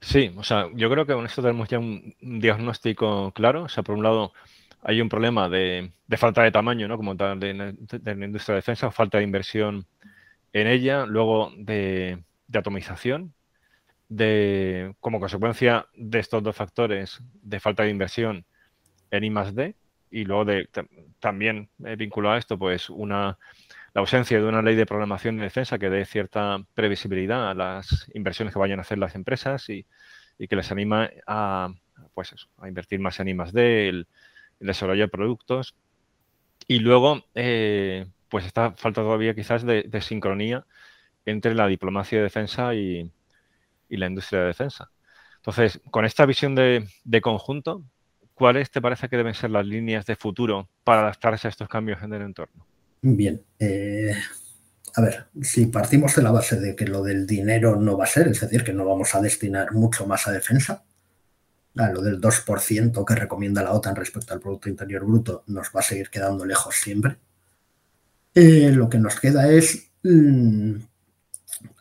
Sí, 0.00 0.32
o 0.36 0.44
sea, 0.44 0.68
yo 0.74 0.88
creo 0.90 1.06
que 1.06 1.12
con 1.14 1.26
esto 1.26 1.42
tenemos 1.42 1.68
ya 1.68 1.78
un 1.78 2.14
diagnóstico 2.20 3.32
claro. 3.32 3.64
O 3.64 3.68
sea, 3.68 3.82
por 3.82 3.96
un 3.96 4.02
lado, 4.02 4.32
hay 4.82 5.00
un 5.00 5.08
problema 5.08 5.48
de, 5.48 5.92
falta 6.16 6.42
de 6.42 6.52
tamaño, 6.52 6.88
¿no? 6.88 6.96
Como 6.96 7.16
tal, 7.16 7.40
de, 7.40 7.54
la 7.54 8.24
industria 8.24 8.54
de 8.54 8.58
defensa, 8.58 8.90
falta 8.90 9.18
de 9.18 9.24
inversión 9.24 9.86
en 10.52 10.66
ella, 10.66 11.04
luego 11.06 11.52
de, 11.56 12.22
atomización, 12.52 13.34
de, 14.08 14.94
como 15.00 15.20
consecuencia 15.20 15.86
de 15.94 16.20
estos 16.20 16.42
dos 16.42 16.56
factores, 16.56 17.20
de 17.42 17.60
falta 17.60 17.82
de 17.82 17.90
inversión 17.90 18.44
en 19.10 19.24
I 19.24 19.30
+D, 19.30 19.74
y 20.10 20.24
luego 20.24 20.44
de, 20.44 20.68
también 21.20 21.68
eh, 21.84 21.96
vinculado 21.96 22.36
a 22.36 22.38
esto, 22.38 22.58
pues 22.58 22.88
una 22.88 23.38
la 23.98 24.02
ausencia 24.02 24.38
de 24.38 24.44
una 24.44 24.62
ley 24.62 24.76
de 24.76 24.86
programación 24.86 25.38
de 25.38 25.42
defensa 25.42 25.76
que 25.76 25.90
dé 25.90 26.04
cierta 26.04 26.64
previsibilidad 26.72 27.50
a 27.50 27.54
las 27.54 28.08
inversiones 28.14 28.54
que 28.54 28.60
vayan 28.60 28.78
a 28.78 28.82
hacer 28.82 28.96
las 28.96 29.16
empresas 29.16 29.68
y, 29.70 29.84
que 30.48 30.54
les 30.54 30.70
anima 30.70 31.10
a, 31.26 31.74
pues 32.14 32.32
a 32.58 32.68
invertir 32.68 33.00
más 33.00 33.18
en 33.18 33.26
I 33.26 33.34
+D, 33.34 33.88
el, 33.88 34.06
desarrollo 34.60 35.02
de 35.02 35.08
productos. 35.08 35.74
Y 36.68 36.78
luego, 36.78 37.24
eh, 37.34 38.06
pues 38.28 38.46
está 38.46 38.70
falta 38.70 39.02
todavía 39.02 39.34
quizás 39.34 39.66
de, 39.66 40.00
sincronía 40.00 40.64
entre 41.26 41.56
la 41.56 41.66
diplomacia 41.66 42.18
de 42.18 42.22
defensa 42.22 42.76
y, 42.76 43.10
la 43.88 44.06
industria 44.06 44.42
de 44.42 44.46
defensa. 44.46 44.92
Entonces, 45.38 45.80
con 45.90 46.04
esta 46.04 46.24
visión 46.24 46.54
de, 46.54 46.86
conjunto, 47.20 47.82
¿cuáles 48.34 48.70
te 48.70 48.80
parece 48.80 49.08
que 49.08 49.16
deben 49.16 49.34
ser 49.34 49.50
las 49.50 49.66
líneas 49.66 50.06
de 50.06 50.14
futuro 50.14 50.68
para 50.84 51.00
adaptarse 51.00 51.48
a 51.48 51.50
estos 51.50 51.68
cambios 51.68 52.00
en 52.00 52.12
el 52.12 52.22
entorno? 52.22 52.64
Bien, 53.00 53.42
eh, 53.58 54.12
a 54.94 55.00
ver, 55.00 55.26
si 55.42 55.66
partimos 55.66 56.14
de 56.16 56.22
la 56.22 56.32
base 56.32 56.58
de 56.58 56.74
que 56.74 56.86
lo 56.86 57.02
del 57.02 57.26
dinero 57.26 57.76
no 57.76 57.96
va 57.96 58.04
a 58.04 58.08
ser, 58.08 58.28
es 58.28 58.40
decir, 58.40 58.64
que 58.64 58.72
no 58.72 58.84
vamos 58.84 59.14
a 59.14 59.20
destinar 59.20 59.72
mucho 59.72 60.06
más 60.06 60.26
a 60.26 60.32
defensa, 60.32 60.84
lo 61.86 62.02
del 62.02 62.20
2% 62.20 63.04
que 63.04 63.14
recomienda 63.14 63.62
la 63.62 63.72
OTAN 63.72 63.94
respecto 63.94 64.34
al 64.34 64.40
Producto 64.40 64.68
Interior 64.68 65.04
Bruto 65.04 65.44
nos 65.46 65.68
va 65.68 65.80
a 65.80 65.84
seguir 65.84 66.10
quedando 66.10 66.44
lejos 66.44 66.74
siempre. 66.74 67.18
Eh, 68.34 68.72
lo 68.72 68.88
que 68.88 68.98
nos 68.98 69.18
queda 69.20 69.48
es 69.48 69.90
mm, 70.02 70.74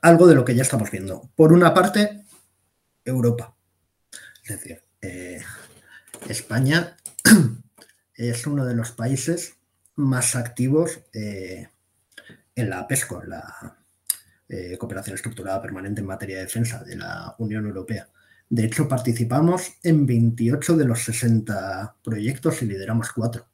algo 0.02 0.28
de 0.28 0.36
lo 0.36 0.46
que 0.46 0.56
ya 0.56 0.62
estamos 0.62 0.92
viendo. 0.92 1.30
Por 1.36 1.52
una 1.52 1.74
parte, 1.74 2.24
Europa. 3.04 3.56
Es 4.44 4.50
decir, 4.50 4.84
eh, 5.02 5.42
España 6.30 6.96
es 8.14 8.46
uno 8.46 8.66
de 8.66 8.76
los 8.76 8.92
países 8.92 9.57
más 9.98 10.36
activos 10.36 11.02
eh, 11.14 11.68
en 12.56 12.70
la 12.70 12.88
PESCO, 12.88 13.24
la 13.24 13.78
Cooperación 14.80 15.16
Estructurada 15.16 15.62
Permanente 15.62 16.00
en 16.00 16.08
Materia 16.08 16.38
de 16.38 16.44
Defensa 16.44 16.82
de 16.82 16.96
la 16.96 17.36
Unión 17.38 17.66
Europea. 17.66 18.08
De 18.50 18.64
hecho, 18.64 18.88
participamos 18.88 19.74
en 19.84 20.06
28 20.06 20.78
de 20.78 20.86
los 20.86 21.04
60 21.04 21.98
proyectos 22.02 22.62
y 22.62 22.66
lideramos 22.66 23.12
4. 23.12 23.46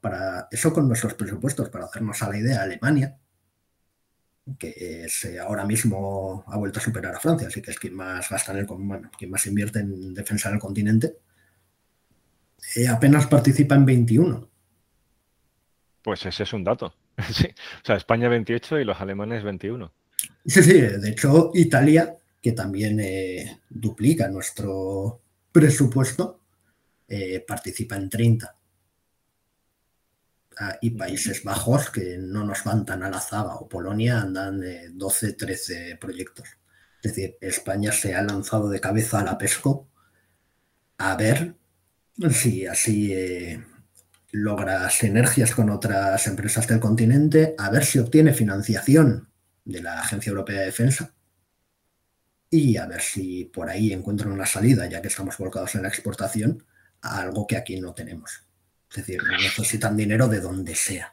Para 0.00 0.48
eso 0.50 0.72
con 0.72 0.88
nuestros 0.88 1.14
presupuestos, 1.14 1.68
para 1.68 1.84
hacernos 1.84 2.22
a 2.22 2.30
la 2.30 2.38
idea, 2.38 2.62
Alemania, 2.62 3.18
que 4.58 5.06
ahora 5.42 5.66
mismo 5.66 6.44
ha 6.46 6.56
vuelto 6.56 6.78
a 6.78 6.82
superar 6.82 7.14
a 7.14 7.20
Francia, 7.20 7.48
así 7.48 7.60
que 7.60 7.72
es 7.72 7.78
quien 7.78 7.94
más 7.94 8.30
gasta 8.30 8.52
en 8.52 8.58
el, 8.58 8.66
bueno, 8.66 9.10
quien 9.18 9.30
más 9.30 9.46
invierte 9.46 9.80
en 9.80 10.14
defensa 10.14 10.48
en 10.48 10.54
el 10.54 10.60
continente, 10.60 11.18
eh, 12.76 12.88
apenas 12.88 13.26
participa 13.26 13.74
en 13.74 13.84
21. 13.84 14.48
Pues 16.06 16.24
ese 16.24 16.44
es 16.44 16.52
un 16.52 16.62
dato. 16.62 16.94
Sí. 17.32 17.48
O 17.48 17.84
sea, 17.84 17.96
España 17.96 18.28
28 18.28 18.78
y 18.78 18.84
los 18.84 19.00
alemanes 19.00 19.42
21. 19.42 19.92
Sí, 20.46 20.62
sí, 20.62 20.80
de 20.80 21.08
hecho, 21.10 21.50
Italia 21.52 22.16
que 22.40 22.52
también 22.52 23.00
eh, 23.00 23.62
duplica 23.68 24.28
nuestro 24.28 25.20
presupuesto, 25.50 26.42
eh, 27.08 27.44
participa 27.44 27.96
en 27.96 28.08
30. 28.08 28.56
Ah, 30.58 30.78
y 30.80 30.90
Países 30.90 31.42
Bajos, 31.42 31.90
que 31.90 32.18
no 32.18 32.44
nos 32.44 32.62
van 32.62 32.86
tan 32.86 33.02
a 33.02 33.10
la 33.10 33.18
zaga, 33.18 33.56
o 33.56 33.68
Polonia, 33.68 34.20
andan 34.20 34.60
de 34.60 34.90
12, 34.90 35.32
13 35.32 35.98
proyectos. 36.00 36.48
Es 37.02 37.16
decir, 37.16 37.36
España 37.40 37.90
se 37.90 38.14
ha 38.14 38.22
lanzado 38.22 38.68
de 38.68 38.78
cabeza 38.78 39.18
a 39.18 39.24
la 39.24 39.38
PESCO 39.38 39.88
a 40.98 41.16
ver 41.16 41.56
si 42.30 42.64
así 42.64 43.12
eh, 43.12 43.60
logra 44.32 44.88
sinergias 44.90 45.54
con 45.54 45.70
otras 45.70 46.26
empresas 46.26 46.66
del 46.66 46.80
continente, 46.80 47.54
a 47.58 47.70
ver 47.70 47.84
si 47.84 47.98
obtiene 47.98 48.34
financiación 48.34 49.28
de 49.64 49.82
la 49.82 50.00
Agencia 50.00 50.30
Europea 50.30 50.60
de 50.60 50.66
Defensa 50.66 51.14
y 52.50 52.76
a 52.76 52.86
ver 52.86 53.00
si 53.00 53.44
por 53.46 53.68
ahí 53.68 53.92
encuentran 53.92 54.32
una 54.32 54.46
salida, 54.46 54.86
ya 54.86 55.02
que 55.02 55.08
estamos 55.08 55.36
volcados 55.38 55.74
en 55.74 55.82
la 55.82 55.88
exportación, 55.88 56.64
a 57.02 57.20
algo 57.20 57.46
que 57.46 57.56
aquí 57.56 57.80
no 57.80 57.92
tenemos. 57.94 58.44
Es 58.90 58.96
decir, 58.96 59.20
necesitan 59.24 59.96
dinero 59.96 60.28
de 60.28 60.40
donde 60.40 60.74
sea. 60.74 61.12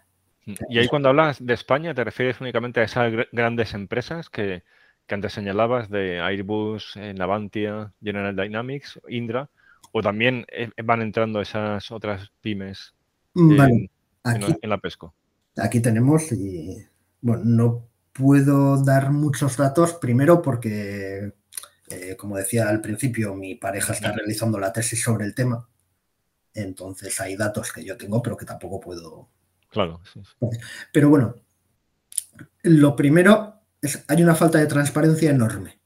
Y 0.69 0.77
ahí 0.77 0.87
cuando 0.87 1.09
hablas 1.09 1.43
de 1.43 1.53
España, 1.53 1.93
¿te 1.93 2.03
refieres 2.03 2.41
únicamente 2.41 2.81
a 2.81 2.83
esas 2.83 3.11
grandes 3.31 3.73
empresas 3.73 4.29
que, 4.29 4.63
antes 5.07 5.33
señalabas 5.33 5.89
de 5.89 6.19
Airbus, 6.19 6.95
eh, 6.95 7.13
Navantia, 7.13 7.93
General 8.01 8.35
Dynamics, 8.35 8.99
Indra? 9.07 9.49
¿O 9.91 10.01
también 10.01 10.45
eh, 10.49 10.69
van 10.83 11.01
entrando 11.01 11.39
esas 11.39 11.91
otras 11.91 12.31
pymes 12.41 12.93
mm, 13.33 13.61
en, 13.61 13.89
en 14.61 14.69
la 14.69 14.77
PESCO? 14.77 15.13
Aquí 15.57 15.81
tenemos, 15.81 16.31
y 16.31 16.77
bueno, 17.21 17.43
no 17.45 17.87
puedo 18.13 18.83
dar 18.83 19.11
muchos 19.11 19.57
datos, 19.57 19.93
primero 19.93 20.41
porque, 20.41 21.33
eh, 21.89 22.15
como 22.17 22.37
decía 22.37 22.69
al 22.69 22.81
principio, 22.81 23.33
mi 23.35 23.55
pareja 23.55 23.93
está 23.93 24.11
realizando 24.11 24.59
la 24.59 24.71
tesis 24.71 25.03
sobre 25.03 25.25
el 25.25 25.33
tema. 25.33 25.67
Entonces 26.53 27.19
hay 27.19 27.35
datos 27.35 27.71
que 27.71 27.83
yo 27.83 27.97
tengo, 27.97 28.21
pero 28.21 28.37
que 28.37 28.45
tampoco 28.45 28.79
puedo. 28.79 29.29
Claro. 29.69 30.01
Pero 30.91 31.09
bueno, 31.09 31.35
lo 32.61 32.95
primero 32.95 33.61
es 33.81 34.03
hay 34.07 34.21
una 34.21 34.35
falta 34.35 34.59
de 34.59 34.67
transparencia 34.67 35.31
enorme, 35.31 35.79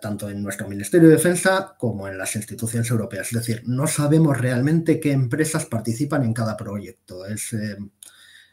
tanto 0.00 0.28
en 0.28 0.42
nuestro 0.42 0.68
Ministerio 0.68 1.08
de 1.08 1.14
Defensa 1.14 1.76
como 1.78 2.08
en 2.08 2.18
las 2.18 2.34
instituciones 2.34 2.90
europeas. 2.90 3.28
Es 3.28 3.38
decir, 3.38 3.62
no 3.66 3.86
sabemos 3.86 4.36
realmente 4.38 4.98
qué 4.98 5.12
empresas 5.12 5.66
participan 5.66 6.24
en 6.24 6.34
cada 6.34 6.56
proyecto. 6.56 7.24
Es, 7.24 7.52
eh, 7.52 7.76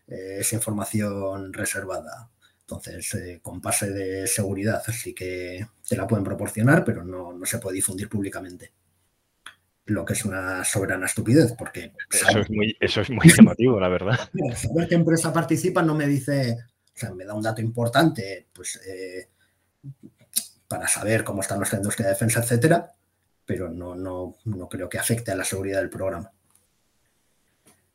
es 0.07 0.53
información 0.53 1.51
reservada. 1.51 2.29
Entonces, 2.61 3.13
eh, 3.15 3.39
con 3.41 3.61
pase 3.61 3.91
de 3.91 4.27
seguridad 4.27 4.81
sí 4.91 5.13
que 5.13 5.67
te 5.87 5.97
la 5.97 6.07
pueden 6.07 6.23
proporcionar, 6.23 6.85
pero 6.85 7.03
no, 7.03 7.37
se 7.45 7.57
puede 7.57 7.75
difundir 7.75 8.07
públicamente. 8.07 8.71
Lo 9.85 10.05
que 10.05 10.13
es 10.13 10.23
una 10.23 10.63
soberana 10.63 11.07
estupidez, 11.07 11.53
porque... 11.57 11.91
Eso, 12.09 12.39
es, 12.39 12.49
muy, 12.49 12.77
eso 12.79 13.01
es 13.01 13.09
muy 13.09 13.27
llamativo, 13.27 13.79
la 13.79 13.89
verdad. 13.89 14.17
Saber 14.55 14.87
qué 14.87 14.95
empresa 14.95 15.33
participa 15.33 15.81
no 15.81 15.93
me 15.93 16.07
dice, 16.07 16.57
o 16.95 16.97
sea, 16.97 17.13
me 17.13 17.25
da 17.25 17.33
un 17.33 17.43
dato 17.43 17.61
importante, 17.61 18.47
pues, 18.53 18.79
eh, 18.87 19.27
para 20.73 20.87
saber 20.87 21.23
cómo 21.23 21.41
está 21.41 21.55
nuestra 21.55 21.77
industria 21.77 22.07
de 22.07 22.13
defensa, 22.13 22.39
etcétera, 22.39 22.95
pero 23.45 23.69
no, 23.69 23.93
no, 23.93 24.37
no 24.45 24.67
creo 24.67 24.89
que 24.89 24.97
afecte 24.97 25.31
a 25.31 25.35
la 25.35 25.43
seguridad 25.43 25.79
del 25.79 25.91
programa. 25.91 26.31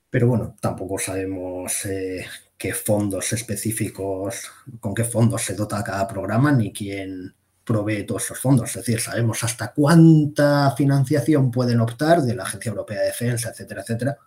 Pero 0.08 0.28
bueno, 0.28 0.54
tampoco 0.60 0.96
sabemos 0.96 1.84
eh, 1.86 2.24
qué 2.56 2.72
fondos 2.74 3.32
específicos, 3.32 4.48
con 4.78 4.94
qué 4.94 5.02
fondos 5.02 5.42
se 5.42 5.56
dota 5.56 5.82
cada 5.82 6.06
programa, 6.06 6.52
ni 6.52 6.72
quién 6.72 7.34
provee 7.64 8.06
todos 8.06 8.26
esos 8.26 8.38
fondos. 8.38 8.68
Es 8.70 8.76
decir, 8.76 9.00
sabemos 9.00 9.42
hasta 9.42 9.72
cuánta 9.72 10.72
financiación 10.76 11.50
pueden 11.50 11.80
optar 11.80 12.22
de 12.22 12.36
la 12.36 12.44
Agencia 12.44 12.70
Europea 12.70 13.00
de 13.00 13.06
Defensa, 13.06 13.50
etcétera, 13.50 13.80
etcétera, 13.80 14.18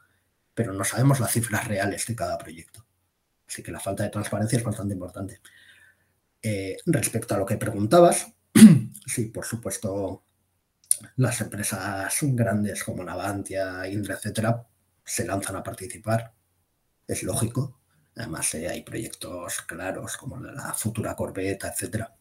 pero 0.54 0.74
no 0.74 0.84
sabemos 0.84 1.22
las 1.22 1.32
cifras 1.32 1.66
reales 1.70 2.06
de 2.06 2.16
cada 2.18 2.38
proyecto. 2.38 2.86
Así 3.48 3.64
que 3.64 3.72
la 3.72 3.80
falta 3.80 4.04
de 4.04 4.10
transparencia 4.10 4.58
es 4.58 4.64
bastante 4.66 4.94
importante. 4.94 5.40
Eh, 6.42 6.76
respecto 6.86 7.34
a 7.34 7.38
lo 7.38 7.46
que 7.46 7.56
preguntabas, 7.56 8.34
sí, 9.06 9.26
por 9.26 9.46
supuesto, 9.46 10.24
las 11.18 11.42
empresas 11.42 12.18
grandes 12.22 12.84
como 12.84 13.04
Navantia, 13.04 13.88
Indra, 13.88 14.16
etcétera, 14.16 14.68
se 15.04 15.26
lanzan 15.26 15.56
a 15.56 15.64
participar. 15.64 16.34
Es 17.08 17.24
lógico 17.24 17.82
Además, 18.16 18.54
eh, 18.56 18.68
hay 18.68 18.84
proyectos 18.84 19.62
claros 19.62 20.18
como 20.18 20.40
la 20.40 20.74
futura 20.74 21.16
Corbeta, 21.16 21.70
etcétera. 21.70 22.14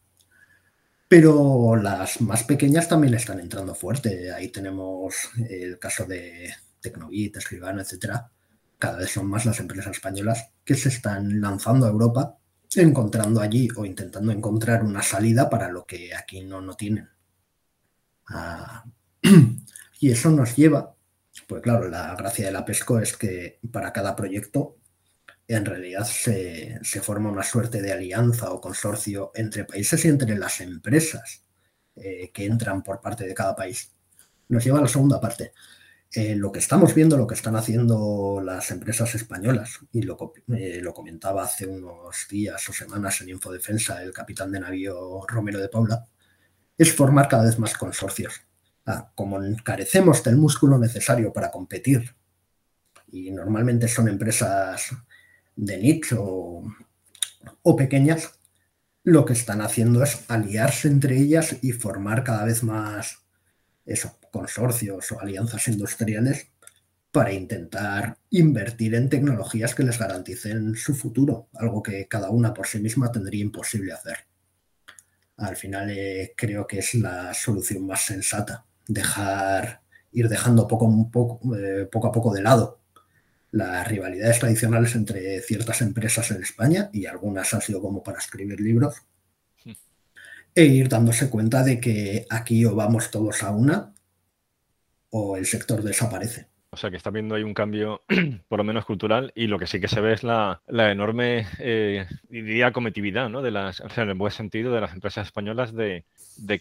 Pero 1.07 1.75
las 1.75 2.21
más 2.21 2.43
pequeñas 2.43 2.87
también 2.87 3.13
están 3.13 3.39
entrando 3.39 3.75
fuerte. 3.75 4.31
Ahí 4.31 4.47
tenemos 4.49 5.29
el 5.49 5.77
caso 5.77 6.05
de 6.05 6.53
Tecnobit, 6.79 7.37
Escribano, 7.37 7.81
etcétera. 7.81 8.31
Cada 8.79 8.99
vez 8.99 9.11
son 9.11 9.27
más 9.27 9.45
las 9.45 9.59
empresas 9.59 9.91
españolas 9.91 10.51
que 10.63 10.75
se 10.75 10.89
están 10.89 11.41
lanzando 11.41 11.85
a 11.85 11.89
Europa, 11.89 12.37
encontrando 12.75 13.41
allí 13.41 13.67
o 13.75 13.85
intentando 13.85 14.31
encontrar 14.31 14.83
una 14.83 15.01
salida 15.01 15.49
para 15.49 15.69
lo 15.69 15.85
que 15.85 16.15
aquí 16.15 16.43
no, 16.43 16.61
no 16.61 16.75
tienen. 16.75 17.09
Ah, 18.27 18.85
y 19.99 20.11
eso 20.11 20.31
nos 20.31 20.55
lleva, 20.55 20.95
pues 21.47 21.61
claro, 21.61 21.89
la 21.89 22.15
gracia 22.15 22.45
de 22.45 22.51
la 22.51 22.65
PESCO 22.65 22.99
es 22.99 23.17
que 23.17 23.59
para 23.71 23.91
cada 23.91 24.15
proyecto 24.15 24.77
en 25.47 25.65
realidad 25.65 26.05
se, 26.05 26.79
forma 27.01 27.29
una 27.29 27.43
suerte 27.43 27.81
de 27.81 27.91
alianza 27.91 28.51
o 28.51 28.61
consorcio 28.61 29.31
entre 29.35 29.65
países 29.65 30.05
y 30.05 30.07
entre 30.07 30.37
las 30.37 30.61
empresas 30.61 31.43
eh, 31.95 32.31
que 32.33 32.45
entran 32.45 32.83
por 32.83 33.01
parte 33.01 33.25
de 33.25 33.33
cada 33.33 33.55
país. 33.55 33.91
Nos 34.47 34.63
lleva 34.63 34.79
a 34.79 34.83
la 34.83 34.87
segunda 34.87 35.19
parte. 35.19 35.51
Eh, 36.13 36.35
lo 36.35 36.51
que 36.51 36.59
estamos 36.59 36.93
viendo, 36.93 37.15
lo 37.15 37.25
que 37.25 37.35
están 37.35 37.55
haciendo 37.55 38.41
las 38.43 38.69
empresas 38.71 39.15
españolas, 39.15 39.79
y 39.93 40.01
lo, 40.01 40.33
eh, 40.53 40.79
lo, 40.81 40.93
comentaba 40.93 41.43
hace 41.43 41.65
unos 41.65 42.27
días 42.29 42.67
o 42.67 42.73
semanas 42.73 43.21
en 43.21 43.29
Infodefensa 43.29 44.03
el 44.03 44.11
capitán 44.11 44.51
de 44.51 44.59
navío 44.59 45.25
Romero 45.25 45.59
de 45.59 45.69
Paula, 45.69 46.05
es 46.77 46.93
formar 46.93 47.29
cada 47.29 47.45
vez 47.45 47.57
más 47.59 47.77
consorcios. 47.77 48.41
Ah, 48.85 49.11
como 49.15 49.39
carecemos 49.63 50.23
del 50.23 50.35
músculo 50.37 50.77
necesario 50.77 51.31
para 51.31 51.49
competir, 51.49 52.13
y 53.11 53.31
normalmente 53.31 53.87
son 53.87 54.07
empresas 54.09 54.91
de 55.55 55.77
nicho 55.77 56.63
o, 57.63 57.75
pequeñas, 57.75 58.39
lo 59.03 59.25
que 59.25 59.33
están 59.33 59.61
haciendo 59.61 60.03
es 60.03 60.25
aliarse 60.29 60.87
entre 60.87 61.17
ellas 61.17 61.57
y 61.61 61.71
formar 61.71 62.23
cada 62.23 62.45
vez 62.45 62.63
más 62.63 63.20
eso, 63.85 64.17
consorcios 64.31 65.11
o 65.11 65.19
alianzas 65.19 65.67
industriales 65.67 66.51
para 67.11 67.33
intentar 67.33 68.17
invertir 68.29 68.95
en 68.95 69.09
tecnologías 69.09 69.75
que 69.75 69.83
les 69.83 69.99
garanticen 69.99 70.75
su 70.75 70.95
futuro, 70.95 71.49
algo 71.55 71.83
que 71.83 72.07
cada 72.07 72.29
una 72.29 72.53
por 72.53 72.67
sí 72.67 72.79
misma 72.79 73.11
tendría 73.11 73.41
imposible 73.41 73.91
hacer. 73.91 74.19
Al 75.37 75.55
final 75.57 75.89
eh, 75.89 76.33
creo 76.37 76.67
que 76.67 76.79
es 76.79 76.93
la 76.93 77.33
solución 77.33 77.85
más 77.85 78.05
sensata, 78.05 78.65
dejar, 78.87 79.81
ir 80.11 80.29
dejando 80.29 80.67
poco, 80.67 81.09
poco, 81.11 81.55
eh, 81.55 81.87
poco 81.91 82.07
a 82.07 82.11
poco 82.11 82.33
de 82.33 82.43
lado 82.43 82.81
las 83.51 83.85
rivalidades 83.87 84.39
tradicionales 84.39 84.95
entre 84.95 85.41
ciertas 85.41 85.81
empresas 85.81 86.31
en 86.31 86.41
España, 86.41 86.89
y 86.93 87.05
algunas 87.05 87.53
han 87.53 87.61
sido 87.61 87.81
como 87.81 88.01
para 88.01 88.19
escribir 88.19 88.59
libros. 88.61 88.95
E 90.53 90.65
ir 90.65 90.89
dándose 90.89 91.29
cuenta 91.29 91.63
de 91.63 91.79
que 91.79 92.25
aquí 92.29 92.65
o 92.65 92.75
vamos 92.75 93.11
todos 93.11 93.43
a 93.43 93.51
una 93.51 93.93
o 95.09 95.37
el 95.37 95.45
sector 95.45 95.81
desaparece. 95.81 96.47
O 96.73 96.77
sea 96.77 96.89
que 96.89 96.95
está 96.95 97.09
viendo 97.09 97.35
ahí 97.35 97.43
un 97.43 97.53
cambio, 97.53 98.01
por 98.47 98.57
lo 98.57 98.63
menos 98.63 98.85
cultural, 98.85 99.33
y 99.35 99.47
lo 99.47 99.59
que 99.59 99.67
sí 99.67 99.81
que 99.81 99.89
se 99.89 99.99
ve 99.99 100.13
es 100.13 100.23
la, 100.23 100.61
enorme, 100.69 101.45
eh, 101.59 102.07
diría, 102.29 102.71
cometividad, 102.71 103.29
¿no? 103.29 103.41
De 103.41 103.51
las, 103.51 103.81
o 103.81 103.89
sea, 103.89 104.05
en 104.05 104.11
el 104.11 104.15
buen 104.15 104.31
sentido, 104.31 104.73
de 104.73 104.79
las 104.79 104.93
empresas 104.93 105.27
españolas 105.27 105.73
de, 105.73 106.05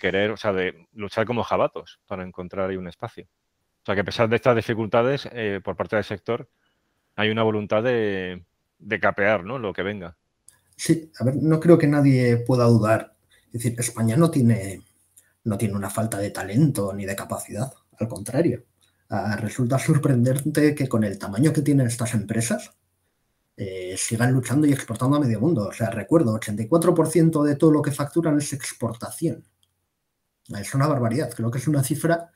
querer, 0.00 0.32
o 0.32 0.36
sea, 0.36 0.52
de 0.52 0.88
luchar 0.94 1.26
como 1.26 1.44
jabatos 1.44 2.00
para 2.08 2.24
encontrar 2.24 2.70
ahí 2.70 2.76
un 2.76 2.88
espacio. 2.88 3.28
O 3.82 3.86
sea 3.86 3.94
que 3.94 4.00
a 4.00 4.04
pesar 4.04 4.28
de 4.28 4.34
estas 4.36 4.56
dificultades 4.56 5.28
eh, 5.32 5.60
por 5.62 5.76
parte 5.76 5.94
del 5.94 6.04
sector, 6.04 6.48
hay 7.14 7.30
una 7.30 7.44
voluntad 7.44 7.84
de, 7.84 8.42
capear 9.00 9.44
¿no? 9.44 9.60
lo 9.60 9.72
que 9.72 9.84
venga. 9.84 10.16
Sí, 10.74 11.12
a 11.20 11.24
ver, 11.24 11.36
no 11.36 11.60
creo 11.60 11.78
que 11.78 11.86
nadie 11.86 12.38
pueda 12.38 12.64
dudar. 12.64 13.14
Es 13.52 13.62
decir, 13.64 13.74
España 13.78 14.16
no 14.16 14.30
tiene, 14.30 14.82
no 15.44 15.58
tiene 15.58 15.74
una 15.74 15.90
falta 15.90 16.18
de 16.18 16.30
talento 16.30 16.92
ni 16.92 17.04
de 17.04 17.16
capacidad, 17.16 17.72
al 17.98 18.08
contrario. 18.08 18.64
Ah, 19.08 19.36
resulta 19.36 19.78
sorprendente 19.78 20.74
que 20.74 20.88
con 20.88 21.02
el 21.02 21.18
tamaño 21.18 21.52
que 21.52 21.62
tienen 21.62 21.88
estas 21.88 22.14
empresas 22.14 22.70
eh, 23.56 23.94
sigan 23.98 24.32
luchando 24.32 24.66
y 24.66 24.72
exportando 24.72 25.16
a 25.16 25.20
medio 25.20 25.40
mundo. 25.40 25.68
O 25.68 25.72
sea, 25.72 25.90
recuerdo, 25.90 26.38
84% 26.38 27.42
de 27.42 27.56
todo 27.56 27.72
lo 27.72 27.82
que 27.82 27.90
facturan 27.90 28.38
es 28.38 28.52
exportación. 28.52 29.44
Es 30.48 30.74
una 30.74 30.86
barbaridad. 30.86 31.32
Creo 31.34 31.50
que 31.50 31.58
es 31.58 31.68
una 31.68 31.82
cifra 31.82 32.30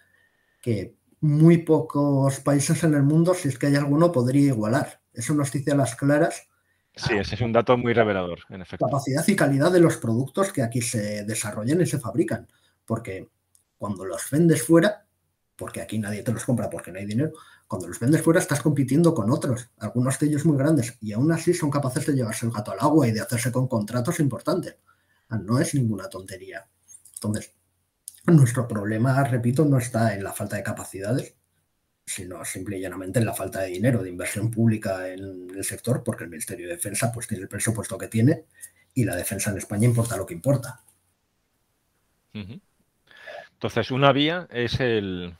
que 0.60 0.96
muy 1.20 1.58
pocos 1.58 2.40
países 2.40 2.82
en 2.84 2.94
el 2.94 3.02
mundo, 3.02 3.34
si 3.34 3.48
es 3.48 3.58
que 3.58 3.68
hay 3.68 3.76
alguno, 3.76 4.12
podría 4.12 4.48
igualar. 4.48 5.00
Eso 5.12 5.32
nos 5.34 5.52
dice 5.52 5.72
a 5.72 5.76
las 5.76 5.94
claras. 5.96 6.48
Sí, 6.96 7.14
ese 7.14 7.34
es 7.34 7.40
un 7.40 7.52
dato 7.52 7.76
muy 7.76 7.92
revelador, 7.92 8.40
en 8.50 8.62
efecto. 8.62 8.86
Capacidad 8.86 9.26
y 9.26 9.34
calidad 9.34 9.72
de 9.72 9.80
los 9.80 9.96
productos 9.96 10.52
que 10.52 10.62
aquí 10.62 10.80
se 10.80 11.24
desarrollan 11.24 11.80
y 11.80 11.86
se 11.86 11.98
fabrican. 11.98 12.46
Porque 12.84 13.30
cuando 13.76 14.04
los 14.04 14.30
vendes 14.30 14.62
fuera, 14.62 15.04
porque 15.56 15.80
aquí 15.80 15.98
nadie 15.98 16.22
te 16.22 16.32
los 16.32 16.44
compra 16.44 16.70
porque 16.70 16.92
no 16.92 16.98
hay 16.98 17.06
dinero, 17.06 17.32
cuando 17.66 17.88
los 17.88 17.98
vendes 17.98 18.22
fuera 18.22 18.40
estás 18.40 18.60
compitiendo 18.60 19.14
con 19.14 19.30
otros, 19.30 19.70
algunos 19.78 20.18
de 20.18 20.26
ellos 20.26 20.44
muy 20.44 20.56
grandes, 20.56 20.96
y 21.00 21.12
aún 21.12 21.32
así 21.32 21.52
son 21.54 21.70
capaces 21.70 22.06
de 22.06 22.14
llevarse 22.14 22.46
el 22.46 22.52
gato 22.52 22.72
al 22.72 22.80
agua 22.80 23.08
y 23.08 23.12
de 23.12 23.20
hacerse 23.20 23.50
con 23.50 23.66
contratos 23.66 24.20
importantes. 24.20 24.76
No 25.30 25.58
es 25.58 25.74
ninguna 25.74 26.08
tontería. 26.08 26.68
Entonces, 27.14 27.54
nuestro 28.26 28.68
problema, 28.68 29.24
repito, 29.24 29.64
no 29.64 29.78
está 29.78 30.14
en 30.14 30.22
la 30.22 30.32
falta 30.32 30.56
de 30.56 30.62
capacidades, 30.62 31.34
sino 32.06 32.44
simple 32.44 32.78
y 32.78 32.80
llanamente 32.80 33.18
en 33.18 33.26
la 33.26 33.34
falta 33.34 33.60
de 33.60 33.68
dinero, 33.68 34.02
de 34.02 34.10
inversión 34.10 34.50
pública 34.50 35.08
en 35.08 35.48
el 35.54 35.64
sector, 35.64 36.02
porque 36.04 36.24
el 36.24 36.30
Ministerio 36.30 36.68
de 36.68 36.74
Defensa 36.74 37.10
pues, 37.12 37.26
tiene 37.26 37.42
el 37.42 37.48
presupuesto 37.48 37.96
que 37.96 38.08
tiene 38.08 38.44
y 38.94 39.04
la 39.04 39.16
defensa 39.16 39.50
en 39.50 39.58
España 39.58 39.86
importa 39.86 40.16
lo 40.16 40.26
que 40.26 40.34
importa. 40.34 40.80
Entonces, 42.32 43.90
una 43.90 44.12
vía 44.12 44.48
es 44.50 44.80
el, 44.80 45.36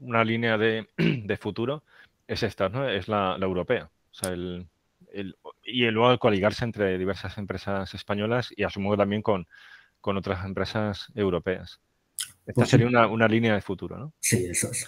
una 0.00 0.24
línea 0.24 0.58
de, 0.58 1.38
futuro, 1.40 1.84
es 2.26 2.42
esta, 2.42 2.68
¿no? 2.68 2.88
Es 2.88 3.08
la, 3.08 3.36
europea. 3.40 3.90
y 5.64 5.82
luego 5.90 6.12
el 6.12 6.18
coligarse 6.18 6.64
entre 6.64 6.98
diversas 6.98 7.38
empresas 7.38 7.94
españolas 7.94 8.52
y 8.56 8.64
asumo 8.64 8.96
también 8.96 9.22
con, 9.22 9.46
con 10.00 10.16
otras 10.16 10.44
empresas 10.44 11.06
europeas. 11.14 11.80
Esta 12.40 12.52
pues 12.52 12.68
sería 12.68 12.86
una, 12.86 13.28
línea 13.28 13.54
de 13.54 13.62
futuro, 13.62 13.96
¿no? 13.96 14.12
Sí, 14.20 14.46
eso 14.46 14.70
es. 14.70 14.86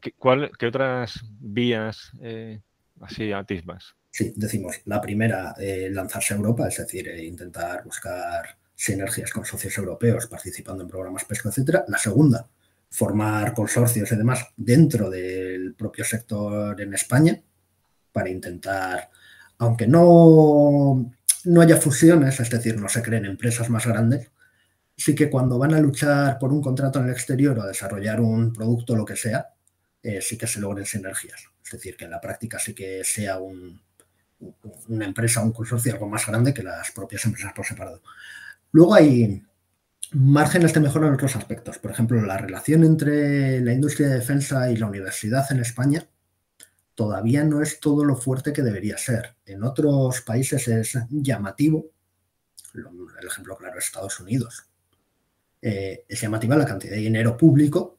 ¿Qué, 0.00 0.66
otras 0.66 1.20
vías 1.40 2.12
eh, 2.20 2.60
así 3.00 3.32
atisbas? 3.32 3.94
Sí, 4.10 4.32
decimos, 4.36 4.80
la 4.84 5.00
primera, 5.00 5.54
eh, 5.58 5.88
lanzarse 5.90 6.34
a 6.34 6.36
Europa, 6.36 6.68
es 6.68 6.78
decir, 6.78 7.08
eh, 7.08 7.24
intentar 7.24 7.82
buscar 7.84 8.56
sinergias 8.74 9.30
con 9.30 9.44
socios 9.44 9.76
europeos 9.78 10.26
participando 10.26 10.82
en 10.82 10.88
programas 10.88 11.24
pesca, 11.24 11.48
etcétera. 11.48 11.84
La 11.88 11.98
segunda, 11.98 12.48
formar 12.90 13.54
consorcios 13.54 14.10
y 14.12 14.16
demás 14.16 14.46
dentro 14.56 15.10
del 15.10 15.74
propio 15.74 16.04
sector 16.04 16.80
en 16.80 16.94
España 16.94 17.40
para 18.12 18.30
intentar, 18.30 19.10
aunque 19.58 19.86
no, 19.86 21.10
no 21.44 21.60
haya 21.60 21.76
fusiones, 21.76 22.38
es 22.38 22.50
decir, 22.50 22.80
no 22.80 22.88
se 22.88 23.02
creen 23.02 23.24
empresas 23.24 23.68
más 23.70 23.86
grandes, 23.86 24.30
sí 24.96 25.14
que 25.14 25.30
cuando 25.30 25.58
van 25.58 25.74
a 25.74 25.80
luchar 25.80 26.38
por 26.38 26.52
un 26.52 26.62
contrato 26.62 27.00
en 27.00 27.06
el 27.06 27.12
exterior 27.12 27.58
o 27.58 27.62
a 27.62 27.66
desarrollar 27.66 28.20
un 28.20 28.52
producto, 28.52 28.94
lo 28.94 29.04
que 29.04 29.16
sea, 29.16 29.53
eh, 30.04 30.20
sí 30.20 30.38
que 30.38 30.46
se 30.46 30.60
logren 30.60 30.86
sinergias. 30.86 31.48
Es 31.64 31.72
decir, 31.72 31.96
que 31.96 32.04
en 32.04 32.12
la 32.12 32.20
práctica 32.20 32.58
sí 32.58 32.74
que 32.74 33.02
sea 33.02 33.38
una 33.38 35.04
empresa, 35.04 35.42
un 35.42 35.52
consorcio 35.52 35.92
algo 35.92 36.08
más 36.08 36.26
grande 36.26 36.54
que 36.54 36.62
las 36.62 36.90
propias 36.92 37.24
empresas 37.24 37.52
por 37.52 37.66
separado. 37.66 38.02
Luego 38.70 38.94
hay 38.94 39.42
márgenes 40.12 40.72
de 40.72 40.80
mejora 40.80 41.08
en 41.08 41.14
otros 41.14 41.34
aspectos. 41.34 41.78
Por 41.78 41.90
ejemplo, 41.90 42.20
la 42.20 42.38
relación 42.38 42.84
entre 42.84 43.60
la 43.60 43.72
industria 43.72 44.08
de 44.08 44.16
defensa 44.16 44.70
y 44.70 44.76
la 44.76 44.86
universidad 44.86 45.50
en 45.50 45.60
España 45.60 46.06
todavía 46.94 47.42
no 47.42 47.62
es 47.62 47.80
todo 47.80 48.04
lo 48.04 48.14
fuerte 48.14 48.52
que 48.52 48.62
debería 48.62 48.98
ser. 48.98 49.36
En 49.46 49.64
otros 49.64 50.20
países 50.20 50.68
es 50.68 50.98
llamativo. 51.10 51.86
El 52.74 53.26
ejemplo 53.26 53.56
claro 53.56 53.78
es 53.78 53.86
Estados 53.86 54.20
Unidos 54.20 54.68
eh, 55.66 56.04
es 56.06 56.20
llamativa 56.20 56.56
la 56.56 56.66
cantidad 56.66 56.92
de 56.92 57.00
dinero 57.00 57.38
público 57.38 57.98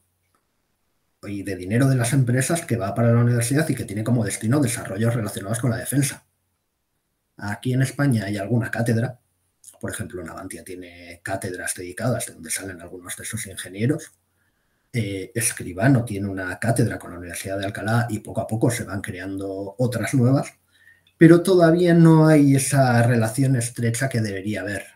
y 1.22 1.42
de 1.42 1.56
dinero 1.56 1.88
de 1.88 1.96
las 1.96 2.12
empresas 2.12 2.64
que 2.64 2.76
va 2.76 2.94
para 2.94 3.12
la 3.12 3.20
universidad 3.20 3.68
y 3.68 3.74
que 3.74 3.84
tiene 3.84 4.04
como 4.04 4.24
destino 4.24 4.60
desarrollos 4.60 5.14
relacionados 5.14 5.58
con 5.60 5.70
la 5.70 5.78
defensa. 5.78 6.26
Aquí 7.38 7.72
en 7.72 7.82
España 7.82 8.24
hay 8.24 8.36
alguna 8.36 8.70
cátedra, 8.70 9.20
por 9.80 9.90
ejemplo, 9.90 10.22
Navantia 10.22 10.64
tiene 10.64 11.20
cátedras 11.22 11.74
dedicadas 11.74 12.26
de 12.26 12.34
donde 12.34 12.50
salen 12.50 12.80
algunos 12.80 13.16
de 13.16 13.24
sus 13.24 13.46
ingenieros. 13.46 14.12
Eh, 14.92 15.32
Escribano 15.34 16.04
tiene 16.04 16.28
una 16.28 16.58
cátedra 16.58 16.98
con 16.98 17.10
la 17.10 17.18
Universidad 17.18 17.58
de 17.58 17.66
Alcalá 17.66 18.06
y 18.08 18.20
poco 18.20 18.40
a 18.40 18.46
poco 18.46 18.70
se 18.70 18.84
van 18.84 19.02
creando 19.02 19.74
otras 19.78 20.14
nuevas, 20.14 20.54
pero 21.18 21.42
todavía 21.42 21.94
no 21.94 22.26
hay 22.26 22.56
esa 22.56 23.02
relación 23.02 23.56
estrecha 23.56 24.08
que 24.08 24.20
debería 24.20 24.62
haber. 24.62 24.95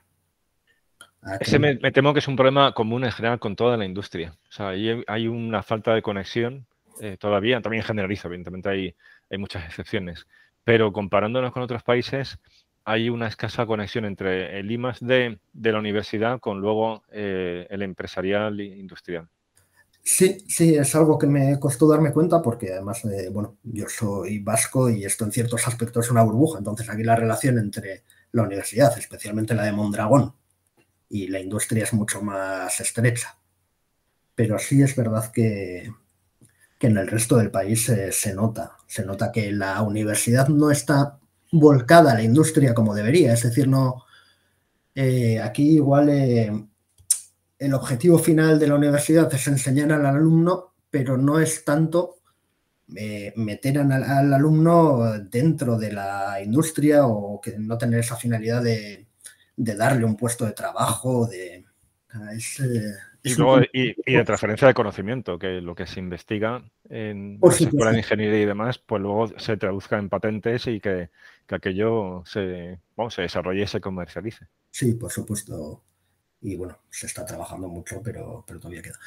Ah, 1.23 1.37
Ese 1.39 1.59
me, 1.59 1.77
temo 1.77 2.13
que 2.13 2.21
es 2.21 2.29
un 2.29 2.37
problema 2.37 2.73
común 2.73 3.05
en 3.05 3.13
general 3.13 3.39
con 3.39 3.57
toda 3.57 3.77
la 3.77 3.85
industria. 3.85 4.35
O 4.49 4.53
sea, 4.53 4.69
ahí 4.71 5.03
hay 5.07 5.29
una 5.29 5.63
falta 5.63 5.95
de 5.95 6.03
conexión 6.03 6.67
eh, 7.01 7.17
todavía, 7.19 7.61
también 7.61 7.83
generalizo, 7.83 8.29
evidentemente 8.29 8.69
hay, 8.69 8.95
hay 9.31 9.39
muchas 9.39 9.65
excepciones, 9.65 10.27
pero 10.65 10.93
comparándonos 10.93 11.53
con 11.53 11.63
otros 11.63 11.83
países, 11.83 12.39
hay 12.85 13.11
una 13.11 13.29
escasa 13.29 13.67
conexión 13.67 14.05
entre 14.05 14.59
el 14.59 14.71
I 14.71 14.79
de, 15.01 15.39
de 15.53 15.73
la 15.73 15.79
universidad 15.79 16.41
con 16.41 16.61
luego 16.61 17.03
eh, 17.11 17.67
el 17.71 17.83
empresarial 17.83 18.59
e 18.61 18.65
industrial. 18.65 19.29
Sí, 20.03 20.39
sí, 20.49 20.75
es 20.75 20.95
algo 20.95 21.19
que 21.19 21.27
me 21.27 21.59
costó 21.61 21.87
darme 21.87 22.13
cuenta 22.13 22.41
porque 22.41 22.73
además, 22.73 23.05
eh, 23.05 23.29
bueno, 23.31 23.59
yo 23.63 23.87
soy 23.89 24.39
vasco 24.39 24.89
y 24.89 25.05
esto 25.05 25.25
en 25.25 25.33
ciertos 25.33 25.69
aspectos 25.69 26.07
es 26.07 26.11
una 26.11 26.23
burbuja. 26.23 26.59
Entonces 26.59 26.89
aquí 26.89 27.03
la 27.03 27.17
relación 27.17 27.59
entre 27.59 28.05
la 28.33 28.43
universidad, 28.43 28.97
especialmente 28.99 29.55
la 29.55 29.65
de 29.65 29.73
Mondragón, 29.73 30.35
y 31.11 31.27
la 31.28 31.41
industria 31.41 31.85
es 31.85 31.93
mucho 31.93 32.23
más 32.23 32.81
estrecha. 32.81 33.37
Pero 34.35 34.59
sí 34.59 34.81
es 34.81 34.97
verdad 34.97 35.31
que, 35.31 35.93
que 36.78 36.87
en 36.87 36.97
el 36.97 37.09
resto 37.09 37.37
del 37.37 37.51
país 37.51 37.93
se 38.11 38.35
nota. 38.35 38.78
Se 38.87 39.05
nota 39.05 39.31
que 39.31 39.53
la 39.53 39.82
universidad 39.82 40.49
no 40.49 40.70
está 40.70 41.20
volcada 41.53 42.12
a 42.12 42.15
la 42.15 42.23
industria 42.23 42.73
como 42.74 42.95
debería. 42.95 43.35
Es 43.35 43.43
decir, 43.43 43.69
no. 43.69 44.05
Eh, 44.95 45.41
aquí 45.41 45.74
igual 45.74 46.09
eh, 46.09 46.53
el 47.59 47.74
objetivo 47.74 48.19
final 48.19 48.59
de 48.59 48.69
la 48.69 48.77
universidad 48.77 49.32
es 49.35 49.47
enseñar 49.47 49.93
al 49.93 50.07
alumno, 50.07 50.74
pero 50.91 51.16
no 51.16 51.39
es 51.39 51.65
tanto 51.65 52.16
eh, 52.97 53.32
meter 53.37 53.78
al, 53.78 54.32
alumno 54.32 55.19
dentro 55.31 55.78
de 55.78 55.93
la 55.93 56.41
industria 56.43 57.07
o 57.07 57.41
que 57.41 57.59
no 57.59 57.78
tener 57.78 58.01
esa 58.01 58.16
finalidad 58.16 58.62
de, 58.62 59.07
darle 59.65 60.05
un 60.05 60.16
puesto 60.16 60.45
de 60.47 60.53
trabajo, 60.53 61.27
de, 61.27 61.65
y, 63.73 64.12
de 64.12 64.24
transferencia 64.24 64.69
de 64.69 64.74
conocimiento, 64.74 65.39
que 65.39 65.61
lo 65.61 65.74
que 65.74 65.87
se 65.87 66.01
investiga 66.01 66.65
en 66.89 67.39
la 67.41 67.51
escuela 67.51 67.93
de 67.93 67.99
ingeniería 67.99 68.43
y 68.43 68.47
demás, 68.47 68.78
pues 68.78 69.03
luego 69.03 69.28
se 69.39 69.57
traduzca 69.57 69.99
en 69.99 70.09
patentes 70.09 70.66
y 70.66 70.81
que, 70.81 71.11
aquello 71.49 72.23
se, 72.27 72.78
se 73.11 73.23
desarrolle 73.23 73.62
y 73.62 73.66
se 73.66 73.81
comercialice. 73.81 74.47
Sí, 74.70 74.95
por 74.95 75.11
supuesto. 75.11 75.82
Y 76.43 76.57
bueno, 76.57 76.78
se 76.89 77.07
está 77.07 77.27
trabajando 77.27 77.69
mucho, 77.69 78.01
pero, 78.03 78.45
pero 78.47 78.61
todavía 78.61 78.82
queda. 78.82 78.99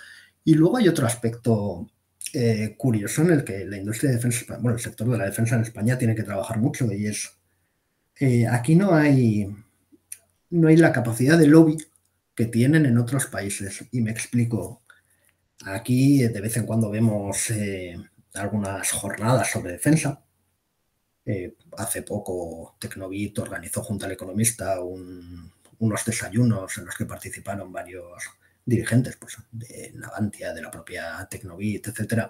Y 0.44 0.54
luego 0.56 0.78
hay 0.78 0.88
otro 0.88 1.08
aspecto 1.08 1.88
eh, 2.34 2.76
curioso 2.78 3.22
en 3.22 3.32
el 3.32 3.44
que 3.44 3.66
la 3.66 3.78
industria 3.78 4.10
de 4.10 4.16
defensa, 4.18 4.58
bueno, 4.58 4.76
el 4.76 4.84
sector 4.84 5.08
de 5.10 5.18
la 5.18 5.26
defensa 5.26 5.56
en 5.56 5.62
España 5.62 5.98
tiene 5.98 6.16
que 6.16 6.24
trabajar 6.24 6.58
mucho 6.58 6.92
y 6.92 7.08
es, 7.08 7.38
eh, 8.20 8.48
aquí 8.48 8.76
no 8.76 8.94
hay, 8.94 9.56
no 10.54 10.68
hay 10.68 10.78
la 10.78 10.92
capacidad 10.92 11.38
de 11.38 11.48
lobby 11.48 11.78
que 12.36 12.46
tienen 12.46 12.86
en 12.86 12.98
otros 12.98 13.26
países. 13.26 13.86
Y 13.92 14.02
me 14.02 14.12
explico. 14.12 14.84
Aquí 15.66 16.20
de 16.20 16.42
vez 16.42 16.58
en 16.58 16.66
cuando 16.66 16.90
vemos 16.90 17.50
eh, 17.50 17.98
algunas 18.36 18.92
jornadas 18.92 19.50
sobre 19.52 19.72
defensa. 19.74 20.24
Eh, 21.26 21.56
hace 21.78 22.02
poco 22.04 22.76
Tecnovit 22.80 23.40
organizó 23.40 23.82
junto 23.82 24.06
al 24.06 24.12
economista 24.12 24.80
unos 24.82 26.06
desayunos 26.06 26.78
en 26.78 26.86
los 26.86 26.96
que 26.98 27.06
participaron 27.06 27.72
varios 27.72 28.24
dirigentes 28.66 29.16
pues, 29.16 29.38
de 29.52 29.92
Navantia, 29.96 30.54
de 30.54 30.62
la 30.62 30.70
propia 30.70 31.26
Tecnovit, 31.30 31.88
etc. 31.88 32.28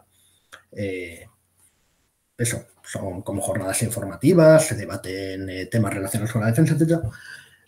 Eh, 0.71 1.25
eso, 2.37 2.67
son 2.83 3.21
como 3.21 3.41
jornadas 3.41 3.81
informativas, 3.81 4.67
se 4.67 4.75
debaten 4.75 5.69
temas 5.69 5.93
relacionados 5.93 6.31
con 6.31 6.41
la 6.41 6.47
defensa, 6.47 6.75
etc. 6.75 6.99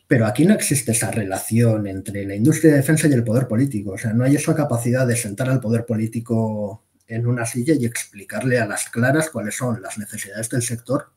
Pero 0.07 0.27
aquí 0.27 0.45
no 0.45 0.53
existe 0.53 0.91
esa 0.91 1.11
relación 1.11 1.87
entre 1.87 2.25
la 2.25 2.35
industria 2.35 2.71
de 2.71 2.77
defensa 2.77 3.07
y 3.07 3.13
el 3.13 3.23
poder 3.23 3.47
político. 3.47 3.91
O 3.93 3.97
sea, 3.97 4.13
no 4.13 4.23
hay 4.23 4.35
esa 4.35 4.55
capacidad 4.55 5.07
de 5.07 5.15
sentar 5.15 5.49
al 5.49 5.59
poder 5.59 5.85
político 5.85 6.83
en 7.07 7.25
una 7.27 7.45
silla 7.45 7.73
y 7.73 7.85
explicarle 7.85 8.59
a 8.59 8.67
las 8.67 8.89
claras 8.89 9.29
cuáles 9.29 9.55
son 9.55 9.81
las 9.81 9.97
necesidades 9.97 10.49
del 10.49 10.61
sector. 10.61 11.11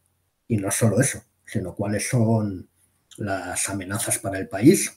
Y 0.47 0.57
no 0.57 0.71
solo 0.71 1.01
eso, 1.01 1.23
sino 1.45 1.75
cuáles 1.75 2.09
son 2.09 2.69
las 3.19 3.69
amenazas 3.69 4.19
para 4.19 4.39
el 4.39 4.49
país, 4.49 4.93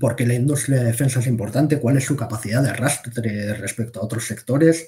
por 0.00 0.16
qué 0.16 0.26
la 0.26 0.34
industria 0.34 0.78
de 0.78 0.84
defensa 0.84 1.20
es 1.20 1.26
importante, 1.26 1.78
cuál 1.78 1.96
es 1.96 2.04
su 2.04 2.16
capacidad 2.16 2.62
de 2.62 2.70
arrastre 2.70 3.54
respecto 3.54 4.00
a 4.00 4.04
otros 4.04 4.26
sectores 4.26 4.86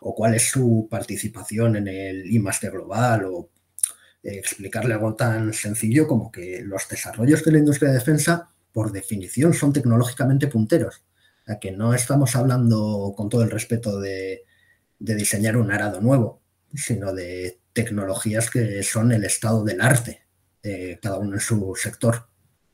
o 0.00 0.14
cuál 0.14 0.34
es 0.34 0.48
su 0.50 0.86
participación 0.90 1.76
en 1.76 1.88
el 1.88 2.26
I 2.26 2.38
global 2.70 3.24
o 3.24 3.50
explicarle 4.34 4.94
algo 4.94 5.14
tan 5.14 5.52
sencillo 5.52 6.06
como 6.06 6.30
que 6.30 6.62
los 6.62 6.88
desarrollos 6.88 7.44
de 7.44 7.52
la 7.52 7.58
industria 7.58 7.90
de 7.90 7.98
defensa, 7.98 8.50
por 8.72 8.92
definición, 8.92 9.54
son 9.54 9.72
tecnológicamente 9.72 10.48
punteros. 10.48 11.04
A 11.46 11.58
que 11.58 11.70
no 11.70 11.94
estamos 11.94 12.34
hablando, 12.34 13.14
con 13.16 13.28
todo 13.28 13.42
el 13.42 13.50
respeto, 13.50 14.00
de, 14.00 14.42
diseñar 14.98 15.56
un 15.56 15.70
arado 15.70 16.00
nuevo, 16.00 16.42
sino 16.74 17.12
de 17.12 17.60
tecnologías 17.72 18.50
que 18.50 18.82
son 18.82 19.12
el 19.12 19.24
estado 19.24 19.62
del 19.62 19.80
arte, 19.80 20.22
eh, 20.62 20.98
cada 21.00 21.18
uno 21.18 21.34
en 21.34 21.40
su 21.40 21.74
sector. 21.76 22.28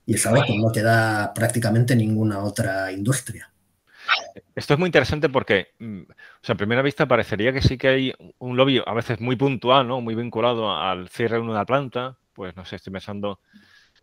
Y 0.07 0.15
es 0.15 0.27
algo 0.27 0.43
que 0.47 0.57
no 0.57 0.73
te 0.73 0.83
da 0.83 1.33
prácticamente 1.35 1.95
ninguna 1.95 2.43
otra 2.43 2.91
industria. 2.93 3.52
Esto 4.55 4.74
es 4.74 4.79
muy 4.81 4.89
interesante 4.89 5.29
porque, 5.31 5.69
mm, 5.79 6.03
o 6.03 6.15
sea, 6.43 6.55
a 6.55 6.57
primera 6.59 6.83
vista 6.83 7.07
parecería 7.07 7.53
que 7.53 7.62
sí 7.62 7.79
que 7.79 7.89
hay 7.89 8.12
un 8.39 8.57
lobby 8.57 8.83
a 8.85 8.93
veces 8.93 9.20
muy 9.20 9.37
puntual, 9.37 9.89
¿no? 9.89 10.01
Muy 10.01 10.15
vinculado 10.15 10.70
al 10.77 11.09
cierre 11.09 11.37
de 11.37 11.43
una 11.43 11.65
planta. 11.65 12.16
Pues 12.35 12.55
no 12.57 12.65
sé, 12.65 12.77
estoy 12.77 12.93
pensando 12.93 13.41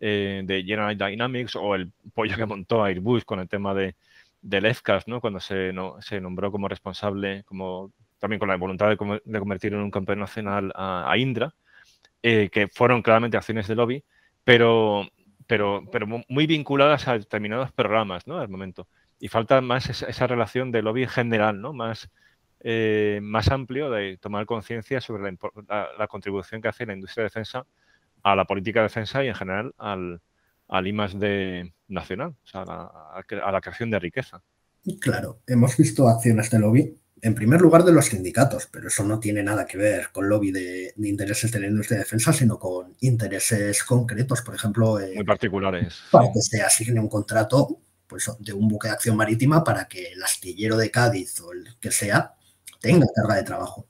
eh, 0.00 0.42
de 0.44 0.62
General 0.64 0.96
Dynamics 0.96 1.56
o 1.56 1.74
el 1.74 1.92
pollo 2.14 2.36
que 2.36 2.46
montó 2.46 2.84
Airbus 2.84 3.24
con 3.24 3.40
el 3.40 3.48
tema 3.48 3.74
de, 3.74 3.94
del 4.42 4.66
EFCAS, 4.66 5.06
¿no? 5.08 5.20
Cuando 5.20 5.40
se, 5.40 5.72
se 6.00 6.20
nombró 6.20 6.50
como 6.50 6.68
responsable, 6.68 7.44
como 7.44 7.92
también 8.18 8.38
con 8.40 8.48
la 8.48 8.56
voluntad 8.56 8.88
de, 8.88 8.96
convertir 8.96 9.72
en 9.74 9.80
un 9.80 9.90
campeón 9.90 10.20
nacional 10.20 10.72
a, 10.74 11.14
Indra, 11.16 11.54
eh, 12.22 12.50
que 12.52 12.68
fueron 12.68 13.02
claramente 13.02 13.36
acciones 13.36 13.68
de 13.68 13.74
lobby, 13.76 14.04
pero, 14.44 15.08
pero, 15.46 15.84
pero 15.92 16.06
muy 16.28 16.46
vinculadas 16.46 17.08
a 17.08 17.18
determinados 17.18 17.72
programas, 17.72 18.26
¿no? 18.26 18.38
Al 18.38 18.48
momento 18.48 18.88
y 19.20 19.28
falta 19.28 19.60
más 19.60 19.88
esa, 19.90 20.26
relación 20.26 20.72
de 20.72 20.82
lobby 20.82 21.06
general, 21.06 21.60
¿no? 21.60 21.74
Más, 21.74 22.08
eh, 22.60 23.20
más 23.22 23.48
amplio 23.48 23.90
de 23.90 24.16
tomar 24.16 24.46
conciencia 24.46 25.00
sobre 25.00 25.36
la, 25.68 26.08
contribución 26.08 26.62
que 26.62 26.68
hace 26.68 26.86
la 26.86 26.94
industria 26.94 27.22
de 27.22 27.26
defensa 27.26 27.66
a 28.22 28.34
la 28.34 28.46
política 28.46 28.80
de 28.80 28.84
defensa 28.84 29.22
y 29.22 29.28
en 29.28 29.34
general 29.34 29.74
al, 29.76 30.22
al 30.68 30.86
I 30.86 30.92
de 31.18 31.72
nacional, 31.88 32.30
o 32.30 32.46
sea, 32.46 32.62
a, 32.62 33.52
la, 33.52 33.60
creación 33.60 33.90
de 33.90 33.98
riqueza. 33.98 34.42
Claro, 35.00 35.40
hemos 35.46 35.76
visto 35.76 36.08
acciones 36.08 36.50
de 36.50 36.58
lobby, 36.58 36.96
en 37.20 37.34
primer 37.34 37.60
lugar 37.60 37.84
de 37.84 37.92
los 37.92 38.06
sindicatos, 38.06 38.68
pero 38.72 38.88
eso 38.88 39.04
no 39.04 39.20
tiene 39.20 39.42
nada 39.42 39.66
que 39.66 39.76
ver 39.76 40.08
con 40.12 40.30
lobby 40.30 40.50
de, 40.50 40.94
intereses 40.96 41.52
de 41.52 41.60
la 41.60 41.66
industria 41.66 41.98
de 41.98 42.04
defensa, 42.04 42.32
sino 42.32 42.58
con 42.58 42.96
intereses 43.00 43.84
concretos, 43.84 44.40
por 44.40 44.54
ejemplo. 44.54 44.98
Eh, 44.98 45.12
Muy 45.16 45.24
particulares. 45.24 46.00
Para 46.10 46.32
que 46.32 46.40
se 46.40 46.62
asigne 46.62 47.00
un 47.00 47.10
contrato 47.10 47.82
pues, 48.10 48.28
de 48.40 48.52
un 48.52 48.66
buque 48.66 48.88
de 48.88 48.94
acción 48.94 49.16
marítima 49.16 49.62
para 49.62 49.86
que 49.86 50.12
el 50.12 50.22
astillero 50.22 50.76
de 50.76 50.90
Cádiz 50.90 51.40
o 51.40 51.52
el 51.52 51.76
que 51.80 51.92
sea 51.92 52.34
tenga 52.80 53.06
carga 53.14 53.36
de 53.36 53.44
trabajo. 53.44 53.86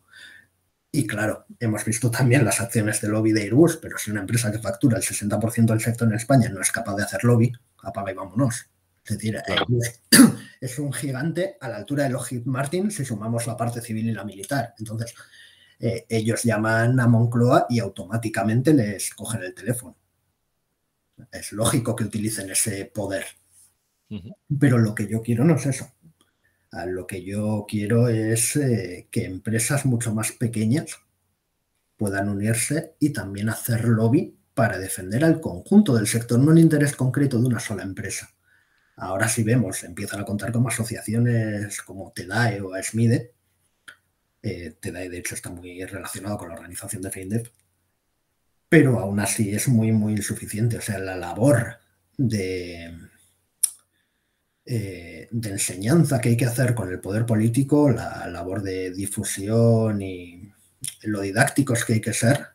Y 0.93 1.07
claro, 1.07 1.47
hemos 1.59 1.85
visto 1.85 2.11
también 2.11 2.45
las 2.45 2.61
acciones 2.61 3.01
de 3.01 3.09
lobby 3.09 3.33
de 3.33 3.43
Airbus, 3.43 3.79
pero 3.79 3.97
si 3.97 4.11
una 4.11 4.21
empresa 4.21 4.53
que 4.53 4.59
factura 4.59 4.99
el 4.99 5.03
60% 5.05 5.67
del 5.67 5.81
sector 5.81 6.09
en 6.09 6.15
España 6.15 6.49
no 6.51 6.61
es 6.61 6.71
capaz 6.71 6.97
de 6.97 7.05
hacer 7.05 7.25
lobby, 7.25 7.51
apaga 7.83 8.11
y 8.11 8.15
vámonos. 8.15 8.67
Es 9.05 9.17
decir, 9.17 9.41
Airbus 9.47 10.01
es 10.61 10.79
un 10.79 10.93
gigante 10.93 11.57
a 11.61 11.69
la 11.69 11.77
altura 11.77 12.05
de 12.05 12.11
Lockheed 12.11 12.45
Martin 12.45 12.91
si 12.91 13.05
sumamos 13.05 13.47
la 13.47 13.57
parte 13.57 13.81
civil 13.81 14.09
y 14.09 14.13
la 14.13 14.25
militar. 14.25 14.75
Entonces, 14.79 15.15
eh, 15.79 16.05
ellos 16.09 16.43
llaman 16.43 17.01
a 17.01 17.07
Moncloa 17.07 17.67
y 17.71 17.79
automáticamente 17.79 18.75
les 18.75 19.15
cogen 19.15 19.45
el 19.45 19.55
teléfono. 19.55 19.97
Es 21.33 21.53
lógico 21.53 21.97
que 21.97 22.05
utilicen 22.05 22.51
ese 22.51 22.85
poder. 22.87 23.25
Pero 24.59 24.79
lo 24.79 24.95
que 24.95 25.07
yo 25.07 25.23
quiero 25.23 25.45
no 25.45 25.55
es 25.55 25.67
eso. 25.67 25.93
Lo 26.87 27.07
que 27.07 27.25
yo 27.25 27.67
quiero 27.69 28.09
es 28.09 28.57
eh, 28.57 29.09
que 29.11 29.25
empresas 29.25 29.87
mucho 29.87 30.15
más 30.15 30.33
pequeñas 30.33 30.99
puedan 31.97 32.29
unirse 32.29 32.95
y 32.99 33.11
también 33.11 33.49
hacer 33.49 33.85
lobby 33.85 34.37
para 34.55 34.79
defender 34.79 35.25
al 35.25 35.41
conjunto 35.41 35.95
del 35.95 36.07
sector, 36.07 36.39
no 36.39 36.53
el 36.53 36.59
interés 36.59 36.95
concreto 36.95 37.39
de 37.39 37.47
una 37.47 37.61
sola 37.61 37.83
empresa. 37.83 38.31
Ahora 38.97 39.29
sí 39.29 39.43
vemos, 39.43 39.83
empiezan 39.83 40.21
a 40.21 40.25
contar 40.25 40.53
como 40.53 40.69
asociaciones 40.69 41.81
como 41.83 42.13
TEDAE 42.13 42.61
o 42.61 42.75
ASMIDE. 42.75 43.35
Eh, 44.43 44.77
TEDAE, 44.81 45.09
de 45.09 45.19
hecho, 45.19 45.35
está 45.35 45.51
muy 45.51 45.85
relacionado 45.85 46.37
con 46.37 46.49
la 46.49 46.55
organización 46.55 47.03
de 47.03 47.11
FINDEF. 47.11 47.51
Pero 48.69 48.99
aún 48.99 49.19
así 49.21 49.55
es 49.55 49.69
muy, 49.69 49.93
muy 49.93 50.13
insuficiente. 50.13 50.79
O 50.79 50.81
sea, 50.83 50.99
la 50.99 51.17
labor 51.17 51.79
de, 52.17 52.95
eh, 54.65 55.29
de 55.31 55.51
enseñanza 55.51 56.21
que 56.21 56.31
hay 56.31 56.37
que 56.37 56.45
hacer 56.47 56.75
con 56.75 56.91
el 56.91 57.01
poder 57.01 57.27
político, 57.27 57.91
la 57.91 58.29
labor 58.29 58.63
de 58.63 58.91
difusión 58.93 60.03
y 60.03 60.53
lo 61.03 61.21
didácticos 61.21 61.85
que 61.85 61.95
hay 61.95 62.01
que 62.01 62.13
ser, 62.13 62.47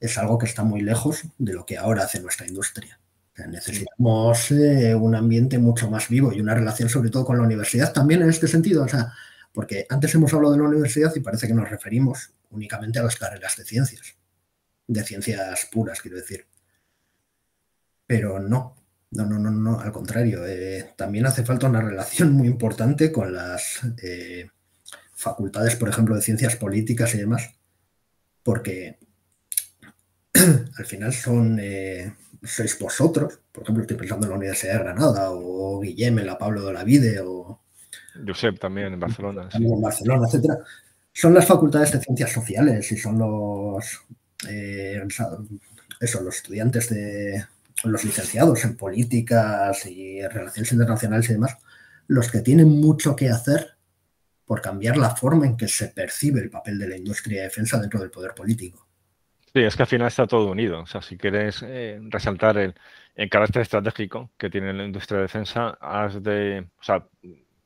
es 0.00 0.18
algo 0.18 0.38
que 0.38 0.46
está 0.46 0.64
muy 0.64 0.80
lejos 0.82 1.22
de 1.38 1.52
lo 1.52 1.64
que 1.66 1.76
ahora 1.76 2.04
hace 2.04 2.20
nuestra 2.20 2.46
industria. 2.46 3.00
necesitamos 3.48 4.50
eh, 4.50 4.94
un 4.94 5.14
ambiente 5.14 5.58
mucho 5.58 5.90
más 5.90 6.08
vivo 6.08 6.32
y 6.32 6.40
una 6.40 6.54
relación 6.54 6.88
sobre 6.88 7.10
todo 7.10 7.24
con 7.24 7.38
la 7.38 7.44
universidad 7.44 7.92
también 7.92 8.22
en 8.22 8.30
este 8.30 8.48
sentido. 8.48 8.84
O 8.84 8.88
sea, 8.88 9.12
porque 9.52 9.86
antes 9.88 10.14
hemos 10.14 10.32
hablado 10.34 10.54
de 10.54 10.60
la 10.60 10.68
universidad 10.68 11.14
y 11.14 11.20
parece 11.20 11.46
que 11.46 11.54
nos 11.54 11.70
referimos 11.70 12.32
únicamente 12.50 12.98
a 12.98 13.02
las 13.02 13.16
carreras 13.16 13.56
de 13.56 13.64
ciencias. 13.64 14.16
de 14.86 15.04
ciencias 15.04 15.68
puras, 15.72 16.00
quiero 16.00 16.16
decir. 16.16 16.46
Pero 18.06 18.38
no, 18.40 18.77
no, 19.10 19.24
no, 19.24 19.38
no, 19.38 19.50
no, 19.50 19.80
al 19.80 19.92
contrario. 19.92 20.46
Eh, 20.46 20.92
también 20.96 21.26
hace 21.26 21.44
falta 21.44 21.68
una 21.68 21.80
relación 21.80 22.32
muy 22.32 22.48
importante 22.48 23.10
con 23.10 23.32
las 23.32 23.80
eh, 24.02 24.50
facultades, 25.14 25.76
por 25.76 25.88
ejemplo, 25.88 26.14
de 26.14 26.22
ciencias 26.22 26.56
políticas 26.56 27.14
y 27.14 27.18
demás, 27.18 27.54
porque 28.42 28.98
al 30.32 30.84
final 30.84 31.12
son, 31.12 31.58
eh, 31.60 32.14
sois 32.42 32.78
vosotros, 32.78 33.40
por 33.50 33.62
ejemplo, 33.62 33.82
estoy 33.82 33.96
pensando 33.96 34.26
en 34.26 34.30
la 34.30 34.36
Universidad 34.36 34.74
de 34.74 34.84
Granada, 34.84 35.30
o 35.30 35.80
Guillem 35.80 36.18
la 36.18 36.36
Pablo 36.36 36.64
de 36.64 36.72
la 36.72 36.84
Vide, 36.84 37.20
o... 37.20 37.62
Josep 38.26 38.58
también 38.58 38.92
en 38.92 39.00
Barcelona. 39.00 39.48
También 39.48 39.74
en 39.74 39.80
Barcelona, 39.80 40.26
etcétera. 40.26 40.58
Son 41.12 41.32
las 41.32 41.46
facultades 41.46 41.92
de 41.92 42.00
ciencias 42.00 42.30
sociales 42.30 42.92
y 42.92 42.96
son 42.96 43.18
los, 43.18 44.02
eso, 46.00 46.20
los 46.22 46.36
estudiantes 46.36 46.90
de, 46.90 47.44
los 47.84 48.04
licenciados 48.04 48.64
en 48.64 48.76
políticas 48.76 49.86
y 49.86 50.20
relaciones 50.22 50.72
internacionales 50.72 51.30
y 51.30 51.34
demás, 51.34 51.56
los 52.06 52.30
que 52.30 52.40
tienen 52.40 52.68
mucho 52.68 53.14
que 53.14 53.28
hacer 53.28 53.76
por 54.44 54.62
cambiar 54.62 54.96
la 54.96 55.14
forma 55.14 55.46
en 55.46 55.56
que 55.56 55.68
se 55.68 55.88
percibe 55.88 56.40
el 56.40 56.50
papel 56.50 56.78
de 56.78 56.88
la 56.88 56.96
industria 56.96 57.40
de 57.40 57.48
defensa 57.48 57.78
dentro 57.78 58.00
del 58.00 58.10
poder 58.10 58.34
político. 58.34 58.88
Sí, 59.52 59.60
es 59.60 59.76
que 59.76 59.82
al 59.82 59.88
final 59.88 60.08
está 60.08 60.26
todo 60.26 60.50
unido. 60.50 60.80
O 60.80 60.86
sea, 60.86 61.02
si 61.02 61.16
quieres 61.16 61.62
eh, 61.62 62.00
resaltar 62.02 62.56
el, 62.58 62.74
carácter 63.30 63.62
estratégico 63.62 64.30
que 64.38 64.48
tiene 64.48 64.72
la 64.72 64.84
industria 64.84 65.18
de 65.18 65.22
defensa, 65.22 65.76
has 65.80 66.22
de, 66.22 66.66
o 66.78 66.82
sea, 66.82 67.04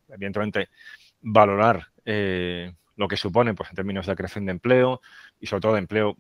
evidentemente, 0.08 0.70
valorar 1.20 1.88
eh, 2.04 2.72
lo 2.96 3.06
que 3.06 3.16
supone 3.16 3.54
pues, 3.54 3.70
en 3.70 3.76
términos 3.76 4.06
de 4.06 4.16
creación 4.16 4.46
de 4.46 4.52
empleo 4.52 5.00
y 5.38 5.46
sobre 5.46 5.60
todo 5.60 5.72
de 5.74 5.80
empleo 5.80 6.16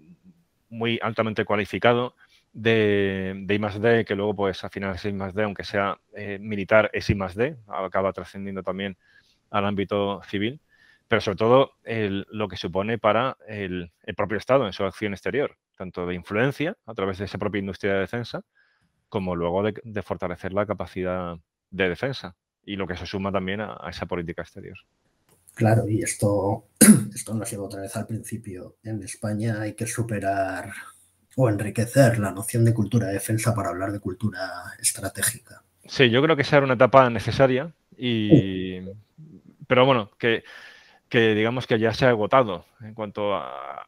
muy 0.68 0.98
altamente 1.02 1.44
cualificado, 1.44 2.14
de, 2.52 3.34
de 3.44 3.54
I 3.54 3.58
más 3.58 3.80
D, 3.80 4.04
que 4.04 4.14
luego 4.14 4.34
pues 4.34 4.62
al 4.64 4.70
final 4.70 4.94
es 4.94 5.04
I 5.04 5.12
más 5.12 5.34
D, 5.34 5.42
aunque 5.42 5.64
sea 5.64 5.98
eh, 6.14 6.38
militar, 6.38 6.90
es 6.92 7.08
I 7.10 7.14
más 7.14 7.34
D, 7.34 7.56
acaba 7.68 8.12
trascendiendo 8.12 8.62
también 8.62 8.96
al 9.50 9.64
ámbito 9.64 10.20
civil, 10.24 10.60
pero 11.08 11.20
sobre 11.20 11.36
todo 11.36 11.72
lo 11.84 12.48
que 12.48 12.56
supone 12.56 12.98
para 12.98 13.36
el, 13.46 13.92
propio 14.16 14.38
Estado 14.38 14.66
en 14.66 14.72
su 14.72 14.84
acción 14.84 15.12
exterior, 15.12 15.58
tanto 15.76 16.06
de 16.06 16.14
influencia 16.14 16.76
a 16.86 16.94
través 16.94 17.18
de 17.18 17.26
esa 17.26 17.38
propia 17.38 17.58
industria 17.58 17.94
de 17.94 18.00
defensa, 18.00 18.42
como 19.08 19.36
luego 19.36 19.62
de, 19.62 20.02
fortalecer 20.02 20.54
la 20.54 20.64
capacidad 20.64 21.36
de 21.70 21.88
defensa 21.88 22.34
y 22.64 22.76
lo 22.76 22.86
que 22.86 22.96
se 22.96 23.04
suma 23.04 23.30
también 23.30 23.60
a, 23.60 23.78
esa 23.90 24.06
política 24.06 24.40
exterior. 24.40 24.78
Claro, 25.54 25.86
y 25.86 26.02
esto, 26.02 26.68
esto 27.14 27.34
nos 27.34 27.50
lleva 27.50 27.64
otra 27.64 27.82
vez 27.82 27.94
al 27.94 28.06
principio. 28.06 28.76
En 28.82 29.02
España 29.02 29.60
hay 29.60 29.74
que 29.74 29.86
superar 29.86 30.72
o 31.36 31.48
enriquecer 31.48 32.18
la 32.18 32.30
noción 32.30 32.64
de 32.64 32.74
cultura 32.74 33.08
de 33.08 33.14
defensa 33.14 33.54
para 33.54 33.70
hablar 33.70 33.92
de 33.92 34.00
cultura 34.00 34.38
estratégica. 34.80 35.62
Sí, 35.86 36.10
yo 36.10 36.22
creo 36.22 36.36
que 36.36 36.42
esa 36.42 36.58
era 36.58 36.66
una 36.66 36.74
etapa 36.74 37.08
necesaria 37.10 37.72
y... 37.96 38.80
Pero 39.66 39.86
bueno, 39.86 40.10
que, 40.18 40.44
digamos 41.10 41.66
que 41.66 41.78
ya 41.78 41.94
se 41.94 42.04
ha 42.04 42.10
agotado 42.10 42.66
en 42.82 42.92
cuanto 42.92 43.34
a, 43.34 43.86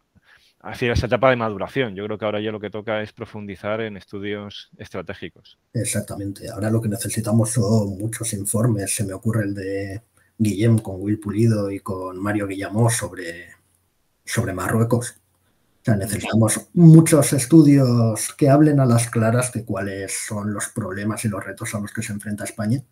hacia 0.61 0.95
esa 0.95 1.07
etapa 1.07 1.29
de 1.29 1.37
maduración. 1.37 1.95
Yo 1.95 2.05
creo 2.07 2.17
que 2.17 2.25
ahora 2.25 2.41
ya 2.41 2.53
lo 2.53 2.61
que 2.61 2.71
toca 2.71 3.03
es 3.03 3.13
profundizar 3.13 3.83
en 3.83 3.99
estudios 3.99 4.71
estratégicos. 4.79 5.59
Exactamente. 5.75 6.49
Ahora 6.49 6.71
lo 6.71 6.81
que 6.81 6.89
necesitamos 6.89 7.51
son 7.51 7.99
muchos 7.99 8.33
informes. 8.33 8.95
Se 8.95 9.05
me 9.05 9.13
ocurre 9.13 9.45
el 9.45 9.55
de 9.55 10.01
Guillem 10.39 10.79
con 10.79 11.03
Will 11.03 11.21
Pulido 11.21 11.71
y 11.71 11.81
con 11.81 12.19
Mario 12.19 12.47
Guillamó 12.47 12.89
sobre, 12.89 13.49
sobre 14.25 14.55
Marruecos 14.55 15.17
necesitamos 15.93 16.69
muchos 16.73 17.33
estudios 17.35 18.33
que 18.39 18.49
hablen 18.49 18.81
a 18.81 18.87
las 18.87 19.11
claras 19.11 19.53
de 19.53 19.65
cuáles 19.65 20.17
son 20.27 20.53
los 20.53 20.69
problemas 20.69 21.25
y 21.25 21.29
los 21.29 21.45
retos 21.45 21.75
a 21.75 21.81
los 21.81 21.93
que 21.93 22.03
se 22.03 22.13
enfrenta 22.13 22.45
España 22.45 22.83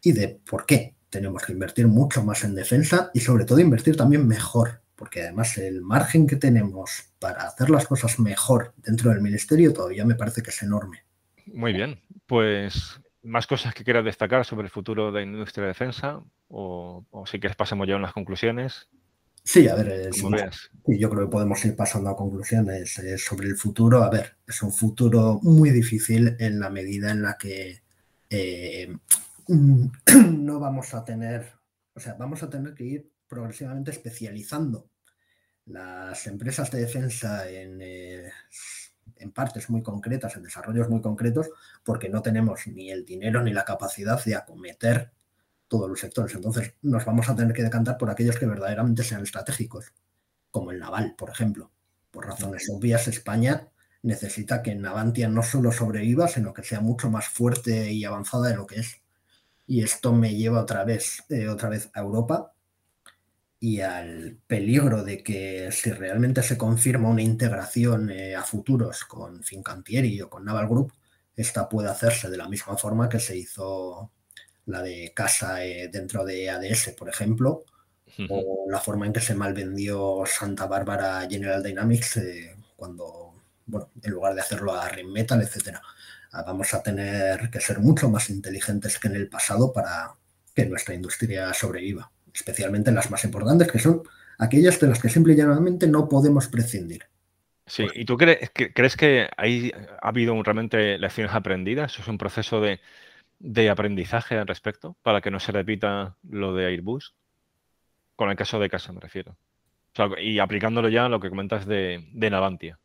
y 0.00 0.12
de 0.12 0.40
por 0.48 0.64
qué 0.64 0.94
tenemos 1.10 1.44
que 1.44 1.52
invertir 1.52 1.86
mucho 1.86 2.24
más 2.24 2.42
en 2.44 2.54
defensa 2.54 3.10
y 3.12 3.20
sobre 3.20 3.44
todo 3.44 3.60
invertir 3.60 3.96
también 3.96 4.26
mejor, 4.26 4.80
porque 4.96 5.22
además 5.22 5.58
el 5.58 5.82
margen 5.82 6.26
que 6.26 6.36
tenemos 6.36 7.12
para 7.18 7.42
hacer 7.42 7.68
las 7.68 7.86
cosas 7.86 8.18
mejor 8.18 8.72
dentro 8.78 9.10
del 9.10 9.20
ministerio 9.20 9.72
todavía 9.72 10.04
me 10.04 10.14
parece 10.14 10.42
que 10.42 10.50
es 10.50 10.62
enorme. 10.62 11.04
Muy 11.46 11.74
bien, 11.74 12.00
pues 12.26 13.00
más 13.22 13.46
cosas 13.46 13.74
que 13.74 13.84
quieras 13.84 14.04
destacar 14.04 14.44
sobre 14.46 14.64
el 14.64 14.70
futuro 14.70 15.12
de 15.12 15.20
la 15.20 15.26
industria 15.26 15.64
de 15.64 15.68
defensa 15.68 16.22
o, 16.48 17.04
o 17.10 17.26
si 17.26 17.38
quieres 17.38 17.56
pasemos 17.56 17.86
ya 17.86 17.96
a 17.96 17.98
las 17.98 18.12
conclusiones. 18.12 18.88
Sí, 19.46 19.68
a 19.68 19.74
ver, 19.74 20.10
yo 20.86 21.10
creo 21.10 21.26
que 21.26 21.30
podemos 21.30 21.62
ir 21.66 21.76
pasando 21.76 22.08
a 22.08 22.16
conclusiones 22.16 22.98
eh, 22.98 23.18
sobre 23.18 23.46
el 23.46 23.56
futuro. 23.56 24.02
A 24.02 24.08
ver, 24.08 24.38
es 24.46 24.62
un 24.62 24.72
futuro 24.72 25.38
muy 25.42 25.70
difícil 25.70 26.34
en 26.40 26.58
la 26.58 26.70
medida 26.70 27.10
en 27.10 27.22
la 27.22 27.36
que 27.36 27.82
eh, 28.30 28.96
no 29.48 30.58
vamos 30.58 30.94
a 30.94 31.04
tener, 31.04 31.52
o 31.92 32.00
sea, 32.00 32.14
vamos 32.14 32.42
a 32.42 32.48
tener 32.48 32.74
que 32.74 32.84
ir 32.84 33.10
progresivamente 33.28 33.90
especializando 33.90 34.88
las 35.66 36.26
empresas 36.26 36.70
de 36.70 36.80
defensa 36.80 37.48
en, 37.48 37.80
eh, 37.82 38.30
en 39.16 39.30
partes 39.32 39.68
muy 39.68 39.82
concretas, 39.82 40.36
en 40.36 40.42
desarrollos 40.42 40.88
muy 40.88 41.02
concretos, 41.02 41.50
porque 41.84 42.08
no 42.08 42.22
tenemos 42.22 42.66
ni 42.66 42.90
el 42.90 43.04
dinero 43.04 43.42
ni 43.42 43.52
la 43.52 43.64
capacidad 43.64 44.24
de 44.24 44.36
acometer 44.36 45.12
todos 45.74 45.90
los 45.90 45.98
sectores. 45.98 46.32
Entonces 46.36 46.74
nos 46.82 47.04
vamos 47.04 47.28
a 47.28 47.34
tener 47.34 47.52
que 47.52 47.64
decantar 47.64 47.98
por 47.98 48.08
aquellos 48.08 48.38
que 48.38 48.46
verdaderamente 48.46 49.02
sean 49.02 49.24
estratégicos, 49.24 49.92
como 50.52 50.70
el 50.70 50.78
naval, 50.78 51.16
por 51.18 51.30
ejemplo. 51.30 51.72
Por 52.12 52.26
razones 52.26 52.70
obvias, 52.72 53.08
España 53.08 53.68
necesita 54.02 54.62
que 54.62 54.76
Navantia 54.76 55.28
no 55.28 55.42
solo 55.42 55.72
sobreviva, 55.72 56.28
sino 56.28 56.54
que 56.54 56.62
sea 56.62 56.80
mucho 56.80 57.10
más 57.10 57.26
fuerte 57.26 57.90
y 57.90 58.04
avanzada 58.04 58.50
de 58.50 58.56
lo 58.56 58.66
que 58.66 58.80
es. 58.80 59.02
Y 59.66 59.82
esto 59.82 60.12
me 60.12 60.36
lleva 60.36 60.60
otra 60.60 60.84
vez, 60.84 61.24
eh, 61.28 61.48
otra 61.48 61.70
vez 61.70 61.90
a 61.92 62.00
Europa 62.00 62.52
y 63.58 63.80
al 63.80 64.38
peligro 64.46 65.02
de 65.02 65.24
que 65.24 65.70
si 65.72 65.90
realmente 65.90 66.44
se 66.44 66.56
confirma 66.56 67.08
una 67.08 67.22
integración 67.22 68.10
eh, 68.10 68.36
a 68.36 68.44
futuros 68.44 69.04
con 69.06 69.42
Fincantieri 69.42 70.22
o 70.22 70.30
con 70.30 70.44
Naval 70.44 70.68
Group, 70.68 70.92
esta 71.34 71.68
puede 71.68 71.88
hacerse 71.88 72.30
de 72.30 72.36
la 72.36 72.48
misma 72.48 72.76
forma 72.76 73.08
que 73.08 73.18
se 73.18 73.36
hizo 73.36 74.12
la 74.66 74.82
de 74.82 75.12
casa 75.14 75.64
eh, 75.64 75.88
dentro 75.88 76.24
de 76.24 76.50
ADS, 76.50 76.94
por 76.96 77.08
ejemplo, 77.08 77.64
o 78.28 78.66
la 78.70 78.78
forma 78.78 79.06
en 79.06 79.12
que 79.12 79.20
se 79.20 79.34
malvendió 79.34 80.22
Santa 80.24 80.66
Bárbara 80.66 81.26
General 81.28 81.62
Dynamics 81.62 82.18
eh, 82.18 82.54
cuando, 82.76 83.34
bueno, 83.66 83.90
en 84.02 84.12
lugar 84.12 84.34
de 84.34 84.40
hacerlo 84.40 84.74
a 84.74 84.88
Metal, 85.04 85.42
etcétera. 85.42 85.82
Ah, 86.30 86.44
vamos 86.46 86.72
a 86.74 86.82
tener 86.82 87.50
que 87.50 87.60
ser 87.60 87.80
mucho 87.80 88.08
más 88.08 88.30
inteligentes 88.30 88.98
que 88.98 89.08
en 89.08 89.16
el 89.16 89.28
pasado 89.28 89.72
para 89.72 90.14
que 90.54 90.66
nuestra 90.66 90.94
industria 90.94 91.52
sobreviva, 91.54 92.10
especialmente 92.32 92.92
las 92.92 93.10
más 93.10 93.24
importantes, 93.24 93.70
que 93.70 93.78
son 93.78 94.02
aquellas 94.38 94.78
de 94.80 94.88
las 94.88 95.00
que 95.00 95.08
simple 95.08 95.34
y 95.34 95.36
llanamente 95.36 95.86
no 95.86 96.08
podemos 96.08 96.48
prescindir. 96.48 97.04
Sí, 97.66 97.86
¿y 97.94 98.04
tú 98.04 98.16
crees 98.16 98.50
que, 98.50 98.72
crees 98.72 98.96
que 98.96 99.28
ahí 99.36 99.72
ha 100.02 100.08
habido 100.08 100.40
realmente 100.42 100.98
lecciones 100.98 101.34
aprendidas? 101.34 101.98
¿Es 101.98 102.06
un 102.08 102.18
proceso 102.18 102.60
de, 102.60 102.80
de 103.44 103.68
aprendizaje 103.68 104.38
al 104.38 104.46
respecto 104.46 104.96
para 105.02 105.20
que 105.20 105.30
no 105.30 105.38
se 105.38 105.52
repita 105.52 106.16
lo 106.28 106.54
de 106.54 106.66
Airbus? 106.66 107.14
Con 108.16 108.30
el 108.30 108.36
caso 108.36 108.58
de 108.58 108.70
casa 108.70 108.92
me 108.92 109.00
refiero. 109.00 109.36
y 110.18 110.38
aplicándolo 110.38 110.88
ya 110.88 111.04
a 111.04 111.08
lo 111.08 111.20
que 111.20 111.28
comentas 111.28 111.66
de, 111.66 112.02
Navantia. 112.14 112.78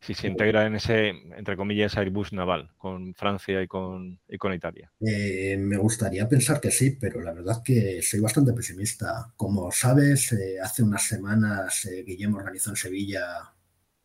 Si 0.00 0.14
se 0.14 0.28
integra 0.28 0.66
en 0.66 0.76
ese, 0.76 1.08
entre 1.08 1.56
comillas, 1.56 1.96
Airbus 1.96 2.32
naval 2.32 2.70
con 2.76 3.14
Francia 3.14 3.60
y 3.60 3.66
con, 3.66 4.20
con 4.38 4.52
Italia. 4.52 4.92
Eh, 5.00 5.56
me 5.58 5.78
gustaría 5.78 6.28
pensar 6.28 6.60
que 6.60 6.70
sí, 6.70 6.90
pero 7.00 7.20
la 7.20 7.32
verdad 7.32 7.62
que 7.64 8.00
soy 8.02 8.20
bastante 8.20 8.52
pesimista. 8.52 9.32
Como 9.36 9.72
sabes, 9.72 10.32
eh, 10.32 10.60
hace 10.62 10.84
unas 10.84 11.02
semanas 11.02 11.86
eh, 11.86 12.04
Guillermo 12.06 12.36
organizó 12.36 12.70
en 12.70 12.76
Sevilla 12.76 13.52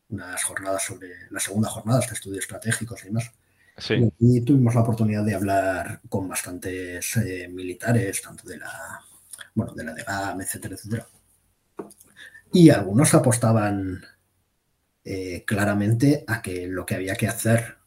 unas 0.10 0.44
jornadas 0.44 0.84
sobre 0.84 1.10
la 1.30 1.40
segunda 1.40 1.70
jornada 1.70 2.00
de 2.00 2.14
estudios 2.14 2.40
estratégicos 2.46 3.04
y 3.04 3.08
demás. 3.08 3.32
Y 4.20 4.42
tuvimos 4.42 4.76
la 4.76 4.82
oportunidad 4.82 5.24
de 5.24 5.36
hablar 5.36 6.02
con 6.10 6.28
bastantes 6.28 7.18
eh, 7.18 7.48
militares, 7.52 8.22
tanto 8.22 8.48
de 8.48 8.58
la, 8.58 9.02
bueno, 9.56 9.74
de 9.74 9.84
la 9.84 9.94
DGAM, 9.94 10.42
etcétera, 10.42 10.76
etcétera. 10.76 11.08
Y 12.54 12.70
algunos 12.70 13.14
apostaban 13.14 14.02
eh, 15.04 15.44
claramente 15.46 16.24
a 16.28 16.42
que 16.42 16.68
lo 16.68 16.86
que 16.86 16.96
había 16.96 17.16
que 17.16 17.28
hacer, 17.28 17.78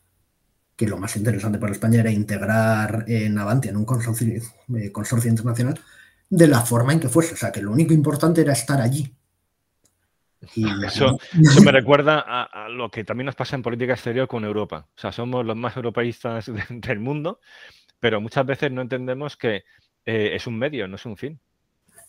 que 0.74 0.86
lo 0.86 0.98
más 0.98 1.16
interesante 1.16 1.58
para 1.58 1.72
España 1.72 2.00
era 2.00 2.10
integrar 2.10 3.04
en 3.06 3.38
Avanti 3.38 3.68
en 3.68 3.76
un 3.76 3.84
consorcio, 3.84 4.42
eh, 4.76 4.90
consorcio 4.90 5.30
internacional 5.30 5.80
de 6.28 6.48
la 6.48 6.62
forma 6.62 6.92
en 6.92 7.00
que 7.00 7.08
fuese. 7.08 7.34
O 7.34 7.36
sea, 7.36 7.52
que 7.52 7.62
lo 7.62 7.70
único 7.70 7.92
importante 7.92 8.40
era 8.40 8.52
estar 8.52 8.80
allí, 8.80 9.14
eso, 10.86 11.18
eso, 11.40 11.62
me 11.62 11.72
recuerda 11.72 12.20
a, 12.20 12.68
lo 12.68 12.90
que 12.90 13.04
también 13.04 13.26
nos 13.26 13.34
pasa 13.34 13.56
en 13.56 13.62
política 13.62 13.94
exterior 13.94 14.28
con 14.28 14.44
Europa. 14.44 14.86
O 14.96 15.00
sea, 15.00 15.12
somos 15.12 15.44
los 15.44 15.56
más 15.56 15.76
europeístas 15.76 16.50
del 16.68 17.00
mundo, 17.00 17.40
pero 18.00 18.20
muchas 18.20 18.46
veces 18.46 18.70
no 18.72 18.82
entendemos 18.82 19.36
que 19.36 19.64
eh, 20.04 20.30
es 20.34 20.46
un 20.46 20.58
medio, 20.58 20.86
no 20.88 20.96
es 20.96 21.06
un 21.06 21.16
fin. 21.16 21.40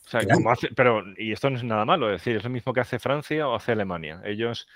O 0.06 0.10
sea, 0.10 0.22
como 0.32 0.52
hace, 0.52 0.70
pero, 0.76 1.04
y 1.18 1.32
esto 1.32 1.50
no 1.50 1.58
es 1.58 1.64
nada 1.64 1.84
malo, 1.84 2.12
es 2.12 2.22
decir, 2.22 2.36
es 2.36 2.44
lo 2.44 2.50
mismo 2.52 2.74
que 2.74 2.82
hace 2.82 3.00
Francia 3.00 3.48
o 3.48 3.56
hace 3.56 3.72
Alemania. 3.72 4.22
Ellos 4.24 4.68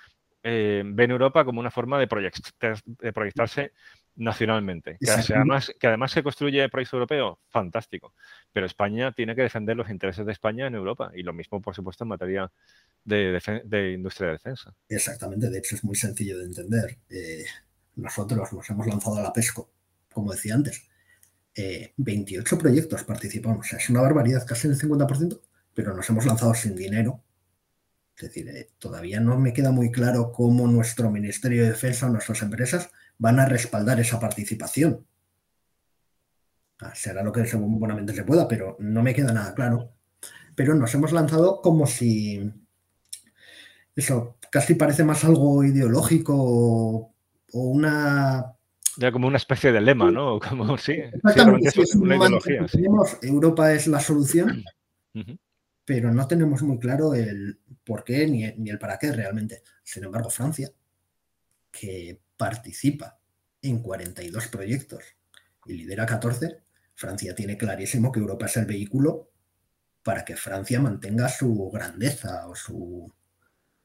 eh, 0.42 0.82
ven 0.86 1.12
Europa 1.12 1.46
como 1.46 1.60
una 1.60 1.70
forma 1.70 2.00
de, 2.00 2.08
de 2.08 3.14
proyectarse 3.14 3.74
nacionalmente. 4.20 4.98
Que 5.00 5.10
además, 5.10 5.72
que 5.80 5.88
además 5.88 6.12
se 6.12 6.22
construye 6.22 6.64
el 6.64 6.70
proyecto 6.70 6.98
europeo, 6.98 7.40
fantástico. 7.48 8.14
Pero 8.52 8.66
España 8.66 9.12
tiene 9.14 9.36
que 9.36 9.42
defender 9.42 9.76
los 9.76 9.90
intereses 9.90 10.26
de 10.26 10.32
España 10.32 10.68
en 10.68 10.76
Europa. 10.76 11.12
Y 11.16 11.24
lo 11.24 11.34
mismo, 11.34 11.62
por 11.62 11.74
supuesto, 11.74 12.04
en 12.04 12.10
materia 12.10 12.52
de, 13.04 13.94
industria 13.94 14.28
de 14.28 14.34
defensa. 14.34 14.74
Exactamente, 14.88 15.50
de 15.50 15.58
hecho 15.58 15.76
es 15.76 15.84
muy 15.84 15.96
sencillo 15.96 16.38
de 16.38 16.46
entender. 16.46 16.98
Eh, 17.10 17.46
nosotros 17.96 18.54
nos 18.54 18.70
hemos 18.70 18.88
lanzado 18.88 19.18
a 19.18 19.24
la 19.24 19.34
PESCO, 19.34 19.72
como 20.12 20.32
decía 20.32 20.56
antes. 20.56 20.86
28 21.98 22.56
eh, 22.56 22.60
proyectos 22.60 23.04
participamos. 23.04 23.74
es 23.74 23.90
una 23.90 24.02
barbaridad, 24.02 24.46
casi 24.46 24.68
el 24.68 24.78
50%, 24.78 25.40
pero 25.74 25.94
nos 25.94 26.10
hemos 26.10 26.26
lanzado 26.26 26.54
sin 26.54 26.76
dinero. 26.76 27.24
Es 28.16 28.24
decir, 28.24 28.50
eh, 28.50 28.70
todavía 28.80 29.22
no 29.22 29.40
me 29.40 29.54
queda 29.54 29.72
muy 29.72 29.92
claro 29.92 30.34
cómo 30.34 30.68
nuestro 30.68 31.10
Ministerio 31.10 31.64
de 31.64 31.70
Defensa 31.70 32.08
o 32.08 32.10
nuestras 32.10 32.42
empresas 32.42 32.92
van 33.20 33.40
a 33.40 33.46
respaldar 33.46 34.00
esa 34.00 34.20
participación. 34.20 35.06
Ah, 36.82 36.96
será 36.96 37.22
lo 37.22 37.32
que 37.32 37.46
según 37.46 37.80
buenamente 37.80 38.14
se 38.14 38.24
pueda, 38.24 38.48
pero 38.48 38.78
no 38.80 39.04
me 39.04 39.14
queda 39.14 39.34
nada 39.34 39.54
claro. 39.54 39.92
Pero 40.56 40.74
nos 40.74 40.94
hemos 40.96 41.12
lanzado 41.12 41.62
como 41.62 41.86
si 41.86 42.52
eso 43.96 44.38
casi 44.50 44.76
parece 44.76 45.04
más 45.04 45.24
algo 45.26 45.64
ideológico 45.64 46.34
o 46.38 47.14
una 47.52 48.56
ya 48.98 49.14
como 49.14 49.28
una 49.28 49.38
especie 49.38 49.72
de 49.72 49.80
lema, 49.80 50.12
¿no? 50.12 50.40
Como, 50.50 50.78
sí, 50.78 50.98
una 51.96 52.18
ideología. 52.18 52.66
Europa 53.22 53.72
es 53.74 53.88
la 53.88 54.02
solución, 54.02 54.64
pero 55.86 56.12
no 56.12 56.28
tenemos 56.28 56.62
muy 56.64 56.80
claro 56.80 57.14
el 57.14 57.60
por 57.86 58.04
qué 58.04 58.28
ni, 58.28 58.46
ni, 58.58 58.70
el 58.70 58.78
para 58.78 59.00
qué 59.00 59.14
realmente. 59.14 59.64
Sin 59.84 60.04
embargo, 60.04 60.30
Francia, 60.30 60.70
que 61.72 62.20
participa 62.40 63.20
en 63.62 63.82
42 63.82 64.48
proyectos 64.48 65.04
y 65.66 65.74
lidera 65.74 66.06
14, 66.06 66.62
Francia 66.96 67.36
tiene 67.36 67.58
clarísimo 67.58 68.14
que 68.14 68.22
Europa 68.22 68.46
es 68.46 68.56
el 68.56 68.66
vehículo 68.66 69.30
para 70.02 70.24
que 70.24 70.38
Francia 70.38 70.80
mantenga 70.80 71.28
su 71.28 71.70
grandeza 71.70 72.48
o 72.48 72.56
su, 72.56 73.14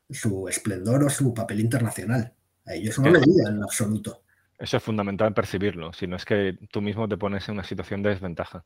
su 0.09 0.49
esplendor 0.49 1.03
o 1.03 1.11
su 1.11 1.35
papel 1.35 1.61
internacional. 1.61 2.33
A 2.65 2.75
ellos 2.75 2.97
no 3.01 3.11
le 3.11 3.19
diga 3.19 3.51
en 3.51 3.61
absoluto. 3.61 4.23
Eso 4.57 4.77
es 4.77 4.83
fundamental 4.83 5.35
percibirlo, 5.35 5.93
si 5.93 6.07
no 6.07 6.15
es 6.15 6.25
que 6.25 6.57
tú 6.71 6.81
mismo 6.81 7.09
te 7.09 7.17
pones 7.17 7.49
en 7.49 7.55
una 7.55 7.65
situación 7.65 8.05
de 8.05 8.11
desventaja. 8.11 8.65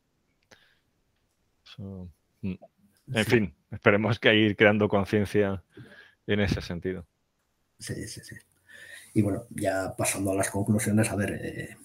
Mm. 1.77 2.03
En 3.11 3.25
fin, 3.25 3.55
esperemos 3.71 4.19
que 4.19 4.35
ir 4.35 4.55
creando 4.55 4.87
conciencia 4.87 5.63
en 6.27 6.41
ese 6.41 6.61
sentido. 6.61 7.07
Sí, 7.79 8.07
sí, 8.07 8.21
sí. 8.23 8.35
Y 9.13 9.21
bueno, 9.21 9.47
ya 9.49 9.95
pasando 9.95 10.31
a 10.31 10.35
las 10.35 10.49
conclusiones, 10.49 11.09
a 11.09 11.15
ver, 11.15 11.39
eh, 11.43 11.77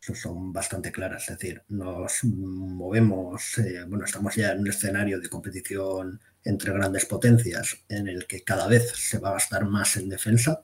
son 0.00 0.52
bastante 0.52 0.92
claras. 0.92 1.28
Es 1.28 1.38
decir, 1.38 1.62
nos 1.68 2.22
movemos, 2.24 3.58
eh, 3.58 3.84
bueno, 3.88 4.04
estamos 4.04 4.34
ya 4.36 4.52
en 4.52 4.60
un 4.60 4.68
escenario 4.68 5.20
de 5.20 5.28
competición 5.28 6.20
entre 6.44 6.72
grandes 6.72 7.06
potencias 7.06 7.76
en 7.88 8.06
el 8.06 8.26
que 8.26 8.44
cada 8.44 8.68
vez 8.68 8.92
se 8.94 9.18
va 9.18 9.30
a 9.30 9.34
gastar 9.34 9.64
más 9.64 9.96
en 9.96 10.08
defensa. 10.08 10.62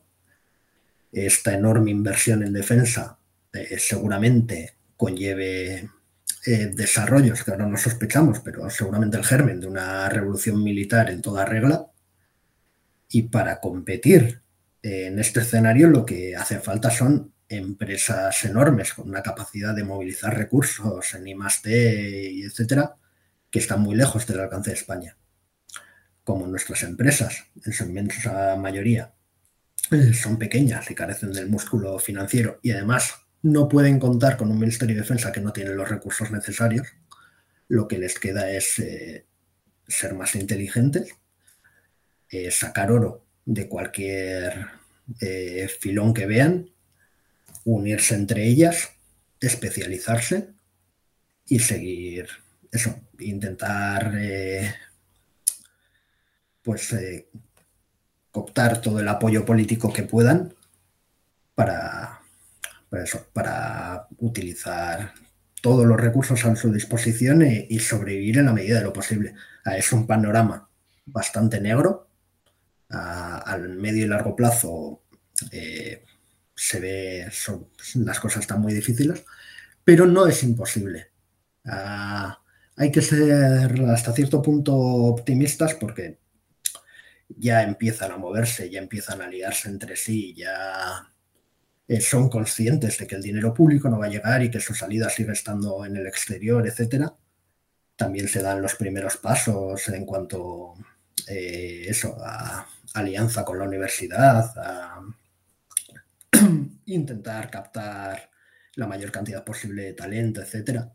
Esta 1.10 1.54
enorme 1.54 1.90
inversión 1.90 2.42
en 2.44 2.52
defensa 2.52 3.18
eh, 3.52 3.78
seguramente 3.78 4.76
conlleve 4.96 5.90
desarrollos 6.44 7.44
que 7.44 7.52
ahora 7.52 7.66
no 7.66 7.76
sospechamos, 7.76 8.40
pero 8.40 8.68
seguramente 8.68 9.16
el 9.16 9.24
germen 9.24 9.60
de 9.60 9.68
una 9.68 10.08
revolución 10.08 10.62
militar 10.62 11.08
en 11.10 11.22
toda 11.22 11.44
regla. 11.44 11.86
Y 13.08 13.22
para 13.22 13.60
competir 13.60 14.42
en 14.82 15.18
este 15.18 15.40
escenario 15.40 15.88
lo 15.88 16.04
que 16.04 16.34
hace 16.36 16.58
falta 16.58 16.90
son 16.90 17.32
empresas 17.48 18.44
enormes 18.44 18.94
con 18.94 19.08
una 19.08 19.22
capacidad 19.22 19.74
de 19.74 19.84
movilizar 19.84 20.36
recursos 20.36 21.14
en 21.14 21.28
I+D 21.28 22.30
y 22.32 22.42
etcétera, 22.42 22.96
que 23.50 23.58
están 23.58 23.80
muy 23.80 23.94
lejos 23.94 24.26
del 24.26 24.40
alcance 24.40 24.70
de 24.70 24.76
España. 24.76 25.16
Como 26.24 26.46
nuestras 26.46 26.82
empresas, 26.82 27.44
en 27.64 27.72
su 27.72 27.84
inmensa 27.84 28.56
mayoría, 28.56 29.12
eh, 29.90 30.14
son 30.14 30.38
pequeñas 30.38 30.90
y 30.90 30.94
carecen 30.94 31.32
del 31.32 31.48
músculo 31.48 31.98
financiero 31.98 32.58
y 32.62 32.70
además 32.70 33.14
no 33.42 33.68
pueden 33.68 33.98
contar 33.98 34.36
con 34.36 34.50
un 34.50 34.58
Ministerio 34.58 34.94
de 34.94 35.02
Defensa 35.02 35.32
que 35.32 35.40
no 35.40 35.52
tiene 35.52 35.74
los 35.74 35.88
recursos 35.88 36.30
necesarios, 36.30 36.88
lo 37.68 37.88
que 37.88 37.98
les 37.98 38.18
queda 38.18 38.50
es 38.50 38.78
eh, 38.78 39.26
ser 39.86 40.14
más 40.14 40.34
inteligentes, 40.34 41.14
eh, 42.30 42.50
sacar 42.50 42.90
oro 42.92 43.26
de 43.44 43.68
cualquier 43.68 44.66
eh, 45.20 45.68
filón 45.80 46.14
que 46.14 46.26
vean, 46.26 46.70
unirse 47.64 48.14
entre 48.14 48.46
ellas, 48.46 48.90
especializarse 49.40 50.50
y 51.46 51.58
seguir 51.58 52.28
eso, 52.70 52.94
intentar 53.18 54.14
eh, 54.16 54.74
pues 56.62 56.92
eh, 56.94 57.28
cooptar 58.30 58.80
todo 58.80 59.00
el 59.00 59.08
apoyo 59.08 59.44
político 59.44 59.92
que 59.92 60.04
puedan 60.04 60.54
para, 61.54 62.20
para, 62.88 63.04
eso, 63.04 63.26
para 63.32 64.06
utilizar 64.18 65.12
todos 65.60 65.86
los 65.86 66.00
recursos 66.00 66.44
a 66.44 66.56
su 66.56 66.72
disposición 66.72 67.42
y, 67.42 67.78
sobrevivir 67.78 68.38
en 68.38 68.46
la 68.46 68.52
medida 68.52 68.78
de 68.78 68.84
lo 68.84 68.92
posible. 68.92 69.34
Ah, 69.64 69.76
es 69.76 69.92
un 69.92 70.06
panorama 70.06 70.68
bastante 71.04 71.60
negro, 71.60 72.08
al 72.92 73.76
medio 73.76 74.04
y 74.04 74.08
largo 74.08 74.36
plazo 74.36 75.02
eh, 75.50 76.04
se 76.54 76.80
ve, 76.80 77.28
son, 77.32 77.68
las 77.96 78.20
cosas 78.20 78.42
están 78.42 78.60
muy 78.60 78.74
difíciles, 78.74 79.24
pero 79.84 80.06
no 80.06 80.26
es 80.26 80.42
imposible. 80.42 81.10
Ah, 81.64 82.40
hay 82.76 82.90
que 82.90 83.02
ser 83.02 83.80
hasta 83.88 84.12
cierto 84.12 84.42
punto 84.42 84.74
optimistas 84.76 85.74
porque 85.74 86.18
ya 87.28 87.62
empiezan 87.62 88.12
a 88.12 88.18
moverse, 88.18 88.70
ya 88.70 88.80
empiezan 88.80 89.22
a 89.22 89.28
liarse 89.28 89.68
entre 89.68 89.96
sí, 89.96 90.34
ya 90.34 91.12
eh, 91.88 92.00
son 92.00 92.28
conscientes 92.28 92.98
de 92.98 93.06
que 93.06 93.16
el 93.16 93.22
dinero 93.22 93.54
público 93.54 93.88
no 93.88 93.98
va 93.98 94.06
a 94.06 94.10
llegar 94.10 94.42
y 94.42 94.50
que 94.50 94.60
su 94.60 94.74
salida 94.74 95.08
sigue 95.08 95.32
estando 95.32 95.84
en 95.84 95.96
el 95.96 96.06
exterior, 96.06 96.66
etcétera. 96.66 97.14
También 97.96 98.28
se 98.28 98.42
dan 98.42 98.62
los 98.62 98.74
primeros 98.74 99.16
pasos 99.16 99.88
en 99.88 100.04
cuanto 100.06 100.74
eh, 101.28 101.84
eso, 101.88 102.16
a 102.24 102.66
alianza 102.94 103.44
con 103.44 103.58
la 103.58 103.64
universidad, 103.64 104.52
a 104.56 105.00
intentar 106.86 107.50
captar 107.50 108.30
la 108.74 108.86
mayor 108.86 109.10
cantidad 109.12 109.44
posible 109.44 109.84
de 109.84 109.92
talento, 109.92 110.40
etcétera. 110.40 110.92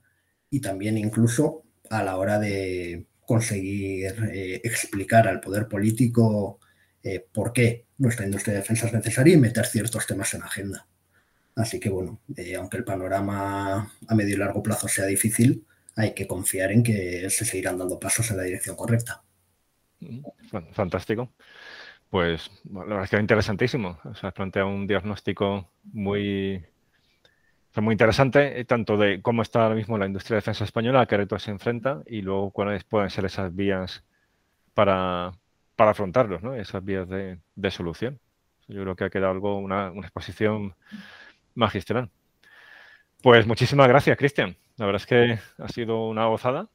Y 0.49 0.59
también 0.61 0.97
incluso 0.97 1.63
a 1.89 2.03
la 2.03 2.17
hora 2.17 2.39
de 2.39 3.07
conseguir 3.21 4.15
eh, 4.31 4.61
explicar 4.63 5.27
al 5.27 5.41
poder 5.41 5.67
político 5.67 6.59
eh, 7.03 7.25
por 7.31 7.53
qué 7.53 7.85
nuestra 7.97 8.25
industria 8.25 8.53
de 8.53 8.59
defensa 8.61 8.87
es 8.87 8.93
necesaria 8.93 9.33
y 9.33 9.37
meter 9.37 9.65
ciertos 9.65 10.07
temas 10.07 10.33
en 10.33 10.43
agenda. 10.43 10.87
Así 11.55 11.79
que 11.79 11.89
bueno, 11.89 12.21
aunque 12.57 12.77
el 12.77 12.83
panorama 12.83 13.91
a 14.07 14.15
medio 14.15 14.35
y 14.35 14.37
largo 14.37 14.61
plazo 14.61 14.87
sea 14.87 15.05
difícil, 15.05 15.65
hay 15.95 16.13
que 16.13 16.27
confiar 16.27 16.71
en 16.71 16.83
que 16.83 17.27
se 17.31 17.43
seguirán 17.43 17.79
dando 17.79 17.99
pasos 17.99 18.29
en 18.29 18.37
la 18.37 18.43
dirección 18.43 18.75
correcta. 18.75 19.23
Fantástico. 20.73 21.29
Pues 22.09 22.49
la 22.71 22.83
verdad 22.85 23.03
es 23.03 23.09
que 23.09 23.15
es 23.17 23.21
interesantísimo. 23.21 23.99
O 24.03 24.15
sea, 24.15 24.29
has 24.29 24.33
planteado 24.33 24.69
un 24.69 24.87
diagnóstico 24.87 25.69
muy, 25.91 26.63
muy 27.81 27.93
interesante, 27.93 28.59
eh, 28.59 28.65
tanto 28.65 28.97
de 28.97 29.21
cómo 29.21 29.41
está 29.41 29.63
ahora 29.63 29.75
mismo 29.75 29.97
la 29.97 30.05
industria 30.05 30.35
de 30.35 30.39
defensa 30.39 30.63
española, 30.63 31.01
a 31.01 31.05
qué 31.05 31.17
retos 31.17 31.43
se 31.43 31.51
enfrenta 31.51 32.01
y 32.05 32.21
luego 32.21 32.51
cuáles 32.51 32.83
pueden 32.83 33.09
ser 33.09 33.25
esas 33.25 33.55
vías 33.55 34.03
para, 34.73 35.33
para 35.75 35.91
afrontarlos, 35.91 36.41
¿no? 36.43 36.55
esas 36.55 36.83
vías 36.83 37.07
de, 37.07 37.39
solución. 37.71 38.19
Yo 38.67 38.81
creo 38.81 38.95
que 38.95 39.05
ha 39.05 39.09
quedado 39.09 39.31
algo, 39.31 39.57
una, 39.57 39.89
exposición 40.01 40.75
magistral. 41.55 42.09
Pues 43.21 43.47
muchísimas 43.47 43.87
gracias, 43.87 44.17
Cristian. 44.17 44.57
La 44.77 44.85
verdad 44.85 45.01
es 45.01 45.07
que 45.07 45.39
ha 45.57 45.67
sido 45.69 46.07
una 46.07 46.25
gozada. 46.25 46.67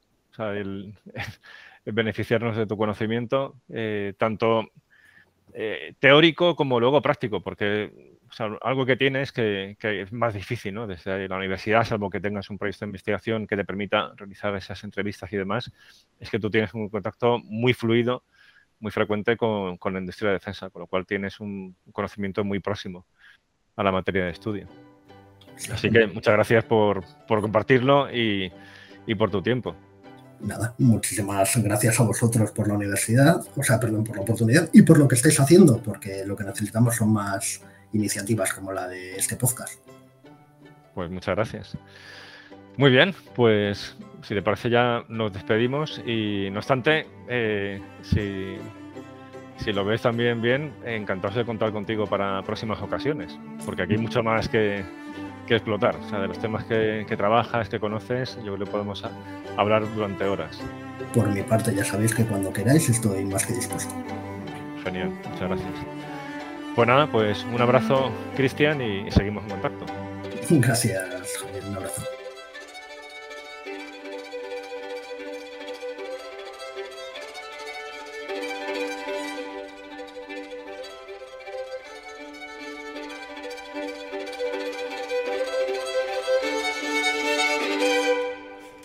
Beneficiarnos 1.85 2.55
de 2.55 2.65
tu 2.65 2.77
conocimiento, 2.77 3.55
eh, 3.69 4.13
tanto 4.17 4.69
eh, 5.53 5.93
teórico 5.99 6.55
como 6.55 6.79
luego 6.79 7.01
práctico, 7.01 7.41
porque 7.41 7.91
algo 8.61 8.85
que 8.85 8.95
tiene 8.95 9.21
es 9.21 9.31
que, 9.31 9.77
es 9.79 10.11
más 10.11 10.33
difícil, 10.33 10.73
¿no? 10.73 10.87
Desde 10.87 11.27
la 11.27 11.37
universidad, 11.37 11.83
salvo 11.83 12.09
que 12.09 12.19
tengas 12.19 12.49
un 12.49 12.57
proyecto 12.57 12.85
de 12.85 12.89
investigación 12.89 13.45
que 13.45 13.55
te 13.55 13.65
permita 13.65 14.13
realizar 14.15 14.55
esas 14.55 14.83
entrevistas 14.83 15.31
y 15.31 15.37
demás, 15.37 15.71
es 16.19 16.29
que 16.31 16.39
tú 16.39 16.49
tienes 16.49 16.73
un 16.73 16.89
contacto 16.89 17.37
muy 17.39 17.73
fluido, 17.73 18.23
muy 18.79 18.91
frecuente 18.91 19.37
con, 19.37 19.77
la 19.83 19.99
industria 19.99 20.29
de 20.29 20.35
defensa, 20.35 20.69
con 20.71 20.81
lo 20.81 20.87
cual 20.87 21.05
tienes 21.05 21.39
un 21.39 21.75
conocimiento 21.91 22.43
muy 22.43 22.59
próximo 22.59 23.05
a 23.75 23.83
la 23.83 23.91
materia 23.91 24.25
de 24.25 24.31
estudio. 24.31 24.67
Así 25.71 25.91
que 25.91 26.07
muchas 26.07 26.33
gracias 26.33 26.63
por, 26.63 27.03
compartirlo 27.27 28.09
y 28.11 28.49
por 29.15 29.29
tu 29.29 29.43
tiempo. 29.43 29.75
Nada, 30.43 30.75
muchísimas 30.77 31.55
gracias 31.63 31.99
a 31.99 32.03
vosotros 32.03 32.51
por 32.51 32.67
la 32.67 32.75
universidad, 32.75 33.43
o 33.55 33.63
sea, 33.63 33.79
perdón, 33.79 34.03
por 34.03 34.15
la 34.15 34.21
oportunidad 34.21 34.69
y 34.73 34.81
por 34.81 34.99
lo 34.99 35.07
que 35.07 35.15
estáis 35.15 35.39
haciendo, 35.39 35.81
porque 35.81 36.23
lo 36.25 36.35
que 36.35 36.43
necesitamos 36.43 36.95
son 36.95 37.13
más 37.13 37.61
iniciativas 37.93 38.53
como 38.53 38.71
la 38.71 38.87
de 38.87 39.15
este 39.15 39.35
podcast. 39.35 39.79
Pues 40.93 41.09
muchas 41.09 41.35
gracias. 41.35 41.77
Muy 42.77 42.91
bien, 42.91 43.13
pues 43.35 43.95
si 44.23 44.33
te 44.33 44.41
parece 44.41 44.69
ya 44.69 45.03
nos 45.07 45.31
despedimos 45.31 46.01
y 46.05 46.49
no 46.51 46.59
obstante, 46.59 47.07
eh, 47.27 47.79
si, 48.01 49.71
lo 49.71 49.85
ves 49.85 50.01
también 50.01 50.41
bien, 50.41 50.73
encantados 50.85 51.35
de 51.35 51.45
contar 51.45 51.71
contigo 51.71 52.07
para 52.07 52.41
próximas 52.41 52.81
ocasiones, 52.81 53.37
porque 53.65 53.83
aquí 53.83 53.93
hay 53.93 53.99
mucho 53.99 54.23
más 54.23 54.49
que, 54.49 54.83
explotar. 55.55 55.95
O 55.95 56.09
sea, 56.09 56.19
de 56.19 56.27
los 56.27 56.39
temas 56.39 56.63
que, 56.65 57.05
trabajas, 57.17 57.69
que 57.69 57.79
conoces, 57.79 58.35
yo 58.37 58.55
creo 58.55 58.65
que 58.65 58.71
podemos 58.71 59.03
hablar 59.57 59.83
durante 59.95 60.25
horas. 60.25 60.59
Por 61.13 61.29
mi 61.29 61.41
parte, 61.41 61.73
ya 61.73 61.83
sabéis 61.83 62.13
que 62.13 62.25
cuando 62.25 62.51
queráis 62.51 62.89
estoy 62.89 63.25
más 63.25 63.45
que 63.45 63.53
dispuesto. 63.53 63.93
Genial, 64.83 65.09
muchas 65.09 65.49
gracias. 65.49 65.71
Pues 66.75 66.87
nada, 66.87 67.07
pues 67.07 67.45
un 67.53 67.61
abrazo, 67.61 68.11
Cristian, 68.35 68.81
y 68.81 69.11
seguimos 69.11 69.43
en 69.43 69.49
contacto. 69.51 69.85
Gracias, 70.49 71.37
Javier, 71.39 71.63
un 71.69 71.75
abrazo. 71.75 72.02